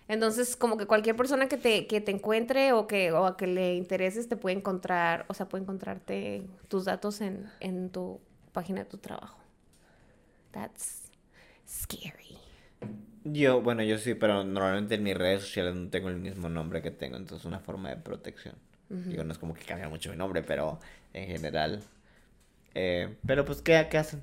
Entonces, 0.09 0.57
como 0.57 0.77
que 0.77 0.87
cualquier 0.87 1.17
persona 1.17 1.49
que 1.49 1.57
te, 1.57 1.87
que 1.87 2.01
te 2.01 2.11
encuentre 2.11 2.73
o 2.73 2.87
que, 2.87 3.13
o 3.13 3.25
a 3.27 3.37
que 3.37 3.47
le 3.47 3.75
intereses 3.75 4.29
te 4.29 4.37
puede 4.37 4.57
encontrar, 4.57 5.25
o 5.29 5.35
sea, 5.35 5.49
puede 5.49 5.63
encontrarte 5.63 6.43
tus 6.69 6.85
datos 6.85 7.21
en, 7.21 7.51
en 7.61 7.91
tu 7.91 8.21
página 8.53 8.81
de 8.81 8.87
tu 8.87 8.99
trabajo. 8.99 9.39
That's 10.53 11.11
scary. 11.67 12.39
Yo, 13.25 13.63
bueno, 13.63 13.83
yo 13.83 13.97
sí, 13.99 14.15
pero 14.15 14.45
normalmente 14.45 14.97
en 14.97 15.03
mis 15.03 15.17
redes 15.17 15.41
sociales 15.43 15.75
no 15.75 15.89
tengo 15.89 16.11
el 16.11 16.17
mismo 16.17 16.51
nombre 16.51 16.83
que 16.83 16.91
tengo, 16.91 17.17
entonces 17.17 17.41
es 17.41 17.47
una 17.47 17.59
forma 17.61 17.89
de 17.89 17.97
protección. 17.97 18.55
Digo, 18.91 19.25
no 19.25 19.33
es 19.33 19.39
como 19.39 19.55
que 19.55 19.65
cambia 19.65 19.89
mucho 19.89 20.11
mi 20.11 20.17
nombre, 20.17 20.43
pero 20.43 20.79
en 21.15 21.27
general. 21.27 21.83
Eh, 22.75 23.17
pero 23.27 23.45
pues, 23.45 23.63
¿qué, 23.63 23.89
¿qué 23.91 23.99
hacen? 23.99 24.23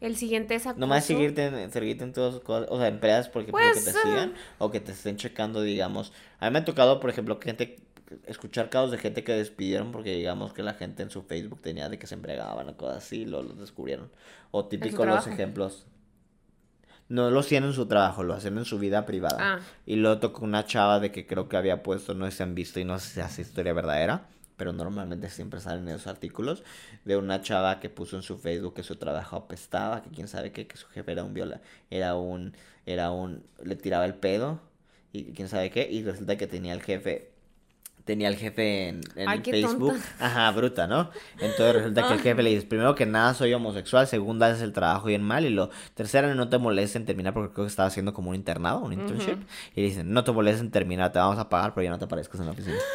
El 0.00 0.16
siguiente 0.16 0.54
es 0.54 0.66
acoso. 0.66 0.80
Nomás 0.80 1.04
seguirte, 1.04 1.70
seguirte 1.70 2.04
en 2.04 2.12
todas 2.12 2.40
cosas, 2.40 2.68
o 2.70 2.78
sea, 2.78 2.88
empresas, 2.88 3.28
por 3.28 3.42
ejemplo, 3.42 3.62
que 3.62 3.80
te 3.80 3.92
pues, 3.92 4.02
sigan 4.02 4.34
o 4.58 4.70
que 4.70 4.80
te 4.80 4.92
estén 4.92 5.16
checando, 5.16 5.62
digamos. 5.62 6.12
A 6.40 6.46
mí 6.46 6.52
me 6.52 6.58
ha 6.58 6.64
tocado, 6.64 7.00
por 7.00 7.10
ejemplo, 7.10 7.38
gente, 7.40 7.76
escuchar 8.26 8.70
casos 8.70 8.90
de 8.90 8.98
gente 8.98 9.24
que 9.24 9.32
despidieron 9.32 9.92
porque, 9.92 10.14
digamos, 10.14 10.52
que 10.52 10.62
la 10.62 10.74
gente 10.74 11.02
en 11.02 11.10
su 11.10 11.22
Facebook 11.22 11.60
tenía 11.62 11.88
de 11.88 11.98
que 11.98 12.06
se 12.06 12.14
embriagaban 12.14 12.68
o 12.68 12.76
cosas 12.76 12.98
así, 12.98 13.24
lo, 13.24 13.42
los 13.42 13.58
descubrieron. 13.58 14.10
O 14.50 14.66
típico 14.66 15.04
los 15.04 15.26
ejemplos. 15.26 15.86
No 17.08 17.30
lo 17.30 17.40
hacían 17.40 17.64
en 17.64 17.74
su 17.74 17.86
trabajo, 17.86 18.22
lo 18.22 18.32
hacen 18.32 18.56
en 18.56 18.64
su 18.64 18.78
vida 18.78 19.04
privada. 19.04 19.36
Ah. 19.38 19.60
Y 19.84 19.96
luego 19.96 20.20
tocó 20.20 20.44
una 20.44 20.64
chava 20.64 21.00
de 21.00 21.12
que 21.12 21.26
creo 21.26 21.48
que 21.48 21.56
había 21.56 21.82
puesto, 21.82 22.14
no 22.14 22.30
se 22.30 22.42
han 22.42 22.54
visto 22.54 22.80
y 22.80 22.84
no 22.84 22.98
sé 22.98 23.14
si 23.14 23.20
hace 23.20 23.42
historia 23.42 23.74
verdadera 23.74 24.26
pero 24.56 24.72
normalmente 24.72 25.28
siempre 25.30 25.60
salen 25.60 25.88
esos 25.88 26.06
artículos 26.06 26.62
de 27.04 27.16
una 27.16 27.42
chava 27.42 27.80
que 27.80 27.90
puso 27.90 28.16
en 28.16 28.22
su 28.22 28.38
Facebook 28.38 28.74
que 28.74 28.82
su 28.82 28.96
trabajo 28.96 29.36
apestaba, 29.36 30.02
que 30.02 30.10
quién 30.10 30.28
sabe 30.28 30.52
qué, 30.52 30.66
que 30.66 30.76
su 30.76 30.86
jefe 30.88 31.12
era 31.12 31.24
un 31.24 31.34
viola, 31.34 31.60
era 31.90 32.14
un, 32.16 32.54
era 32.86 33.10
un, 33.10 33.42
le 33.62 33.76
tiraba 33.76 34.04
el 34.04 34.14
pedo 34.14 34.60
y 35.12 35.32
quién 35.32 35.48
sabe 35.48 35.70
qué, 35.70 35.88
y 35.90 36.02
resulta 36.02 36.36
que 36.36 36.46
tenía 36.46 36.72
el 36.72 36.82
jefe, 36.82 37.30
tenía 38.04 38.28
el 38.28 38.36
jefe 38.36 38.88
en, 38.88 39.02
Facebook, 39.44 39.94
ajá, 40.18 40.50
bruta, 40.50 40.86
¿no? 40.86 41.10
Entonces 41.40 41.76
resulta 41.76 42.06
que 42.06 42.14
el 42.14 42.20
jefe 42.20 42.42
le 42.42 42.50
dice, 42.50 42.66
primero 42.66 42.94
que 42.94 43.06
nada 43.06 43.32
soy 43.34 43.54
homosexual, 43.54 44.06
segunda 44.06 44.50
es 44.50 44.60
el 44.60 44.72
trabajo 44.72 45.06
bien 45.06 45.22
mal, 45.22 45.44
y 45.44 45.50
lo 45.50 45.70
tercera 45.94 46.34
no 46.34 46.48
te 46.48 46.58
molestes 46.58 46.96
en 46.96 47.06
terminar 47.06 47.32
porque 47.32 47.52
creo 47.54 47.64
que 47.64 47.70
estaba 47.70 47.88
haciendo 47.88 48.12
como 48.12 48.30
un 48.30 48.36
internado, 48.36 48.80
un 48.80 48.92
internship, 48.92 49.38
y 49.74 49.80
le 49.80 49.86
dicen, 49.86 50.12
no 50.12 50.24
te 50.24 50.32
molestes 50.32 50.62
en 50.62 50.70
terminar, 50.70 51.12
te 51.12 51.18
vamos 51.18 51.38
a 51.38 51.48
pagar, 51.48 51.74
pero 51.74 51.84
ya 51.84 51.90
no 51.90 51.98
te 51.98 52.04
aparezcas 52.04 52.40
en 52.40 52.46
la 52.46 52.52
oficina. 52.52 52.76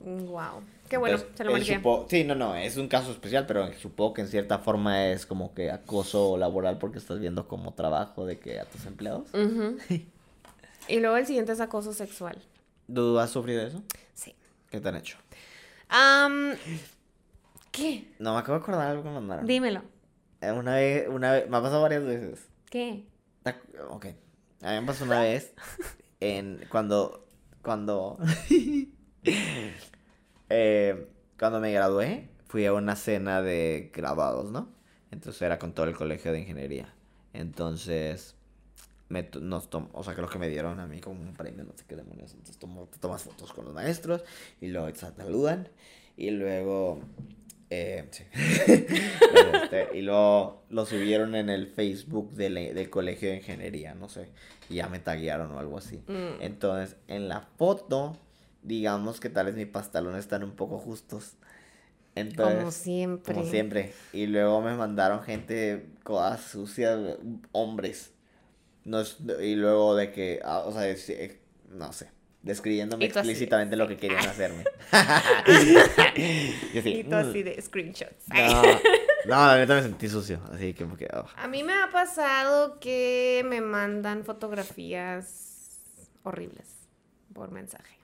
Wow. 0.00 0.62
Qué 0.88 0.96
bueno, 0.96 1.18
se 1.34 1.44
lo 1.44 1.52
merecía. 1.52 1.82
Sí, 2.08 2.24
no, 2.24 2.34
no, 2.34 2.54
es 2.54 2.76
un 2.76 2.88
caso 2.88 3.10
especial, 3.10 3.46
pero 3.46 3.72
supongo 3.74 4.14
que 4.14 4.20
en 4.22 4.28
cierta 4.28 4.58
forma 4.58 5.08
es 5.08 5.26
como 5.26 5.54
que 5.54 5.70
acoso 5.70 6.36
laboral 6.36 6.78
porque 6.78 6.98
estás 6.98 7.20
viendo 7.20 7.46
como 7.46 7.74
trabajo 7.74 8.24
de 8.26 8.38
que 8.38 8.58
a 8.60 8.64
tus 8.64 8.86
empleados. 8.86 9.28
y 10.88 11.00
luego 11.00 11.16
el 11.16 11.26
siguiente 11.26 11.52
es 11.52 11.60
acoso 11.60 11.92
sexual. 11.92 12.38
¿Tú 12.92 13.18
has 13.18 13.30
sufrido 13.30 13.62
eso? 13.62 13.82
Sí. 14.14 14.34
¿Qué 14.70 14.80
te 14.80 14.88
han 14.88 14.96
hecho? 14.96 15.18
¿Qué? 17.70 18.12
No, 18.18 18.32
me 18.34 18.40
acabo 18.40 18.58
de 18.58 18.62
acordar 18.62 18.88
algo 18.88 19.02
que 19.02 19.08
me 19.08 19.14
mandaron. 19.14 19.46
Dímelo. 19.46 19.82
Eh, 20.40 20.52
una 20.52 20.76
vez, 20.76 21.08
una 21.08 21.32
vez, 21.32 21.48
me 21.48 21.56
ha 21.56 21.62
pasado 21.62 21.82
varias 21.82 22.04
veces. 22.04 22.48
¿Qué? 22.70 23.04
Ok. 23.90 24.06
A 24.62 24.72
mí 24.72 24.80
me 24.80 24.86
pasó 24.86 25.04
una 25.04 25.20
vez 25.20 25.54
en 26.20 26.64
cuando, 26.70 27.26
cuando... 27.62 28.18
Eh, 30.50 31.08
cuando 31.38 31.60
me 31.60 31.72
gradué, 31.72 32.28
fui 32.48 32.66
a 32.66 32.72
una 32.72 32.96
cena 32.96 33.42
de 33.42 33.90
graduados, 33.94 34.50
¿no? 34.50 34.68
Entonces 35.10 35.40
era 35.42 35.58
con 35.58 35.72
todo 35.72 35.86
el 35.86 35.94
colegio 35.94 36.32
de 36.32 36.40
ingeniería. 36.40 36.92
Entonces, 37.32 38.34
me 39.08 39.28
nos 39.40 39.68
o 39.72 40.04
sea, 40.04 40.14
creo 40.14 40.28
que 40.28 40.38
me 40.38 40.48
dieron 40.48 40.80
a 40.80 40.86
mí 40.86 41.00
como 41.00 41.22
un 41.22 41.34
premio, 41.34 41.64
no 41.64 41.72
sé 41.74 41.84
qué 41.86 41.96
demonios. 41.96 42.32
Entonces 42.32 42.58
tomo, 42.58 42.88
tomas 43.00 43.22
fotos 43.22 43.52
con 43.52 43.64
los 43.64 43.74
maestros 43.74 44.22
y 44.60 44.68
luego 44.68 44.92
te 44.92 44.98
saludan. 44.98 45.68
Y 46.16 46.30
luego, 46.30 47.00
eh, 47.70 48.08
sí. 48.10 48.24
Este, 49.52 49.96
y 49.96 50.02
luego 50.02 50.64
lo 50.70 50.84
subieron 50.86 51.34
en 51.34 51.48
el 51.48 51.68
Facebook 51.68 52.32
del, 52.32 52.54
del, 52.54 52.90
colegio 52.90 53.28
de 53.28 53.36
ingeniería, 53.36 53.94
no 53.94 54.08
sé. 54.08 54.28
Y 54.68 54.76
ya 54.76 54.88
me 54.88 54.98
taguearon 54.98 55.52
o 55.52 55.58
algo 55.58 55.78
así. 55.78 55.98
Mm. 56.06 56.40
Entonces, 56.40 56.96
en 57.06 57.28
la 57.28 57.42
foto 57.56 58.16
digamos 58.68 59.18
que 59.18 59.30
tal 59.30 59.46
vez 59.46 59.56
mis 59.56 59.66
pantalones 59.66 60.20
están 60.20 60.44
un 60.44 60.52
poco 60.52 60.78
justos. 60.78 61.32
Entonces, 62.14 62.58
como 62.58 62.70
siempre. 62.70 63.34
Como 63.34 63.46
siempre. 63.46 63.92
Y 64.12 64.26
luego 64.26 64.60
me 64.60 64.74
mandaron 64.74 65.22
gente 65.22 65.86
cosas 66.04 66.42
sucias, 66.42 66.98
hombres. 67.52 68.12
No 68.84 69.02
y 69.40 69.54
luego 69.54 69.94
de 69.96 70.12
que, 70.12 70.40
ah, 70.44 70.60
o 70.60 70.72
sea, 70.72 70.88
eh, 70.88 71.40
no 71.70 71.92
sé. 71.92 72.10
describiéndome 72.42 73.04
así 73.04 73.18
explícitamente 73.18 73.76
lo 73.76 73.86
que 73.86 73.96
querían 73.96 74.26
hacerme. 74.26 74.64
y 76.16 76.78
así, 76.78 76.88
Y 76.90 77.04
tú 77.04 77.16
así 77.16 77.42
de 77.42 77.60
screenshots. 77.60 78.26
No, 78.28 78.62
no, 79.26 79.46
la 79.46 79.58
neta 79.58 79.74
me 79.74 79.82
sentí 79.82 80.08
sucio, 80.08 80.40
así 80.52 80.72
que 80.72 80.84
oh. 80.84 81.26
A 81.36 81.48
mí 81.48 81.62
me 81.62 81.74
ha 81.74 81.90
pasado 81.90 82.80
que 82.80 83.44
me 83.46 83.60
mandan 83.60 84.24
fotografías 84.24 85.80
horribles 86.22 86.66
por 87.34 87.50
mensaje. 87.50 87.97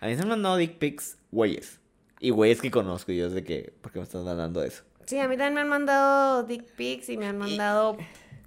A 0.00 0.06
mí 0.06 0.12
se 0.14 0.18
me 0.18 0.22
han 0.24 0.28
mandado 0.30 0.56
dick 0.56 0.78
pics 0.78 1.18
güeyes. 1.30 1.80
Y 2.20 2.30
güeyes 2.30 2.60
que 2.60 2.70
conozco 2.70 3.12
y 3.12 3.16
yo 3.18 3.26
es 3.26 3.32
de 3.32 3.44
que, 3.44 3.72
¿por 3.80 3.92
qué 3.92 3.98
me 3.98 4.04
estás 4.04 4.24
mandando 4.24 4.62
eso? 4.62 4.82
Sí, 5.06 5.18
a 5.18 5.28
mí 5.28 5.36
también 5.36 5.54
me 5.54 5.60
han 5.62 5.68
mandado 5.68 6.42
dick 6.44 6.64
pics 6.76 7.08
y 7.10 7.16
me 7.18 7.26
han 7.26 7.36
mandado 7.36 7.98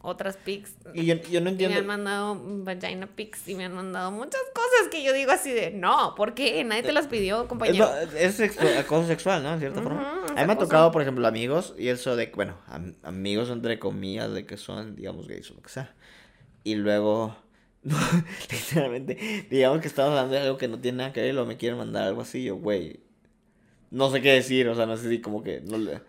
otras 0.02 0.38
pics. 0.38 0.74
Y 0.94 1.06
yo, 1.06 1.16
yo 1.16 1.22
no 1.22 1.38
Y 1.38 1.42
me 1.42 1.50
entiendo... 1.52 1.78
han 1.80 1.86
mandado 1.86 2.42
vagina 2.64 3.08
pics 3.08 3.48
y 3.48 3.56
me 3.56 3.66
han 3.66 3.74
mandado 3.74 4.10
muchas 4.12 4.42
cosas 4.54 4.88
que 4.90 5.04
yo 5.04 5.12
digo 5.14 5.32
así 5.32 5.52
de, 5.52 5.70
no, 5.72 6.16
¿por 6.16 6.34
qué? 6.34 6.64
Nadie 6.64 6.82
te 6.84 6.94
las 6.94 7.08
pidió, 7.08 7.42
Es, 7.42 7.48
compañero. 7.48 7.90
es 8.18 8.40
sexu- 8.40 8.78
acoso 8.78 9.06
sexual, 9.08 9.44
¿no? 9.44 9.54
En 9.54 9.60
cierta 9.60 9.82
forma. 9.82 10.22
es 10.26 10.32
A 10.32 10.36
mí 10.42 10.48
me 10.48 10.54
ha 10.54 10.58
tocado, 10.58 10.92
por 10.92 11.02
ejemplo, 11.02 11.28
amigos, 11.28 11.76
y 11.78 11.90
eso 11.90 12.16
de, 12.16 12.32
bueno, 12.34 12.56
am- 12.68 12.96
amigos 13.04 13.50
entre 13.50 13.78
comillas, 13.80 14.32
de 14.34 14.46
que 14.46 14.56
son, 14.58 14.96
digamos, 14.96 15.28
gays 15.28 15.52
o 15.52 15.56
lo 15.56 15.62
que 15.62 15.70
sea. 15.70 15.94
Y 16.64 16.76
luego, 16.76 17.36
no, 17.88 17.96
literalmente, 18.52 19.48
digamos 19.50 19.80
que 19.80 19.88
estamos 19.88 20.12
hablando 20.12 20.36
de 20.36 20.42
algo 20.42 20.58
que 20.58 20.68
no 20.68 20.80
tiene 20.80 20.98
nada 20.98 21.14
que 21.14 21.22
ver 21.22 21.30
y 21.30 21.34
luego 21.34 21.48
me 21.48 21.58
quieren 21.58 21.78
mandar 21.78 22.04
algo 22.04 22.22
así, 22.22 22.44
yo, 22.44 22.58
güey, 22.58 23.00
no 23.92 24.12
sé 24.12 24.22
qué 24.22 24.34
decir, 24.34 24.68
o 24.68 24.76
sea, 24.76 24.86
no 24.86 24.98
sé 24.98 25.10
si 25.10 25.22
como 25.22 25.42
que, 25.42 25.62
no 25.62 25.78
le... 25.78 26.02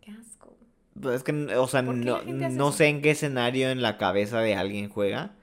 Qué 0.00 0.12
asco. 0.12 0.56
Pues 1.00 1.16
Es 1.16 1.22
que, 1.24 1.32
o 1.32 1.68
sea, 1.68 1.84
¿Por 1.84 1.94
qué 2.00 2.06
no, 2.06 2.22
no 2.22 2.72
sé 2.72 2.86
en 2.86 3.02
qué 3.02 3.10
escenario 3.10 3.68
en 3.68 3.82
la 3.82 3.98
cabeza 3.98 4.40
de 4.40 4.54
alguien 4.54 4.88
juega. 4.88 5.34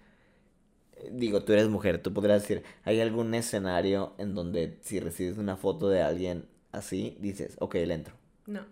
Digo, 1.12 1.44
tú 1.44 1.54
eres 1.54 1.70
mujer, 1.70 2.02
tú 2.02 2.12
podrías 2.12 2.42
decir, 2.42 2.64
¿hay 2.84 3.00
algún 3.00 3.36
escenario 3.36 4.16
en 4.18 4.34
donde 4.34 4.80
si 4.82 5.00
recibes 5.00 5.38
una 5.38 5.56
foto 5.58 5.90
de 5.90 6.02
alguien 6.02 6.48
así, 6.72 7.18
dices, 7.20 7.56
ok, 7.60 7.76
le 7.76 7.94
entro? 7.94 8.16
No. 8.48 8.66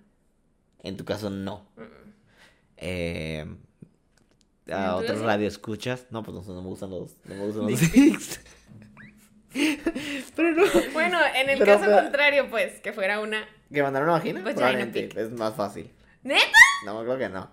En 0.81 0.97
tu 0.97 1.05
caso, 1.05 1.29
no. 1.29 1.67
Eh, 2.77 3.41
¿En 3.41 3.57
¿A 4.71 4.95
otros 4.95 5.19
radio 5.21 5.47
escuchas? 5.47 6.07
No, 6.09 6.23
pues 6.23 6.35
no, 6.47 6.53
no 6.53 6.61
me 6.61 6.67
gustan 6.69 6.89
los, 6.91 7.15
no 7.25 7.35
me 7.35 7.45
gustan 7.45 7.65
los 7.69 7.91
dicks. 7.91 8.39
Pero 10.35 10.51
no. 10.53 10.63
Bueno, 10.93 11.19
en 11.35 11.49
el 11.49 11.59
Pero, 11.59 11.73
caso 11.73 11.85
pero- 11.85 12.01
contrario, 12.03 12.49
pues, 12.49 12.79
que 12.79 12.93
fuera 12.93 13.19
una... 13.19 13.45
¿Que 13.71 13.83
mandar 13.83 14.03
una 14.03 14.13
vagina? 14.13 14.39
Vagina 14.41 14.55
Probablemente, 14.55 15.09
es 15.21 15.31
más 15.31 15.55
fácil. 15.55 15.91
¿Neta? 16.23 16.45
No, 16.85 17.01
creo 17.03 17.17
que 17.17 17.29
no. 17.29 17.49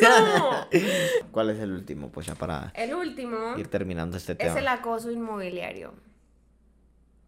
No. 0.00 0.66
¿Cuál 1.32 1.50
es 1.50 1.58
el 1.58 1.72
último? 1.72 2.10
Pues 2.10 2.26
ya 2.26 2.34
para 2.34 2.72
El 2.74 2.94
último 2.94 3.56
ir 3.58 3.68
terminando 3.68 4.16
este 4.16 4.32
es 4.32 4.38
tema. 4.38 4.58
el 4.58 4.68
acoso 4.68 5.10
inmobiliario. 5.10 5.94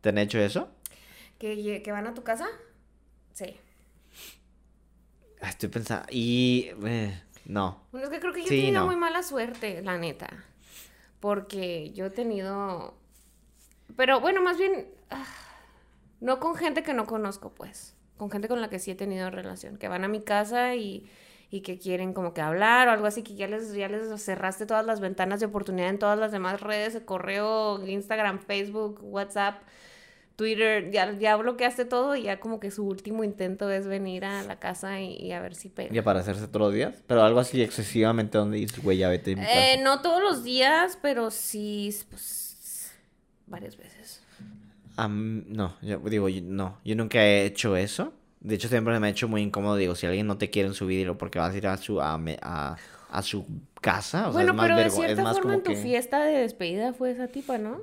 ¿Te 0.00 0.10
han 0.10 0.18
hecho 0.18 0.38
eso? 0.38 0.70
¿Que, 1.38 1.82
que 1.82 1.92
van 1.92 2.06
a 2.06 2.14
tu 2.14 2.22
casa? 2.22 2.46
Sí. 3.32 3.56
Ah, 5.40 5.48
Estoy 5.50 5.68
pensando. 5.68 6.06
Y. 6.10 6.70
eh, 6.86 7.20
no. 7.44 7.80
Bueno, 7.92 8.06
es 8.06 8.12
que 8.12 8.20
creo 8.20 8.32
que 8.32 8.42
yo 8.42 8.48
Sí, 8.48 8.58
he 8.58 8.62
tenido 8.62 8.80
no. 8.82 8.86
muy 8.86 8.96
mala 8.96 9.22
suerte, 9.22 9.82
la 9.82 9.98
neta. 9.98 10.28
Porque 11.20 11.92
yo 11.92 12.06
he 12.06 12.10
tenido. 12.10 12.94
Pero 13.96 14.20
bueno, 14.20 14.42
más 14.42 14.58
bien. 14.58 14.88
ah, 15.10 15.24
No 16.20 16.40
con 16.40 16.54
gente 16.56 16.82
que 16.82 16.94
no 16.94 17.06
conozco, 17.06 17.50
pues. 17.54 17.94
Con 18.16 18.30
gente 18.30 18.48
con 18.48 18.60
la 18.60 18.68
que 18.70 18.78
sí 18.78 18.90
he 18.90 18.94
tenido 18.94 19.30
relación. 19.30 19.76
Que 19.76 19.88
van 19.88 20.04
a 20.04 20.08
mi 20.08 20.22
casa 20.22 20.74
y, 20.74 21.08
y 21.50 21.60
que 21.62 21.78
quieren 21.78 22.12
como 22.12 22.32
que 22.34 22.40
hablar 22.40 22.88
o 22.88 22.92
algo 22.92 23.06
así. 23.06 23.22
Que 23.22 23.34
ya 23.34 23.46
les, 23.48 23.72
ya 23.74 23.88
les 23.88 24.22
cerraste 24.22 24.66
todas 24.66 24.86
las 24.86 25.00
ventanas 25.00 25.40
de 25.40 25.46
oportunidad 25.46 25.88
en 25.90 25.98
todas 25.98 26.18
las 26.18 26.32
demás 26.32 26.60
redes: 26.60 27.00
correo, 27.04 27.86
Instagram, 27.86 28.38
Facebook, 28.40 29.00
WhatsApp. 29.02 29.62
Twitter, 30.36 30.90
ya, 30.90 31.12
ya 31.18 31.36
bloqueaste 31.36 31.84
todo 31.84 32.16
y 32.16 32.22
ya 32.22 32.40
como 32.40 32.58
que 32.60 32.70
su 32.70 32.84
último 32.86 33.22
intento 33.24 33.70
es 33.70 33.86
venir 33.86 34.24
a 34.24 34.42
la 34.42 34.58
casa 34.58 35.00
y, 35.00 35.14
y 35.16 35.32
a 35.32 35.40
ver 35.40 35.54
si 35.54 35.68
pega. 35.68 35.94
¿Y 35.94 35.98
aparecerse 35.98 36.46
todos 36.48 36.66
los 36.68 36.74
días? 36.74 36.94
Pero 37.06 37.22
algo 37.22 37.40
así 37.40 37.62
excesivamente 37.62 38.38
donde 38.38 38.58
dices, 38.58 38.82
güey, 38.82 38.98
ya 38.98 39.08
vete. 39.08 39.32
Eh, 39.38 39.80
no 39.82 40.00
todos 40.02 40.22
los 40.22 40.42
días, 40.44 40.98
pero 41.02 41.30
sí, 41.30 41.94
pues, 42.10 42.92
varias 43.46 43.76
veces. 43.76 44.22
Am- 44.96 45.44
no, 45.48 45.76
yo 45.82 45.98
digo, 45.98 46.28
yo- 46.28 46.42
no. 46.42 46.78
Yo 46.84 46.94
nunca 46.96 47.24
he 47.24 47.44
hecho 47.46 47.76
eso. 47.76 48.12
De 48.40 48.56
hecho, 48.56 48.68
siempre 48.68 48.98
me 48.98 49.06
ha 49.06 49.10
hecho 49.10 49.28
muy 49.28 49.40
incómodo. 49.42 49.76
Digo, 49.76 49.94
si 49.94 50.06
alguien 50.06 50.26
no 50.26 50.36
te 50.38 50.50
quiere 50.50 50.68
en 50.68 50.74
su 50.74 50.86
vida, 50.86 51.14
porque 51.14 51.38
vas 51.38 51.54
a 51.54 51.56
ir 51.56 51.66
a 51.66 51.76
su, 51.76 52.00
a, 52.00 52.20
a, 52.42 52.76
a 53.10 53.22
su 53.22 53.46
casa. 53.80 54.28
O 54.28 54.32
sea, 54.32 54.32
bueno, 54.32 54.50
es 54.50 54.56
más 54.56 54.66
pero 54.66 54.76
de 54.76 54.86
es 54.86 54.94
cierta 54.94 55.22
más 55.22 55.36
forma 55.36 55.54
en 55.54 55.62
tu 55.62 55.70
que. 55.72 55.76
fiesta 55.76 56.24
de 56.24 56.38
despedida 56.38 56.92
fue 56.92 57.12
esa 57.12 57.28
tipa, 57.28 57.58
¿no? 57.58 57.80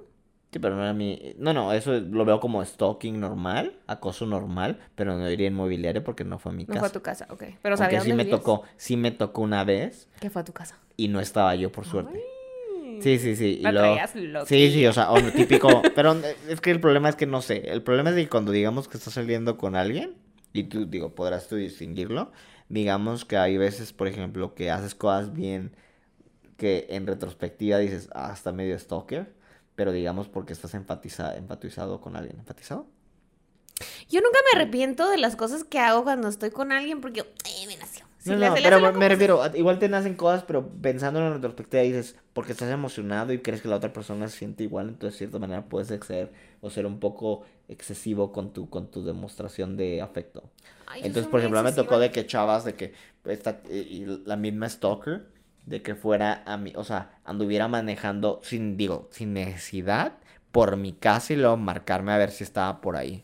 Sí, 0.51 0.57
pero 0.59 0.75
no 0.75 0.81
era 0.83 0.93
mi. 0.93 1.35
No, 1.37 1.53
no, 1.53 1.71
eso 1.73 1.93
lo 1.99 2.25
veo 2.25 2.39
como 2.39 2.63
stalking 2.65 3.19
normal, 3.19 3.73
acoso 3.85 4.25
normal, 4.25 4.79
pero 4.95 5.15
no 5.17 5.29
iría 5.29 5.47
inmobiliario 5.47 6.03
porque 6.03 6.23
no 6.23 6.39
fue 6.39 6.51
a 6.51 6.55
mi 6.55 6.63
No 6.63 6.69
casa. 6.69 6.79
fue 6.79 6.87
a 6.87 6.91
tu 6.91 7.01
casa, 7.01 7.27
ok. 7.29 7.43
Pero 7.61 7.77
sabía 7.77 8.01
sí 8.01 8.09
dónde 8.09 8.23
me 8.23 8.23
vivías? 8.25 8.39
tocó, 8.39 8.63
sí 8.75 8.97
me 8.97 9.11
tocó 9.11 9.41
una 9.41 9.63
vez 9.63 10.07
Que 10.19 10.29
fue 10.31 10.41
a 10.41 10.45
tu 10.45 10.51
casa. 10.53 10.79
y 10.97 11.07
no 11.07 11.19
estaba 11.19 11.53
yo 11.55 11.71
por 11.71 11.85
suerte. 11.85 12.13
Ay. 12.15 12.99
Sí, 13.01 13.17
sí, 13.19 13.35
sí. 13.35 13.61
Y 13.63 13.71
luego... 13.71 13.95
Sí, 14.45 14.71
sí, 14.71 14.85
o 14.87 14.91
sea, 14.91 15.11
o 15.11 15.19
no, 15.21 15.31
típico. 15.31 15.81
Pero 15.95 16.13
eh, 16.15 16.35
es 16.49 16.59
que 16.59 16.71
el 16.71 16.81
problema 16.81 17.07
es 17.09 17.15
que 17.15 17.27
no 17.27 17.41
sé. 17.41 17.69
El 17.71 17.81
problema 17.83 18.09
es 18.09 18.15
que 18.17 18.27
cuando 18.27 18.51
digamos 18.51 18.87
que 18.89 18.97
estás 18.97 19.13
saliendo 19.13 19.55
con 19.57 19.75
alguien, 19.77 20.15
y 20.51 20.63
tú, 20.63 20.85
digo, 20.85 21.13
podrás 21.15 21.47
tú 21.47 21.55
distinguirlo. 21.55 22.31
Digamos 22.67 23.23
que 23.23 23.37
hay 23.37 23.57
veces, 23.57 23.93
por 23.93 24.07
ejemplo, 24.07 24.53
que 24.55 24.69
haces 24.71 24.95
cosas 24.95 25.31
bien 25.31 25.75
que 26.57 26.87
en 26.89 27.07
retrospectiva 27.07 27.77
dices, 27.77 28.09
ah, 28.13 28.31
está 28.33 28.51
medio 28.51 28.77
stalker. 28.77 29.31
Pero 29.79 29.93
digamos 29.93 30.27
porque 30.27 30.51
estás 30.51 30.73
enfatiza, 30.73 31.37
enfatizado 31.37 32.01
con 32.01 32.17
alguien. 32.17 32.37
¿Enfatizado? 32.37 32.85
Yo 34.09 34.19
nunca 34.19 34.37
me 34.53 34.59
arrepiento 34.59 35.09
de 35.09 35.17
las 35.17 35.37
cosas 35.37 35.63
que 35.63 35.79
hago 35.79 36.03
cuando 36.03 36.27
estoy 36.27 36.49
con 36.49 36.73
alguien 36.73 36.99
porque, 36.99 37.21
eh, 37.21 37.65
me 37.65 37.77
nació. 37.77 38.03
Si 38.17 38.29
no, 38.31 38.35
no, 38.35 38.53
pero 38.55 38.91
me, 38.91 39.07
refiero, 39.07 39.41
a- 39.41 39.55
igual 39.55 39.79
te 39.79 39.87
nacen 39.87 40.15
cosas, 40.15 40.43
pero 40.43 40.67
pensando 40.67 41.19
en 41.19 41.27
la 41.29 41.33
retrospectiva 41.35 41.81
dices, 41.83 42.17
porque 42.33 42.51
estás 42.51 42.69
emocionado 42.69 43.31
y 43.31 43.39
crees 43.39 43.61
que 43.61 43.69
la 43.69 43.77
otra 43.77 43.93
persona 43.93 44.27
se 44.27 44.37
siente 44.39 44.65
igual, 44.65 44.89
entonces 44.89 45.13
de 45.13 45.17
cierta 45.19 45.39
manera 45.39 45.63
puedes 45.69 45.89
exceder 45.91 46.33
o 46.59 46.69
ser 46.69 46.85
un 46.85 46.99
poco 46.99 47.45
excesivo 47.69 48.33
con 48.33 48.51
tu, 48.51 48.69
con 48.69 48.91
tu 48.91 49.05
demostración 49.05 49.77
de 49.77 50.01
afecto. 50.01 50.43
ay, 50.87 51.03
Entonces, 51.05 51.31
por 51.31 51.39
ejemplo, 51.39 51.63
me 51.63 51.71
tocó 51.71 51.99
de 51.99 52.11
que 52.11 52.27
chavas, 52.27 52.65
de 52.65 52.75
que 52.75 52.91
esta, 53.23 53.61
y- 53.71 53.75
y 54.03 54.23
la 54.25 54.35
misma 54.35 54.67
stalker, 54.67 55.38
de 55.69 55.81
que 55.83 55.95
fuera 55.95 56.43
a 56.45 56.57
mí, 56.57 56.73
o 56.75 56.83
sea, 56.83 57.19
anduviera 57.23 57.67
manejando 57.67 58.39
sin, 58.43 58.75
digo, 58.75 59.07
sin 59.11 59.33
necesidad 59.33 60.13
por 60.51 60.77
mi 60.77 60.93
casa 60.93 61.33
y 61.33 61.35
luego 61.35 61.57
marcarme 61.57 62.11
a 62.11 62.17
ver 62.17 62.31
si 62.31 62.43
estaba 62.43 62.81
por 62.81 62.97
ahí. 62.97 63.23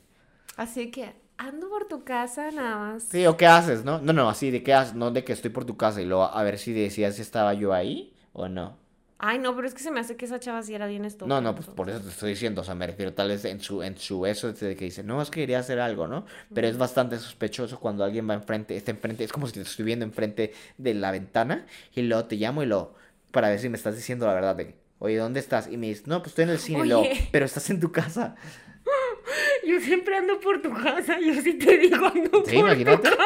Así 0.55 0.91
que 0.91 1.15
ando 1.37 1.69
por 1.69 1.87
tu 1.87 2.03
casa 2.03 2.51
nada 2.51 2.77
más. 2.77 3.03
Sí, 3.03 3.25
o 3.25 3.35
qué 3.35 3.47
haces, 3.47 3.83
¿no? 3.83 3.99
No, 3.99 4.13
no, 4.13 4.29
así 4.29 4.51
de 4.51 4.61
qué 4.61 4.73
haces, 4.75 4.93
no 4.93 5.09
de 5.11 5.23
que 5.23 5.33
estoy 5.33 5.49
por 5.49 5.65
tu 5.65 5.75
casa 5.75 6.01
y 6.01 6.05
luego 6.05 6.25
a 6.25 6.43
ver 6.43 6.59
si 6.59 6.71
decías 6.71 7.15
si 7.15 7.23
estaba 7.23 7.53
yo 7.55 7.73
ahí 7.73 8.15
o 8.31 8.47
no. 8.47 8.77
Ay, 9.17 9.39
no, 9.39 9.55
pero 9.55 9.67
es 9.67 9.73
que 9.73 9.81
se 9.81 9.91
me 9.91 10.01
hace 10.01 10.17
que 10.17 10.25
esa 10.25 10.39
chava 10.39 10.61
sí 10.61 10.75
era 10.75 10.87
bien 10.87 11.05
esto. 11.05 11.25
No, 11.25 11.39
no, 11.39 11.55
pues 11.55 11.67
por 11.67 11.89
eso 11.89 12.01
te 12.01 12.09
estoy 12.09 12.31
diciendo, 12.31 12.61
o 12.61 12.63
sea, 12.65 12.75
me 12.75 12.85
refiero 12.85 13.13
tal 13.13 13.29
vez 13.29 13.45
en 13.45 13.61
su, 13.61 13.81
en 13.81 13.97
su 13.97 14.25
eso 14.25 14.51
de 14.51 14.75
que 14.75 14.85
dice, 14.85 15.03
no, 15.03 15.21
es 15.21 15.29
que 15.29 15.39
quería 15.41 15.59
hacer 15.59 15.79
algo, 15.79 16.05
¿no? 16.07 16.25
Pero 16.53 16.67
es 16.67 16.77
bastante 16.77 17.17
sospechoso 17.17 17.79
cuando 17.79 18.03
alguien 18.03 18.29
va 18.29 18.33
enfrente, 18.33 18.75
está 18.75 18.91
enfrente, 18.91 19.23
es 19.23 19.31
como 19.31 19.47
si 19.47 19.53
te 19.53 19.61
estoy 19.61 19.85
viendo 19.85 20.03
enfrente 20.03 20.53
de 20.77 20.93
la 20.93 21.11
ventana 21.11 21.65
y 21.95 22.01
luego 22.01 22.25
te 22.25 22.35
llamo 22.35 22.61
y 22.61 22.65
lo, 22.65 22.93
para 23.31 23.47
ver 23.49 23.59
si 23.59 23.69
me 23.69 23.77
estás 23.77 23.95
diciendo 23.95 24.27
la 24.27 24.33
verdad 24.33 24.55
de, 24.57 24.75
oye, 24.99 25.15
¿dónde 25.15 25.39
estás? 25.39 25.67
Y 25.71 25.77
me 25.77 25.87
dices, 25.87 26.07
no, 26.07 26.19
pues 26.19 26.31
estoy 26.31 26.43
en 26.43 26.49
el 26.49 26.59
cine 26.59 26.81
y 26.85 26.89
luego, 26.89 27.05
pero 27.31 27.45
estás 27.45 27.69
en 27.69 27.79
tu 27.79 27.91
casa. 27.93 28.35
Yo 29.65 29.79
siempre 29.79 30.17
ando 30.17 30.39
por 30.39 30.61
tu 30.61 30.71
casa, 30.71 31.19
yo 31.19 31.33
sí 31.41 31.53
te 31.55 31.75
digo 31.77 32.05
ando 32.05 32.43
Sí, 32.45 32.55
por 32.57 32.65
imagínate. 32.69 33.09
tu 33.09 33.15
casa. 33.17 33.25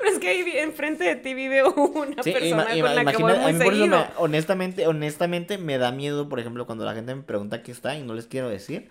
Pero 0.00 0.12
es 0.12 0.18
que 0.18 0.28
ahí 0.28 0.44
enfrente 0.58 1.04
de 1.04 1.16
ti 1.16 1.34
vive 1.34 1.62
una 1.64 2.22
Sí, 2.22 2.32
persona 2.32 2.74
ima- 2.74 2.94
con 2.94 3.04
la 3.04 3.12
que 3.12 3.22
voy 3.22 3.32
muy 3.38 3.52
seguido. 3.54 3.86
me- 3.98 4.06
honestamente, 4.16 4.86
honestamente 4.86 5.58
me 5.58 5.78
da 5.78 5.92
miedo, 5.92 6.28
por 6.28 6.40
ejemplo, 6.40 6.66
cuando 6.66 6.84
la 6.84 6.94
gente 6.94 7.14
me 7.14 7.22
pregunta 7.22 7.56
aquí 7.56 7.70
está 7.70 7.96
y 7.96 8.02
no 8.02 8.14
les 8.14 8.26
quiero 8.26 8.48
decir, 8.48 8.88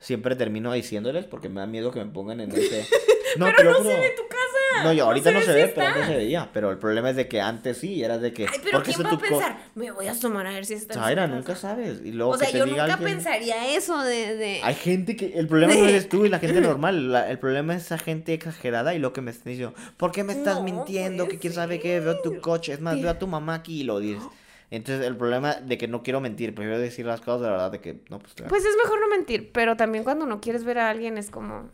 siempre 0.00 0.34
termino 0.36 0.72
diciéndoles 0.72 1.24
porque 1.26 1.48
me 1.48 1.60
da 1.60 1.66
miedo 1.66 1.90
que 1.92 2.00
me 2.04 2.10
pongan 2.10 2.40
en 2.40 2.52
ese... 2.52 2.86
No, 3.38 3.46
Pero 3.56 3.72
no 3.72 3.82
ve 3.88 4.12
tu 4.14 4.28
casa. 4.28 4.51
No, 4.84 4.92
yo 4.92 5.04
ahorita 5.06 5.30
no, 5.30 5.40
se 5.40 5.46
si 5.46 5.52
ve, 5.52 5.72
pero 5.74 5.86
antes 5.86 6.06
se 6.06 6.16
veía. 6.16 6.48
Pero 6.52 6.70
el 6.70 6.78
problema 6.78 7.10
es 7.10 7.16
de 7.16 7.28
que 7.28 7.40
antes 7.40 7.78
sí, 7.78 8.02
era 8.02 8.18
de 8.18 8.32
que... 8.32 8.46
Ay, 8.46 8.58
pero 8.62 8.78
¿por 8.78 8.82
qué 8.86 8.92
¿quién 8.92 9.06
va 9.06 9.10
a 9.12 9.18
pensar? 9.18 9.58
Me 9.74 9.90
voy 9.90 10.06
a 10.06 10.12
asomar 10.12 10.46
a 10.46 10.50
ver 10.50 10.64
si 10.66 10.74
está 10.74 10.94
Zaira, 10.94 11.26
nunca 11.26 11.54
sabes. 11.56 12.00
Y 12.04 12.12
luego 12.12 12.32
O 12.32 12.38
sea, 12.38 12.46
que 12.46 12.52
te 12.54 12.58
yo 12.58 12.64
diga 12.64 12.82
nunca 12.84 12.94
alguien- 12.94 13.16
pensaría 13.16 13.74
eso 13.76 14.02
de... 14.02 14.36
de... 14.36 14.60
Hay 14.62 14.74
gente 14.74 15.16
que... 15.16 15.38
El 15.38 15.46
problema 15.46 15.74
no 15.78 15.86
eres 15.86 16.08
tú 16.08 16.24
y 16.24 16.28
la 16.28 16.38
gente 16.38 16.60
normal. 16.62 17.12
la- 17.12 17.30
el 17.30 17.38
problema 17.38 17.74
es 17.74 17.84
esa 17.86 17.98
gente 17.98 18.34
exagerada 18.34 18.94
y 18.94 18.98
lo 18.98 19.12
que 19.12 19.20
me 19.20 19.30
están 19.30 19.52
diciendo. 19.52 19.74
¿Por 19.96 20.12
qué 20.12 20.24
me 20.24 20.32
estás 20.32 20.56
No 20.56 20.64
mintiendo? 20.64 21.28
Que 21.28 21.38
quién 21.38 21.52
sabe 21.52 21.78
qué? 21.80 22.00
Veo 22.00 22.20
tu 22.20 22.40
coche. 22.40 22.72
Es 22.72 22.80
más, 22.80 23.00
veo 23.00 23.10
a 23.10 23.18
tu 23.18 23.26
mamá 23.26 23.54
aquí 23.54 23.80
y 23.80 23.84
lo 23.84 23.98
dices. 23.98 24.22
Entonces, 24.70 25.06
el 25.06 25.16
problema 25.18 25.54
de 25.56 25.76
que 25.76 25.86
no 25.86 26.02
quiero 26.02 26.20
mentir, 26.22 26.54
prefiero 26.54 26.78
decir 26.78 27.04
las 27.04 27.20
cosas 27.20 27.42
de 27.42 27.46
la 27.48 27.52
verdad 27.52 27.72
de 27.72 27.80
que... 27.80 28.00
No, 28.08 28.18
pues... 28.18 28.32
claro. 28.32 28.48
Pues 28.48 28.64
es 28.64 28.74
mejor 28.82 29.00
no 29.00 29.08
mentir, 29.08 29.50
pero 29.52 29.76
también 29.76 30.02
cuando 30.02 30.24
no 30.24 30.40
quieres 30.40 30.64
ver 30.64 30.78
a 30.78 30.88
alguien 30.88 31.18
es 31.18 31.28
como... 31.30 31.68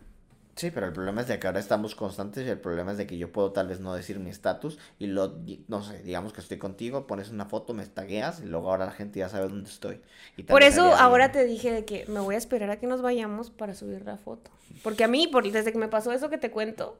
Sí, 0.59 0.72
pero 0.72 0.86
el 0.86 0.93
problema 0.93 1.20
es 1.20 1.28
de 1.28 1.39
que 1.39 1.47
ahora 1.47 1.60
estamos 1.60 1.94
constantes 1.94 2.44
y 2.44 2.51
el 2.51 2.59
problema 2.59 2.90
es 2.90 2.98
de 2.98 3.06
que 3.06 3.16
yo 3.16 3.30
puedo 3.30 3.52
tal 3.52 3.68
vez 3.68 3.78
no 3.78 3.94
decir 3.94 4.18
mi 4.18 4.28
estatus 4.28 4.76
y 4.98 5.06
lo, 5.06 5.39
no 5.68 5.85
sé, 5.85 6.02
digamos 6.02 6.32
que 6.32 6.40
estoy 6.40 6.59
contigo, 6.59 7.06
pones 7.06 7.30
una 7.30 7.44
foto, 7.44 7.74
me 7.74 7.86
tagueas 7.86 8.40
y 8.40 8.47
luego 8.47 8.68
ahora 8.68 8.86
la 8.86 8.90
gente 8.90 9.20
ya 9.20 9.28
sabe 9.28 9.47
dónde 9.47 9.70
estoy. 9.70 10.01
por 10.48 10.64
eso 10.64 10.82
ahora 10.97 11.30
te 11.30 11.44
dije 11.44 11.70
de 11.70 11.85
que 11.85 12.06
me 12.09 12.18
voy 12.18 12.35
a 12.35 12.39
esperar 12.39 12.70
a 12.70 12.80
que 12.80 12.89
nos 12.89 13.02
vayamos 13.02 13.51
para 13.51 13.72
subir 13.72 14.05
la 14.05 14.16
foto. 14.16 14.51
Porque 14.82 15.05
a 15.05 15.09
mí, 15.09 15.28
por, 15.28 15.48
desde 15.48 15.70
que 15.70 15.78
me 15.78 15.86
pasó 15.86 16.10
eso 16.10 16.28
que 16.28 16.39
te 16.39 16.51
cuento, 16.51 16.98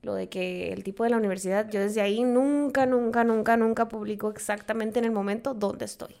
lo 0.00 0.14
de 0.14 0.30
que 0.30 0.72
el 0.72 0.82
tipo 0.82 1.04
de 1.04 1.10
la 1.10 1.18
universidad, 1.18 1.68
yo 1.68 1.80
desde 1.80 2.00
ahí 2.00 2.22
nunca, 2.22 2.86
nunca, 2.86 3.22
nunca, 3.22 3.58
nunca 3.58 3.86
publico 3.86 4.30
exactamente 4.30 4.98
en 4.98 5.04
el 5.04 5.12
momento 5.12 5.52
dónde 5.52 5.84
estoy. 5.84 6.16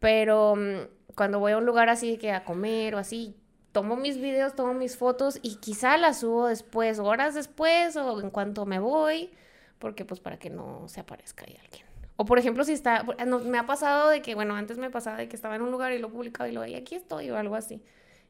Pero 0.00 0.56
mm, 0.56 1.14
cuando 1.14 1.40
voy 1.40 1.52
a 1.52 1.58
un 1.58 1.66
lugar 1.66 1.90
así 1.90 2.16
que 2.16 2.32
a 2.32 2.42
comer 2.42 2.94
o 2.94 2.98
así, 2.98 3.36
tomo 3.74 3.96
mis 3.96 4.18
videos, 4.18 4.54
tomo 4.54 4.72
mis 4.72 4.96
fotos 4.96 5.40
y 5.42 5.56
quizá 5.56 5.98
las 5.98 6.20
subo 6.20 6.46
después, 6.46 7.00
horas 7.00 7.34
después 7.34 7.96
o 7.96 8.20
en 8.20 8.30
cuanto 8.30 8.66
me 8.66 8.78
voy, 8.78 9.30
porque 9.80 10.04
pues 10.04 10.20
para 10.20 10.38
que 10.38 10.48
no 10.48 10.84
se 10.86 11.00
aparezca 11.00 11.44
ahí 11.44 11.58
alguien. 11.60 11.84
O 12.16 12.24
por 12.24 12.38
ejemplo, 12.38 12.62
si 12.62 12.72
está, 12.72 13.04
me 13.26 13.58
ha 13.58 13.66
pasado 13.66 14.10
de 14.10 14.22
que, 14.22 14.36
bueno, 14.36 14.54
antes 14.54 14.78
me 14.78 14.90
pasaba 14.90 15.16
de 15.16 15.28
que 15.28 15.34
estaba 15.34 15.56
en 15.56 15.62
un 15.62 15.72
lugar 15.72 15.92
y 15.92 15.98
lo 15.98 16.08
publicaba 16.08 16.48
y 16.48 16.52
lo 16.52 16.60
veía, 16.60 16.78
aquí 16.78 16.94
estoy 16.94 17.28
o 17.30 17.36
algo 17.36 17.56
así. 17.56 17.82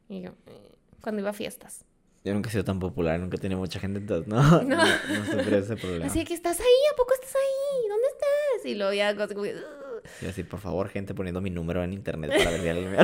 Y 0.09 0.23
yo, 0.23 0.31
eh, 0.47 0.73
cuando 1.03 1.21
iba 1.21 1.29
a 1.29 1.35
fiestas. 1.35 1.85
Yo 2.25 2.33
nunca 2.33 2.49
he 2.49 2.53
sido 2.53 2.65
tan 2.65 2.81
popular, 2.81 3.21
nunca 3.21 3.37
he 3.37 3.39
tenido 3.39 3.61
mucha 3.61 3.79
gente, 3.79 3.99
entonces 3.99 4.27
no, 4.27 4.43
no, 4.63 4.63
no, 4.63 4.77
no 4.79 5.57
ese 5.57 5.77
problema. 5.77 6.07
Así 6.07 6.25
que 6.25 6.33
estás 6.33 6.59
ahí, 6.59 6.81
¿a 6.91 6.97
poco 6.97 7.13
estás 7.13 7.35
ahí? 7.35 7.89
¿Dónde 7.91 8.07
estás? 8.07 8.65
Y 8.65 8.75
luego 8.77 8.95
ya 8.95 9.15
cosas 9.15 9.35
como... 9.35 9.45
Y 10.21 10.27
así, 10.27 10.43
por 10.43 10.61
favor, 10.61 10.89
gente 10.89 11.15
poniendo 11.15 11.41
mi 11.41 11.51
número 11.51 11.83
en 11.83 11.93
internet 11.93 12.31
para 12.37 12.51
ver 12.51 12.61
si 12.61 12.69
alguien 12.69 12.91
me 12.91 12.97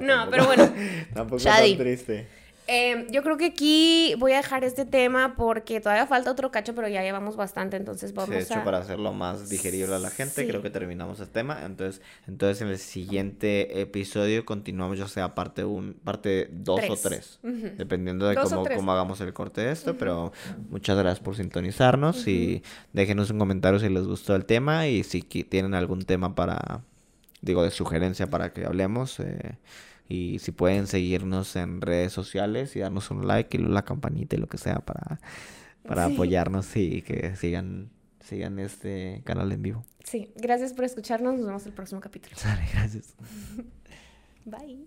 no, 0.00 0.28
pero 0.30 0.46
bueno. 0.46 0.72
Tampoco 1.14 1.36
es 1.36 1.44
tan 1.44 1.76
triste. 1.76 2.26
Em, 2.66 3.06
yo 3.10 3.22
creo 3.22 3.36
que 3.36 3.44
aquí 3.46 4.14
voy 4.18 4.32
a 4.32 4.36
dejar 4.36 4.64
este 4.64 4.86
tema 4.86 5.34
porque 5.36 5.80
todavía 5.80 6.06
falta 6.06 6.30
otro 6.30 6.50
cacho, 6.50 6.74
pero 6.74 6.88
ya 6.88 7.02
llevamos 7.02 7.36
bastante, 7.36 7.76
entonces 7.76 8.14
vamos 8.14 8.30
sí, 8.30 8.36
de 8.36 8.42
hecho, 8.42 8.64
para 8.64 8.78
hacerlo 8.78 9.12
más 9.12 9.50
digerible 9.50 9.94
a 9.94 9.98
la 9.98 10.08
gente, 10.08 10.46
creo 10.46 10.62
que 10.62 10.70
terminamos 10.70 11.20
el 11.20 11.28
tema. 11.28 11.60
Entonces, 11.64 12.00
entonces 12.26 12.62
en 12.62 12.68
el 12.68 12.78
siguiente 12.78 13.82
episodio 13.82 14.46
continuamos, 14.46 14.98
ya 14.98 15.08
sea 15.08 15.34
parte 15.34 15.64
un, 15.64 15.92
parte 15.92 16.48
2 16.52 16.80
o 16.88 16.96
3, 16.96 17.40
dependiendo 17.76 18.26
de 18.28 18.36
cómo, 18.36 18.64
cómo, 18.64 18.92
hagamos 18.92 19.20
el 19.20 19.34
corte 19.34 19.60
de 19.60 19.72
esto. 19.72 19.96
Pero 19.98 20.32
muchas 20.70 20.96
gracias 20.96 21.20
por 21.20 21.36
sintonizarnos 21.36 22.26
y 22.26 22.62
déjenos 22.94 23.30
un 23.30 23.38
comentario 23.38 23.78
si 23.78 23.90
les 23.90 24.06
gustó 24.06 24.34
el 24.34 24.46
tema 24.46 24.86
y 24.86 25.04
si 25.04 25.20
tienen 25.22 25.74
algún 25.74 26.04
tema 26.06 26.34
para, 26.34 26.80
digo, 27.42 27.62
de 27.62 27.70
sugerencia 27.70 28.30
para 28.30 28.54
que 28.54 28.64
hablemos. 28.64 29.20
Eh, 29.20 29.58
y 30.08 30.38
si 30.38 30.52
pueden 30.52 30.86
seguirnos 30.86 31.56
en 31.56 31.80
redes 31.80 32.12
sociales 32.12 32.76
y 32.76 32.80
darnos 32.80 33.10
un 33.10 33.26
like 33.26 33.56
y 33.56 33.60
la 33.60 33.82
campanita 33.82 34.36
y 34.36 34.38
lo 34.38 34.46
que 34.46 34.58
sea 34.58 34.80
para, 34.80 35.18
para 35.86 36.06
apoyarnos 36.06 36.76
y 36.76 37.02
que 37.02 37.34
sigan, 37.36 37.90
sigan 38.20 38.58
este 38.58 39.22
canal 39.24 39.50
en 39.52 39.62
vivo. 39.62 39.84
Sí, 40.04 40.32
gracias 40.36 40.74
por 40.74 40.84
escucharnos. 40.84 41.36
Nos 41.36 41.46
vemos 41.46 41.66
el 41.66 41.72
próximo 41.72 42.00
capítulo. 42.00 42.36
Gracias. 42.72 43.14
Bye. 44.44 44.84